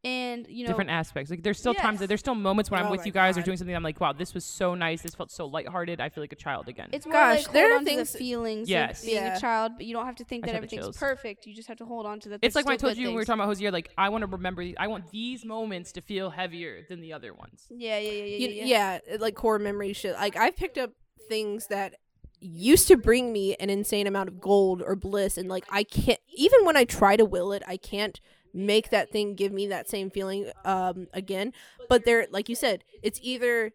and 0.04 0.46
you 0.48 0.64
know 0.64 0.68
different 0.68 0.90
aspects. 0.90 1.30
Like 1.30 1.42
there's 1.42 1.58
still 1.58 1.74
times, 1.74 2.00
Yes. 2.00 2.08
there's 2.08 2.20
still 2.20 2.34
moments 2.34 2.70
when 2.70 2.80
I'm 2.80 2.88
Oh 2.88 2.90
with 2.90 3.06
you 3.06 3.12
guys 3.12 3.38
or 3.38 3.42
doing 3.42 3.56
something. 3.56 3.74
I'm 3.74 3.82
like, 3.82 4.00
wow, 4.00 4.12
this 4.12 4.34
was 4.34 4.44
so 4.44 4.74
nice. 4.74 5.02
This 5.02 5.14
felt 5.14 5.30
so 5.30 5.46
lighthearted. 5.46 6.00
I 6.00 6.08
feel 6.08 6.22
like 6.22 6.32
a 6.32 6.36
child 6.36 6.68
again. 6.68 6.90
it's 6.92 7.06
more 7.06 7.12
Gosh, 7.14 7.44
like 7.44 7.52
there 7.52 7.74
are 7.76 7.82
things- 7.82 8.12
the 8.12 8.18
feelings 8.18 8.68
Yes. 8.68 9.00
of 9.00 9.06
being 9.06 9.16
Yeah. 9.24 9.36
a 9.36 9.40
child, 9.40 9.72
but 9.76 9.86
you 9.86 9.94
don't 9.94 10.06
have 10.06 10.16
to 10.16 10.24
think 10.24 10.44
I 10.44 10.46
that 10.46 10.52
just 10.52 10.62
had 10.62 10.70
the 10.70 10.76
everything's 10.76 10.96
perfect. 10.98 11.46
You 11.46 11.54
just 11.54 11.68
have 11.68 11.78
to 11.78 11.84
hold 11.86 12.06
on 12.06 12.20
to 12.20 12.28
that. 12.30 12.40
it's 12.42 12.54
like 12.54 12.66
when 12.66 12.74
I 12.74 12.76
told 12.76 12.92
good 12.94 12.98
you 13.00 13.06
when 13.08 13.14
we 13.14 13.20
were 13.20 13.24
talking 13.24 13.40
about 13.40 13.48
Hozier, 13.48 13.70
like 13.70 13.90
I 13.96 14.08
want 14.10 14.22
to 14.22 14.26
remember. 14.28 14.62
the- 14.62 14.76
I 14.78 14.86
want 14.88 15.10
these 15.10 15.44
moments 15.44 15.92
to 15.92 16.00
feel 16.00 16.30
heavier 16.30 16.84
than 16.88 17.00
the 17.00 17.12
other 17.12 17.32
ones. 17.34 17.66
Yeah, 17.70 17.98
yeah, 17.98 18.10
yeah, 18.10 18.24
yeah, 18.24 18.36
You- 18.48 18.48
yeah. 18.66 18.98
yeah, 19.08 19.16
like 19.18 19.34
core 19.34 19.58
memory 19.58 19.92
shit. 19.92 20.14
Like 20.14 20.36
I've 20.36 20.56
picked 20.56 20.78
up 20.78 20.92
things 21.28 21.68
that 21.68 21.94
used 22.40 22.88
to 22.88 22.96
bring 22.96 23.32
me 23.32 23.54
an 23.56 23.70
insane 23.70 24.06
amount 24.06 24.28
of 24.28 24.38
gold 24.40 24.82
or 24.82 24.94
bliss, 24.94 25.38
and 25.38 25.48
like 25.48 25.64
I 25.70 25.82
can't. 25.84 26.20
Even 26.36 26.64
when 26.66 26.76
I 26.76 26.84
try 26.84 27.16
to 27.16 27.24
will 27.24 27.52
it, 27.52 27.62
I 27.66 27.76
can't 27.78 28.20
make 28.54 28.90
that 28.90 29.10
thing 29.10 29.34
give 29.34 29.52
me 29.52 29.66
that 29.66 29.88
same 29.90 30.10
feeling 30.10 30.50
um 30.64 31.08
again. 31.12 31.52
But 31.88 32.04
there, 32.04 32.26
like 32.30 32.48
you 32.48 32.54
said, 32.54 32.84
it's 33.02 33.18
either 33.22 33.72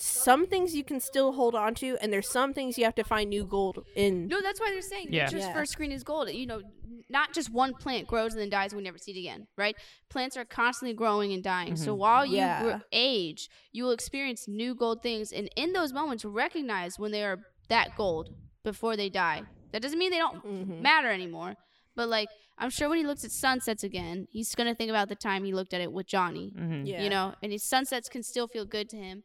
some 0.00 0.46
things 0.46 0.76
you 0.76 0.84
can 0.84 1.00
still 1.00 1.32
hold 1.32 1.56
on 1.56 1.74
to, 1.74 1.96
and 2.00 2.12
there's 2.12 2.28
some 2.28 2.54
things 2.54 2.78
you 2.78 2.84
have 2.84 2.94
to 2.94 3.02
find 3.02 3.28
new 3.30 3.44
gold 3.44 3.84
in. 3.96 4.28
No, 4.28 4.40
that's 4.40 4.60
why 4.60 4.70
they're 4.70 4.80
saying 4.80 5.08
Yeah. 5.10 5.24
nature's 5.24 5.42
Yeah. 5.42 5.52
first 5.52 5.72
screen 5.72 5.90
is 5.90 6.04
gold. 6.04 6.30
You 6.30 6.46
know, 6.46 6.62
not 7.08 7.34
just 7.34 7.50
one 7.50 7.74
plant 7.74 8.06
grows 8.06 8.32
and 8.32 8.40
then 8.40 8.48
dies 8.48 8.70
and 8.72 8.76
we 8.76 8.84
never 8.84 8.98
see 8.98 9.10
it 9.10 9.18
again, 9.18 9.48
right? 9.56 9.74
Plants 10.08 10.36
are 10.36 10.44
constantly 10.44 10.94
growing 10.94 11.32
and 11.32 11.42
dying. 11.42 11.74
So 11.74 11.94
Mhm. 11.94 11.98
while 11.98 12.24
you 12.24 12.36
Yeah. 12.36 12.62
gr- 12.62 12.84
age, 12.92 13.48
you 13.72 13.82
will 13.82 13.90
experience 13.90 14.46
new 14.46 14.72
gold 14.74 15.02
things, 15.02 15.32
and 15.32 15.50
in 15.56 15.72
those 15.72 15.92
moments, 15.92 16.24
recognize 16.24 16.96
when 16.96 17.10
they 17.10 17.24
are 17.24 17.40
that 17.68 17.96
gold 17.96 18.28
before 18.62 18.96
they 18.96 19.08
die. 19.08 19.42
That 19.72 19.82
doesn't 19.82 19.98
mean 19.98 20.10
they 20.12 20.18
don't 20.18 20.44
Mhm. 20.44 20.80
matter 20.80 21.08
anymore, 21.10 21.56
but 21.96 22.08
like 22.08 22.28
I'm 22.58 22.70
sure 22.70 22.88
when 22.88 22.98
he 22.98 23.06
looks 23.06 23.24
at 23.24 23.30
sunsets 23.30 23.84
again, 23.84 24.26
he's 24.30 24.54
gonna 24.54 24.74
think 24.74 24.90
about 24.90 25.08
the 25.08 25.14
time 25.14 25.44
he 25.44 25.52
looked 25.54 25.72
at 25.74 25.80
it 25.80 25.92
with 25.92 26.06
Johnny. 26.06 26.52
Mm-hmm. 26.56 26.86
Yeah, 26.86 27.02
You 27.02 27.10
know, 27.10 27.34
and 27.42 27.52
his 27.52 27.62
sunsets 27.62 28.08
can 28.08 28.22
still 28.22 28.48
feel 28.48 28.64
good 28.64 28.88
to 28.90 28.96
him, 28.96 29.22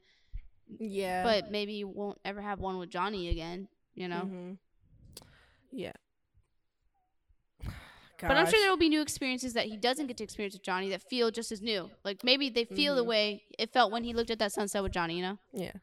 yeah, 0.80 1.24
but 1.24 1.52
maybe 1.52 1.74
you 1.74 1.88
won't 1.88 2.20
ever 2.24 2.42
have 2.42 2.60
one 2.60 2.78
with 2.78 2.90
Johnny 2.90 3.30
again. 3.30 3.68
You 3.96 4.08
know. 4.08 4.22
Mhm. 4.32 4.58
yeah. 5.72 5.92
But 8.22 8.38
I'm 8.38 8.46
sure 8.50 8.58
there 8.62 8.70
will 8.70 8.78
be 8.78 8.88
new 8.88 9.02
experiences 9.02 9.52
that 9.54 9.66
he 9.66 9.76
doesn't 9.76 10.08
get 10.08 10.16
to 10.18 10.24
experience 10.24 10.54
with 10.56 10.64
Johnny 10.64 10.90
that 10.92 11.02
feel 11.02 11.30
just 11.30 11.52
as 11.52 11.62
new. 11.62 11.90
Like 12.06 12.24
maybe 12.24 12.50
they 12.50 12.64
feel 12.64 12.96
the 12.96 13.04
Mhm. 13.04 13.08
way 13.08 13.44
it 13.60 13.74
felt 13.74 13.92
when 13.92 14.06
he 14.06 14.14
looked 14.14 14.32
at 14.32 14.40
that 14.40 14.54
sunset 14.54 14.82
with 14.82 14.94
Johnny, 14.94 15.18
you 15.18 15.24
know? 15.24 15.40
Yeah. 15.52 15.74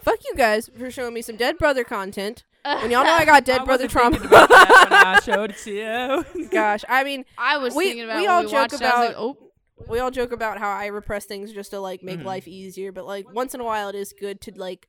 Fuck 0.00 0.20
you 0.24 0.34
guys 0.34 0.70
for 0.78 0.90
showing 0.90 1.12
me 1.12 1.20
some 1.20 1.36
dead 1.36 1.58
brother 1.58 1.84
content. 1.84 2.44
When 2.64 2.90
y'all 2.90 3.04
know 3.04 3.12
I 3.12 3.24
got 3.26 3.44
dead 3.44 3.60
I 3.60 3.64
brother 3.64 3.86
trauma. 3.88 4.16
I 5.06 5.20
showed 5.20 5.50
it 5.50 5.56
to 5.58 6.24
you. 6.34 6.48
Gosh, 6.50 6.84
I 6.88 7.04
mean, 7.04 7.24
I 7.38 7.58
was 7.58 7.74
We- 7.74 7.84
thinking 7.86 8.04
about 8.04 8.18
we 8.20 8.26
all 8.26 8.42
we 8.42 8.46
joke 8.50 8.52
watched 8.54 8.74
it, 8.74 8.82
I 8.82 8.84
was 8.86 8.94
like, 9.08 9.10
about- 9.10 9.20
oh, 9.22 9.36
we 9.88 9.98
all 9.98 10.10
joke 10.10 10.32
about 10.32 10.58
how 10.58 10.70
I 10.70 10.86
repress 10.86 11.26
things 11.26 11.52
just 11.52 11.70
to 11.70 11.80
like 11.80 12.02
make 12.02 12.20
Mhm. 12.20 12.24
life 12.24 12.48
easier, 12.48 12.92
but 12.92 13.06
like 13.06 13.30
once 13.32 13.54
in 13.54 13.60
a 13.60 13.64
while 13.64 13.88
it 13.90 13.94
is 13.94 14.12
good 14.18 14.40
to 14.42 14.52
like 14.56 14.88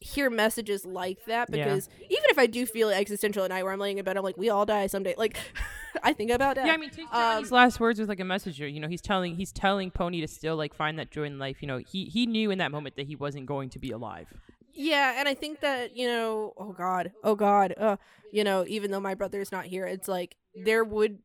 hear 0.00 0.28
messages 0.28 0.84
like 0.84 1.18
that 1.26 1.48
Yeah. 1.50 1.64
because 1.64 1.88
even 2.04 2.24
if 2.30 2.38
I 2.38 2.46
do 2.46 2.66
feel 2.66 2.90
existential 2.90 3.42
at 3.42 3.48
night 3.50 3.62
where 3.64 3.72
I'm 3.72 3.78
laying 3.80 3.96
in 3.98 4.04
bed, 4.04 4.16
I'm 4.18 4.22
like, 4.22 4.36
we 4.36 4.50
all 4.50 4.66
die 4.66 4.86
someday. 4.86 5.14
Like, 5.16 5.38
I 6.02 6.12
think 6.12 6.30
about 6.30 6.56
that. 6.56 6.66
Yeah, 6.66 6.74
I 6.74 6.76
mean, 6.76 6.90
take 6.90 7.06
Um, 7.06 7.36
Johnny's 7.36 7.52
last 7.52 7.80
words 7.80 7.98
was 7.98 8.08
like 8.08 8.20
a 8.20 8.24
message. 8.24 8.60
You 8.60 8.80
know, 8.80 8.88
he's 8.88 9.00
telling 9.00 9.36
he's 9.36 9.50
telling 9.52 9.90
Pony 9.90 10.20
to 10.20 10.28
still 10.28 10.56
like 10.56 10.74
find 10.74 10.98
that 10.98 11.10
joy 11.10 11.22
in 11.24 11.38
life. 11.38 11.62
You 11.62 11.68
know, 11.68 11.78
he 11.78 12.04
he 12.04 12.26
knew 12.26 12.50
in 12.50 12.58
that 12.58 12.70
moment 12.70 12.96
that 12.96 13.06
he 13.06 13.16
wasn't 13.16 13.46
going 13.46 13.70
to 13.70 13.78
be 13.78 13.90
alive. 13.92 14.26
Yeah, 14.74 15.14
and 15.18 15.28
I 15.28 15.34
think 15.34 15.60
that 15.60 15.96
you 15.96 16.06
know, 16.06 16.52
oh 16.56 16.72
god, 16.72 17.12
oh 17.22 17.34
god, 17.34 17.74
uh, 17.78 17.96
you 18.32 18.44
know, 18.44 18.64
even 18.66 18.90
though 18.90 19.00
my 19.00 19.14
brother 19.14 19.40
is 19.40 19.52
not 19.52 19.66
here, 19.66 19.86
it's 19.86 20.08
like 20.08 20.36
there 20.54 20.84
would, 20.84 21.18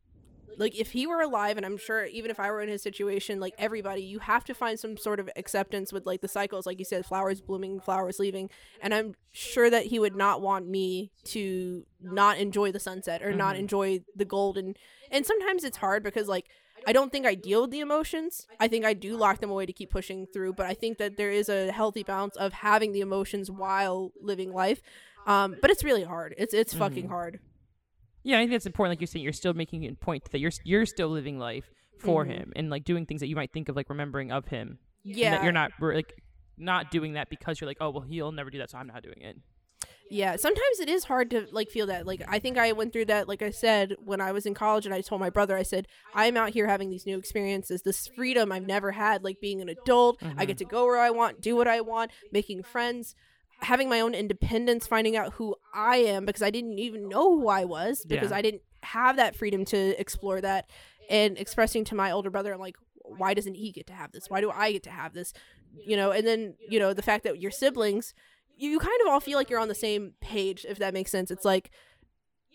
like 0.58 0.78
if 0.78 0.91
he 0.91 1.06
were 1.08 1.22
alive 1.22 1.56
and 1.58 1.66
i'm 1.66 1.78
sure 1.78 2.06
even 2.06 2.30
if 2.32 2.39
i 2.39 2.50
were 2.52 2.60
in 2.60 2.68
his 2.68 2.82
situation 2.82 3.39
like 3.39 3.54
everybody 3.60 4.02
you 4.02 4.18
have 4.20 4.43
to 4.43 4.54
find 4.54 4.78
some 4.80 4.97
sort 4.97 5.20
of 5.20 5.30
acceptance 5.38 5.93
with 5.93 6.06
like 6.08 6.20
the 6.22 6.28
cycles 6.28 6.66
like 6.66 6.80
you 6.80 6.84
said 6.84 7.06
flowers 7.06 7.39
blooming 7.39 7.80
flowers 7.80 8.18
leaving 8.20 8.50
and 8.82 8.93
i'm 8.93 9.14
sure 9.32 9.70
that 9.70 9.86
he 9.86 10.00
would 10.00 10.16
not 10.16 10.41
want 10.41 10.68
me 10.68 11.12
to 11.24 11.86
not 12.02 12.39
enjoy 12.39 12.72
the 12.74 12.80
sunset 12.80 13.22
or 13.22 13.32
not 13.32 13.56
Mhm. 13.56 13.60
enjoy 13.60 14.00
the 14.16 14.26
golden 14.26 14.74
and 15.12 15.26
sometimes 15.26 15.64
it's 15.64 15.78
hard 15.78 16.04
because 16.04 16.28
like 16.28 16.47
I 16.90 16.92
don't 16.92 17.12
think 17.12 17.28
I 17.28 17.36
deal 17.36 17.62
with 17.62 17.70
the 17.72 17.82
emotions. 17.82 18.48
I 18.60 18.68
think 18.68 18.84
I 18.84 18.94
do 18.96 19.16
lock 19.16 19.42
them 19.42 19.52
away 19.52 19.68
to 19.68 19.74
keep 19.74 19.92
pushing 19.92 20.26
through, 20.34 20.54
but 20.54 20.66
I 20.66 20.74
think 20.74 20.98
that 20.98 21.18
there 21.18 21.30
is 21.30 21.48
a 21.48 21.72
healthy 21.72 22.02
balance 22.02 22.36
of 22.36 22.52
having 22.52 22.94
the 22.94 23.02
emotions 23.02 23.52
while 23.52 24.12
living 24.20 24.52
life. 24.52 24.82
Um, 25.28 25.56
but 25.62 25.70
it's 25.70 25.84
really 25.84 26.04
hard. 26.04 26.34
It's 26.38 26.54
it's 26.62 26.74
fucking 26.74 27.06
Mhm. 27.06 27.10
hard. 27.10 27.40
Yeah, 28.24 28.38
I 28.38 28.42
think 28.42 28.52
that's 28.52 28.66
important. 28.66 28.94
Like 28.94 29.02
you're 29.02 29.08
saying, 29.14 29.24
you're 29.24 29.34
still 29.34 29.54
making 29.54 29.86
a 29.86 29.94
point 29.94 30.24
that 30.32 30.40
you're 30.40 30.52
you're 30.64 30.88
still 30.88 31.10
living 31.10 31.38
life 31.38 31.70
for 32.00 32.26
Mhm. 32.26 32.30
him 32.32 32.54
and 32.56 32.70
like 32.72 32.86
doing 32.86 33.06
things 33.06 33.20
that 33.22 33.28
you 33.28 33.36
might 33.36 33.54
think 33.54 33.70
of 33.70 33.76
like 33.76 33.90
remembering 33.90 34.32
of 34.32 34.48
him. 34.48 34.80
and 35.06 35.16
Yeah, 35.16 35.32
that 35.32 35.44
you're 35.44 35.54
not 35.62 35.72
like 35.80 36.12
not 36.58 36.90
doing 36.92 37.14
that 37.14 37.30
because 37.30 37.62
you're 37.62 37.68
like, 37.70 37.78
oh 37.82 37.92
well, 37.92 38.02
he'll 38.02 38.32
never 38.32 38.50
do 38.50 38.58
that, 38.58 38.70
so 38.72 38.80
I'm 38.80 38.88
not 38.88 39.04
doing 39.04 39.22
it. 39.22 39.38
Yeah, 40.10 40.36
sometimes 40.38 40.80
it 40.80 40.89
is 40.89 41.03
hard 41.05 41.30
to 41.32 41.47
like 41.51 41.70
feel 41.70 41.86
that. 41.88 42.07
Like 42.07 42.22
I 42.28 42.39
think 42.39 42.57
I 42.57 42.72
went 42.72 42.93
through 42.93 43.05
that 43.05 43.28
like 43.28 43.41
I 43.41 43.51
said 43.51 43.95
when 43.99 44.20
I 44.22 44.32
was 44.32 44.45
in 44.45 44.53
college 44.53 44.86
and 44.86 44.93
I 44.93 45.01
told 45.01 45.22
my 45.22 45.30
brother 45.30 45.55
I 45.55 45.64
said 45.64 45.88
I'm 46.16 46.36
out 46.38 46.49
here 46.49 46.68
having 46.68 46.89
these 46.89 47.05
new 47.05 47.18
experiences, 47.18 47.82
this 47.84 48.07
freedom 48.07 48.51
I've 48.51 48.66
never 48.66 48.91
had 48.91 49.24
like 49.24 49.39
being 49.39 49.62
an 49.62 49.70
adult. 49.70 50.18
I 50.22 50.43
Mhm. 50.43 50.47
get 50.47 50.57
to 50.60 50.66
go 50.66 50.86
where 50.86 50.97
I 50.99 51.10
want, 51.12 51.41
do 51.41 51.55
what 51.55 51.68
I 51.68 51.82
want, 51.82 52.12
making 52.32 52.64
friends, 52.64 53.16
having 53.62 53.88
my 53.89 53.99
own 53.99 54.14
independence, 54.16 54.88
finding 54.88 55.16
out 55.16 55.34
who 55.34 55.55
I 55.74 55.97
am 55.97 56.26
because 56.26 56.41
I 56.41 56.49
didn't 56.49 56.80
even 56.80 57.07
know 57.07 57.38
who 57.39 57.47
I 57.47 57.66
was 57.66 58.03
because 58.05 58.32
Yeah. 58.32 58.38
I 58.38 58.41
didn't 58.41 58.64
have 58.84 59.16
that 59.18 59.36
freedom 59.36 59.64
to 59.66 59.99
explore 59.99 60.41
that 60.41 60.70
and 61.10 61.38
expressing 61.38 61.84
to 61.86 61.95
my 61.95 62.10
older 62.12 62.30
brother 62.30 62.53
I'm 62.53 62.60
like 62.60 62.78
why 63.03 63.34
doesn't 63.34 63.55
he 63.55 63.72
get 63.72 63.88
to 63.88 63.93
have 63.93 64.12
this? 64.12 64.30
Why 64.30 64.39
do 64.39 64.51
I 64.51 64.72
get 64.72 64.84
to 64.84 64.91
have 64.91 65.14
this? 65.14 65.34
You 65.84 65.97
know, 65.97 66.12
and 66.12 66.28
then, 66.28 66.53
you 66.70 66.80
know, 66.80 66.93
the 66.93 67.01
fact 67.01 67.24
that 67.24 67.39
your 67.41 67.49
siblings 67.49 68.14
you 68.60 68.78
kind 68.80 69.01
of 69.01 69.07
all 69.07 69.20
feel 69.20 69.38
like 69.38 69.49
you're 69.49 69.60
on 69.60 69.68
the 69.70 69.76
same 69.76 70.14
page 70.22 70.66
if 70.68 70.78
that 70.80 70.93
makes 70.93 71.12
sense. 71.12 71.32
It's 71.32 71.45
like 71.45 71.72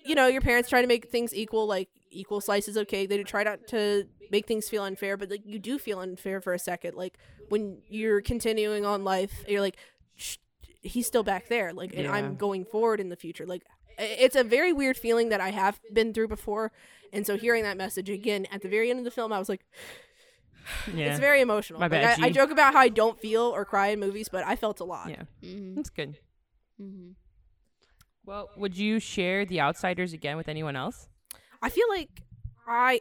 you 0.04 0.14
know 0.14 0.26
your 0.26 0.40
parents 0.42 0.68
try 0.68 0.80
to 0.82 0.86
make 0.88 1.08
things 1.10 1.34
equal 1.34 1.66
like 1.66 1.88
equal 2.10 2.40
slices 2.40 2.76
of 2.76 2.86
cake. 2.88 3.08
They 3.08 3.16
do 3.16 3.24
try 3.24 3.42
not 3.42 3.66
to 3.68 4.06
make 4.30 4.46
things 4.46 4.68
feel 4.68 4.84
unfair 4.84 5.16
but 5.16 5.30
like 5.30 5.42
you 5.44 5.58
do 5.58 5.78
feel 5.78 6.00
unfair 6.00 6.40
for 6.40 6.52
a 6.52 6.58
second. 6.58 6.94
Like 6.94 7.16
when 7.48 7.78
you're 7.88 8.20
continuing 8.20 8.84
on 8.84 9.04
life 9.04 9.44
you're 9.48 9.60
like 9.60 9.76
he's 10.82 11.06
still 11.06 11.22
back 11.22 11.48
there 11.48 11.72
like 11.72 11.92
and 11.94 12.04
Yeah. 12.04 12.12
i'm 12.12 12.36
going 12.36 12.64
forward 12.64 13.00
in 13.00 13.08
the 13.08 13.16
future. 13.16 13.46
Like 13.46 13.62
it's 13.98 14.36
a 14.36 14.44
very 14.44 14.72
weird 14.72 14.96
feeling 14.96 15.28
that 15.30 15.40
i 15.40 15.50
have 15.50 15.80
been 15.92 16.12
through 16.12 16.28
before. 16.28 16.72
And 17.12 17.24
so 17.26 17.36
hearing 17.36 17.62
that 17.62 17.76
message 17.76 18.10
again 18.10 18.46
at 18.50 18.60
the 18.62 18.68
very 18.68 18.90
end 18.90 18.98
of 18.98 19.04
the 19.04 19.10
film 19.10 19.32
i 19.32 19.38
was 19.38 19.48
like 19.48 19.64
Yeah, 20.94 21.06
it's 21.10 21.20
very 21.20 21.40
emotional 21.40 21.78
My 21.80 21.86
Like, 21.86 21.90
bad, 22.02 22.20
I, 22.20 22.26
I 22.26 22.28
G. 22.28 22.34
joke 22.34 22.50
about 22.50 22.74
how 22.74 22.80
i 22.80 22.88
don't 22.88 23.18
feel 23.20 23.42
or 23.42 23.64
cry 23.64 23.88
in 23.88 24.00
movies 24.00 24.28
but 24.30 24.44
i 24.46 24.56
felt 24.56 24.80
a 24.80 24.84
lot 24.84 25.08
yeah, 25.10 25.22
Mm-hmm. 25.42 25.74
that's 25.76 25.90
good. 25.90 26.16
Mm-hmm. 26.80 27.10
Well, 28.26 28.48
would 28.56 28.76
you 28.76 29.00
share 29.00 29.44
The 29.44 29.60
Outsiders 29.60 30.12
again 30.14 30.36
with 30.38 30.48
anyone 30.48 30.76
else? 30.76 31.08
I 31.62 31.68
feel 31.68 31.86
like 31.90 32.08
I 32.66 33.00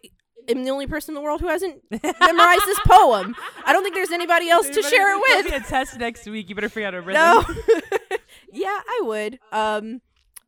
am 0.50 0.64
the 0.66 0.70
only 0.72 0.86
person 0.86 1.12
in 1.12 1.16
the 1.16 1.22
world 1.22 1.40
who 1.40 1.48
hasn't 1.48 1.82
memorized 1.92 2.66
this 2.66 2.80
poem. 2.86 3.34
I 3.66 3.72
don't 3.72 3.84
think 3.84 3.96
there's 3.96 4.12
anybody 4.12 4.50
else 4.50 4.70
to 4.70 4.84
share 4.84 5.16
it 5.16 5.22
with. 5.22 5.46
be 5.52 5.56
a 5.56 5.60
test 5.62 5.98
next 5.98 6.26
week. 6.28 6.50
You 6.50 6.56
better 6.56 6.68
figure 6.68 6.88
out 6.88 6.94
a 6.94 7.00
rhythm. 7.08 7.14
No. 7.22 7.46
yeah, 8.52 8.68
I 8.86 9.02
would. 9.06 9.40
Um, 9.54 10.02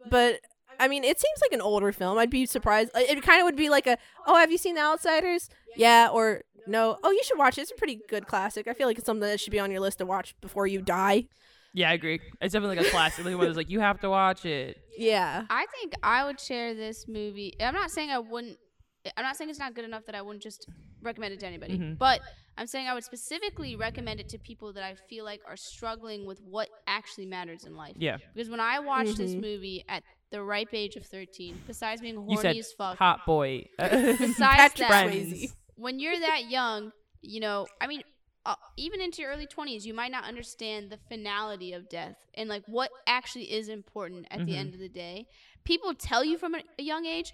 but 0.09 0.41
I 0.79 0.87
mean, 0.87 1.03
it 1.03 1.19
seems 1.19 1.39
like 1.41 1.51
an 1.51 1.61
older 1.61 1.91
film. 1.91 2.17
I'd 2.17 2.29
be 2.29 2.45
surprised. 2.45 2.91
It 2.95 3.21
kind 3.23 3.41
of 3.41 3.45
would 3.45 3.55
be 3.55 3.69
like 3.69 3.87
a, 3.87 3.97
oh, 4.27 4.35
have 4.37 4.51
you 4.51 4.57
seen 4.57 4.75
The 4.75 4.81
Outsiders? 4.81 5.49
Yeah, 5.75 6.09
or 6.11 6.43
no. 6.67 6.97
Oh, 7.03 7.11
you 7.11 7.23
should 7.23 7.37
watch 7.37 7.57
it. 7.57 7.61
It's 7.61 7.71
a 7.71 7.75
pretty 7.75 7.99
good 8.09 8.27
classic. 8.27 8.67
I 8.67 8.73
feel 8.73 8.87
like 8.87 8.97
it's 8.97 9.05
something 9.05 9.27
that 9.27 9.39
should 9.39 9.51
be 9.51 9.59
on 9.59 9.71
your 9.71 9.79
list 9.81 9.97
to 9.99 10.05
watch 10.05 10.35
before 10.41 10.67
you 10.67 10.81
die. 10.81 11.25
Yeah, 11.73 11.89
I 11.89 11.93
agree. 11.93 12.21
It's 12.41 12.53
definitely 12.53 12.77
like 12.77 12.87
a 12.87 12.89
classic. 12.89 13.25
Like 13.25 13.35
one 13.37 13.45
that's 13.47 13.57
like 13.57 13.69
you 13.69 13.81
have 13.81 13.99
to 14.01 14.09
watch 14.09 14.45
it. 14.45 14.77
Yeah. 14.97 15.43
I 15.49 15.65
think 15.79 15.93
I 16.01 16.23
would 16.25 16.39
share 16.39 16.73
this 16.73 17.05
movie. 17.07 17.53
I'm 17.59 17.73
not 17.73 17.91
saying 17.91 18.11
I 18.11 18.19
wouldn't. 18.19 18.57
I'm 19.17 19.23
not 19.23 19.35
saying 19.35 19.49
it's 19.49 19.59
not 19.59 19.75
good 19.75 19.85
enough 19.85 20.05
that 20.05 20.15
I 20.15 20.21
wouldn't 20.21 20.41
just 20.41 20.67
recommend 21.03 21.33
it 21.33 21.39
to 21.41 21.45
anybody. 21.45 21.77
Mhm. 21.77 21.97
But 21.97 22.21
I'm 22.57 22.67
saying 22.67 22.87
I 22.87 22.93
would 22.93 23.03
specifically 23.03 23.75
recommend 23.75 24.19
it 24.19 24.29
to 24.29 24.37
people 24.39 24.71
that 24.73 24.83
I 24.83 24.95
feel 25.09 25.25
like 25.25 25.41
are 25.47 25.57
struggling 25.57 26.25
with 26.25 26.41
what 26.41 26.69
actually 26.87 27.25
matters 27.25 27.65
in 27.65 27.75
life. 27.75 27.95
Yeah, 27.97 28.17
Because 28.33 28.49
when 28.49 28.59
I 28.61 28.79
watched 28.79 29.17
this 29.17 29.35
Mhm. 29.35 29.41
movie 29.41 29.83
at 29.89 30.03
the 30.31 30.41
ripe 30.41 30.73
age 30.73 30.95
of 30.95 31.05
13, 31.05 31.61
besides 31.67 32.01
being 32.01 32.15
you 32.15 32.21
horny 32.21 32.41
said 32.41 32.55
as 32.57 32.71
fuck, 32.73 32.97
hot 32.97 33.25
boy. 33.25 33.67
besides 33.79 34.73
that, 34.77 35.05
Swayze. 35.05 35.53
when 35.75 35.99
you're 35.99 36.19
that 36.19 36.49
young, 36.49 36.91
you 37.21 37.39
know, 37.41 37.67
I 37.81 37.87
mean, 37.87 38.03
uh, 38.45 38.55
even 38.77 39.01
into 39.01 39.21
your 39.21 39.31
early 39.31 39.47
20s, 39.47 39.85
you 39.85 39.93
might 39.93 40.11
not 40.11 40.23
understand 40.23 40.89
the 40.91 40.97
finality 41.09 41.73
of 41.73 41.89
death 41.89 42.15
and 42.35 42.47
like 42.47 42.63
what 42.67 42.91
actually 43.07 43.51
is 43.51 43.69
important 43.69 44.27
at 44.29 44.45
the 44.45 44.53
Mhm. 44.53 44.57
end 44.59 44.73
of 44.75 44.79
the 44.79 44.87
day. 44.89 45.27
People 45.63 45.93
tell 45.95 46.23
you 46.23 46.37
from 46.37 46.53
a, 46.55 46.61
a 46.79 46.83
young 46.83 47.05
age, 47.05 47.33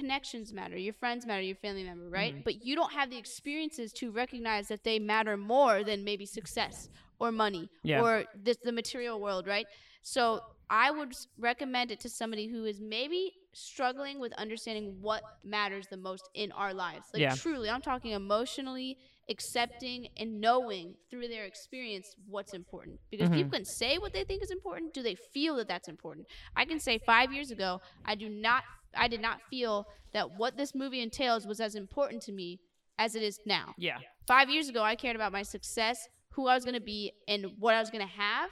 connections 0.00 0.52
matter, 0.52 0.76
your 0.76 0.92
friends 1.02 1.26
matter, 1.26 1.42
your 1.42 1.56
family 1.66 1.84
member, 1.90 2.08
right? 2.20 2.34
Mhm. 2.34 2.44
But 2.44 2.56
you 2.66 2.74
don't 2.78 2.92
have 2.92 3.08
the 3.10 3.16
experiences 3.24 3.92
to 4.00 4.10
recognize 4.10 4.68
that 4.68 4.82
they 4.84 4.98
matter 4.98 5.36
more 5.36 5.76
than 5.82 6.04
maybe 6.04 6.26
success 6.26 6.88
or 7.18 7.32
money 7.32 7.64
Yeah. 7.82 8.00
or 8.02 8.10
this, 8.46 8.58
the 8.68 8.72
material 8.72 9.16
world, 9.20 9.46
right? 9.46 9.66
So 10.02 10.22
I 10.68 10.90
would 10.90 11.12
recommend 11.38 11.90
it 11.90 12.00
to 12.00 12.08
somebody 12.08 12.46
who 12.48 12.64
is 12.72 12.80
maybe 12.80 13.22
struggling 13.52 14.18
with 14.24 14.32
understanding 14.34 14.86
what 15.00 15.22
matters 15.44 15.86
the 15.88 15.96
most 16.08 16.28
in 16.34 16.52
our 16.52 16.74
lives. 16.74 17.06
Like 17.14 17.22
Yeah. 17.22 17.34
truly, 17.34 17.68
I'm 17.70 17.80
talking 17.80 18.12
emotionally 18.12 18.98
accepting 19.28 20.08
and 20.18 20.40
knowing 20.40 20.94
through 21.10 21.28
their 21.28 21.44
experience 21.52 22.14
what's 22.34 22.52
important. 22.52 23.00
Because 23.10 23.28
Mhm. 23.28 23.34
people 23.34 23.50
can 23.58 23.64
say 23.64 23.98
what 23.98 24.12
they 24.12 24.24
think 24.24 24.42
is 24.42 24.50
important. 24.50 24.92
Do 24.92 25.02
they 25.02 25.14
feel 25.14 25.56
that 25.56 25.68
that's 25.68 25.88
important? 25.88 26.26
I 26.54 26.64
can 26.64 26.78
say 26.80 26.98
5 26.98 27.32
years 27.32 27.50
ago, 27.50 27.80
I 28.04 28.14
do 28.14 28.28
not 28.28 28.62
I 28.98 29.08
did 29.08 29.20
not 29.20 29.40
feel 29.50 29.86
that 30.12 30.36
what 30.38 30.56
this 30.56 30.74
movie 30.74 31.00
entails 31.00 31.46
was 31.46 31.60
as 31.60 31.74
important 31.74 32.22
to 32.22 32.32
me 32.32 32.60
as 32.98 33.14
it 33.14 33.22
is 33.22 33.38
now 33.44 33.74
yeah, 33.76 33.98
five 34.26 34.48
years 34.48 34.68
ago, 34.68 34.82
I 34.82 34.94
cared 34.96 35.16
about 35.16 35.30
my 35.32 35.42
success, 35.42 36.08
who 36.30 36.46
I 36.48 36.54
was 36.54 36.64
going 36.64 36.74
to 36.74 36.80
be, 36.80 37.12
and 37.28 37.46
what 37.58 37.74
I 37.74 37.80
was 37.80 37.90
going 37.90 38.06
to 38.06 38.12
have 38.12 38.48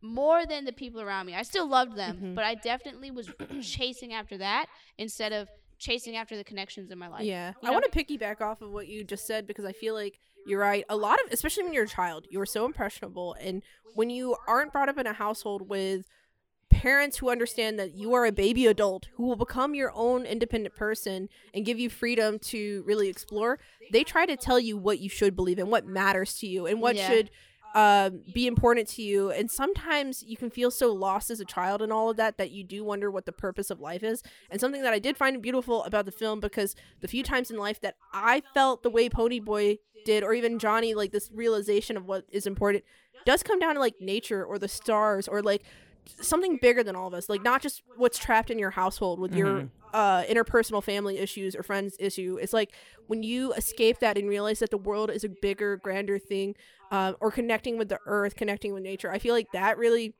more 0.00 0.46
than 0.46 0.64
the 0.64 0.72
people 0.72 1.00
around 1.00 1.26
me. 1.26 1.34
I 1.34 1.42
still 1.42 1.68
loved 1.68 1.96
them, 1.96 2.16
Mhm. 2.18 2.34
but 2.34 2.44
I 2.44 2.54
definitely 2.54 3.10
was 3.10 3.28
chasing 3.62 4.12
after 4.14 4.38
that 4.38 4.66
instead 4.98 5.32
of 5.32 5.48
chasing 5.78 6.16
after 6.16 6.36
the 6.36 6.44
connections 6.44 6.90
in 6.90 6.98
my 6.98 7.08
life. 7.08 7.24
Yeah. 7.24 7.52
You 7.62 7.68
I 7.68 7.72
want 7.72 7.90
to 7.90 7.90
piggyback 8.04 8.40
off 8.40 8.62
of 8.62 8.70
what 8.70 8.88
you 8.88 9.04
just 9.04 9.26
said 9.26 9.46
because 9.46 9.66
I 9.66 9.72
feel 9.72 9.92
like 9.94 10.18
you're 10.46 10.60
right. 10.60 10.84
A 10.88 10.96
lot 10.96 11.18
of, 11.24 11.32
especially 11.32 11.64
when 11.64 11.74
you're 11.74 11.84
a 11.84 11.88
child, 11.88 12.26
you 12.30 12.40
are 12.40 12.46
so 12.46 12.64
impressionable. 12.64 13.34
And 13.38 13.62
when 13.94 14.08
you 14.08 14.36
aren't 14.48 14.72
brought 14.72 14.88
up 14.88 14.96
in 14.96 15.06
a 15.06 15.12
household 15.12 15.68
with 15.68 16.06
parents 16.70 17.18
who 17.18 17.30
understand 17.30 17.78
that 17.78 17.94
you 17.94 18.14
are 18.14 18.26
a 18.26 18.32
baby 18.32 18.66
adult 18.66 19.08
who 19.14 19.24
will 19.24 19.36
become 19.36 19.74
your 19.74 19.92
own 19.94 20.24
independent 20.24 20.74
person 20.74 21.28
and 21.54 21.64
give 21.64 21.78
you 21.78 21.88
freedom 21.88 22.38
to 22.38 22.82
really 22.86 23.08
explore, 23.08 23.58
they 23.92 24.04
try 24.04 24.26
to 24.26 24.36
tell 24.36 24.58
you 24.58 24.76
what 24.76 24.98
you 24.98 25.08
should 25.08 25.34
believe 25.36 25.58
in, 25.58 25.70
what 25.70 25.86
matters 25.86 26.34
to 26.38 26.46
you, 26.46 26.66
and 26.66 26.80
what 26.80 26.96
Yeah. 26.96 27.08
should 27.08 27.30
um, 27.74 28.22
be 28.32 28.46
important 28.46 28.88
to 28.88 29.02
you. 29.02 29.30
And 29.30 29.50
sometimes 29.50 30.22
you 30.22 30.36
can 30.38 30.48
feel 30.48 30.70
so 30.70 30.94
lost 30.94 31.30
as 31.30 31.40
a 31.40 31.44
child 31.44 31.82
and 31.82 31.92
all 31.92 32.08
of 32.08 32.16
that 32.16 32.38
that 32.38 32.50
you 32.50 32.64
do 32.64 32.82
wonder 32.82 33.10
what 33.10 33.26
the 33.26 33.32
purpose 33.32 33.70
of 33.70 33.80
life 33.80 34.02
is. 34.02 34.22
And 34.50 34.58
something 34.60 34.80
that 34.82 34.94
I 34.94 34.98
did 34.98 35.18
find 35.18 35.42
beautiful 35.42 35.84
about 35.84 36.06
the 36.06 36.12
film 36.12 36.40
because 36.40 36.74
the 37.02 37.08
few 37.08 37.22
times 37.22 37.50
in 37.50 37.58
life 37.58 37.78
that 37.82 37.96
I 38.14 38.42
felt 38.54 38.82
the 38.82 38.88
way 38.88 39.10
Pony 39.10 39.40
Boy 39.40 39.76
did, 40.06 40.22
or 40.24 40.32
even 40.32 40.58
Johnny, 40.58 40.94
like 40.94 41.12
this 41.12 41.30
realization 41.34 41.98
of 41.98 42.06
what 42.06 42.24
is 42.30 42.46
important, 42.46 42.82
does 43.26 43.42
come 43.42 43.58
down 43.58 43.74
to 43.74 43.80
like 43.80 44.00
nature 44.00 44.42
or 44.42 44.58
the 44.58 44.68
stars 44.68 45.28
or 45.28 45.42
like 45.42 45.62
something 46.20 46.58
bigger 46.60 46.82
than 46.82 46.94
all 46.96 47.06
of 47.08 47.14
us 47.14 47.28
like 47.28 47.42
not 47.42 47.60
just 47.62 47.82
what's 47.96 48.18
trapped 48.18 48.50
in 48.50 48.58
your 48.58 48.70
household 48.70 49.18
with 49.20 49.34
your 49.34 49.62
Mhm. 49.62 49.70
uh 49.92 50.22
interpersonal 50.24 50.82
family 50.82 51.18
issues 51.18 51.54
or 51.56 51.62
friends 51.62 51.96
issue 52.00 52.38
it's 52.40 52.52
like 52.52 52.72
when 53.06 53.22
you 53.22 53.52
escape 53.54 53.98
that 54.00 54.16
and 54.18 54.28
realize 54.28 54.58
that 54.58 54.70
the 54.70 54.78
world 54.78 55.10
is 55.10 55.24
a 55.24 55.28
bigger 55.28 55.76
grander 55.76 56.18
thing 56.18 56.54
um 56.90 57.16
or 57.20 57.30
connecting 57.30 57.78
with 57.78 57.88
the 57.88 57.98
earth 58.06 58.36
connecting 58.36 58.72
with 58.72 58.82
nature 58.82 59.10
i 59.12 59.18
feel 59.18 59.34
like 59.34 59.50
that 59.52 59.78
really 59.78 60.14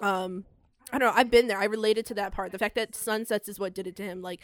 um 0.00 0.44
i 0.92 0.98
don't 0.98 1.08
know 1.08 1.18
i've 1.18 1.30
been 1.30 1.46
there 1.48 1.58
i 1.58 1.64
related 1.64 2.04
to 2.06 2.14
that 2.14 2.32
part 2.32 2.52
the 2.52 2.58
fact 2.58 2.74
that 2.74 2.94
sunsets 2.94 3.48
is 3.48 3.58
what 3.58 3.74
did 3.74 3.86
it 3.86 3.96
to 3.96 4.02
him 4.02 4.22
like 4.22 4.40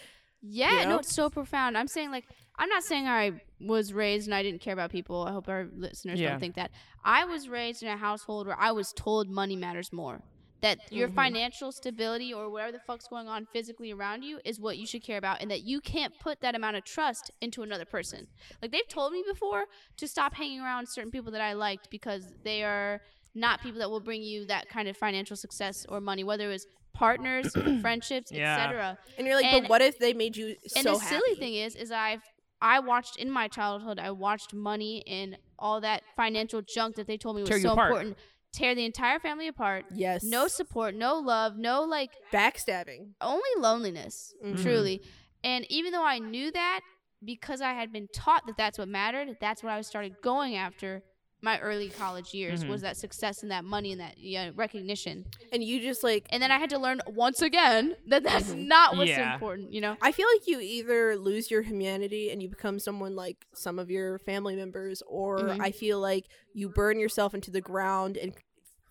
Yeah, 0.47 0.83
You 0.83 0.89
no, 0.91 0.99
it's 0.99 1.15
so 1.15 1.31
profound. 1.31 1.79
I'm 1.79 1.89
saying 1.89 2.11
like 2.11 2.27
I'm 2.59 2.69
not 2.69 2.83
saying 2.85 3.09
I 3.09 3.41
was 3.61 3.95
raised 3.95 4.27
and 4.29 4.35
I 4.35 4.43
didn't 4.43 4.61
care 4.61 4.75
about 4.75 4.91
people. 4.91 5.25
I 5.27 5.33
hope 5.33 5.49
our 5.49 5.67
listeners 5.75 6.21
Yeah. 6.21 6.29
don't 6.33 6.39
think 6.41 6.57
that. 6.57 6.71
I 7.03 7.25
was 7.25 7.49
raised 7.49 7.83
in 7.83 7.89
a 7.89 7.97
household 7.97 8.47
where 8.47 8.59
I 8.61 8.71
was 8.73 8.93
told 8.93 9.31
money 9.31 9.57
matters 9.57 9.91
more. 9.91 10.21
That 10.65 10.91
your 10.93 11.09
Mhm. 11.09 11.15
financial 11.15 11.71
stability 11.73 12.33
or 12.33 12.49
whatever 12.51 12.73
the 12.73 12.79
fuck's 12.81 13.07
going 13.07 13.29
on 13.29 13.47
physically 13.53 13.93
around 13.93 14.23
you 14.23 14.41
is 14.45 14.59
what 14.59 14.79
you 14.79 14.87
should 14.87 15.03
care 15.03 15.19
about 15.19 15.41
and 15.43 15.51
that 15.51 15.63
you 15.63 15.81
can't 15.81 16.19
put 16.19 16.41
that 16.41 16.55
amount 16.55 16.77
of 16.77 16.85
trust 16.85 17.31
into 17.41 17.63
another 17.63 17.85
person. 17.85 18.27
Like 18.63 18.73
they've 18.73 18.89
told 18.89 19.13
me 19.13 19.23
before 19.27 19.67
to 19.99 20.09
stop 20.09 20.35
hanging 20.35 20.61
around 20.61 20.89
certain 20.89 21.11
people 21.11 21.31
that 21.33 21.41
I 21.43 21.53
liked 21.53 21.91
because 21.91 22.33
they 22.45 22.63
are 22.65 23.03
not 23.35 23.61
people 23.63 23.79
that 23.81 23.91
will 23.91 24.01
bring 24.01 24.23
you 24.23 24.47
that 24.47 24.69
kind 24.69 24.89
of 24.89 24.97
financial 24.97 25.37
success 25.37 25.85
or 25.89 26.01
money, 26.01 26.25
whether 26.25 26.47
it 26.47 26.53
was 26.53 26.67
partners, 26.95 27.53
friendships, 27.83 28.33
Yeah. 28.33 28.55
etc. 28.57 28.99
And 29.19 29.27
you're 29.27 29.37
like, 29.37 29.45
And- 29.47 29.63
but 29.65 29.69
what 29.71 29.83
if 29.83 29.99
they 29.99 30.15
made 30.15 30.37
you 30.37 30.57
so 30.67 30.77
And 30.79 30.85
so 30.85 30.93
the 30.95 31.05
silly 31.05 31.35
thing 31.35 31.55
is, 31.55 31.77
is 31.77 31.91
I've 31.91 32.23
I 32.63 32.79
watched 32.79 33.17
in 33.17 33.31
my 33.31 33.47
childhood, 33.49 33.99
I 33.99 34.11
watched 34.13 34.55
money 34.55 35.03
and 35.07 35.37
all 35.59 35.83
that 35.83 36.03
financial 36.17 36.63
junk 36.63 36.97
that 36.97 37.07
they 37.07 37.19
told 37.19 37.37
me 37.37 37.43
was 37.43 37.49
Tear 37.51 37.59
you 37.59 37.65
so 37.65 37.73
apart. 37.73 37.91
important 37.91 38.17
tear 38.55 38.75
the 38.75 38.85
entire 38.85 39.19
family 39.19 39.49
apart. 39.49 39.85
Yes. 39.95 40.23
No 40.25 40.47
support, 40.49 40.95
no 40.95 41.19
love, 41.19 41.57
no 41.57 41.83
like 41.83 42.11
backstabbing. 42.33 43.15
only 43.21 43.51
loneliness, 43.59 44.35
Mhm. 44.45 44.63
truly. 44.63 45.03
And 45.43 45.67
even 45.71 45.93
though 45.93 46.05
I 46.05 46.19
knew 46.19 46.51
that, 46.53 46.81
because 47.25 47.61
I 47.61 47.73
had 47.73 47.93
been 47.93 48.09
taught 48.15 48.47
that 48.47 48.57
that's 48.57 48.79
what 48.79 48.89
mattered, 48.89 49.37
that's 49.41 49.63
what 49.63 49.73
I 49.73 49.81
started 49.83 50.15
going 50.23 50.57
after 50.57 51.03
my 51.43 51.59
early 51.61 51.91
college 51.91 52.33
years 52.33 52.65
Mhm. 52.65 52.69
was 52.69 52.81
that 52.81 52.97
success 52.97 53.43
and 53.43 53.51
that 53.51 53.65
money 53.67 53.93
and 53.93 54.01
that 54.01 54.17
yeah, 54.17 54.51
recognition. 54.55 55.27
And 55.53 55.63
you 55.63 55.79
just 55.81 56.03
like 56.03 56.27
And 56.31 56.43
then 56.43 56.51
I 56.51 56.59
had 56.59 56.71
to 56.71 56.79
learn 56.79 57.03
once 57.07 57.43
again 57.43 57.97
that 58.07 58.23
that's 58.23 58.51
Mhm. 58.55 58.67
not 58.67 58.97
what's 58.97 59.11
Yeah. 59.11 59.35
important, 59.35 59.71
you 59.71 59.83
know? 59.83 59.95
I 60.01 60.13
feel 60.13 60.27
like 60.35 60.47
you 60.47 60.59
either 60.61 61.19
lose 61.19 61.51
your 61.51 61.61
humanity 61.61 62.31
and 62.31 62.43
you 62.43 62.49
become 62.49 62.79
someone 62.79 63.15
like 63.15 63.45
some 63.55 63.79
of 63.79 63.91
your 63.91 64.19
family 64.21 64.57
members, 64.57 65.03
or 65.07 65.39
Mhm. 65.41 65.59
I 65.61 65.71
feel 65.71 66.01
like 66.01 66.25
you 66.55 66.71
burn 66.71 66.99
yourself 66.99 67.35
into 67.35 67.51
the 67.51 67.61
ground 67.61 68.17
and 68.17 68.33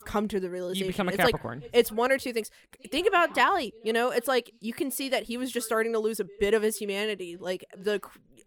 come 0.05 0.27
to 0.27 0.39
the 0.39 0.49
realization. 0.49 0.85
You 0.85 0.91
become 0.91 1.09
a 1.09 1.11
it's 1.11 1.23
like 1.23 1.35
it's 1.73 1.91
one 1.91 2.11
or 2.11 2.17
two 2.17 2.33
things. 2.33 2.49
Think 2.91 3.07
about 3.07 3.33
Dally. 3.33 3.73
You 3.83 3.93
know, 3.93 4.11
it's 4.11 4.27
like 4.27 4.51
you 4.59 4.73
can 4.73 4.91
see 4.91 5.09
that 5.09 5.23
he 5.23 5.37
was 5.37 5.51
just 5.51 5.65
starting 5.65 5.93
to 5.93 5.99
lose 5.99 6.19
a 6.19 6.25
bit 6.39 6.53
of 6.53 6.61
his 6.61 6.77
humanity. 6.77 7.37
Like 7.39 7.65
the 7.77 8.01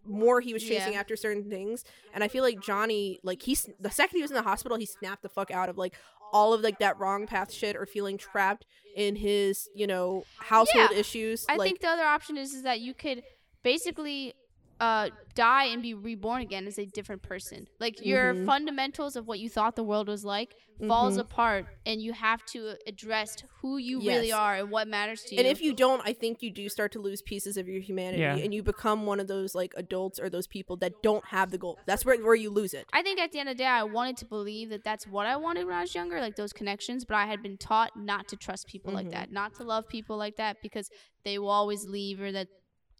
more 0.05 0.39
he 0.39 0.53
was 0.53 0.63
chasing 0.63 0.93
Yeah. 0.93 0.99
after 0.99 1.15
certain 1.15 1.49
things, 1.49 1.83
and 2.13 2.23
I 2.23 2.27
feel 2.29 2.43
like 2.43 2.61
Johnny, 2.61 3.19
like 3.23 3.41
he's 3.41 3.67
the 3.79 3.91
second 3.91 4.17
he 4.17 4.21
was 4.21 4.31
in 4.31 4.35
the 4.35 4.43
hospital, 4.43 4.77
he 4.77 4.85
snapped 4.85 5.21
the 5.23 5.29
fuck 5.29 5.51
out 5.51 5.69
of 5.69 5.77
like 5.77 5.95
all 6.33 6.53
of 6.53 6.61
like 6.61 6.79
that 6.79 6.99
wrong 6.99 7.25
path 7.27 7.51
shit 7.53 7.75
or 7.75 7.85
feeling 7.85 8.17
trapped 8.17 8.65
in 8.95 9.15
his 9.15 9.69
you 9.75 9.87
know 9.87 10.23
household 10.39 10.91
issues. 10.91 11.45
I 11.49 11.55
like 11.57 11.67
think 11.67 11.81
the 11.81 11.87
other 11.89 12.03
option 12.03 12.37
is, 12.37 12.53
is 12.53 12.63
that 12.63 12.79
you 12.79 12.93
could 12.93 13.23
basically 13.63 14.33
uh, 14.79 15.09
die 15.33 15.65
and 15.65 15.81
be 15.81 15.93
reborn 15.93 16.41
again 16.41 16.67
as 16.67 16.77
a 16.77 16.85
different 16.85 17.21
person. 17.23 17.67
Like 17.79 18.03
your 18.05 18.33
Mhm. 18.35 18.45
fundamentals 18.45 19.15
of 19.15 19.27
what 19.27 19.39
you 19.39 19.49
thought 19.49 19.75
the 19.75 19.83
world 19.83 20.07
was 20.07 20.23
like 20.23 20.55
falls 20.87 21.17
Mhm. 21.17 21.21
apart, 21.21 21.65
and 21.87 21.99
you 21.99 22.13
have 22.13 22.45
to 22.47 22.75
address 22.85 23.37
who 23.61 23.77
you 23.77 23.99
really 23.99 24.31
are 24.31 24.55
and 24.55 24.69
what 24.69 24.87
matters 24.87 25.23
to 25.23 25.33
you. 25.35 25.39
And 25.39 25.47
if 25.47 25.59
you 25.61 25.73
don't, 25.73 26.01
I 26.05 26.13
think 26.13 26.43
you 26.43 26.51
do 26.51 26.69
start 26.69 26.91
to 26.91 26.99
lose 26.99 27.23
pieces 27.23 27.57
of 27.57 27.67
your 27.67 27.81
humanity, 27.81 28.21
Yeah. 28.21 28.35
and 28.37 28.53
you 28.53 28.61
become 28.61 29.07
one 29.07 29.19
of 29.19 29.27
those 29.27 29.55
like 29.55 29.73
adults 29.75 30.19
or 30.19 30.29
those 30.29 30.45
people 30.45 30.77
that 30.77 31.01
don't 31.01 31.25
have 31.25 31.49
the 31.49 31.57
goal. 31.57 31.79
That's 31.87 32.05
where 32.05 32.17
where 32.23 32.35
you 32.35 32.51
lose 32.51 32.75
it. 32.75 32.85
I 32.93 33.01
think 33.01 33.19
at 33.19 33.31
the 33.31 33.39
end 33.39 33.49
of 33.49 33.57
the 33.57 33.63
day, 33.63 33.67
I 33.67 33.83
wanted 33.83 34.17
to 34.17 34.25
believe 34.25 34.69
that 34.69 34.83
that's 34.83 35.07
what 35.07 35.25
I 35.25 35.35
wanted 35.37 35.65
when 35.65 35.73
I 35.75 35.81
was 35.81 35.95
younger, 35.95 36.19
like 36.21 36.35
those 36.35 36.53
connections. 36.53 37.03
But 37.05 37.15
I 37.15 37.25
had 37.25 37.41
been 37.41 37.57
taught 37.57 37.97
not 37.97 38.27
to 38.27 38.35
trust 38.35 38.67
people 38.67 38.93
like 38.93 39.07
Mhm. 39.07 39.11
that, 39.11 39.31
not 39.31 39.55
to 39.55 39.63
love 39.63 39.87
people 39.87 40.17
like 40.17 40.35
that, 40.35 40.61
because 40.61 40.91
they 41.23 41.39
will 41.39 41.49
always 41.49 41.87
leave 41.87 42.21
or 42.21 42.31
that 42.31 42.47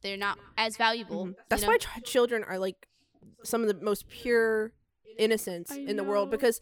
they're 0.01 0.17
not 0.17 0.37
as 0.57 0.77
valuable. 0.77 1.25
Mhm. 1.25 1.29
you 1.29 1.35
That's 1.49 1.61
know? 1.63 1.69
why 1.69 1.77
ch- 1.77 2.03
children 2.03 2.43
are 2.43 2.57
like 2.59 2.87
some 3.43 3.61
of 3.61 3.67
the 3.67 3.83
most 3.83 4.07
pure 4.07 4.73
innocence 5.17 5.71
I 5.71 5.77
in 5.79 5.95
the 5.97 6.03
world 6.03 6.29
because 6.29 6.59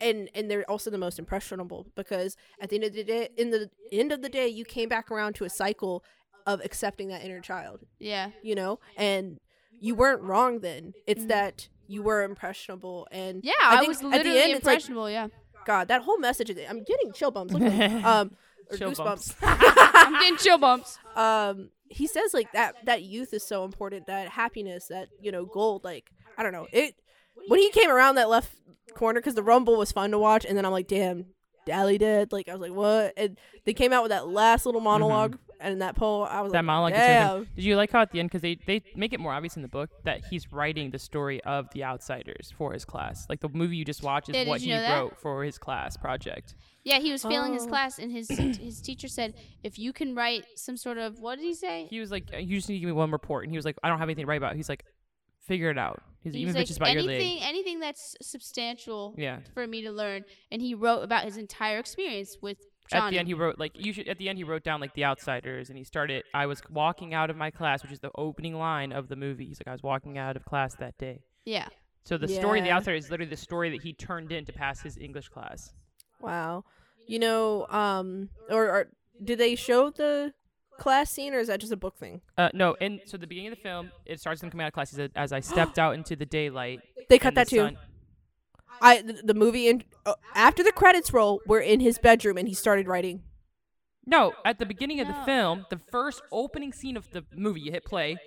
and 0.00 0.28
and 0.34 0.50
they're 0.50 0.68
also 0.68 0.90
the 0.90 0.98
most 0.98 1.18
impressionable 1.18 1.86
because 1.94 2.36
at 2.60 2.68
the 2.70 2.76
end 2.76 2.84
of 2.84 2.92
the 2.94 3.04
day 3.04 3.28
in 3.36 3.50
the 3.50 3.70
end 3.92 4.10
of 4.10 4.22
the 4.22 4.28
day 4.28 4.48
you 4.48 4.64
came 4.64 4.88
back 4.88 5.10
around 5.10 5.34
to 5.36 5.44
a 5.44 5.50
cycle 5.50 6.04
of 6.46 6.60
accepting 6.64 7.08
that 7.08 7.24
inner 7.24 7.40
child 7.40 7.80
Yeah. 8.00 8.30
you 8.42 8.54
know 8.56 8.80
and 8.96 9.38
you 9.80 9.94
weren't 9.94 10.22
wrong 10.22 10.60
then 10.60 10.94
it's 11.06 11.22
Mhm. 11.24 11.28
that 11.28 11.68
you 11.86 12.02
were 12.02 12.22
impressionable 12.24 13.06
and 13.12 13.44
Yeah, 13.44 13.52
I 13.60 13.76
I, 13.76 13.78
think 13.78 13.88
was 13.90 13.98
at 13.98 14.02
the 14.02 14.08
literally 14.08 14.38
end, 14.42 14.52
it's 14.56 14.64
like- 14.66 14.74
impressionable. 14.74 15.10
yeah, 15.10 15.28
god 15.64 15.86
that 15.88 16.02
whole 16.02 16.18
message 16.18 16.50
is- 16.50 16.58
i'm 16.68 16.82
getting 16.82 17.12
chill 17.12 17.30
bumps 17.30 17.52
look 17.54 17.62
at 17.62 18.04
um 18.04 18.36
or 18.70 18.76
Chill 18.76 18.90
goosebumps 18.90 19.34
I'm 19.42 20.12
getting 20.20 20.36
chill 20.38 20.58
bumps. 20.58 20.98
um 21.16 21.70
he 21.88 22.06
says 22.06 22.32
like 22.34 22.50
that 22.52 22.74
that 22.86 23.02
youth 23.02 23.32
is 23.32 23.46
so 23.46 23.64
important 23.64 24.06
that 24.06 24.28
happiness 24.28 24.86
that 24.88 25.08
you 25.20 25.30
know 25.30 25.44
gold 25.44 25.84
like 25.84 26.10
i 26.38 26.42
don't 26.42 26.52
know 26.52 26.66
it 26.72 26.94
when 27.48 27.60
he 27.60 27.70
came 27.70 27.90
around 27.90 28.14
that 28.14 28.28
left 28.28 28.54
corner 28.94 29.20
because 29.20 29.34
the 29.34 29.42
rumble 29.42 29.76
was 29.76 29.92
fun 29.92 30.10
to 30.10 30.18
watch 30.18 30.44
and 30.44 30.56
then 30.56 30.64
i'm 30.64 30.72
like 30.72 30.88
damn 30.88 31.26
Dally 31.66 31.96
did 31.98 32.32
like 32.32 32.48
i 32.48 32.52
was 32.52 32.60
like 32.60 32.72
what 32.76 33.12
and 33.16 33.38
they 33.64 33.72
came 33.72 33.92
out 33.92 34.02
with 34.02 34.10
that 34.10 34.28
last 34.28 34.66
little 34.66 34.80
monolog 34.80 35.38
and 35.60 35.80
that 35.80 35.96
poem 35.96 36.28
i 36.30 36.40
was 36.42 36.52
Mm-hmm. 36.52 36.52
That 36.52 36.58
like 36.58 36.64
monologue. 36.66 36.92
is 36.92 36.98
so 36.98 37.02
good. 37.02 37.44
damn 37.46 37.54
Did 37.56 37.64
you 37.64 37.76
like 37.76 37.90
how 37.90 38.02
at 38.02 38.10
the 38.12 38.20
end, 38.20 38.28
because 38.28 38.42
they, 38.42 38.58
they 38.66 38.82
make 38.96 39.12
it 39.14 39.20
more 39.20 39.32
obvious 39.32 39.56
in 39.56 39.62
the 39.62 39.68
book 39.68 39.88
that 40.04 40.24
he's 40.26 40.52
writing 40.52 40.90
the 40.90 40.98
story 40.98 41.42
of 41.44 41.68
the 41.72 41.84
outsiders 41.84 42.52
for 42.58 42.72
his 42.72 42.84
class. 42.84 43.26
Like 43.30 43.40
the 43.40 43.48
movie 43.48 43.76
you 43.76 43.84
just 43.84 44.02
watched 44.02 44.28
is 44.28 44.36
Yeah, 44.36 44.44
what 44.46 44.60
he 44.60 44.74
wrote 44.74 45.18
for 45.20 45.42
his 45.42 45.56
class 45.58 45.96
project. 45.96 46.54
Yeah, 46.84 46.98
he 47.00 47.10
was 47.12 47.22
failing 47.22 47.54
his 47.54 47.64
Oh. 47.64 47.68
class, 47.68 47.98
and 47.98 48.12
his 48.12 48.28
his 48.60 48.80
teacher 48.82 49.08
said, 49.08 49.34
"If 49.62 49.78
you 49.78 49.92
can 49.92 50.14
write 50.14 50.44
some 50.54 50.76
sort 50.76 50.98
of 50.98 51.18
what 51.18 51.36
did 51.36 51.44
he 51.44 51.54
say? 51.54 51.86
He 51.90 51.98
was 52.00 52.10
like, 52.10 52.30
"You 52.38 52.56
just 52.56 52.68
need 52.68 52.76
to 52.76 52.80
give 52.80 52.86
me 52.88 52.92
one 52.92 53.10
report," 53.10 53.44
and 53.44 53.50
he 53.50 53.56
was 53.58 53.64
like, 53.64 53.76
"I 53.82 53.88
don't 53.88 53.98
have 53.98 54.08
anything 54.08 54.24
to 54.24 54.28
write 54.28 54.36
about." 54.36 54.54
He's 54.56 54.68
like, 54.68 54.84
"Figure 55.46 55.70
it 55.70 55.78
out." 55.78 56.02
He's, 56.20 56.34
He's 56.34 56.40
even 56.42 56.50
if 56.50 56.54
like 56.56 56.60
it's 56.62 56.68
just 56.70 56.80
about 56.80 56.92
your 56.92 57.02
anything, 57.02 57.34
leg. 57.40 57.42
anything 57.48 57.80
that's 57.80 58.14
substantial 58.22 59.14
Yeah. 59.16 59.40
for 59.54 59.66
me 59.66 59.82
to 59.82 59.90
learn." 59.92 60.24
And 60.50 60.60
he 60.62 60.74
wrote 60.74 61.00
about 61.02 61.24
his 61.24 61.36
entire 61.38 61.78
experience 61.78 62.36
with 62.42 62.58
Johnny. 62.90 63.06
At 63.06 63.10
the 63.12 63.18
end, 63.18 63.28
he 63.28 63.34
wrote 63.34 63.58
like 63.58 63.72
you 63.74 63.92
should. 63.94 64.06
At 64.08 64.18
the 64.18 64.28
end, 64.28 64.36
he 64.36 64.44
wrote 64.44 64.62
down 64.62 64.80
like 64.80 64.92
the 64.94 65.04
outsiders, 65.06 65.70
and 65.70 65.78
he 65.78 65.84
started. 65.84 66.24
I 66.34 66.44
was 66.46 66.60
walking 66.68 67.14
out 67.14 67.30
of 67.30 67.36
my 67.36 67.50
class, 67.50 67.82
which 67.82 67.92
is 67.92 68.00
the 68.00 68.10
opening 68.14 68.54
line 68.54 68.92
of 68.92 69.08
the 69.08 69.16
movie. 69.16 69.46
He's 69.46 69.58
like, 69.58 69.68
I 69.68 69.72
was 69.72 69.82
walking 69.82 70.18
out 70.18 70.36
of 70.36 70.44
class 70.44 70.74
that 70.76 70.98
day. 70.98 71.22
yeah, 71.46 71.68
So 72.04 72.18
the 72.18 72.28
story 72.28 72.58
of 72.58 72.64
the 72.64 72.68
Yeah. 72.68 72.76
outsiders 72.76 73.06
is 73.06 73.10
literally 73.10 73.30
the 73.30 73.36
story 73.38 73.70
that 73.70 73.82
he 73.82 73.92
turned 73.94 74.32
in 74.32 74.44
to 74.46 74.52
pass 74.52 74.80
his 74.82 74.96
English 74.98 75.28
class. 75.30 75.72
Wow 76.20 76.64
you 77.06 77.18
know 77.18 77.66
um 77.68 78.28
or, 78.50 78.64
or 78.68 78.88
did 79.22 79.38
they 79.38 79.54
show 79.54 79.90
the 79.90 80.32
class 80.78 81.10
scene 81.10 81.32
or 81.34 81.38
is 81.38 81.48
that 81.48 81.60
just 81.60 81.72
a 81.72 81.76
book 81.76 81.96
thing 81.96 82.20
Uh, 82.36 82.48
no, 82.52 82.76
and 82.80 83.00
so 83.06 83.16
the 83.16 83.26
beginning 83.28 83.52
of 83.52 83.56
the 83.56 83.62
film, 83.62 83.90
it 84.06 84.18
starts 84.18 84.42
him 84.42 84.50
coming 84.50 84.64
out 84.64 84.68
of 84.68 84.72
class. 84.74 84.90
He 84.94 85.08
"As 85.14 85.32
I 85.32 85.38
stepped 85.40 85.78
out 85.78 85.94
into 85.94 86.16
the 86.16 86.26
daylight." 86.26 86.80
they 87.08 87.18
cut 87.18 87.28
and 87.28 87.36
the 87.36 87.40
that 87.40 87.48
too 87.48 87.56
sun- 87.58 87.78
i 88.80 89.00
the, 89.00 89.12
the 89.22 89.34
movie 89.34 89.68
in 89.68 89.84
uh, 90.04 90.14
after 90.34 90.64
the 90.64 90.72
credits 90.72 91.12
roll 91.12 91.40
we're 91.46 91.60
in 91.60 91.78
his 91.78 91.98
bedroom 91.98 92.36
and 92.36 92.48
he 92.48 92.54
started 92.54 92.88
writing 92.88 93.22
No, 94.06 94.32
at 94.44 94.58
the 94.58 94.66
beginning 94.66 94.98
of 95.00 95.06
the 95.06 95.14
film, 95.24 95.64
the 95.70 95.78
first 95.78 96.20
opening 96.32 96.72
scene 96.72 96.96
of 96.96 97.08
the 97.12 97.24
movie, 97.36 97.60
you 97.60 97.70
hit 97.72 97.84
play. 97.84 98.18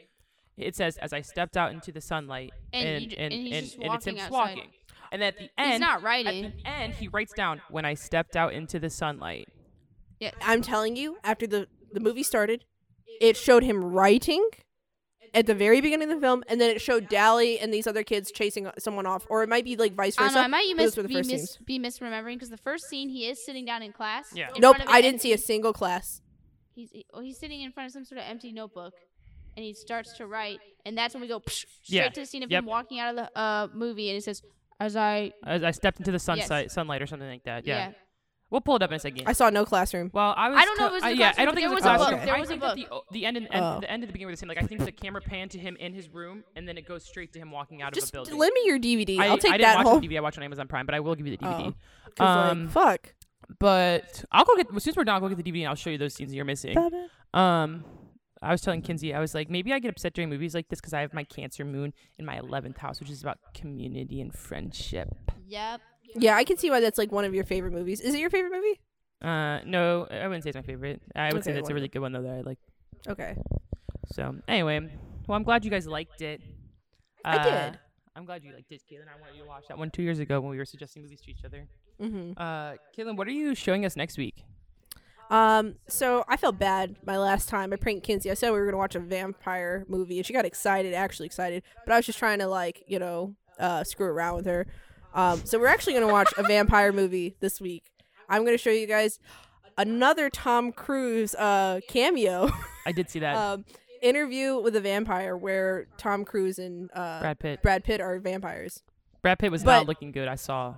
It 0.55 0.75
says, 0.75 0.97
"As 0.97 1.11
I 1.13 1.21
stepped 1.21 1.55
out 1.57 1.71
into 1.71 1.91
the 1.91 2.01
sunlight," 2.01 2.51
And 2.73 2.87
and 2.87 3.01
you 3.03 3.09
j- 3.09 3.17
and, 3.17 3.33
and 3.33 3.47
and, 3.53 3.65
and 3.83 3.93
it's 3.95 4.07
him 4.07 4.17
outside. 4.17 4.31
walking. 4.31 4.69
And 5.11 5.23
at 5.23 5.35
the 5.37 5.43
end, 5.43 5.51
he's 5.57 5.73
end, 5.75 5.81
not 5.81 5.97
at 5.97 6.03
writing. 6.03 6.53
the 6.63 6.67
end, 6.69 6.93
he 6.93 7.07
writes 7.07 7.33
down, 7.33 7.61
"When 7.69 7.85
I 7.85 7.93
stepped 7.93 8.35
out 8.35 8.53
into 8.53 8.79
the 8.79 8.89
sunlight." 8.89 9.47
Yeah, 10.19 10.31
I'm 10.41 10.61
telling 10.61 10.95
you, 10.95 11.17
after 11.23 11.45
the 11.47 11.67
the 11.93 11.99
movie 11.99 12.23
started, 12.23 12.65
it 13.21 13.37
showed 13.37 13.63
him 13.63 13.83
writing 13.83 14.47
at 15.33 15.45
the 15.45 15.53
very 15.53 15.81
beginning 15.81 16.09
of 16.09 16.15
the 16.15 16.21
film, 16.21 16.43
and 16.47 16.59
then 16.59 16.69
it 16.69 16.81
showed 16.81 17.09
Dally 17.09 17.59
and 17.59 17.73
these 17.73 17.85
other 17.87 18.03
kids 18.03 18.31
chasing 18.31 18.69
someone 18.79 19.05
off, 19.05 19.25
or 19.29 19.43
it 19.43 19.49
might 19.49 19.63
be 19.63 19.75
like 19.75 19.93
vice 19.93 20.17
I 20.17 20.23
versa. 20.23 20.35
know. 20.35 20.41
I 20.41 20.47
might 20.47 20.65
you 20.67 20.75
miss, 20.75 20.95
be, 20.95 21.03
mis- 21.07 21.57
be 21.65 21.79
misremembering 21.79 22.33
because 22.35 22.49
the 22.49 22.57
first 22.57 22.85
scene 22.89 23.09
he 23.09 23.27
is 23.29 23.43
sitting 23.45 23.65
down 23.65 23.83
in 23.83 23.91
class. 23.93 24.27
Yeah. 24.33 24.47
in 24.55 24.61
Nope, 24.61 24.77
front 24.77 24.89
of 24.89 24.89
an 24.89 24.95
I 24.95 25.01
didn't 25.01 25.21
see 25.21 25.33
a 25.33 25.37
single 25.37 25.73
class. 25.73 26.21
He's 26.73 26.91
he- 26.91 27.05
oh, 27.13 27.21
he's 27.21 27.37
sitting 27.39 27.61
in 27.61 27.71
front 27.71 27.87
of 27.87 27.93
some 27.93 28.05
sort 28.05 28.19
of 28.19 28.25
empty 28.27 28.51
notebook, 28.51 28.93
and 29.55 29.63
he 29.65 29.73
starts 29.73 30.15
to 30.17 30.25
write, 30.27 30.59
and 30.85 30.97
that's 30.97 31.13
when 31.13 31.21
we 31.21 31.27
go 31.27 31.39
psh, 31.39 31.65
straight 31.83 31.89
Yeah. 31.89 32.09
to 32.09 32.19
the 32.21 32.25
scene 32.25 32.43
of 32.43 32.49
Yep. 32.51 32.59
him 32.59 32.65
walking 32.65 32.99
out 32.99 33.09
of 33.09 33.15
the 33.15 33.39
uh, 33.39 33.67
movie, 33.73 34.09
and 34.09 34.17
it 34.17 34.23
says, 34.23 34.41
"As 34.79 34.95
I 34.95 35.31
As 35.45 35.63
I 35.63 35.71
stepped 35.71 35.99
into 35.99 36.11
the 36.11 36.15
Yes. 36.15 36.23
sunlight, 36.47 36.71
sunlight 36.71 37.01
or 37.01 37.07
something 37.07 37.27
like 37.29 37.43
that. 37.43 37.65
Yeah. 37.65 37.87
yeah." 37.87 37.91
we'll 38.49 38.61
pull 38.61 38.77
it 38.77 38.81
up 38.81 38.89
in 38.91 38.95
a 38.95 38.99
second. 38.99 39.23
I 39.27 39.33
saw 39.33 39.49
no 39.49 39.65
classroom. 39.65 40.09
Well, 40.13 40.33
I 40.37 40.47
was. 40.49 40.57
I 40.57 40.63
don't 40.63 40.79
know 40.79 40.85
if 40.85 40.91
it 40.91 40.93
was 40.93 41.03
in 41.03 41.09
the 41.09 41.15
yeah, 41.17 41.27
I 41.27 41.33
classroom, 41.33 41.45
don't 41.47 41.55
think 41.55 41.65
it 41.65 41.67
there 41.67 41.75
was 41.75 41.83
was 41.83 41.91
a 41.91 41.97
classroom. 41.97 42.19
book. 42.19 42.25
There 42.25 42.35
I 42.35 42.39
was 42.39 42.47
a 42.47 42.51
think 42.51 42.61
that 42.61 42.89
book. 42.89 43.05
the, 43.11 43.19
the 43.19 43.25
end 43.25 43.35
and 43.37 43.47
end, 43.51 43.65
Oh. 43.65 43.79
the 43.81 43.91
end 43.91 44.03
of 44.03 44.07
the 44.07 44.13
beginning 44.13 44.31
was 44.31 44.39
the 44.39 44.43
same. 44.45 44.47
Like 44.47 44.63
I 44.63 44.65
think 44.65 44.85
the 44.85 44.91
camera 44.93 45.21
panned 45.21 45.51
to 45.51 45.59
him 45.59 45.75
in 45.81 45.93
his 45.93 46.07
room, 46.07 46.45
and 46.55 46.65
then 46.65 46.77
it 46.77 46.87
goes 46.87 47.03
straight 47.03 47.33
to 47.33 47.39
him 47.39 47.51
walking 47.51 47.81
out 47.81 47.93
Just 47.93 48.07
of 48.07 48.09
a 48.09 48.13
building. 48.23 48.37
lend 48.37 48.53
me 48.53 48.61
your 48.63 48.79
DVD. 48.79 49.19
I, 49.19 49.27
I'll 49.27 49.37
take 49.37 49.51
I 49.51 49.57
didn't 49.57 49.67
that 49.67 49.75
watch 49.83 49.85
home. 49.87 49.99
the 50.01 50.07
DVD. 50.07 50.17
I 50.19 50.21
watched 50.21 50.37
on 50.37 50.43
Amazon 50.45 50.67
Prime, 50.69 50.85
but 50.85 50.95
I 50.95 51.01
will 51.01 51.15
give 51.15 51.27
you 51.27 51.35
the 51.35 51.43
DVD. 51.45 51.73
Oh. 51.75 52.11
'Cause, 52.15 52.51
Um, 52.51 52.63
like, 52.63 52.71
fuck. 52.71 53.13
But 53.59 54.23
I'll 54.31 54.45
go 54.45 54.55
get 54.55 54.67
as 54.73 54.81
soon 54.83 54.91
as 54.93 54.95
we're 54.97 55.03
done. 55.03 55.15
I'll 55.15 55.21
go 55.21 55.27
get 55.35 55.43
the 55.43 55.51
DVD 55.51 55.63
and 55.63 55.69
I'll 55.69 55.75
show 55.75 55.89
you 55.89 55.97
those 55.97 56.13
scenes 56.13 56.31
that 56.31 56.35
you're 56.37 56.45
missing. 56.45 56.77
Um, 57.33 57.83
I 58.41 58.51
was 58.51 58.61
telling 58.61 58.81
Kinsey, 58.81 59.13
I 59.13 59.19
was 59.19 59.33
like, 59.33 59.49
maybe 59.49 59.73
I 59.73 59.79
get 59.79 59.89
upset 59.89 60.13
during 60.13 60.29
movies 60.29 60.53
like 60.53 60.67
this 60.69 60.79
because 60.79 60.93
I 60.93 61.01
have 61.01 61.13
my 61.13 61.23
Cancer 61.23 61.65
Moon 61.65 61.93
in 62.19 62.25
my 62.25 62.37
eleventh 62.37 62.77
house, 62.77 62.99
which 62.99 63.09
is 63.09 63.21
about 63.21 63.39
community 63.53 64.21
and 64.21 64.33
friendship. 64.33 65.09
Yep. 65.47 65.81
Yeah, 66.15 66.35
I 66.35 66.43
can 66.43 66.57
see 66.57 66.69
why 66.69 66.79
that's 66.79 66.97
like 66.97 67.11
one 67.11 67.25
of 67.25 67.33
your 67.35 67.43
favorite 67.43 67.73
movies. 67.73 67.99
Is 68.01 68.13
it 68.13 68.19
your 68.19 68.29
favorite 68.29 68.51
movie? 68.53 68.79
Uh, 69.21 69.59
no, 69.65 70.07
I 70.09 70.27
wouldn't 70.27 70.43
say 70.43 70.49
it's 70.51 70.55
my 70.55 70.61
favorite. 70.61 71.01
I 71.15 71.33
would 71.33 71.43
say 71.43 71.51
Okay, 71.51 71.59
that's 71.59 71.69
a 71.69 71.73
really 71.73 71.87
good 71.87 71.99
one 71.99 72.11
though 72.13 72.21
that 72.21 72.31
I 72.35 72.41
like. 72.41 72.59
Okay. 73.07 73.35
So 74.13 74.35
anyway, 74.47 74.79
well, 75.27 75.35
I'm 75.35 75.43
glad 75.43 75.65
you 75.65 75.71
guys 75.71 75.87
liked 75.87 76.21
it. 76.21 76.41
I 77.25 77.37
Uh, 77.37 77.43
did. 77.69 77.79
I'm 78.15 78.25
glad 78.25 78.43
you 78.43 78.53
liked 78.53 78.71
it, 78.71 78.81
Kailen. 78.89 79.05
I 79.13 79.19
wanted 79.19 79.35
you 79.35 79.43
to 79.43 79.47
watch 79.47 79.63
that 79.67 79.77
one 79.77 79.91
two 79.91 80.01
years 80.01 80.19
ago 80.19 80.39
when 80.39 80.49
we 80.51 80.57
were 80.57 80.65
suggesting 80.65 81.03
movies 81.03 81.21
to 81.21 81.31
each 81.31 81.43
other. 81.43 81.67
Mm-hmm. 82.01 82.31
Uh, 82.37 82.73
Kailen, 82.97 83.15
what 83.17 83.27
are 83.27 83.31
you 83.31 83.53
showing 83.53 83.85
us 83.85 83.95
next 83.95 84.17
week? 84.17 84.43
Um, 85.29 85.75
so 85.87 86.23
I 86.27 86.37
felt 86.37 86.57
bad 86.57 86.95
my 87.05 87.17
last 87.17 87.49
time. 87.49 87.73
I 87.73 87.75
pranked 87.75 88.05
Kinsey. 88.05 88.31
I 88.31 88.33
said 88.33 88.51
we 88.51 88.59
were 88.59 88.65
gonna 88.65 88.77
watch 88.77 88.95
a 88.95 88.99
vampire 88.99 89.85
movie, 89.87 90.17
and 90.17 90.25
she 90.25 90.33
got 90.33 90.45
excited, 90.45 90.93
actually 90.93 91.25
excited. 91.25 91.63
But 91.85 91.93
I 91.93 91.97
was 91.97 92.05
just 92.05 92.19
trying 92.19 92.39
to 92.39 92.47
like, 92.47 92.83
you 92.87 92.99
know, 92.99 93.35
uh, 93.59 93.83
screw 93.83 94.07
around 94.07 94.35
with 94.35 94.45
her. 94.45 94.67
Um, 95.13 95.41
so 95.45 95.59
we're 95.59 95.67
actually 95.67 95.93
gonna 95.93 96.11
watch 96.11 96.31
a 96.37 96.43
vampire 96.43 96.91
movie 96.91 97.35
this 97.39 97.59
week. 97.59 97.83
I'm 98.29 98.45
gonna 98.45 98.57
show 98.57 98.69
you 98.69 98.87
guys 98.87 99.19
another 99.77 100.29
Tom 100.29 100.71
Cruise 100.71 101.35
uh, 101.35 101.81
cameo 101.87 102.49
I 102.85 102.91
did 102.91 103.09
see 103.09 103.19
that. 103.19 103.35
um, 103.37 103.65
interview 104.01 104.59
with 104.59 104.75
a 104.75 104.81
vampire 104.81 105.35
where 105.35 105.87
Tom 105.97 106.23
Cruise 106.25 106.59
and 106.59 106.89
uh, 106.93 107.19
Brad 107.19 107.39
Pitt. 107.39 107.61
Brad 107.61 107.83
Pitt 107.83 108.01
are 108.01 108.19
vampires. 108.19 108.83
Brad 109.21 109.39
Pitt 109.39 109.51
was 109.51 109.63
but- 109.63 109.79
not 109.79 109.87
looking 109.87 110.11
good. 110.11 110.27
I 110.27 110.35
saw. 110.35 110.75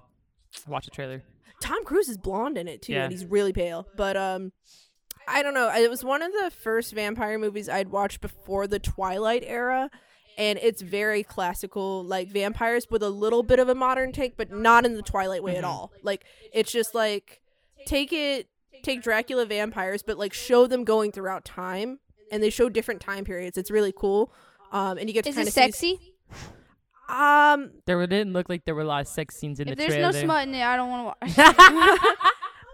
I 0.67 0.69
watched 0.69 0.85
the 0.89 0.95
trailer. 0.95 1.23
Tom 1.61 1.83
Cruise 1.85 2.09
is 2.09 2.17
blonde 2.17 2.57
in 2.57 2.67
it 2.67 2.81
too, 2.81 2.93
Yeah. 2.93 3.03
and 3.03 3.11
he's 3.11 3.25
really 3.25 3.53
pale. 3.53 3.87
But 3.95 4.15
um, 4.17 4.51
I 5.27 5.43
don't 5.43 5.53
know. 5.53 5.69
It 5.73 5.89
was 5.89 6.03
one 6.03 6.21
of 6.21 6.31
the 6.31 6.51
first 6.51 6.93
vampire 6.93 7.37
movies 7.37 7.69
I'd 7.69 7.89
watched 7.89 8.21
before 8.21 8.65
the 8.67 8.79
Twilight 8.79 9.43
era, 9.45 9.89
and 10.37 10.57
it's 10.61 10.81
very 10.81 11.21
classical, 11.23 12.03
like 12.03 12.29
vampires 12.29 12.87
with 12.89 13.03
a 13.03 13.09
little 13.09 13.43
bit 13.43 13.59
of 13.59 13.67
a 13.69 13.75
modern 13.75 14.11
take, 14.11 14.37
but 14.37 14.51
not 14.51 14.85
in 14.85 14.95
the 14.95 15.01
Twilight 15.01 15.43
way 15.43 15.57
at 15.57 15.63
Mhm. 15.63 15.67
all. 15.67 15.91
Like 16.01 16.23
it's 16.53 16.71
just 16.71 16.95
like 16.95 17.41
take 17.85 18.11
it, 18.13 18.47
take 18.83 19.01
Dracula 19.01 19.45
vampires, 19.45 20.01
but 20.01 20.17
like 20.17 20.33
show 20.33 20.65
them 20.67 20.83
going 20.83 21.11
throughout 21.11 21.43
time, 21.45 21.99
and 22.31 22.41
they 22.41 22.49
show 22.49 22.69
different 22.69 23.01
time 23.01 23.25
periods. 23.25 23.57
It's 23.57 23.69
really 23.71 23.93
cool. 23.95 24.31
Um, 24.71 24.97
and 24.97 25.09
you 25.09 25.13
get 25.13 25.25
to 25.25 25.33
kind 25.33 25.47
of 25.47 25.53
sexy? 25.53 26.13
Um, 27.09 27.71
There 27.85 27.97
were- 27.97 28.07
didn't 28.07 28.33
look 28.33 28.49
like 28.49 28.65
there 28.65 28.75
were 28.75 28.81
a 28.81 28.85
lot 28.85 29.01
of 29.01 29.07
sex 29.07 29.35
scenes 29.35 29.59
in 29.59 29.67
If 29.67 29.77
the 29.77 29.83
there's 29.83 29.93
trailer. 29.95 30.11
no 30.11 30.19
smut 30.19 30.47
in 30.47 30.55
it, 30.55 30.61
I 30.63 30.75
don't 30.77 30.89
want 30.89 31.17
to 31.21 31.41
watch. 31.43 32.15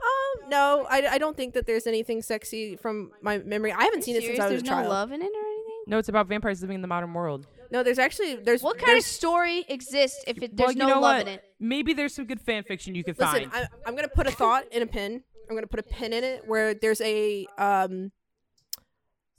Um, 0.06 0.50
no, 0.52 0.86
I, 0.88 1.08
I 1.14 1.18
don't 1.18 1.36
think 1.36 1.56
that 1.56 1.66
there's 1.66 1.88
anything 1.88 2.22
sexy 2.22 2.76
from 2.76 3.12
my 3.24 3.40
memory. 3.40 3.72
I 3.72 3.84
haven't 3.86 4.04
seen 4.04 4.16
it 4.16 4.22
since 4.24 4.40
I 4.40 4.44
was 4.50 4.62
There's 4.62 4.70
a 4.80 4.84
no 4.84 4.88
love 4.88 5.12
in 5.12 5.20
it 5.22 5.26
or 5.26 5.28
anything. 5.48 5.84
no, 5.88 5.98
it's 5.98 6.10
about 6.10 6.28
vampires 6.28 6.62
living 6.62 6.76
in 6.76 6.82
the 6.84 6.88
modern 6.88 7.12
world. 7.14 7.48
No, 7.72 7.82
there's 7.82 7.98
actually 7.98 8.36
there's 8.36 8.62
What 8.62 8.78
kind 8.78 8.98
of 9.00 9.04
story 9.04 9.66
exists 9.68 10.24
if 10.28 10.38
it, 10.38 10.42
Well, 10.42 10.50
there's 10.68 10.74
you 10.76 10.80
no 10.80 10.88
know 10.88 11.00
love 11.00 11.18
what? 11.18 11.22
in 11.28 11.28
it? 11.30 11.44
Maybe 11.60 11.94
there's 11.94 12.14
some 12.14 12.26
good 12.26 12.40
fan 12.40 12.64
fiction 12.64 12.94
you 12.94 13.04
could 13.04 13.18
Listen, 13.18 13.50
find. 13.50 13.52
I, 13.66 13.68
I'm 13.88 13.96
gonna 13.96 14.08
put 14.08 14.28
a 14.28 14.32
thought 14.32 14.66
in 14.72 14.84
a 14.84 14.88
pin. 14.88 15.24
I'm 15.50 15.56
gonna 15.56 15.66
put 15.66 15.80
a 15.80 15.84
pin 15.84 16.14
in 16.14 16.24
it 16.24 16.44
where 16.48 16.76
there's 16.76 17.02
a 17.02 17.48
um 17.58 18.12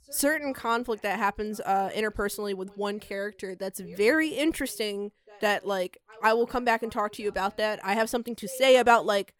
certain 0.09 0.53
conflict 0.53 1.03
that 1.03 1.19
happens 1.19 1.59
uh 1.61 1.89
interpersonally 1.95 2.55
with 2.55 2.75
one 2.77 2.99
character 2.99 3.55
that's 3.55 3.79
very 3.79 4.29
interesting. 4.29 5.11
That 5.41 5.67
like 5.67 5.97
I 6.23 6.33
will 6.33 6.47
come 6.47 6.65
back 6.65 6.81
and 6.81 6.91
talk 6.91 7.11
to 7.13 7.23
you 7.23 7.29
about 7.29 7.57
that. 7.57 7.79
I 7.83 7.93
have 7.93 8.09
something 8.09 8.35
to 8.35 8.47
say 8.47 8.77
about 8.77 9.05
like 9.05 9.33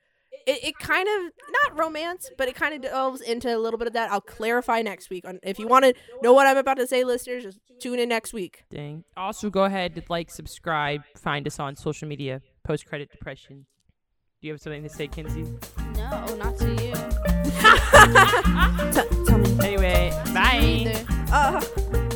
it, 0.45 0.63
it 0.63 0.79
kind 0.79 1.07
of 1.07 1.31
not 1.63 1.77
romance, 1.77 2.29
but 2.37 2.47
it 2.47 2.55
kind 2.55 2.73
of 2.73 2.81
delves 2.81 3.21
into 3.21 3.55
a 3.55 3.59
little 3.59 3.77
bit 3.77 3.87
of 3.87 3.93
that. 3.93 4.11
I'll 4.11 4.21
clarify 4.21 4.81
next 4.81 5.09
week. 5.09 5.27
On 5.27 5.39
if 5.43 5.59
you 5.59 5.67
want 5.67 5.85
to 5.85 5.93
know 6.21 6.33
what 6.33 6.47
I'm 6.47 6.57
about 6.57 6.77
to 6.77 6.87
say, 6.87 7.03
listeners, 7.03 7.43
just 7.43 7.59
tune 7.79 7.99
in 7.99 8.09
next 8.09 8.33
week. 8.33 8.63
Dang. 8.71 9.03
Also, 9.15 9.49
go 9.49 9.65
ahead, 9.65 9.93
and 9.95 10.03
like, 10.09 10.29
subscribe, 10.29 11.01
find 11.15 11.45
us 11.47 11.59
on 11.59 11.75
social 11.75 12.07
media. 12.07 12.41
Post 12.63 12.85
credit 12.85 13.11
depression. 13.11 13.65
Do 14.41 14.47
you 14.47 14.53
have 14.53 14.61
something 14.61 14.83
to 14.83 14.89
say, 14.89 15.07
Kinsey? 15.07 15.43
No, 15.95 16.35
not 16.35 16.57
to 16.59 16.69
you. 16.69 16.93
T- 18.93 19.25
tell 19.25 19.37
me. 19.39 19.46
Anyway, 19.87 20.33
bye. 20.33 20.83
Neither. 20.83 21.05
Uh, 21.31 22.06